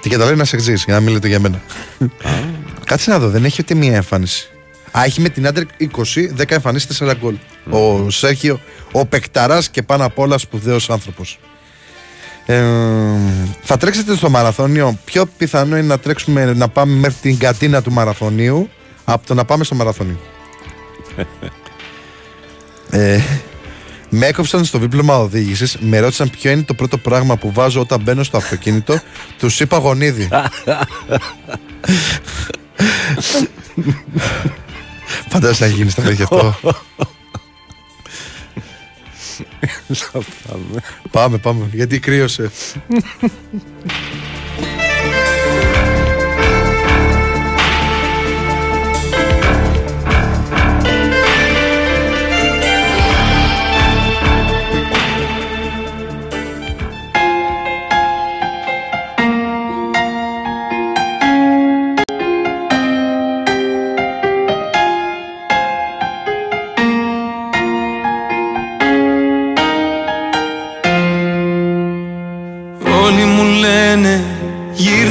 Τι 0.00 0.08
καταλαβαίνεις 0.08 0.38
να 0.38 0.44
σε 0.44 0.56
εξηγήσει, 0.56 0.84
για 0.86 0.94
να 0.94 1.00
μην 1.00 1.12
λέτε 1.12 1.28
για 1.28 1.40
μένα. 1.40 1.60
Κάτσε 2.84 3.10
να 3.10 3.18
δω, 3.18 3.28
δεν 3.28 3.44
έχει 3.44 3.60
ούτε 3.60 3.74
μία 3.74 3.94
εμφάνιση. 3.94 4.50
Α, 4.98 5.04
έχει 5.04 5.20
με 5.20 5.28
την 5.28 5.46
Άντερ 5.46 5.64
20, 5.78 5.86
10 6.36 6.50
εμφανίσεις, 6.54 7.02
4 7.02 7.14
γκολ. 7.20 7.34
Ο 7.70 8.10
Σέρχιο, 8.10 8.60
ο 8.92 9.06
Πεκταράς 9.06 9.68
και 9.68 9.82
πάνω 9.82 10.04
απ' 10.04 10.18
όλα 10.18 10.38
σπουδαίος 10.38 10.90
άνθρωπος. 10.90 11.38
Ε, 12.46 12.64
θα 13.62 13.76
τρέξετε 13.76 14.16
στο 14.16 14.30
μαραθώνιο. 14.30 14.98
Πιο 15.04 15.26
πιθανό 15.38 15.76
είναι 15.76 15.86
να 15.86 15.98
τρέξουμε 15.98 16.52
να 16.52 16.68
πάμε 16.68 16.94
μέχρι 16.94 17.18
την 17.20 17.38
κατίνα 17.38 17.82
του 17.82 17.92
μαραθωνίου 17.92 18.68
από 19.04 19.26
το 19.26 19.34
να 19.34 19.44
πάμε 19.44 19.64
στο 19.64 19.74
μαραθώνιο. 19.74 20.18
ε, 22.90 23.20
με 24.10 24.26
έκοψαν 24.26 24.64
στο 24.64 24.78
δίπλωμα 24.78 25.18
οδήγησης, 25.18 25.76
με 25.80 25.98
ρώτησαν 25.98 26.30
ποιο 26.30 26.50
είναι 26.50 26.62
το 26.62 26.74
πρώτο 26.74 26.98
πράγμα 26.98 27.36
που 27.36 27.52
βάζω 27.52 27.80
όταν 27.80 28.00
μπαίνω 28.00 28.22
στο 28.22 28.36
αυτοκίνητο. 28.36 29.00
Τους 29.38 29.60
είπα 29.60 29.78
γονίδι. 29.78 30.28
Φαντάζεσαι 35.28 35.64
να 35.64 35.70
γίνεις 35.70 35.92
στα 35.92 36.02
παιδιά 36.02 36.24
αυτό. 36.24 36.56
θα 39.92 40.22
πάμε. 40.48 40.80
πάμε, 41.10 41.38
πάμε. 41.38 41.68
Γιατί 41.72 41.98
κρύωσε. 41.98 42.50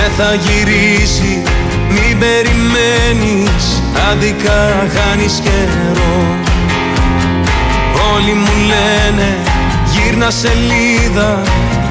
Δεν 0.00 0.10
θα 0.16 0.34
γυρίσει 0.34 1.42
μην 1.88 2.18
περιμένεις 2.18 3.82
Άδικα 4.10 4.86
χάνεις 4.94 5.40
καιρό. 5.44 6.16
Όλοι 8.14 8.32
μου 8.32 8.52
λένε 8.70 9.36
γύρνα 9.92 10.30
σελίδα 10.30 11.42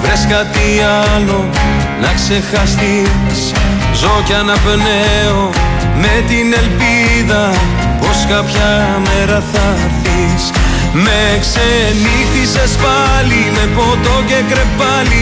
Βρες 0.02 0.26
κάτι 0.30 0.68
άλλο 1.14 1.50
να 2.02 2.14
ξεχαστείς. 2.14 3.40
Ζω 4.00 4.22
κι 4.26 4.34
αναπνέω 4.34 5.50
με 6.02 6.24
την 6.28 6.48
ελπίδα 6.62 7.52
Πως 8.00 8.26
κάποια 8.30 9.00
μέρα 9.08 9.44
θα 9.52 9.66
έρθεις. 9.86 10.52
Με 10.94 11.22
ξενύχτησες 11.44 12.72
πάλι 12.84 13.42
με 13.56 13.66
ποτό 13.76 14.16
και 14.28 14.40
κρεπάλι 14.50 15.22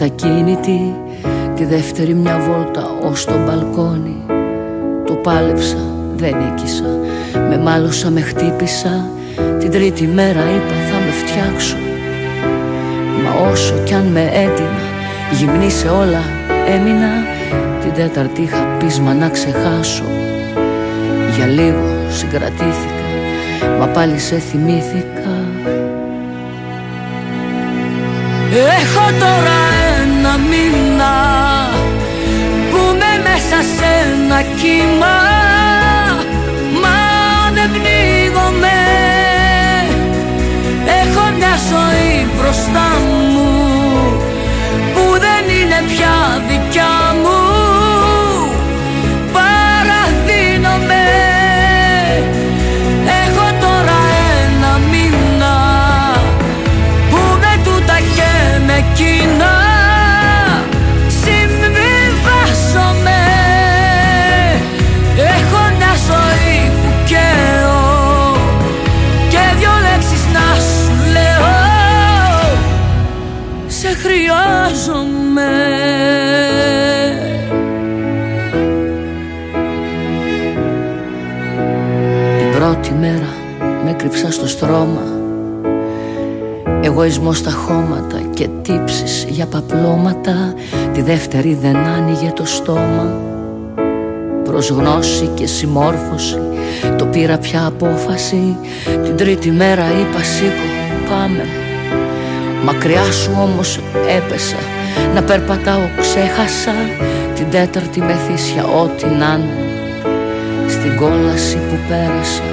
σκληρή 0.00 0.14
και 0.16 0.26
μετακίνητη 0.26 0.94
Τη 1.54 1.64
δεύτερη 1.64 2.14
μια 2.14 2.38
βόλτα 2.38 3.08
ως 3.10 3.24
το 3.24 3.34
μπαλκόνι. 3.46 4.16
Το 5.06 5.14
πάλεψα, 5.14 5.76
δεν 6.16 6.36
νίκησα. 6.36 6.84
Με 7.48 7.58
μάλωσα, 7.58 8.10
με 8.10 8.20
χτύπησα. 8.20 9.08
Την 9.58 9.70
τρίτη 9.70 10.06
μέρα 10.06 10.40
είπα 10.40 10.74
θα 10.90 10.98
με 11.04 11.10
φτιάξω 11.10 11.76
Μα 13.24 13.50
όσο 13.50 13.74
κι 13.84 13.94
αν 13.94 14.04
με 14.04 14.20
έτεινα 14.20 14.82
Γυμνή 15.32 15.70
σε 15.70 15.88
όλα 15.88 16.22
έμεινα. 16.68 17.12
Την 17.80 17.92
τέταρτη 17.92 18.42
είχα 18.42 18.76
πείσμα 18.78 19.14
να 19.14 19.28
ξεχάσω. 19.28 20.04
Για 21.36 21.46
λίγο 21.46 21.84
συγκρατήθηκα 22.08 23.06
Μα 23.78 23.86
πάλι 23.86 24.18
σε 24.18 24.38
θυμήθηκα. 24.38 25.08
Έχω 28.52 29.10
τώρα 29.18 29.89
ένα 30.30 30.38
μήνα 30.38 31.14
Που 32.70 32.78
με 32.98 33.22
μέσα 33.22 33.62
σε 33.76 33.88
ένα 34.12 34.42
κύμα. 34.42 35.16
Μα 36.82 36.98
δεν 37.54 37.70
πνίγομαι. 37.70 38.78
Έχω 41.00 41.22
μια 41.36 41.54
ζωή 41.70 42.26
μπροστά 42.36 42.88
μου 43.32 43.50
Που 44.94 45.04
δεν 45.24 45.56
είναι 45.56 45.82
πια 45.86 46.42
δικιά 46.48 46.94
μου. 47.22 47.40
Παραδίνομαι. 49.32 51.04
Έχω 53.24 53.46
τώρα 53.60 53.98
ένα 54.44 54.80
μήνα 54.90 55.56
Που 57.10 57.20
με 57.40 57.62
τούτα 57.64 57.98
και 58.16 58.30
Εγωισμός 86.82 87.38
στα 87.38 87.50
χώματα 87.50 88.20
και 88.34 88.48
τύψεις 88.62 89.26
για 89.28 89.46
παπλώματα. 89.46 90.54
Τη 90.92 91.02
δεύτερη 91.02 91.58
δεν 91.62 91.76
άνοιγε 91.76 92.32
το 92.34 92.44
στόμα. 92.44 93.14
Προς 94.44 94.70
γνώση 94.70 95.30
και 95.34 95.46
συμμόρφωση 95.46 96.38
Το 96.98 97.06
πήρα 97.06 97.38
πια 97.38 97.66
απόφαση. 97.66 98.56
Την 99.04 99.16
τρίτη 99.16 99.50
μέρα 99.50 99.84
είπα 99.84 100.22
σήκω 100.22 100.66
πάμε 101.10 101.44
Μακριά 102.64 103.12
σου 103.12 103.30
όμως 103.42 103.80
έπεσα 104.16 104.56
Να 105.14 105.22
περπατάω 105.22 105.88
ξέχασα. 106.00 106.74
Την 107.34 107.50
τέταρτη 107.50 108.00
μεθύσια 108.00 108.64
ό,τι 108.64 109.04
να 109.04 109.38
είναι 109.40 110.68
Στην 110.68 110.96
κόλαση 110.96 111.56
που 111.56 111.76
πέρασα 111.88 112.49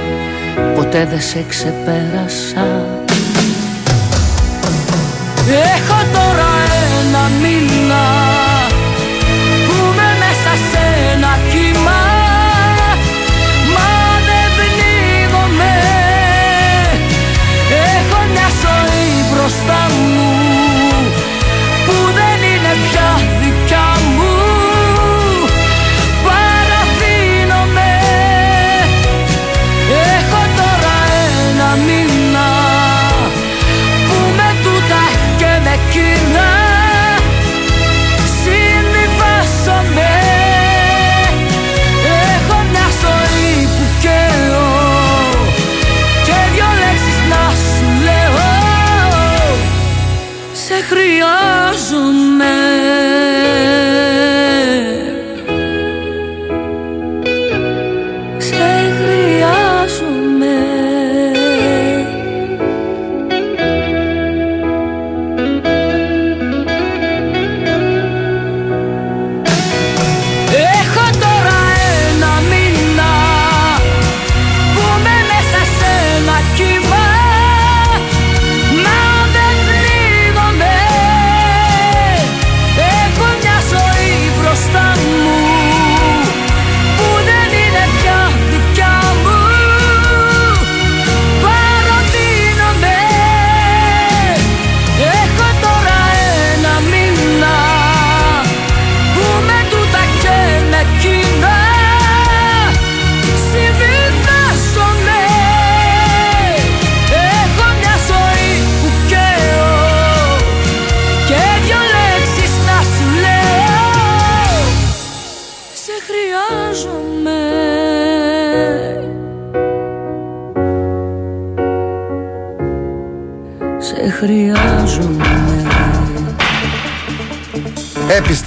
Ποτέ 0.76 1.06
δεν 1.10 1.22
σε 1.22 1.46
ξεπέρασα. 1.50 2.66
Έχω 5.50 6.02
τώρα 6.14 6.50
ένα 7.02 7.30
μήνα 7.42 8.27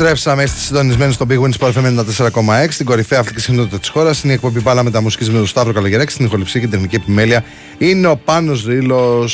Επιστρέψαμε 0.01 0.47
στη 0.47 0.61
συντονισμένη 0.61 1.13
στο 1.13 1.27
Big 1.29 1.39
Win 1.41 1.51
Sport 1.59 1.73
FM 1.73 2.05
94,6 2.29 2.67
στην 2.71 2.87
κορυφαία 2.87 3.21
αυτή 3.21 3.41
συχνότητας 3.41 3.81
της 3.81 3.89
χώρας. 3.89 4.23
Είναι 4.23 4.33
η 4.33 4.35
εκπομπή 4.35 4.61
Πάλα 4.61 4.83
με 4.83 4.91
τα 4.91 5.03
μουσική 5.03 5.31
με 5.31 5.37
τον 5.37 5.47
Σταύρο 5.47 5.73
Καλογεράκη. 5.73 6.13
Στην 6.13 6.25
ηχοληψία 6.25 6.61
και 6.61 6.67
την 6.67 6.75
τεχνική 6.75 6.97
επιμέλεια 6.97 7.45
είναι 7.79 8.07
ο 8.07 8.17
Πάνος 8.17 8.65
Ρήλο. 8.65 9.29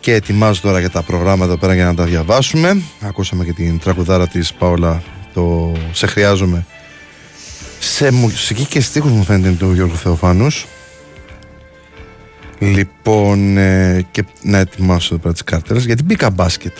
Και 0.00 0.14
ετοιμάζω 0.14 0.60
τώρα 0.60 0.78
για 0.78 0.90
τα 0.90 1.02
προγράμματα 1.02 1.44
εδώ 1.44 1.56
πέρα 1.56 1.74
για 1.74 1.84
να 1.84 1.94
τα 1.94 2.04
διαβάσουμε. 2.04 2.82
Ακούσαμε 3.00 3.44
και 3.44 3.52
την 3.52 3.78
τραγουδάρα 3.78 4.28
της 4.28 4.52
Παόλα. 4.52 5.02
Το 5.34 5.72
Σε 5.92 6.06
χρειάζομαι. 6.06 6.66
Σε 7.78 8.12
μουσική 8.12 8.64
και 8.64 8.80
στίχους 8.80 9.10
μου 9.10 9.24
φαίνεται 9.24 9.48
είναι 9.48 9.56
του 9.56 9.72
Γιώργου 9.72 9.96
Θεοφάνους 9.96 10.66
Λοιπόν, 12.58 13.56
ε, 13.56 14.06
και 14.10 14.24
να 14.42 14.58
ετοιμάσω 14.58 15.08
εδώ 15.12 15.22
πέρα 15.22 15.32
τις 15.32 15.44
κάρτερες 15.44 15.84
γιατί 15.84 16.02
μπήκα 16.02 16.30
μπάσκετ. 16.30 16.76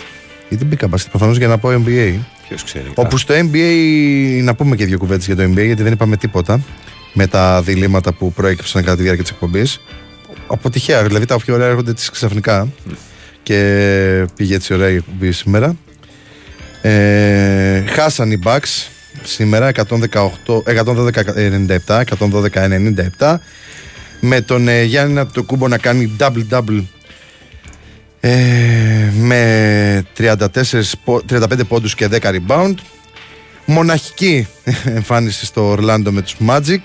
Γιατί 0.49 0.65
μπήκα 0.65 0.89
μπάσκετ, 0.89 1.11
προφανώς 1.11 1.37
για 1.39 1.49
να 1.49 1.59
πω 1.59 1.69
NBA. 1.69 2.19
Ποιος 2.51 2.65
ξέρει. 2.65 2.93
Όπου 2.95 3.19
στο 3.19 3.35
NBA, 3.35 4.41
να 4.43 4.55
πούμε 4.55 4.77
και 4.77 4.87
δύο 4.87 4.99
κουβέντες 4.99 5.27
για 5.27 5.37
το 5.37 5.43
NBA, 5.43 5.65
γιατί 5.65 5.83
δεν 5.83 5.93
είπαμε 5.93 6.17
τίποτα 6.17 6.61
με 7.13 7.27
τα 7.27 7.63
διλήμματα 7.63 8.13
που 8.13 8.33
προέκυψαν 8.33 8.83
κατά 8.83 8.97
τη 8.97 9.03
διάρκεια 9.03 9.23
της 9.23 9.33
εκπομπής. 9.33 9.81
Από 10.47 10.71
τυχαία, 10.71 11.03
δηλαδή 11.03 11.25
τα 11.25 11.37
πιο 11.37 11.55
ωραία 11.55 11.67
έρχονται 11.67 11.93
τις 11.93 12.11
ξαφνικά. 12.11 12.69
Και 13.43 14.27
πήγε 14.37 14.55
έτσι 14.55 14.75
ωραία 14.75 14.89
η 14.89 14.95
εκπομπή 14.95 15.33
σήμερα. 15.33 15.77
Ε, 16.83 17.85
χάσαν 17.87 18.31
οι 18.31 18.39
Bucks 18.45 18.89
σήμερα 19.23 19.71
112-97, 21.87 22.03
112-97 23.19 23.37
με 24.21 24.41
τον 24.41 24.69
ε, 24.69 24.83
Γιάννη 24.83 25.27
το 25.33 25.43
κούμπο 25.43 25.69
να 25.69 25.79
κάνει 25.79 26.17
double-double 26.21 26.83
ε, 28.21 29.11
με 29.21 30.05
34, 30.19 30.37
πο- 31.05 31.23
35 31.31 31.61
πόντους 31.69 31.95
και 31.95 32.09
10 32.11 32.19
rebound. 32.21 32.75
Μοναχική 33.65 34.47
εμφάνιση 34.97 35.47
στο 35.47 35.69
Ορλάντο 35.69 36.13
με 36.13 36.23
τους 36.23 36.37
Magic. 36.49 36.79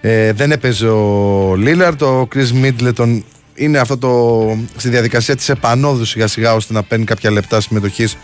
Ε, 0.00 0.32
δεν 0.32 0.52
έπαιζε 0.52 0.88
ο 0.88 1.54
Λίλαρτ 1.56 2.02
ο 2.02 2.28
Chris 2.34 2.64
Middleton 2.64 3.20
είναι 3.54 3.78
αυτό 3.78 3.98
το, 3.98 4.56
στη 4.76 4.88
διαδικασία 4.88 5.36
της 5.36 5.48
επανόδου 5.48 6.04
σιγά 6.04 6.26
σιγά 6.26 6.54
ώστε 6.54 6.72
να 6.72 6.82
παίρνει 6.82 7.04
κάποια 7.04 7.30
λεπτά 7.30 7.60
συμμετοχής 7.60 8.16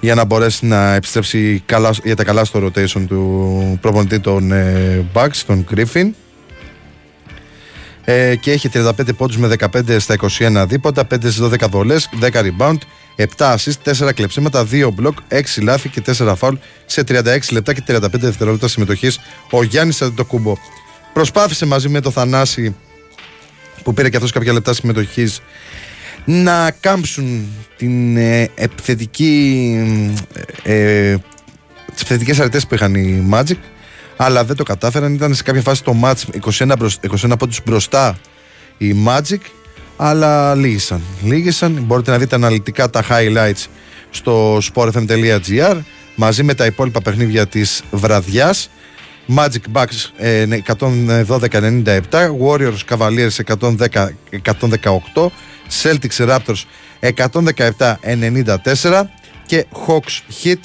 για 0.00 0.14
να 0.14 0.24
μπορέσει 0.24 0.66
να 0.66 0.94
επιστρέψει 0.94 1.62
καλά, 1.66 1.90
για 2.04 2.16
τα 2.16 2.24
καλά 2.24 2.44
στο 2.44 2.64
rotation 2.66 3.04
του 3.08 3.78
προπονητή 3.80 4.20
των 4.20 4.52
ε, 4.52 5.04
Bucks, 5.12 5.36
τον 5.46 5.66
Griffin 5.74 6.08
ε, 8.10 8.36
και 8.36 8.52
έχει 8.52 8.68
35 8.74 8.90
πόντους 9.16 9.36
με 9.36 9.48
15 9.58 9.96
στα 9.98 10.16
21 10.38 10.64
δίποτα, 10.68 11.06
5 11.06 11.16
στις 11.20 11.40
12 11.40 11.68
βολές, 11.70 12.08
10 12.20 12.42
rebound, 12.42 12.78
7 13.16 13.54
assist, 13.54 14.06
4 14.06 14.12
κλεψίματα, 14.14 14.64
2 14.64 14.90
μπλοκ, 14.94 15.18
6 15.28 15.62
λάθη 15.62 15.88
και 15.88 16.02
4 16.06 16.34
φάουλ 16.36 16.54
σε 16.86 17.02
36 17.08 17.38
λεπτά 17.50 17.72
και 17.72 17.82
35 17.86 18.00
δευτερόλεπτα 18.12 18.68
συμμετοχής 18.68 19.20
ο 19.50 19.62
Γιάννης 19.62 20.02
Αντετοκούμπο. 20.02 20.56
Προσπάθησε 21.12 21.66
μαζί 21.66 21.88
με 21.88 22.00
το 22.00 22.10
Θανάση 22.10 22.74
που 23.82 23.94
πήρε 23.94 24.08
και 24.08 24.16
αυτός 24.16 24.32
κάποια 24.32 24.52
λεπτά 24.52 24.74
συμμετοχής 24.74 25.40
να 26.24 26.70
κάμψουν 26.70 27.46
την 27.76 28.16
ε, 28.16 28.50
επιθετική 28.54 29.74
ε, 30.62 31.10
ε, 31.10 31.16
τις 31.92 32.00
επιθετικές 32.00 32.40
αρετές 32.40 32.66
που 32.66 32.74
είχαν 32.74 32.94
οι 32.94 33.28
Magic 33.32 33.58
αλλά 34.20 34.44
δεν 34.44 34.56
το 34.56 34.62
κατάφεραν. 34.62 35.14
Ήταν 35.14 35.34
σε 35.34 35.42
κάποια 35.42 35.62
φάση 35.62 35.84
το 35.84 35.96
match 36.02 36.22
21, 36.58 36.72
μπροσ- 36.78 37.04
21 37.04 37.32
πόντους 37.38 37.60
μπροστά 37.66 38.18
οι 38.78 38.94
Magic, 39.06 39.38
αλλά 39.96 40.54
λύγησαν. 40.54 41.02
Λύγησαν. 41.22 41.72
Μπορείτε 41.86 42.10
να 42.10 42.18
δείτε 42.18 42.34
αναλυτικά 42.34 42.90
τα 42.90 43.04
highlights 43.10 43.66
στο 44.10 44.58
sportfm.gr 44.74 45.78
μαζί 46.14 46.42
με 46.42 46.54
τα 46.54 46.66
υπόλοιπα 46.66 47.02
παιχνίδια 47.02 47.46
της 47.46 47.82
βραδιάς. 47.90 48.70
Magic 49.36 49.62
Bucks 49.72 50.10
ε, 50.16 50.46
112-97, 50.66 50.70
Warriors 52.46 52.78
Cavaliers 52.88 53.36
110, 53.58 53.76
118, 54.30 55.30
Celtics 55.82 56.16
Raptors 56.28 56.62
117-94 57.00 59.02
και 59.46 59.66
Hawks 59.86 60.20
Heat 60.42 60.60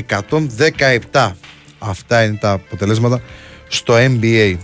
109-117. 0.00 1.32
Αυτά 1.82 2.24
είναι 2.24 2.36
τα 2.40 2.50
αποτελέσματα 2.50 3.22
στο 3.68 3.94
NBA. 3.96 4.56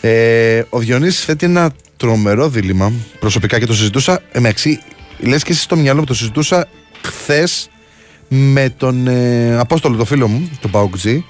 Ε, 0.00 0.62
ο 0.68 0.78
Διονύσης 0.78 1.24
θέτει 1.24 1.46
ένα 1.46 1.70
τρομερό 1.96 2.48
δίλημα. 2.48 2.92
Προσωπικά 3.20 3.58
και 3.58 3.66
το 3.66 3.74
συζητούσα. 3.74 4.22
Εντάξει, 4.32 4.80
λες 5.18 5.42
και 5.42 5.52
εσύ 5.52 5.60
στο 5.60 5.76
μυαλό 5.76 5.98
μου 6.00 6.06
το 6.06 6.14
συζητούσα 6.14 6.68
χθες 7.02 7.70
με 8.28 8.70
τον 8.76 9.06
ε, 9.06 9.56
Απόστολο, 9.58 9.96
το 9.96 10.04
φίλο 10.04 10.28
μου, 10.28 10.50
τον 10.60 10.70
Παουκτζή, 10.70 11.24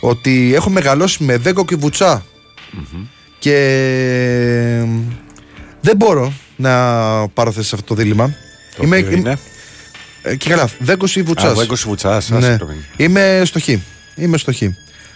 ότι 0.00 0.52
έχω 0.54 0.70
μεγαλώσει 0.70 1.24
με 1.24 1.36
Δέκο 1.36 1.64
και 1.64 1.76
βουτσά. 1.76 2.24
Και 3.38 3.54
ε, 4.82 4.86
δεν 5.80 5.96
μπορώ 5.96 6.32
να 6.56 6.72
πάρω 7.28 7.52
θέση 7.52 7.68
σε 7.68 7.74
αυτό 7.74 7.94
το 7.94 8.02
δίλημα. 8.02 8.34
Το 8.76 8.82
οποίο 8.86 9.10
είναι; 9.10 9.38
ε, 10.22 10.36
και 10.36 10.48
καλά, 10.48 10.68
Δέκο 10.78 11.06
ή 11.14 11.22
βουτσά. 11.22 11.48
Α, 11.48 11.54
Βέγκος 11.54 11.82
Βουτσάς, 11.84 12.30
άσε 12.32 12.48
Ναι. 12.48 12.56
το 12.56 12.68
είναι. 12.70 12.84
Είμαι 12.96 13.42
στο 13.44 13.60
Χ. 13.60 13.68
Είμαι 14.16 14.36
στο 14.38 14.52
Χ. 14.52 14.62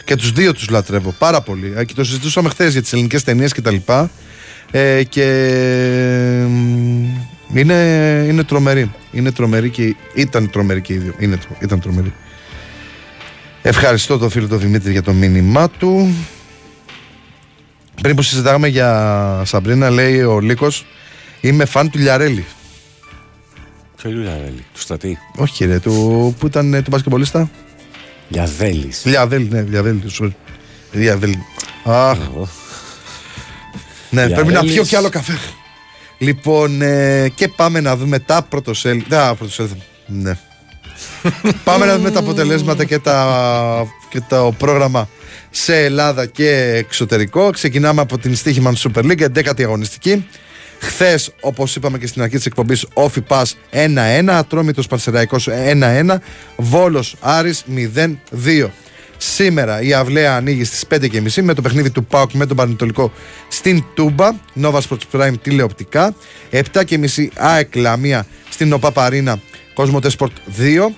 Και 0.05 0.17
τους 0.17 0.33
δύο 0.33 0.53
τους 0.55 0.69
λατρεύω 0.69 1.11
πάρα 1.19 1.41
πολύ. 1.41 1.73
Ε, 1.77 1.85
Και 1.85 1.95
το 1.95 2.05
συζητούσαμε 2.05 2.49
χθες 2.49 2.73
για 2.73 2.83
τις 2.83 2.93
ελληνικές 2.93 3.25
ταινίες 3.25 3.53
κτλ. 3.53 3.77
Ε, 4.71 5.03
και 5.03 5.25
μ, 6.49 7.05
είναι, 7.55 7.75
είναι 8.29 8.43
τρομερή. 8.45 8.91
Είναι 9.13 9.33
τρομερή 9.33 9.71
και 9.71 9.95
ήταν 10.15 10.51
τρομερή 10.51 10.81
και 10.81 10.93
οι 10.93 10.97
δύο. 10.97 11.15
Είναι, 11.19 11.37
τρο- 11.37 11.63
ήταν 11.63 11.81
τρομερή. 11.81 12.13
Ευχαριστώ 13.63 14.19
τον 14.19 14.31
φίλο 14.31 14.49
τον 14.49 14.59
Δημήτρη 14.59 14.93
για 14.93 15.03
το 15.03 15.13
μήνυμά 15.13 15.69
του. 15.71 16.15
Πριν 18.03 18.17
που 18.17 18.23
συζητάγαμε 18.23 18.69
για 18.69 19.43
Σαμπρίνα, 19.45 19.91
λέει 19.91 20.21
ο 20.23 20.41
Λίκο, 20.41 20.69
είμαι 21.41 21.65
φαν 21.65 21.91
του 21.91 21.99
Λιαρέλη. 21.99 22.45
Ποιο 23.97 24.11
Λιαδέλη, 24.11 24.65
του 24.75 24.81
στρατή. 24.81 25.19
Όχι, 25.37 25.65
ρε, 25.65 25.79
του, 25.79 26.35
που 26.39 26.47
ήταν 26.47 26.75
ε, 26.75 26.83
του 26.83 26.91
μπασκεμπολίστα. 26.91 27.51
Λιαδέλη. 28.29 28.93
Λιαδέλη, 29.05 29.49
ναι, 29.51 29.61
Λιαδέλη. 29.61 30.03
sorry. 30.21 30.31
Λιαδέλη. 30.93 31.39
Αχ. 31.85 32.19
Ναι, 34.11 34.23
πρέπει 34.29 34.37
να 34.37 34.51
Λιαδέλης. 34.51 34.73
πιω 34.75 34.83
κι 34.85 34.97
άλλο 34.97 35.09
καφέ. 35.09 35.39
Λοιπόν, 36.19 36.83
ε, 36.83 37.29
και 37.35 37.49
πάμε 37.49 37.81
να 37.81 37.97
δούμε 37.97 38.19
τα 38.19 38.43
πρωτοσέλιδα. 38.43 39.29
Τα 39.29 39.35
πρωτοσέλιδα. 39.35 39.77
Ναι. 40.07 40.39
πάμε 41.65 41.87
να 41.87 41.97
δούμε 41.97 42.11
τα 42.11 42.19
αποτελέσματα 42.19 42.85
και, 42.85 42.99
τα, 42.99 43.87
και 44.09 44.21
το 44.29 44.55
πρόγραμμα 44.59 45.09
σε 45.51 45.77
Ελλάδα 45.85 46.27
και 46.27 46.73
εξωτερικό. 46.75 47.51
Ξεκινάμε 47.51 48.01
από 48.01 48.19
την 48.19 48.37
Στίχημαν 48.37 48.77
Super 48.77 49.03
League, 49.05 49.27
11η 49.35 49.63
αγωνιστική. 49.63 50.27
Χθες, 50.79 51.33
όπως 51.41 51.77
είπαμε 51.77 51.99
και 51.99 52.07
στην 52.07 52.23
αρχή 52.23 52.37
της 52.37 52.47
εκπομπής, 52.47 52.87
Όφι 52.93 53.21
Πας 53.21 53.57
1-1, 53.71 54.37
Ατρόμητος 54.37 54.87
Πανσεραϊκός 54.87 55.49
1-1, 55.49 56.21
Βόλος 56.57 57.17
Άρης 57.21 57.65
0-2. 57.67 58.71
Σήμερα 59.17 59.81
η 59.83 59.93
Αυλαία 59.93 60.37
ανοίγει 60.37 60.65
στις 60.65 60.85
5.30 60.87 61.43
με 61.43 61.55
το 61.55 61.63
παιχνίδι 61.63 61.91
του 61.91 62.05
ΠΑΟΚ 62.05 62.33
με 62.33 62.47
τον 62.47 62.57
Πανετολικό 62.57 63.13
στην 63.49 63.85
Τούμπα, 63.95 64.31
Nova 64.63 64.81
Sports 64.81 65.07
Prime 65.13 65.35
τηλεοπτικά. 65.43 66.15
7.30 66.51 67.29
ΑΕΚ 67.37 67.75
Λαμία 67.75 68.27
στην 68.51 68.73
ΟΠΑ 68.73 68.93
Παρίνα, 68.93 69.41
Κοσμοτέ 69.75 70.11
Sport 70.19 70.33
2. 70.59 70.95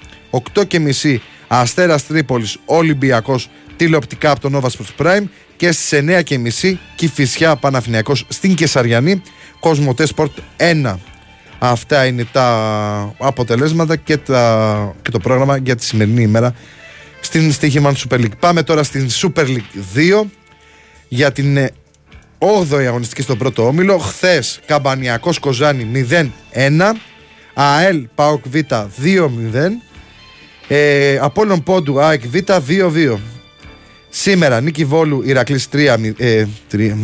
8.30 0.54 1.16
Αστέρας 1.48 2.06
Τρίπολης 2.06 2.58
Ολυμπιακός 2.64 3.50
τηλεοπτικά 3.76 4.30
από 4.30 4.40
το 4.40 4.58
Nova 4.58 4.68
Sports 4.68 5.06
Prime. 5.06 5.24
Και 5.56 5.72
στι 5.72 6.04
9.30 6.28 6.78
Κηφισιά 6.94 7.56
Παναθηναϊκός 7.56 8.24
στην 8.28 8.54
Κεσαριανή, 8.54 9.22
Κοσμοτέ 9.60 10.06
Sport 10.16 10.30
1. 10.56 10.94
Αυτά 11.58 12.06
είναι 12.06 12.24
τα 12.32 13.14
αποτελέσματα 13.18 13.96
και, 13.96 14.16
τα, 14.16 14.94
και 15.02 15.10
το 15.10 15.18
πρόγραμμα 15.18 15.56
για 15.56 15.76
τη 15.76 15.84
σημερινή 15.84 16.22
ημέρα 16.22 16.54
στην 17.20 17.52
Στίχημαν 17.52 17.94
Super 17.96 18.16
League. 18.16 18.38
Πάμε 18.38 18.62
τώρα 18.62 18.82
στην 18.82 19.08
Super 19.10 19.44
League 19.44 19.98
2 20.22 20.24
για 21.08 21.32
την 21.32 21.56
ε, 21.56 21.70
8η 22.38 22.84
αγωνιστική 22.84 23.22
στον 23.22 23.38
πρώτο 23.38 23.66
όμιλο. 23.66 23.98
Χθες 23.98 24.60
Καμπανιακός 24.66 25.38
Κοζάνη 25.38 26.06
0-1. 26.10 26.92
ΑΕΛ 27.54 28.08
ΠΑΟΚ 28.14 28.44
Β 28.48 28.56
2-0. 28.56 28.88
Ε, 30.68 31.18
Απόλλων 31.20 31.62
Πόντου 31.62 32.00
ΑΕΚ 32.00 32.22
Β 32.26 32.36
2-2. 32.68 33.16
Σήμερα 34.08 34.60
Νίκη 34.60 34.84
Βόλου 34.84 35.22
Ηρακλής 35.24 35.68
3. 35.72 36.12
Ε, 36.16 36.46
3 36.72 36.94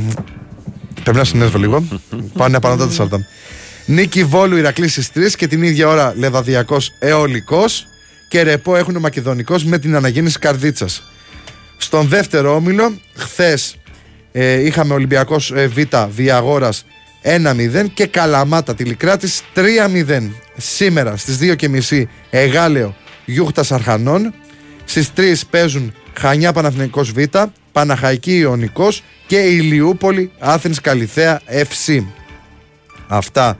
πρέπει 1.05 1.19
να 1.19 1.25
συνέσβω 1.25 1.59
λίγο. 1.59 1.85
Πάνε 2.39 2.57
απανότα 2.57 2.87
τα 2.87 2.93
σάρτα. 2.93 3.27
Νίκη 3.87 4.25
Βόλου 4.25 4.57
Ηρακλής 4.57 4.93
στις 4.93 5.11
3 5.15 5.33
και 5.37 5.47
την 5.47 5.63
ίδια 5.63 5.89
ώρα 5.89 6.15
Λεβαδιακός 6.17 6.93
Εολικός 6.99 7.87
και 8.29 8.43
ρεπό 8.43 8.77
έχουν 8.77 8.97
ο 8.97 9.01
Μακεδονικός 9.01 9.65
με 9.65 9.79
την 9.79 9.97
αναγέννηση 9.97 10.39
Καρδίτσας. 10.39 11.03
Στον 11.77 12.09
δεύτερο 12.09 12.55
όμιλο, 12.55 13.01
χθες 13.17 13.77
ε, 14.33 14.67
είχαμε 14.67 14.95
Ολυμπιακός 14.95 15.51
ε, 15.51 15.67
Β 15.67 15.79
Διαγόρας 16.09 16.85
1-0 17.23 17.87
και 17.95 18.07
Καλαμάτα 18.07 18.75
Τηλικράτης 18.75 19.43
3-0. 19.55 20.31
Σήμερα 20.57 21.17
στις 21.17 21.39
2.30 21.41 22.05
Εγάλεο 22.31 22.97
Γιούχτας 23.25 23.73
Αρχανών. 23.73 24.35
Στις 24.85 25.11
3 25.17 25.35
παίζουν 25.51 25.93
Χανιά 26.19 26.53
Παναθηναϊκός 26.53 27.13
Β, 27.13 27.23
Παναχαϊκή 27.75 28.39
Ιωνικός 28.39 29.03
και 29.27 29.37
Ηλιούπολη 29.37 30.31
Άθενς 30.39 30.81
Καλιθέα 30.81 31.41
FC. 31.49 32.05
Αυτά 33.09 33.59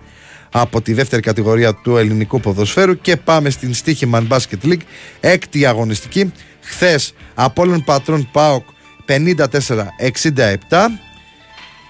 από 0.53 0.81
τη 0.83 0.93
δεύτερη 0.93 1.23
κατηγορία 1.23 1.75
του 1.75 1.97
ελληνικού 1.97 2.41
ποδοσφαίρου 2.41 3.01
και 3.01 3.17
πάμε 3.17 3.51
στην 3.51 3.75
Στίχημαν 3.75 4.29
Basket 4.31 4.67
League 4.67 4.81
έκτη 5.21 5.67
αγωνιστική. 5.67 6.33
Χθες 6.61 7.15
Απόλλων 7.35 7.85
Πατρών 7.85 8.29
ΠΑΟΚ 8.33 8.65
54-67 9.07 9.17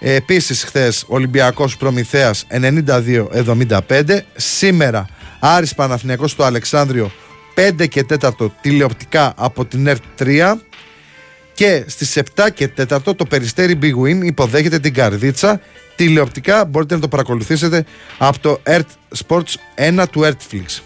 επίσης 0.00 0.64
χθες 0.64 1.04
Ολυμπιακός 1.06 1.76
Προμηθέας 1.76 2.46
92-75 3.88 4.20
σήμερα 4.36 5.06
Άρης 5.40 5.74
Παναθηναϊκός 5.74 6.30
στο 6.30 6.44
Αλεξάνδριο 6.44 7.10
5 7.78 7.88
και 7.88 8.06
4 8.20 8.30
τηλεοπτικά 8.60 9.32
από 9.36 9.64
την 9.64 9.86
ΕΡΤ 9.86 10.02
3 10.18 10.54
και 11.54 11.84
στις 11.86 12.18
7 12.36 12.48
και 12.54 12.70
4 12.88 12.98
το 13.16 13.24
Περιστέρι 13.28 13.78
Big 13.82 13.94
Win 14.04 14.24
υποδέχεται 14.24 14.78
την 14.78 14.94
Καρδίτσα. 14.94 15.60
Τηλεοπτικά 15.96 16.64
μπορείτε 16.64 16.94
να 16.94 17.00
το 17.00 17.08
παρακολουθήσετε 17.08 17.84
από 18.18 18.38
το 18.38 18.60
Earth 18.64 19.18
Sports 19.26 19.54
1 19.98 20.04
του 20.10 20.20
Earthflix. 20.22 20.82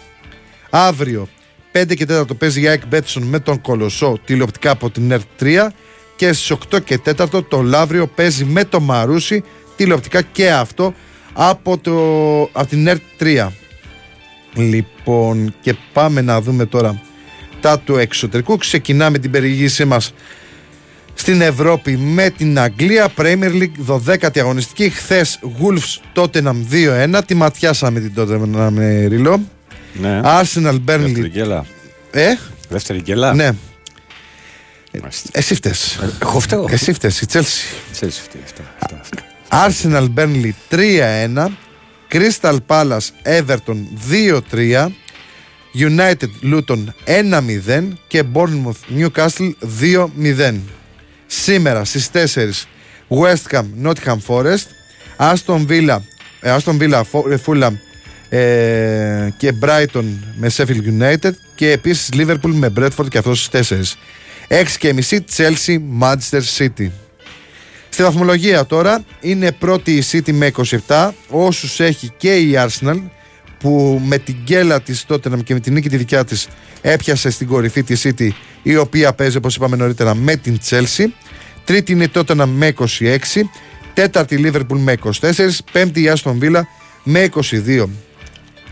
Αύριο 0.69 1.27
5 1.71 1.93
και 1.95 2.05
4 2.09 2.37
παίζει 2.37 2.61
η 2.61 2.67
ΑΕΚ 2.67 2.87
Μπέτσον 2.87 3.23
με 3.23 3.39
τον 3.39 3.61
Κολοσσό 3.61 4.19
τηλεοπτικά 4.25 4.71
από 4.71 4.89
την 4.89 5.11
Earth 5.13 5.43
3 5.43 5.67
και 6.15 6.33
στις 6.33 6.57
8 6.71 6.83
και 6.83 6.99
4 7.05 7.43
το 7.47 7.61
Λαύριο 7.61 8.07
παίζει 8.07 8.45
με 8.45 8.65
το 8.65 8.79
Μαρούσι 8.79 9.43
τηλεοπτικά 9.75 10.21
και 10.21 10.51
αυτό 10.51 10.93
από, 11.33 11.77
το, 11.77 11.93
από 12.41 12.65
την 12.69 12.89
Earth 12.89 13.23
3. 13.23 13.47
Λοιπόν, 14.55 15.55
και 15.61 15.75
πάμε 15.93 16.21
να 16.21 16.41
δούμε 16.41 16.65
τώρα 16.65 17.01
τα 17.59 17.79
του 17.79 17.97
εξωτερικού. 17.97 18.57
Ξεκινάμε 18.57 19.17
την 19.17 19.31
περιήγησή 19.31 19.85
μας 19.85 20.13
στην 21.19 21.41
Ευρώπη 21.41 21.97
με 21.97 22.29
την 22.29 22.59
Αγγλία 22.59 23.07
Premier 23.17 23.51
League 23.61 23.87
12η 24.05 24.39
αγωνιστική 24.39 24.89
χθες 24.89 25.39
Wolves 25.61 26.21
Tottenham 26.21 26.55
2-1 27.15 27.21
τη 27.25 27.35
ματιάσαμε 27.35 27.99
την 27.99 28.13
Tottenham 28.17 28.67
με 28.71 29.05
Ριλό 29.05 29.41
Ναι. 30.01 30.21
Arsenal 30.23 30.79
Δεύτερη 30.85 31.13
Burnley 31.15 31.29
γκέλα. 31.29 31.65
ε, 32.11 32.27
Δεύτερη 32.69 32.99
γκέλα. 33.01 33.33
ναι 33.33 33.51
Μάλιστα. 35.01 35.29
εσύ 35.31 35.55
φταίς 35.55 35.99
Εγώ 36.21 36.39
φταίω. 36.39 36.65
εσύ 36.69 36.93
φταίς 36.93 37.21
η 37.21 37.25
Chelsea 37.31 37.75
Ξέρεις 37.91 38.19
αυτή, 38.19 38.37
αυτά, 38.43 38.63
αυτά, 38.79 38.99
αυτά. 39.01 39.23
Arsenal 39.67 40.07
Burnley 40.15 40.51
3-1 40.69 41.47
Crystal 42.11 42.57
Palace 42.67 43.09
Everton 43.23 43.77
2-3 44.51 44.87
United 45.75 46.29
Luton 46.53 46.83
1-0 47.05 47.87
και 48.07 48.23
Bournemouth 48.33 48.97
Newcastle 48.99 49.51
2-0 49.81 50.53
Σήμερα 51.31 51.85
στις 51.85 52.09
4 52.13 52.17
West 53.09 53.51
Ham 53.57 53.63
Nottingham 53.83 54.17
Forest 54.27 54.65
Aston 55.17 55.67
Villa 55.67 55.97
ε, 56.41 56.55
Aston 56.57 56.77
Villa 56.79 57.01
Fo- 57.11 57.31
ε, 57.31 57.37
Fulham 57.45 57.71
ε, 58.29 59.29
και 59.37 59.53
Brighton 59.61 60.03
με 60.35 60.51
Sheffield 60.57 61.01
United 61.01 61.31
και 61.55 61.71
επίσης 61.71 62.09
Liverpool 62.13 62.51
με 62.53 62.73
Bradford 62.79 63.07
και 63.09 63.17
αυτό 63.17 63.35
στις 63.35 63.97
4 64.49 64.55
6 64.63 64.65
και 64.79 64.93
μισή 64.93 65.23
Chelsea 65.37 65.77
Manchester 66.01 66.41
City 66.57 66.89
Στη 67.89 68.03
βαθμολογία 68.03 68.65
τώρα 68.65 69.03
είναι 69.21 69.51
πρώτη 69.51 69.91
η 69.95 70.03
City 70.11 70.31
με 70.31 70.51
27 70.87 71.09
όσους 71.29 71.79
έχει 71.79 72.11
και 72.17 72.35
η 72.37 72.53
Arsenal 72.57 72.99
που 73.59 74.01
με 74.05 74.17
την 74.17 74.35
γκέλα 74.43 74.81
της 74.81 75.05
Tottenham 75.07 75.43
και 75.43 75.53
με 75.53 75.59
την 75.59 75.73
νίκη 75.73 75.89
τη 75.89 75.97
δικιά 75.97 76.25
της 76.25 76.47
έπιασε 76.81 77.29
στην 77.29 77.47
κορυφή 77.47 77.83
της 77.83 78.05
City 78.07 78.29
η 78.63 78.75
οποία 78.75 79.13
παίζει 79.13 79.37
όπως 79.37 79.55
είπαμε 79.55 79.75
νωρίτερα 79.75 80.15
με 80.15 80.35
την 80.35 80.59
Chelsea. 80.69 81.05
Τρίτη 81.63 81.91
είναι 81.91 82.03
η 82.03 82.11
Tottenham 82.13 82.47
με 82.47 82.73
26 82.99 83.17
τέταρτη 83.93 84.35
η 84.35 84.41
Liverpool 84.45 84.77
με 84.77 84.97
24 85.19 85.49
πέμπτη 85.71 86.01
η 86.01 86.11
Aston 86.15 86.37
Villa 86.41 86.61
με 87.03 87.29
22 87.33 87.85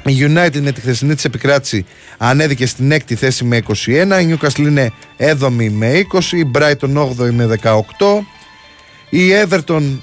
η 0.05 0.17
United 0.19 0.59
με 0.61 0.71
τη 0.71 0.81
χθεσινή 0.81 1.15
της 1.15 1.25
επικράτηση. 1.25 1.85
Ανέβηκε 2.17 2.65
στην 2.65 2.91
έκτη 2.91 3.15
θέση 3.15 3.43
με 3.43 3.61
21 3.67 3.85
η 4.21 4.33
Newcastle 4.33 4.57
είναι 4.57 4.91
7η 5.17 5.69
με 5.71 6.05
20 6.13 6.21
η 6.31 6.51
Brighton 6.53 7.07
8η 7.07 7.31
με 7.31 7.59
18 7.63 7.73
η 9.09 9.19
Everton 9.43 9.97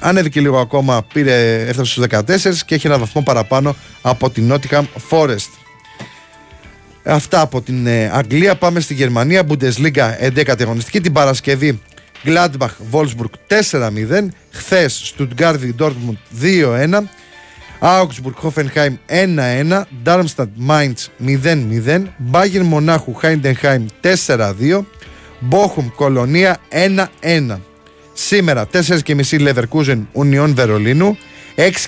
Ανέβηκε 0.00 0.40
λίγο 0.40 0.58
ακόμα, 0.58 1.02
πήρε, 1.12 1.60
έφτασε 1.60 1.92
στους 1.92 2.04
14 2.08 2.54
και 2.66 2.74
έχει 2.74 2.86
ένα 2.86 2.98
βαθμό 2.98 3.22
παραπάνω 3.22 3.76
από 4.02 4.30
την 4.30 4.52
Nottingham 4.52 4.84
Forest. 5.10 5.58
Αυτά 7.08 7.40
από 7.40 7.62
την 7.62 7.86
ε, 7.86 8.10
Αγγλία. 8.14 8.56
Πάμε 8.56 8.80
στη 8.80 8.94
Γερμανία. 8.94 9.42
Bundesliga 9.48 10.32
11η 10.34 10.60
αγωνιστική. 10.60 11.00
Την 11.00 11.12
Παρασκευή 11.12 11.80
Gladbach 12.24 12.74
Wolfsburg 12.92 13.58
4-0. 13.70 14.28
Χθες 14.50 15.14
Stuttgart 15.18 15.58
Dortmund 15.78 16.16
2-1. 16.42 17.02
Augsburg 17.80 18.34
Hoffenheim 18.42 18.98
1-1. 19.08 19.82
Darmstadt 20.04 20.48
Mainz 20.68 21.10
0-0. 21.26 22.06
Bayern 22.32 22.62
Μονάχου 22.62 23.14
Heidenheim 23.22 23.86
4-2. 24.02 24.84
Bochum 25.50 25.92
Κολονία 25.96 26.56
1-1. 27.22 27.67
Σήμερα 28.20 28.68
4.30 28.72 29.22
Leverkusen 29.30 29.98
Union 30.12 30.52
Βερολίνου. 30.54 31.18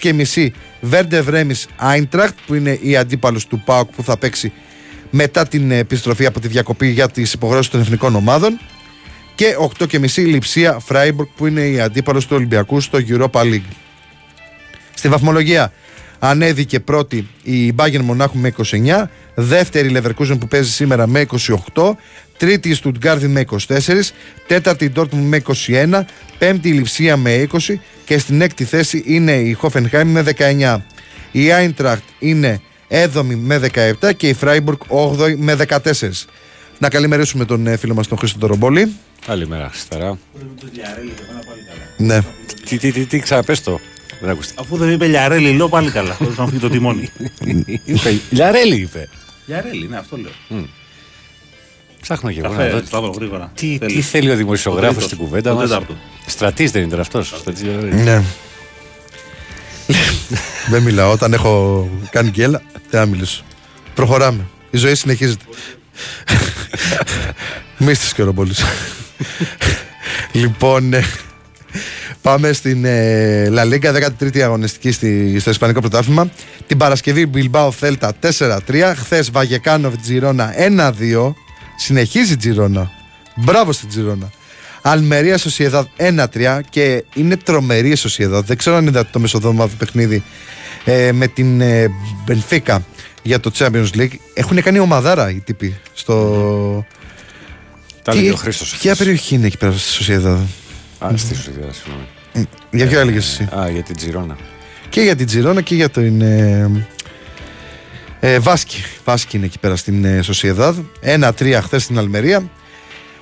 6.30 0.03 0.49
Verde 0.91 1.25
Vremis 1.29 1.65
Eintracht 1.95 2.35
που 2.47 2.55
είναι 2.55 2.79
η 2.83 2.97
αντίπαλος 2.97 3.47
του 3.47 3.63
ΠΑΟΚ 3.65 3.91
που 3.91 4.03
θα 4.03 4.17
παίξει 4.17 4.53
μετά 5.11 5.49
την 5.49 5.71
επιστροφή 5.71 6.27
από 6.27 6.41
τη 6.41 6.49
διακοπή 6.49 6.87
για 6.87 7.09
τις 7.09 7.33
υποχρεώσεις 7.33 7.71
των 7.71 7.81
εθνικών 7.81 8.15
ομάδων 8.15 8.61
και 9.35 9.57
8.30 9.79 10.07
Λιψία 10.17 10.79
Φράιμπουργκ 10.79 11.29
που 11.37 11.47
είναι 11.47 11.61
η 11.61 11.81
αντίπαλος 11.81 12.27
του 12.27 12.37
Ολυμπιακού 12.37 12.81
στο 12.81 12.99
Europa 13.09 13.41
League. 13.41 13.71
Στη 14.95 15.09
βαθμολογία 15.09 15.73
ανέβηκε 16.19 16.81
πρώτη 16.81 17.29
η 17.43 17.75
Bayern 17.77 18.01
Μονάχου 18.03 18.39
με 18.39 18.55
29, 18.71 19.05
δεύτερη 19.41 19.89
η 19.89 19.97
Leverkusen 19.97 20.37
που 20.41 20.49
παίζει 20.49 20.71
σήμερα 20.71 21.07
με 21.07 21.27
28, 21.75 21.93
τρίτη 22.37 22.69
η 22.69 22.79
Stuttgart 22.85 23.21
με 23.21 23.45
24, 23.51 23.77
τέταρτη 24.47 24.85
η 24.85 24.93
Dortmund 24.97 25.23
με 25.23 25.43
21, 25.67 26.01
πέμπτη 26.39 26.69
η 26.69 26.73
Λιψία 26.73 27.17
με 27.17 27.49
20 27.53 27.59
και 28.05 28.19
στην 28.19 28.41
έκτη 28.41 28.65
θέση 28.65 29.03
είναι 29.07 29.33
η 29.33 29.59
Hoffenheim 29.63 30.05
με 30.05 30.25
19. 30.39 30.77
Η 31.33 31.41
Eintracht 31.59 31.97
είναι 32.19 32.61
7η 32.89 33.35
με 33.37 33.61
17 34.01 34.15
και 34.17 34.29
η 34.29 34.37
Freiburg 34.41 34.77
8η 34.89 35.35
με 35.37 35.57
14. 35.69 35.79
Να 36.79 36.89
καλημερίσουμε 36.89 37.45
τον 37.45 37.67
ε, 37.67 37.77
φίλο 37.77 37.95
μας 37.95 38.09
τον 38.09 38.19
Χρήστο 38.19 38.39
Τορομπόλη. 38.39 38.93
Καλημέρα, 39.27 39.69
Χρισταρά. 39.69 40.19
Ναι. 41.97 42.21
Τι, 42.65 42.79
τι, 42.79 42.93
τι, 42.93 43.05
τι 43.05 43.19
ξαναπες 43.19 43.63
το. 43.63 43.81
Δεν 44.21 44.31
ακούστηκε. 44.31 44.61
Αφού 44.61 44.77
δεν 44.77 44.91
είπε 44.91 45.07
Λιαρέλη, 45.07 45.53
λέω 45.53 45.69
πάλι 45.69 45.91
καλά. 45.91 46.15
Χωρίς 46.15 46.37
να 46.37 46.47
φύγει 46.47 46.61
το 46.61 46.71
τιμόνι. 46.71 47.11
Είπε, 47.85 48.21
Λιαρέλη 48.31 48.77
είπε. 48.77 49.09
Λιαρέλη, 49.51 49.89
ναι, 49.89 49.97
αυτό 49.97 50.17
λέω. 50.17 50.31
Ψάχνω 52.01 52.33
και 52.33 52.39
εγώ 52.41 52.49
να 52.49 52.57
Καφέ, 52.57 52.71
δω. 52.71 52.87
Σταύρο, 52.87 53.11
γρήγορα. 53.11 53.53
Τι, 53.55 53.77
Θέλεις. 53.79 53.95
τι 53.95 54.01
θέλεις 54.03 54.31
ο 54.33 54.37
δημοσιογράφος 54.37 54.95
Το 54.95 55.01
στην 55.01 55.09
τρίτο. 55.17 55.23
κουβέντα 55.25 55.51
Το 55.51 55.57
μας; 55.57 55.69
τέταρτο. 55.69 55.97
Στρατής 56.27 56.71
δεν 56.71 56.83
ήταν 56.83 57.01
αυτό. 57.01 57.25
Ναι. 57.93 58.23
δεν 60.71 60.83
μιλάω. 60.83 61.13
Όταν 61.13 61.33
έχω 61.33 61.89
κάνει 62.11 62.31
γκέλα, 62.31 62.63
δεν 62.91 63.01
θα 63.01 63.07
μιλήσω. 63.07 63.43
Προχωράμε. 63.95 64.47
Η 64.71 64.77
ζωή 64.77 64.95
συνεχίζεται. 64.95 65.45
Μίστης 67.79 68.13
και 68.15 68.23
ο 68.23 68.25
Ρομπόλης. 68.25 68.65
λοιπόν, 70.33 70.93
ε, 70.93 71.05
πάμε 72.23 72.53
στην 72.53 72.85
ε, 72.85 73.49
La 73.55 73.63
Liga, 73.73 74.11
13η 74.21 74.39
αγωνιστική 74.41 74.91
στη, 74.93 75.39
στο 75.41 75.51
Ισπανικό 75.51 75.81
Πρωτάθλημα. 75.81 76.31
Την 76.67 76.77
Παρασκευή 76.79 77.31
Bilbao 77.35 77.69
Θέλτα 77.79 78.13
4-3. 78.39 78.59
Χθες 78.97 79.31
Βαγεκάνοβ 79.31 79.95
Τζιρόνα 80.03 80.55
1-2. 80.59 81.33
Συνεχίζει 81.77 82.33
η 82.33 82.37
Τζιρόνα. 82.37 82.91
Μπράβο 83.37 83.73
στην 83.73 83.89
Τζιρόνα. 83.89 84.31
Αλμερία 84.83 85.39
Σοσιεδάδ 85.39 85.87
1-3 85.97 86.61
και 86.71 87.05
είναι 87.15 87.37
τρομερή 87.37 87.89
η 87.91 87.95
Σοσιεδάδ. 87.95 88.47
Δεν 88.47 88.57
ξέρω 88.57 88.77
αν 88.77 88.87
είδατε 88.87 89.09
το 89.13 89.19
μεσοδόματο 89.19 89.73
παιχνίδι 89.79 90.23
ε, 90.85 91.13
με 91.13 91.27
την 91.27 91.61
ε, 91.61 91.91
Μπενφίκα 92.25 92.85
για 93.23 93.41
το 93.41 93.51
Champions 93.59 93.89
League. 93.97 94.13
Έχουν 94.35 94.63
κάνει 94.63 94.79
ομαδάρα 94.79 95.31
οι 95.31 95.41
τύποι 95.41 95.77
στο. 95.95 96.87
Τα 98.03 98.13
Τι- 98.13 98.19
έλεγε 98.19 98.33
ο 98.33 98.37
Χρήστος 98.37 98.77
Ποια 98.81 98.95
περιοχή 98.97 99.35
είναι 99.35 99.47
εκεί 99.47 99.57
πέρα 99.59 99.73
στη 99.73 99.89
Σοσιεδάδ; 99.91 100.39
Α, 101.05 101.17
στη 101.17 101.35
Σοσιαδά, 101.35 101.73
συγγνώμη. 101.73 102.07
Για 102.71 102.87
ποιο 102.87 103.01
έλεγες 103.01 103.27
εσύ; 103.27 103.49
Α, 103.59 103.69
για 103.71 103.83
την 103.83 103.97
Τζιρόνα. 103.97 104.37
Και 104.89 105.01
για 105.01 105.17
την 105.17 105.27
Τζιρόνα 105.27 105.61
και 105.61 105.75
για 105.75 105.89
την. 105.89 106.21
Ε, 106.21 106.87
ε, 108.21 108.39
Βάσκη. 108.39 108.85
Βάσκη 109.05 109.37
είναι 109.37 109.47
εκεί 109.47 109.59
πέρα 109.59 109.77
στην 109.77 110.05
ε, 110.05 110.23
Σοσιεδάδ. 110.23 110.79
1-3 111.05 111.59
χθες 111.63 111.83
στην 111.83 111.99
Αλμερία. 111.99 112.51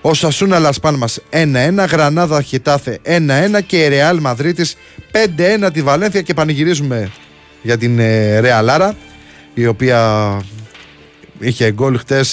Ο 0.01 0.15
Σασούνα 0.15 0.59
Λασπάλμα 0.59 1.07
1-1. 1.31 1.87
Γρανάδα 1.91 2.43
Χιτάθε 2.43 2.99
1-1. 3.05 3.19
Και 3.67 3.85
η 3.85 3.89
Ρεάλ 3.89 4.19
Μαδρίτης 4.21 4.77
5-1 5.65 5.71
τη 5.73 5.83
Βαλένθια. 5.83 6.23
Και 6.23 6.35
πανηγυρίζουμε 6.35 7.11
για 7.63 7.79
την 7.79 7.99
ε, 7.99 8.39
Ρεαλάρα 8.39 8.97
η 9.55 9.67
οποία 9.67 10.41
είχε 11.39 11.73
γκολ 11.73 11.99
χτε 11.99 12.25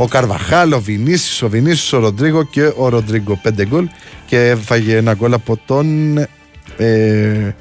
ο 0.00 0.08
Καρβαχάλ, 0.08 0.72
ο 0.72 0.80
Βινίσης, 0.80 1.42
ο 1.42 1.48
Βινίσης, 1.48 1.92
ο 1.92 1.98
Ροντρίγκο 1.98 2.44
και 2.44 2.72
ο 2.76 2.88
Ροντρίγκο. 2.88 3.38
Πέντε 3.42 3.66
γκολ 3.66 3.88
και 4.26 4.48
έφαγε 4.48 4.96
ένα 4.96 5.14
γκολ 5.14 5.32
από 5.32 5.60
τον 5.66 6.18
ε, 6.76 7.54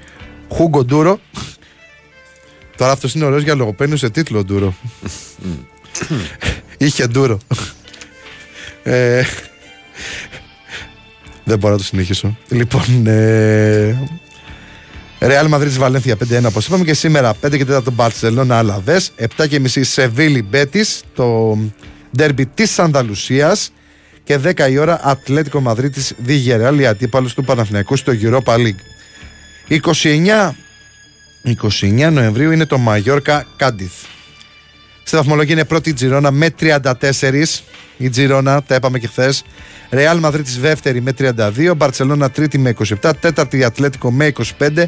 Χούγκο 0.50 0.86
Ντούρο. 0.86 1.20
Τώρα 2.78 2.92
αυτός 2.92 3.14
είναι 3.14 3.26
ωραίος 3.26 3.44
για 3.44 3.56
λογοπαίγνιο 3.56 3.98
σε 3.98 4.10
τίτλο 4.10 4.44
Ντούρο. 4.44 4.74
Είχε 6.78 7.08
Ντούρο. 7.08 7.38
Ε, 8.84 9.24
δεν 11.44 11.58
μπορώ 11.58 11.74
να 11.74 11.80
το 11.80 11.86
συνεχίσω. 11.86 12.38
Λοιπόν, 12.50 13.08
ε, 13.08 14.10
Ρεάλ 15.20 15.48
Μαδρίτη 15.48 15.78
Βαλένθια 15.78 16.16
5-1 16.16 16.44
όπως 16.46 16.68
είπαμε 16.68 16.84
και 16.84 16.94
σήμερα 16.94 17.36
5 17.46 17.58
και 17.58 17.66
4 17.76 17.84
το 17.84 17.92
Μπαρσελόνα 17.92 18.58
Αλαβέ, 18.58 19.02
7 19.38 19.48
και 19.50 19.60
μισή 19.60 19.84
Σεβίλη 19.84 20.42
Μπέτη, 20.42 20.86
το 21.16 21.58
ντέρμπι 22.18 22.46
της 22.46 22.80
Ανταλουσίας 22.80 23.72
και 24.24 24.40
10 24.44 24.70
η 24.70 24.78
ώρα 24.78 25.00
Ατλέτικο 25.04 25.62
Μαδρίτη 25.62 26.02
Διγερεάλ, 26.18 26.80
η 26.80 26.88
αντίπαλο 26.88 27.30
του 27.36 27.44
Παναθηναϊκού 27.44 27.96
στο 27.96 28.14
Europa 28.22 28.56
League. 28.56 28.82
29, 29.70 30.56
29 31.82 32.12
Νοεμβρίου 32.12 32.52
είναι 32.52 32.66
το 32.66 32.78
Μαγιόρκα 32.78 33.46
Κάντιθ. 33.58 33.94
Στη 35.04 35.16
βαθμολογία 35.16 35.54
είναι 35.54 35.66
πρώτη 35.66 35.90
η 35.90 35.94
Τζιρόνα 35.94 36.32
με 36.32 36.50
34. 36.60 36.84
Η 37.98 38.10
Τζιρόνα, 38.10 38.64
τα 38.64 38.76
είπαμε 38.76 39.00
και 39.00 39.08
χθες. 39.08 39.44
Ρεάλ 39.90 40.20
Μαδρίτη 40.20 40.60
δεύτερη 40.60 41.02
με 41.02 41.14
32. 41.18 41.74
Μπαρσελόνα 41.78 42.30
τρίτη 42.30 42.58
με 42.58 42.74
27. 43.02 43.12
Τέταρτη 43.20 43.58
η 43.58 43.64
Ατλέτικο 43.64 44.12
με 44.12 44.32
25. 44.60 44.84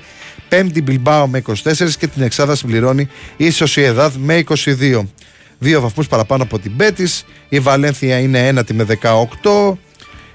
Πέμπτη 0.50 0.82
Μπιλμπάο 0.82 1.28
με 1.28 1.42
24. 1.48 1.54
Και 2.00 2.08
την 2.08 2.22
εξάδα 2.22 2.56
συμπληρώνει 2.56 3.08
η 3.38 3.52
Σοσιεδάδ 3.52 4.16
με 4.16 4.44
22. 4.66 5.02
Δύο 5.60 5.82
βαθμούς 5.82 6.08
παραπάνω 6.08 6.44
από 6.44 6.60
την 6.60 6.76
Πέτης. 6.76 7.26
Η 7.50 7.60
Βαλένθια 7.60 8.20
είναι 8.20 8.48
ένατη 8.48 8.74
με 8.74 8.84
18. 8.84 9.78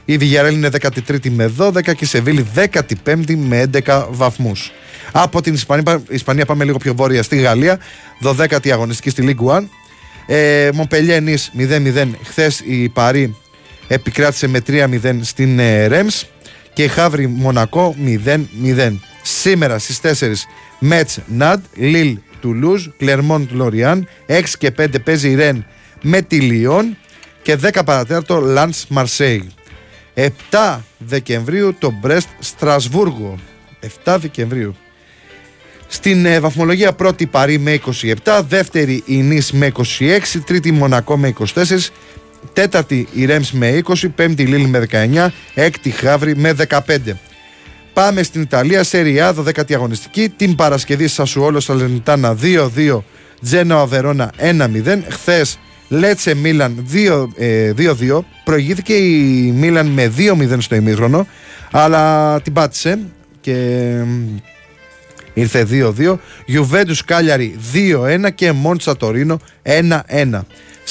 Η 0.04 0.16
Βιγιαρέλ 0.16 0.54
είναι 0.54 0.68
13η 0.80 1.28
με 1.30 1.52
12 1.58 1.82
και 1.82 2.04
η 2.04 2.04
Σεβίλη 2.04 2.46
15η 2.54 3.34
με 3.36 3.70
11 3.84 4.06
βαθμούς. 4.10 4.72
Από 5.12 5.42
την 5.42 5.54
Ισπανία, 5.54 6.02
Ισπανία 6.08 6.46
πάμε 6.46 6.64
λίγο 6.64 6.78
πιο 6.78 6.94
βόρεια 6.94 7.22
στη 7.22 7.36
Γαλλία. 7.36 7.78
12η 8.22 8.70
αγωνιστική 8.70 9.10
στη 9.10 9.36
League 9.38 9.56
One. 9.56 9.64
Ε, 10.26 10.70
Μομπελιέ 10.74 11.20
Νις 11.20 11.50
0-0. 11.58 12.08
Χθες 12.22 12.60
η 12.64 12.88
Παρή 12.88 13.36
επικράτησε 13.88 14.46
με 14.46 14.60
3-0 14.66 15.18
στην 15.22 15.58
ε, 15.58 15.86
Ρέμς 15.86 16.26
και 16.72 16.82
η 16.82 16.88
Χαύρη 16.88 17.26
Μονακό 17.26 17.94
0-0. 18.76 18.96
Σήμερα 19.22 19.78
στις 19.78 20.00
4 20.02 20.32
Μέτς 20.78 21.18
Ναντ, 21.26 21.60
Λίλ 21.74 22.18
Τουλούζ, 22.44 22.86
Κλερμόν 22.96 23.48
Λοριάν, 23.52 24.08
6 24.26 24.42
και 24.58 24.72
5 24.78 25.02
παίζει 25.04 25.30
η 25.30 25.34
Ρεν 25.34 25.66
με 26.02 26.22
τη 26.22 26.40
Λιόν 26.40 26.96
και 27.42 27.58
10 27.62 27.80
παρατέταρτο 27.84 28.40
Λαντς 28.40 28.86
Μαρσέη. 28.88 29.50
7 30.14 30.30
Δεκεμβρίου 30.98 31.74
το 31.78 31.90
Μπρέστ 32.00 32.28
Στρασβούργο. 32.38 33.38
7 34.04 34.16
Δεκεμβρίου. 34.20 34.74
Στην 35.86 36.26
ε, 36.26 36.40
βαθμολογία 36.40 36.92
πρώτη 36.92 37.26
Παρή 37.26 37.58
με 37.58 37.80
27, 38.24 38.42
δεύτερη 38.48 39.02
η 39.06 39.16
Νης 39.16 39.52
με 39.52 39.72
26, 39.98 40.20
τρίτη 40.46 40.68
η 40.68 40.72
Μονακό 40.72 41.16
με 41.16 41.32
24, 41.54 41.64
τέταρτη 42.52 43.08
η 43.12 43.24
Ρέμς 43.24 43.52
με 43.52 43.80
20, 43.84 43.94
πέμπτη 44.14 44.42
η 44.42 44.46
Λίλ 44.46 44.66
με 44.66 44.86
19, 44.90 45.26
έκτη 45.54 45.90
Χαύρη 45.90 46.36
με 46.36 46.56
15. 46.68 46.80
Πάμε 47.94 48.22
στην 48.22 48.40
Ιταλία, 48.40 48.82
Σεριά, 48.82 49.34
12η 49.34 49.74
αγωνιστική, 49.74 50.28
την 50.28 50.54
Παρασκευή 50.54 51.06
Σασουόλο 51.06 51.60
Σαλενιτάνα 51.60 52.36
2-2, 52.42 53.02
Τζένοα 53.42 53.86
Βερόνα 53.86 54.32
1-0, 54.38 55.02
χθες 55.08 55.58
Λέτσε 55.88 56.34
Μίλαν 56.34 56.86
2-2, 57.76 58.20
προηγήθηκε 58.44 58.94
η 58.94 59.52
Μίλαν 59.56 59.86
με 59.86 60.12
2-0 60.16 60.56
στο 60.58 60.74
ημίχρονο, 60.74 61.26
αλλά 61.70 62.40
την 62.40 62.52
πάτησε 62.52 62.98
και 63.40 63.96
ήρθε 65.34 65.66
2-2. 65.70 66.18
Γιουβέντους 66.46 67.04
Κάλιαρη 67.04 67.58
2-1 67.72 68.30
και 68.34 68.52
Μόντσα 68.52 68.96
Τωρίνο 68.96 69.40
1-1. 69.62 70.40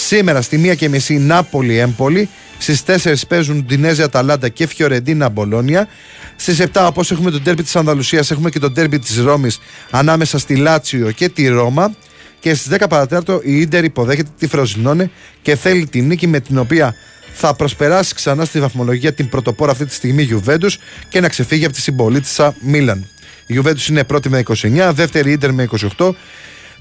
Σήμερα 0.05 0.41
στη 0.41 0.69
1 0.71 0.75
και 0.75 0.89
μισή 0.89 1.17
Νάπολη 1.17 1.77
Έμπολη, 1.77 2.29
Στις 2.57 2.83
4 2.85 3.13
παίζουν 3.27 3.65
Ντινέζε 3.65 4.03
Αταλάντα 4.03 4.49
και 4.49 4.67
Φιωρεντίνα 4.67 5.29
Μπολόνια. 5.29 5.87
Στις 6.35 6.59
7, 6.59 6.85
όπως 6.87 7.11
έχουμε 7.11 7.31
τον 7.31 7.43
τέρμπι 7.43 7.63
της 7.63 7.75
Ανδαλουσία, 7.75 8.23
έχουμε 8.31 8.49
και 8.49 8.59
τον 8.59 8.73
τέρμπι 8.73 8.99
της 8.99 9.17
Ρώμης 9.17 9.59
ανάμεσα 9.91 10.37
στη 10.37 10.55
Λάτσιο 10.55 11.11
και 11.11 11.29
τη 11.29 11.47
Ρώμα. 11.47 11.95
Και 12.39 12.53
στις 12.53 12.71
10 12.71 12.85
παρατέταρτο 12.89 13.41
η 13.43 13.67
ντερ 13.67 13.83
υποδέχεται 13.83 14.29
τη 14.37 14.47
Φροζινόνε 14.47 15.11
και 15.41 15.55
θέλει 15.55 15.87
τη 15.87 16.01
νίκη 16.01 16.27
με 16.27 16.39
την 16.39 16.57
οποία 16.57 16.95
θα 17.33 17.55
προσπεράσει 17.55 18.13
ξανά 18.13 18.45
στη 18.45 18.59
βαθμολογία 18.59 19.13
την 19.13 19.29
πρωτοπόρα 19.29 19.71
αυτή 19.71 19.85
τη 19.85 19.93
στιγμή 19.93 20.21
Γιουβέντους 20.21 20.77
και 21.09 21.19
να 21.19 21.29
ξεφύγει 21.29 21.65
από 21.65 21.73
τη 21.73 21.81
συμπολίτησα 21.81 22.55
Μίλαν. 22.61 23.07
Η 23.47 23.53
Γιουβέντους 23.53 23.87
είναι 23.87 24.03
πρώτη 24.03 24.29
με 24.29 24.43
29, 24.47 24.91
δεύτερη 24.93 25.31
Ιντερ 25.31 25.53
με 25.53 25.67
28, 25.97 26.09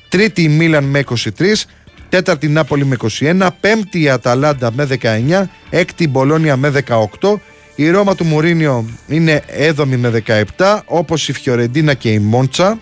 τρίτη 0.09 0.43
η 0.43 0.49
Μίλαν 0.49 0.85
με 0.85 1.05
23, 1.09 1.65
τέταρτη 2.13 2.49
Νάπολη 2.49 2.85
με 2.85 2.97
21, 3.21 3.49
πέμπτη 3.61 4.03
η 4.03 4.09
Αταλάντα 4.09 4.73
με 4.73 4.89
19, 5.03 5.43
έκτη 5.71 6.05
η 6.05 6.09
Μπολόνια 6.11 6.57
με 6.57 6.73
18, 7.21 7.35
η 7.75 7.91
Ρώμα 7.91 8.15
του 8.15 8.25
Μουρίνιο 8.25 8.89
είναι 9.07 9.43
έδομη 9.47 9.97
με 9.97 10.23
17, 10.57 10.81
όπως 10.85 11.29
η 11.29 11.33
Φιωρεντίνα 11.33 11.95
και 11.95 12.11
η 12.11 12.19
Μόντσα, 12.19 12.79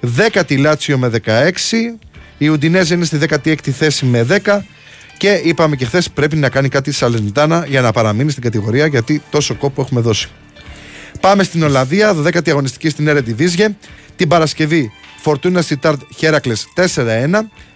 δέκατη 0.00 0.56
Λάτσιο 0.56 0.98
με 0.98 1.10
16, 1.24 1.30
η 2.38 2.48
Ουντινέζα 2.48 2.94
είναι 2.94 3.04
στη 3.04 3.18
16η 3.28 3.70
θέση 3.70 4.04
με 4.04 4.26
10 4.44 4.58
και 5.16 5.40
είπαμε 5.44 5.76
και 5.76 5.84
χθες 5.84 6.10
πρέπει 6.10 6.36
να 6.36 6.48
κάνει 6.48 6.68
κάτι 6.68 6.92
Σαλενιτάνα 6.92 7.66
για 7.68 7.80
να 7.80 7.92
παραμείνει 7.92 8.30
στην 8.30 8.42
κατηγορία 8.42 8.86
γιατί 8.86 9.22
τόσο 9.30 9.54
κόπο 9.54 9.82
έχουμε 9.82 10.00
δώσει. 10.00 10.28
Πάμε 11.20 11.42
στην 11.42 11.62
Ολλανδία, 11.62 12.16
12η 12.16 12.48
αγωνιστική 12.48 12.88
στην 12.88 13.08
Ερετιβίζγε. 13.08 13.68
Την 14.16 14.28
Παρασκευή 14.28 14.92
Φορτούνα 15.22 15.62
Σιτάρτ 15.62 16.00
Χέρακλε 16.16 16.54
4-1. 16.74 16.84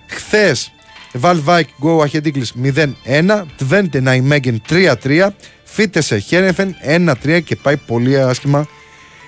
Χθες 0.07 0.74
Βαλβάικ 1.17 1.69
Γκο 1.81 2.03
Αχεντίγκλη 2.03 2.47
0-1. 2.63 3.43
Τβέντε 3.57 4.01
Ναϊμέγγεν 4.01 4.63
3-3. 4.69 5.29
Φίτεσε 5.65 6.19
Χένεφεν 6.19 6.77
1-3 7.25 7.41
και 7.45 7.57
πάει 7.57 7.77
πολύ 7.77 8.21
άσχημα 8.21 8.67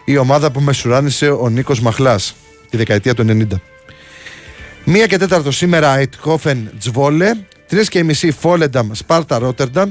η 0.04 0.16
ομάδα 0.16 0.50
που 0.50 0.60
μεσουράνησε 0.60 1.28
ο 1.30 1.48
Νίκος 1.48 1.80
Μαχλάς 1.80 2.36
τη 2.70 2.76
δεκαετία 2.76 3.14
του 3.14 3.24
90. 3.28 3.56
Μία 4.84 5.06
και 5.06 5.16
τέταρτο 5.16 5.50
σήμερα 5.50 5.96
Αιτχόφεν 5.96 6.70
Τζβόλε. 6.78 7.30
Τρεις 7.66 7.88
και 7.88 8.04
μισή 8.04 8.30
Φόλενταμ 8.30 8.88
Σπάρτα 8.92 9.38
Ρότερνταμ. 9.38 9.90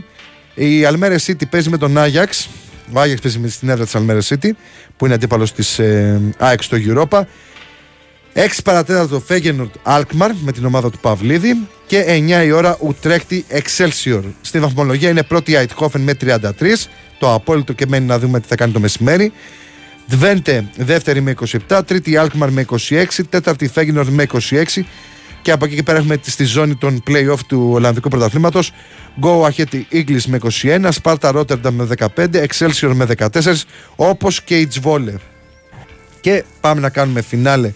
Η 0.53 0.85
Αλμέρε 0.85 1.15
City 1.26 1.49
παίζει 1.49 1.69
με 1.69 1.77
τον 1.77 1.97
Άγιαξ. 1.97 2.49
Ο 2.93 2.99
Άγιαξ 2.99 3.22
παίζει 3.22 3.39
με 3.39 3.47
στην 3.47 3.69
έδρα 3.69 3.84
της 3.84 3.95
Αλμέρε 3.95 4.19
City 4.30 4.49
που 4.97 5.05
είναι 5.05 5.13
αντίπαλος 5.13 5.53
της 5.53 5.80
ε, 5.80 6.22
ΑΕΚ 6.38 6.63
στο 6.63 6.77
Europa. 6.88 7.22
6 8.35 8.41
παρατέταρτο 8.63 9.19
Φέγενορτ 9.19 9.75
Αλκμαρ 9.83 10.31
με 10.43 10.51
την 10.51 10.65
ομάδα 10.65 10.89
του 10.91 10.99
Παυλίδη 10.99 11.67
και 11.85 12.05
9 12.07 12.45
η 12.45 12.51
ώρα 12.51 12.77
Ουτρέχτη 12.81 13.45
Εξέλσιορ. 13.47 14.23
Στη 14.41 14.59
βαθμολογία 14.59 15.09
είναι 15.09 15.23
πρώτη 15.23 15.51
η 15.51 15.55
Αιτχόφεν 15.55 16.01
με 16.01 16.13
33. 16.21 16.41
Το 17.19 17.33
απόλυτο 17.33 17.73
και 17.73 17.85
μένει 17.87 18.05
να 18.05 18.19
δούμε 18.19 18.39
τι 18.39 18.47
θα 18.47 18.55
κάνει 18.55 18.71
το 18.71 18.79
μεσημέρι. 18.79 19.31
Δβέντε 20.07 20.65
δεύτερη 20.77 21.21
με 21.21 21.33
27, 21.69 21.81
τρίτη 21.85 22.11
η 22.11 22.17
Αλκμαρ 22.17 22.51
με 22.51 22.65
26, 22.89 23.05
τέταρτη 23.29 23.67
Φέγενορτ 23.67 24.09
με 24.09 24.27
26 24.49 24.63
και 25.41 25.51
από 25.51 25.65
εκεί 25.65 25.75
και 25.75 25.83
πέρα 25.83 25.97
έχουμε 25.97 26.19
στη 26.21 26.43
ζώνη 26.43 26.75
των 26.75 27.03
play-off 27.07 27.39
του 27.47 27.69
Ολλανδικού 27.73 28.09
Πρωταθλήματος. 28.09 28.71
Go 29.21 29.49
Ahead 29.49 29.81
Eagles 29.91 30.23
με 30.25 30.39
21, 30.61 30.89
Sparta 31.01 31.33
Rotterdam 31.33 31.71
με 31.71 31.87
15, 32.15 32.45
Excelsior 32.45 32.91
με 32.93 33.07
14, 33.17 33.27
όπως 33.95 34.41
και 34.41 34.57
η 34.57 34.67
Τσβόλε. 34.67 35.13
Και 36.21 36.43
πάμε 36.61 36.81
να 36.81 36.89
κάνουμε 36.89 37.21
φινάλε 37.21 37.73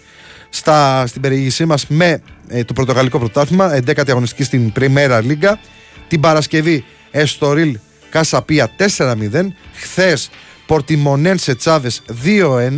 στα, 0.50 1.08
στην 1.08 1.22
περιήγησή 1.22 1.66
μας 1.66 1.88
με 1.88 2.22
ε, 2.48 2.64
το 2.64 2.74
Πρωτογαλλικό 2.74 3.20
Πρωτάθλημα, 3.20 3.80
11η 3.86 4.10
αγωνιστική 4.10 4.44
στην 4.44 4.72
Πριμέρα 4.72 5.22
Λίγκα. 5.22 5.60
Την 6.08 6.20
Παρασκευή 6.20 6.86
Εστορίλ 7.12 7.78
Κασαπία 8.10 8.72
4-0. 8.98 9.16
Χθες 9.74 10.30
Πορτιμονένσε 10.66 11.56
Τσάβες 11.56 12.02
2-1. 12.26 12.70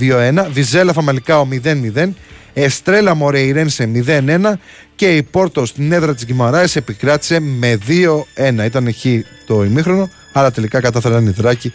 2-1. 0.00 0.46
Βιζέλα 0.50 0.92
Φαμαλικάο 0.92 1.48
0-0. 1.94 2.08
Εστρέλα 2.54 3.14
Μορεϊρένσε 3.14 3.90
0-1 4.06 4.52
και 4.96 5.16
η 5.16 5.22
Πόρτο 5.22 5.66
στην 5.66 5.92
έδρα 5.92 6.14
της 6.14 6.24
Γκυμαράε 6.24 6.66
επικράτησε 6.74 7.40
με 7.40 7.78
2-1. 7.88 8.64
Ήταν 8.64 8.94
χ 8.94 9.04
το 9.46 9.64
ημίχρονο, 9.64 10.10
αλλά 10.32 10.50
τελικά 10.50 10.80
κατάφεραν 10.80 11.26
οι 11.26 11.30
δράκοι 11.30 11.72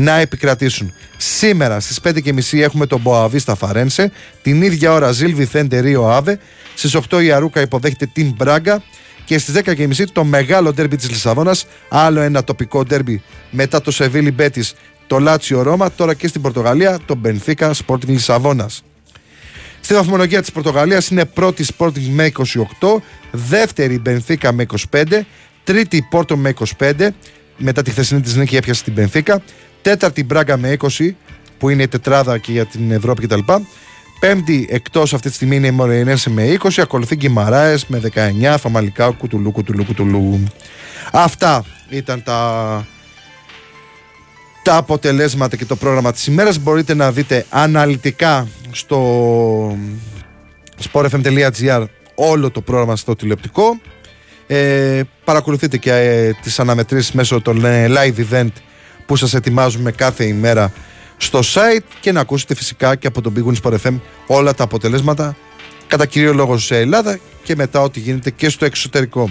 να 0.00 0.18
επικρατήσουν. 0.18 0.92
Σήμερα 1.16 1.80
στις 1.80 2.00
5.30 2.02 2.58
έχουμε 2.60 2.86
τον 2.86 3.00
Μποαβίστα 3.00 3.54
Φαρένσε. 3.54 4.12
Την 4.42 4.62
ίδια 4.62 4.92
ώρα 4.92 5.12
Ζιλ 5.12 5.34
Βιθέντε 5.34 5.78
Ρίο 5.78 6.08
Άβε. 6.08 6.38
Στις 6.74 6.96
8 7.10 7.22
η 7.22 7.30
Αρούκα 7.32 7.60
υποδέχεται 7.60 8.06
την 8.06 8.34
Μπράγκα. 8.36 8.82
Και 9.24 9.38
στις 9.38 9.54
10.30 9.64 10.04
το 10.12 10.24
μεγάλο 10.24 10.72
ντέρμπι 10.72 10.96
της 10.96 11.10
Λισαβόνας. 11.10 11.66
Άλλο 11.88 12.20
ένα 12.20 12.44
τοπικό 12.44 12.84
ντέρμπι 12.84 13.22
μετά 13.50 13.80
το 13.80 13.90
Σεβίλι 13.90 14.30
Μπέτης, 14.30 14.74
το 15.06 15.18
Λάτσιο 15.18 15.62
Ρώμα. 15.62 15.90
Τώρα 15.90 16.14
και 16.14 16.28
στην 16.28 16.40
Πορτογαλία 16.40 16.98
το 17.06 17.14
Μπενφίκα 17.14 17.74
Sporting 17.86 18.06
Λισαβόνας. 18.06 18.82
Στη 19.80 19.94
βαθμολογία 19.94 20.40
της 20.40 20.52
Πορτογαλίας 20.52 21.08
είναι 21.08 21.24
πρώτη 21.24 21.64
Sporting 21.76 22.08
με 22.10 22.32
28, 22.80 23.02
δεύτερη 23.30 23.98
Μπενφίκα 23.98 24.52
με 24.52 24.66
25, 24.90 25.26
τρίτη 25.64 26.06
Πόρτο 26.10 26.36
με 26.36 26.54
25, 26.78 27.08
μετά 27.56 27.82
τη 27.82 27.90
χθεσινή 27.90 28.20
της 28.20 28.36
νίκη 28.36 28.56
έπιασε 28.56 28.84
την 28.84 28.92
Μπενφίκα, 28.92 29.42
τέταρτη 29.82 30.24
Μπράγκα 30.24 30.56
με 30.56 30.76
20, 30.80 31.10
που 31.58 31.68
είναι 31.68 31.82
η 31.82 31.88
τετράδα 31.88 32.38
και 32.38 32.52
για 32.52 32.66
την 32.66 32.90
Ευρώπη 32.90 33.26
κτλ. 33.26 33.40
Πέμπτη 34.20 34.66
εκτός 34.70 35.14
αυτή 35.14 35.28
τη 35.28 35.34
στιγμή 35.34 35.56
είναι 35.56 35.66
η 35.66 35.70
Μορεϊνέσε 35.70 36.30
με 36.30 36.56
20, 36.62 36.68
ακολουθεί 36.76 37.16
Γκυμαράε 37.16 37.76
με 37.86 38.00
19, 38.14 38.56
Φαμαλικά 38.58 39.10
κουτουλού, 39.10 39.52
κουτουλού, 39.52 39.84
κουτουλού. 39.84 40.44
Αυτά 41.12 41.64
ήταν 41.88 42.22
τα, 42.22 42.86
τα 44.62 44.76
αποτελέσματα 44.76 45.56
και 45.56 45.64
το 45.64 45.76
πρόγραμμα 45.76 46.12
της 46.12 46.26
ημέρας. 46.26 46.58
Μπορείτε 46.58 46.94
να 46.94 47.12
δείτε 47.12 47.46
αναλυτικά 47.50 48.48
στο 48.70 49.78
sportfm.gr 50.92 51.84
όλο 52.14 52.50
το 52.50 52.60
πρόγραμμα 52.60 52.96
στο 52.96 53.16
τηλεοπτικό. 53.16 53.80
Ε, 54.46 55.00
παρακολουθείτε 55.24 55.76
και 55.76 55.92
ε, 55.92 56.32
τις 56.42 56.60
αναμετρήσεις 56.60 57.12
μέσω 57.12 57.40
των 57.40 57.64
ε, 57.64 57.86
live 57.88 58.24
event 58.30 58.50
που 59.10 59.16
σας 59.16 59.34
ετοιμάζουμε 59.34 59.90
κάθε 59.92 60.24
ημέρα 60.24 60.72
στο 61.16 61.40
site 61.54 61.84
και 62.00 62.12
να 62.12 62.20
ακούσετε 62.20 62.54
φυσικά 62.54 62.96
και 62.96 63.06
από 63.06 63.20
τον 63.20 63.32
Big 63.36 63.48
Wins 63.48 63.62
Sport 63.62 63.76
FM 63.84 64.00
όλα 64.26 64.54
τα 64.54 64.64
αποτελέσματα 64.64 65.36
κατά 65.86 66.06
κύριο 66.06 66.34
λόγο 66.34 66.58
σε 66.58 66.78
Ελλάδα 66.78 67.18
και 67.42 67.56
μετά 67.56 67.80
ό,τι 67.80 68.00
γίνεται 68.00 68.30
και 68.30 68.48
στο 68.48 68.64
εξωτερικό. 68.64 69.30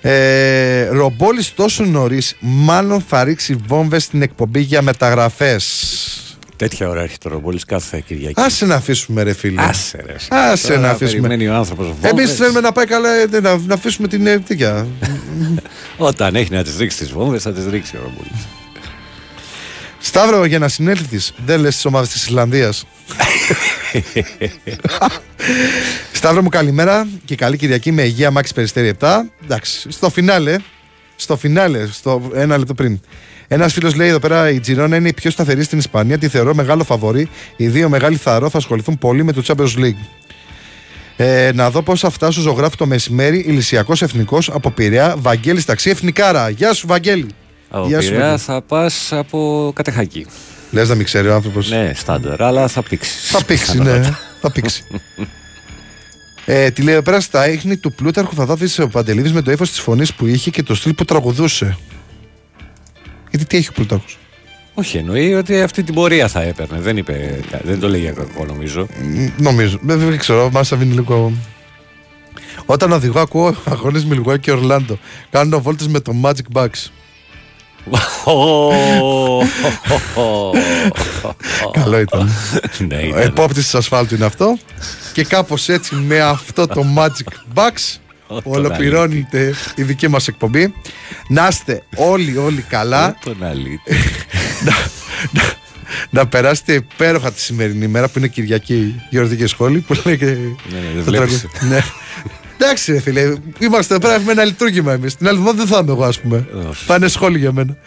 Ε, 0.00 0.88
Ρομπόλης 0.88 1.54
τόσο 1.54 1.84
νωρίς, 1.84 2.36
μάλλον 2.40 3.00
θα 3.00 3.24
ρίξει 3.24 3.56
βόμβες 3.66 4.02
στην 4.02 4.22
εκπομπή 4.22 4.60
για 4.60 4.82
μεταγραφές. 4.82 6.31
Τέτοια 6.62 6.88
ώρα 6.88 7.00
έρχεται 7.00 7.28
ο 7.28 7.30
Ρομπόλης 7.30 7.64
κάθε 7.64 8.02
Κυριακή. 8.06 8.40
Άσε 8.40 8.66
να 8.66 8.74
αφήσουμε, 8.74 9.22
ρε 9.22 9.32
φίλε. 9.32 9.62
Άσε, 9.62 10.02
ρε. 10.06 10.14
Άσε 10.28 10.76
να 10.76 10.90
αφήσουμε. 10.90 11.28
Περιμένει 11.28 11.50
ο 11.50 11.54
άνθρωπος. 11.54 11.86
Εμείς 12.00 12.34
θέλουμε 12.34 12.60
να 12.60 12.72
πάει 12.72 12.86
καλά, 12.86 13.14
ε, 13.14 13.26
να, 13.40 13.56
να 13.56 13.74
αφήσουμε 13.74 14.08
την 14.08 14.26
ε, 14.26 14.38
τέτοια. 14.38 14.86
Όταν 15.96 16.34
έχει 16.34 16.50
να 16.50 16.62
τις 16.62 16.76
ρίξει 16.76 16.98
τις 16.98 17.12
βόμβες, 17.12 17.42
θα 17.42 17.52
τις 17.52 17.66
ρίξει 17.66 17.96
ο 17.96 18.00
Ρομπόλης. 18.02 18.46
Σταύρο, 19.98 20.44
για 20.44 20.58
να 20.58 20.68
συνέλθεις, 20.68 21.32
δεν 21.44 21.60
λες 21.60 21.76
τι 21.76 21.88
ομάδες 21.88 22.08
της 22.08 22.22
Ισλανδίας. 22.22 22.86
Σταύρο 26.12 26.42
μου, 26.42 26.48
καλημέρα 26.48 27.08
και 27.24 27.34
καλή 27.34 27.56
Κυριακή 27.56 27.92
με 27.92 28.02
υγεία 28.02 28.30
Μάξι 28.30 28.54
Περιστέρη 28.54 28.94
7. 29.00 29.08
Εντάξει, 29.44 29.90
στο 29.90 30.10
φινάλε, 30.10 30.56
στο 31.16 31.36
φινάλε, 31.36 31.86
στο 31.86 32.30
ένα 32.34 32.58
λεπτό 32.58 32.74
πριν. 32.74 33.00
Ένας 33.52 33.72
φίλος 33.72 33.94
λέει 33.94 34.08
εδώ 34.08 34.18
πέρα: 34.18 34.50
Η 34.50 34.60
Τζιρόνα 34.60 34.96
είναι 34.96 35.08
η 35.08 35.12
πιο 35.12 35.30
σταθερή 35.30 35.62
στην 35.62 35.78
Ισπανία. 35.78 36.18
Τη 36.18 36.28
θεωρώ 36.28 36.54
μεγάλο 36.54 36.84
φαβορή. 36.84 37.28
Οι 37.56 37.68
δύο 37.68 37.88
μεγάλοι 37.88 38.16
θαρό 38.16 38.48
θα 38.50 38.58
ασχοληθούν 38.58 38.98
πολύ 38.98 39.24
με 39.24 39.32
το 39.32 39.42
Champions 39.46 39.78
League. 39.78 40.04
Ε, 41.16 41.50
να 41.54 41.70
δω 41.70 41.82
πώς 41.82 42.00
θα 42.00 42.10
φτάσω 42.10 42.40
ζωγράφη 42.40 42.76
το 42.76 42.86
μεσημέρι. 42.86 43.38
Ηλυσιακός 43.38 44.02
εθνικός 44.02 44.50
από 44.50 44.70
Πειραιά. 44.70 45.14
Βαγγέλης 45.18 45.64
ταξί 45.64 45.90
εθνικάρα. 45.90 46.48
Γεια 46.48 46.72
σου, 46.72 46.86
Βαγγέλη. 46.86 47.26
Από 47.68 47.86
Γεια 47.86 48.00
σου, 48.00 48.08
Πειραιά 48.08 48.22
Βαγγέλη. 48.24 48.42
θα 48.44 48.62
πας 48.62 49.12
από 49.12 49.72
κατεχάκι. 49.74 50.26
Λες 50.70 50.88
να 50.88 50.94
μην 50.94 51.04
ξέρει 51.04 51.28
ο 51.28 51.34
άνθρωπος. 51.34 51.70
Ναι, 51.70 51.92
στάνταρ, 51.94 52.42
αλλά 52.42 52.68
θα 52.68 52.82
πήξεις. 52.82 53.30
Θα 53.30 53.44
πήξει, 53.44 53.78
ναι. 53.82 54.00
θα 54.40 54.52
πήξει. 54.52 54.84
Ε, 56.44 56.70
τη 56.70 56.82
λέει 56.82 56.94
εδώ 56.94 57.02
πέρα 57.02 57.20
στα 57.20 57.48
ίχνη 57.48 57.76
του 57.76 57.92
Πλούταρχου 57.92 58.34
θα 58.34 58.44
δάθει 58.44 58.82
ο 58.82 58.88
Παντελίδη 58.88 59.30
με 59.30 59.42
το 59.42 59.50
ύφος 59.50 59.70
της 59.70 59.80
φωνής 59.80 60.14
που 60.14 60.26
είχε 60.26 60.50
και 60.50 60.62
το 60.62 60.74
στυλ 60.74 60.94
που 60.94 61.04
τραγουδούσε. 61.04 61.76
Γιατί 63.32 63.46
τι 63.46 63.56
έχει 63.56 63.68
ο 63.68 63.72
Πλούταρχο. 63.72 64.04
Όχι, 64.74 64.96
εννοεί 64.96 65.34
ότι 65.34 65.62
αυτή 65.62 65.82
την 65.82 65.94
πορεία 65.94 66.28
θα 66.28 66.42
έπαιρνε. 66.42 66.80
Δεν, 66.80 66.96
είπε, 66.96 67.40
δεν 67.62 67.80
το 67.80 67.88
λέγει 67.88 68.12
κακό, 68.12 68.44
νομίζω. 68.44 68.86
Νομίζω. 69.36 69.78
Δεν, 69.82 69.98
δεν 69.98 70.18
ξέρω, 70.18 70.50
μάσα 70.50 70.78
είναι 70.82 70.94
λίγο. 70.94 71.32
Όταν 72.66 72.92
οδηγώ, 72.92 73.20
ακούω 73.20 73.56
αγώνες 73.64 74.04
Μιλγουά 74.04 74.36
και 74.36 74.50
Ορλάντο. 74.50 74.98
Κάνω 75.30 75.60
βόλτες 75.60 75.88
με 75.88 76.00
το 76.00 76.12
Magic 76.22 76.52
Bucks. 76.54 76.90
Καλό 81.72 82.00
ήταν. 82.00 82.30
Ναι, 82.78 82.96
Ο 83.14 83.18
επόπτη 83.18 83.54
της 83.54 83.74
ασφάλτου 83.74 84.14
είναι 84.14 84.24
αυτό. 84.24 84.58
Και 85.12 85.24
κάπως 85.24 85.68
έτσι 85.68 85.94
με 85.94 86.20
αυτό 86.20 86.66
το 86.66 86.84
Magic 86.96 87.28
Bucks 87.54 87.96
Ολοκληρώνεται 88.42 89.54
η 89.74 89.82
δική 89.82 90.08
μας 90.08 90.28
εκπομπή. 90.28 90.74
Να 91.28 91.46
είστε 91.50 91.82
όλοι 91.96 92.36
όλοι 92.36 92.62
καλά. 92.62 93.16
Τον 93.24 93.44
αλήτη. 93.44 93.92
να, 94.66 94.72
να- 95.30 95.60
να 96.10 96.26
περάσετε 96.26 96.72
υπέροχα 96.72 97.32
τη 97.32 97.40
σημερινή 97.40 97.86
μέρα 97.86 98.08
που 98.08 98.18
είναι 98.18 98.28
Κυριακή 98.28 99.00
Γιορτική 99.10 99.46
Σχόλη 99.46 99.78
που 99.80 100.00
λέει 100.04 100.18
και 100.18 100.24
ναι, 100.24 100.32
δεν 100.94 101.04
το 101.04 101.10
βλέπεις. 101.10 101.40
τραγούδι. 101.40 101.74
ναι. 101.74 101.80
Εντάξει, 102.58 102.92
ρε 102.92 103.00
φίλε, 103.00 103.34
είμαστε 103.58 103.94
εδώ 103.94 104.06
πέρα 104.08 104.20
με 104.20 104.32
ένα 104.32 104.44
λειτουργήμα 104.44 104.92
εμείς. 104.92 105.16
Την 105.16 105.28
άλλη 105.28 105.36
εβδομάδα 105.38 105.64
δεν 105.64 105.72
θα 105.74 105.78
είμαι 105.82 105.92
εγώ, 105.92 106.04
ας 106.04 106.20
πούμε. 106.20 106.46
Θα 106.86 106.94
είναι 106.94 107.08
σχόλιο 107.08 107.38
για 107.38 107.52
μένα. 107.52 107.76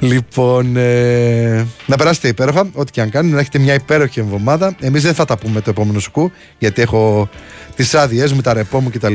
λοιπόν, 0.00 0.76
ε, 0.76 1.66
να 1.86 1.96
περάσετε 1.96 2.28
υπέροχα, 2.28 2.68
ό,τι 2.72 2.90
και 2.90 3.00
αν 3.00 3.10
κάνετε, 3.10 3.34
να 3.34 3.40
έχετε 3.40 3.58
μια 3.58 3.74
υπέροχη 3.74 4.20
εβδομάδα. 4.20 4.76
Εμείς 4.80 5.02
δεν 5.02 5.14
θα 5.14 5.24
τα 5.24 5.38
πούμε 5.38 5.60
το 5.60 5.70
επόμενο 5.70 5.98
σουκού, 5.98 6.30
γιατί 6.58 6.82
έχω 6.82 7.28
τις 7.76 7.94
άδειές 7.94 8.32
μου, 8.32 8.40
τα 8.40 8.52
ρεπό 8.52 8.80
μου 8.80 8.90
κτλ. 8.90 9.14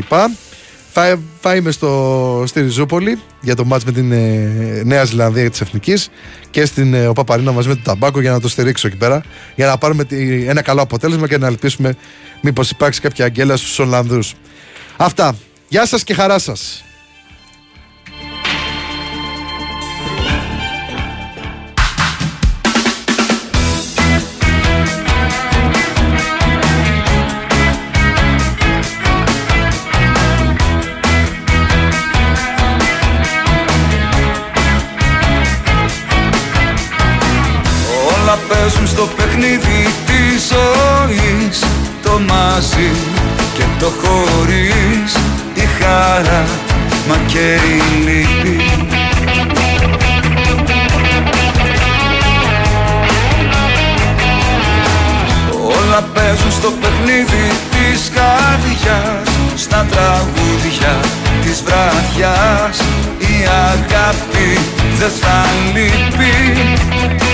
Θα, 0.95 1.19
θα 1.41 1.55
είμαι 1.55 1.71
στο, 1.71 2.43
στη 2.47 2.61
Ριζούπολη 2.61 3.19
για 3.41 3.55
το 3.55 3.65
μάτς 3.65 3.83
με 3.83 3.91
την 3.91 4.11
ε, 4.11 4.81
Νέα 4.85 5.03
Ζηλανδία 5.03 5.49
της 5.49 5.61
Εθνικής 5.61 6.09
και 6.49 6.65
στην 6.65 6.93
ε, 6.93 7.07
Οπαπαρίνα 7.07 7.51
μαζί 7.51 7.67
με 7.67 7.73
τον 7.73 7.83
Ταμπάκο 7.83 8.21
για 8.21 8.31
να 8.31 8.39
το 8.39 8.47
στηρίξω 8.47 8.87
εκεί 8.87 8.97
πέρα 8.97 9.23
για 9.55 9.67
να 9.67 9.77
πάρουμε 9.77 10.03
τη- 10.05 10.45
ένα 10.47 10.61
καλό 10.61 10.81
αποτέλεσμα 10.81 11.27
και 11.27 11.37
να 11.37 11.47
ελπίσουμε 11.47 11.95
μήπως 12.41 12.69
υπάρξει 12.69 13.01
κάποια 13.01 13.25
αγγέλα 13.25 13.57
στους 13.57 13.79
Ολλανδούς. 13.79 14.33
Αυτά. 14.97 15.35
Γεια 15.67 15.85
σας 15.85 16.03
και 16.03 16.13
χαρά 16.13 16.39
σας. 16.39 16.83
Παίζουν 39.03 39.15
στο 39.15 39.23
παιχνίδι 39.23 39.93
της 40.05 40.51
ζωής. 40.51 41.63
Το 42.03 42.19
μαζί 42.27 42.91
και 43.53 43.63
το 43.79 43.91
χωρίς. 44.01 45.15
Η 45.53 45.67
χαρά 45.79 46.45
μα 47.07 47.15
και 47.27 47.59
η 47.75 48.05
λύπη. 48.05 48.61
Όλα 55.51 56.01
παίζουν 56.13 56.51
στο 56.51 56.71
παιχνίδι 56.81 57.51
της 57.71 58.11
καρδιάς. 58.15 59.29
Στα 59.55 59.85
τραγούδια 59.89 60.99
της 61.41 61.63
βραδιάς. 61.65 62.77
Η 63.19 63.47
αγάπη 63.67 64.59
δεν 64.99 65.11
θα 65.21 65.45
λείπει 65.73 67.32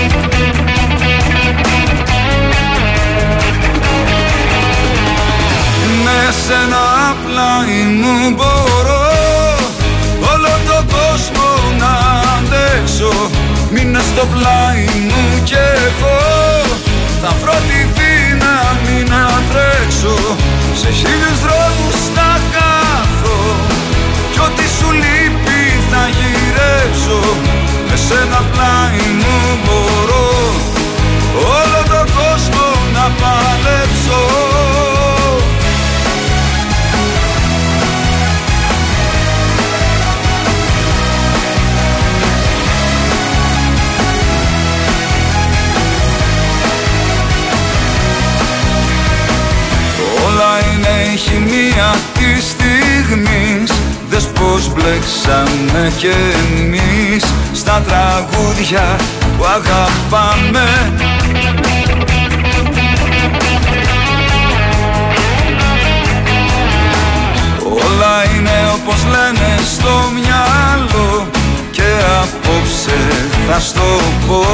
Με 6.30 6.36
σένα 6.48 6.84
πλάι 7.24 7.82
μου 8.00 8.14
μπορώ 8.36 9.06
Όλο 10.32 10.52
το 10.68 10.78
κόσμο 10.94 11.48
να 11.82 11.92
αντέξω. 12.36 13.12
Μείνε 13.70 14.00
στο 14.10 14.24
πλάι 14.34 14.84
μου 15.08 15.24
κι 15.44 15.60
εγώ. 15.86 16.18
Θα 17.22 17.30
βρω 17.40 17.56
τη 17.68 17.80
δύναμη 17.96 18.98
να 19.12 19.22
τρέξω. 19.50 20.16
Σε 20.80 20.90
χίλιους 20.98 21.38
δρόμους 21.44 22.00
να 22.16 22.30
χάθω 22.52 23.38
Κι 24.32 24.40
ό,τι 24.46 24.64
σου 24.76 24.88
λείπει 25.02 25.62
θα 25.90 26.02
γυρέψω. 26.16 27.20
Με 27.88 27.96
σένα 28.06 28.40
πλάι 28.52 29.04
μου 29.20 29.36
μπορώ 29.64 30.28
Όλο 31.58 31.80
το 31.92 32.00
κόσμο 32.18 32.66
να 32.94 33.04
παλέψω 33.20 34.59
χημεία 51.22 51.94
της 52.14 52.44
στιγμής. 52.50 53.72
Δες 54.10 54.24
πως 54.24 54.72
μπλέξαμε 54.72 55.92
κι 55.96 56.06
εμείς 56.06 57.24
Στα 57.52 57.82
τραγούδια 57.86 58.96
που 59.38 59.44
αγαπάμε. 59.44 60.68
Όλα 67.64 68.24
είναι 68.36 68.72
όπως 68.74 69.04
λένε 69.10 69.58
στο 69.74 70.10
μυαλό 70.14 71.26
Και 71.70 71.90
απόψε 72.22 72.98
θα 73.48 73.60
στο 73.60 74.00
πω. 74.26 74.44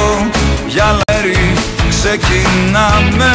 Για 0.67 0.97
λέρι 1.09 1.53
ξεκινάμε 1.89 3.31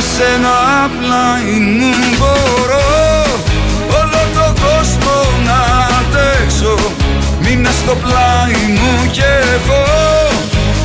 Με 0.00 0.06
σένα 0.16 0.56
πλάι 0.98 1.58
μου 1.78 1.92
μπορώ 2.18 2.88
Όλο 4.00 4.22
το 4.36 4.46
κόσμο 4.64 5.16
να 5.48 5.60
αντέξω. 5.98 6.74
Μείνε 7.42 7.70
στο 7.80 7.94
πλάι 8.02 8.60
μου 8.76 8.92
κι 9.10 9.26
εγώ. 9.54 9.84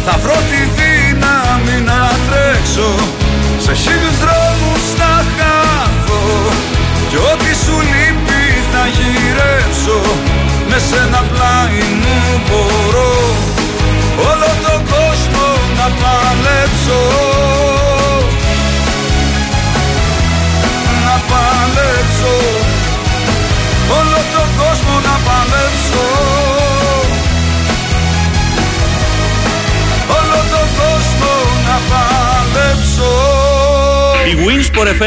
Θα 0.06 0.16
βρω 0.24 0.38
τη 0.52 0.62
δύναμη 0.78 1.78
να 1.90 2.00
τρέξω. 2.26 2.90
Σε 3.66 3.74
χίλιους 3.82 4.18
δρόμους 4.24 4.86
να 5.02 5.14
χάθω. 5.36 6.24
Κι 7.10 7.20
ό,τι 7.32 7.52
σου 7.64 7.76
λείπει 7.92 8.44
θα 8.72 8.84
γυρέψω. 8.96 10.00
Με 10.70 10.78
σένα 10.90 11.22
πλάι 11.32 11.84
μου 12.02 12.18
μπορώ 12.46 13.14
Όλο 14.30 14.52
το 14.66 14.76
κόσμο 14.94 15.48
να 15.78 15.88
παλέψω 16.02 17.00
παλέψω 21.32 22.36
Όλο 23.90 24.20
τον 24.36 24.50
κόσμο 24.62 24.94
να 25.08 25.16
παλέψω. 25.28 26.06
Όλο 30.18 30.40
τον 30.54 30.68
κόσμο 30.80 31.34
να 31.68 31.78
παλέψω. 31.92 33.12
Η 34.32 34.34
Winsport 34.46 34.88
FM 34.88 35.04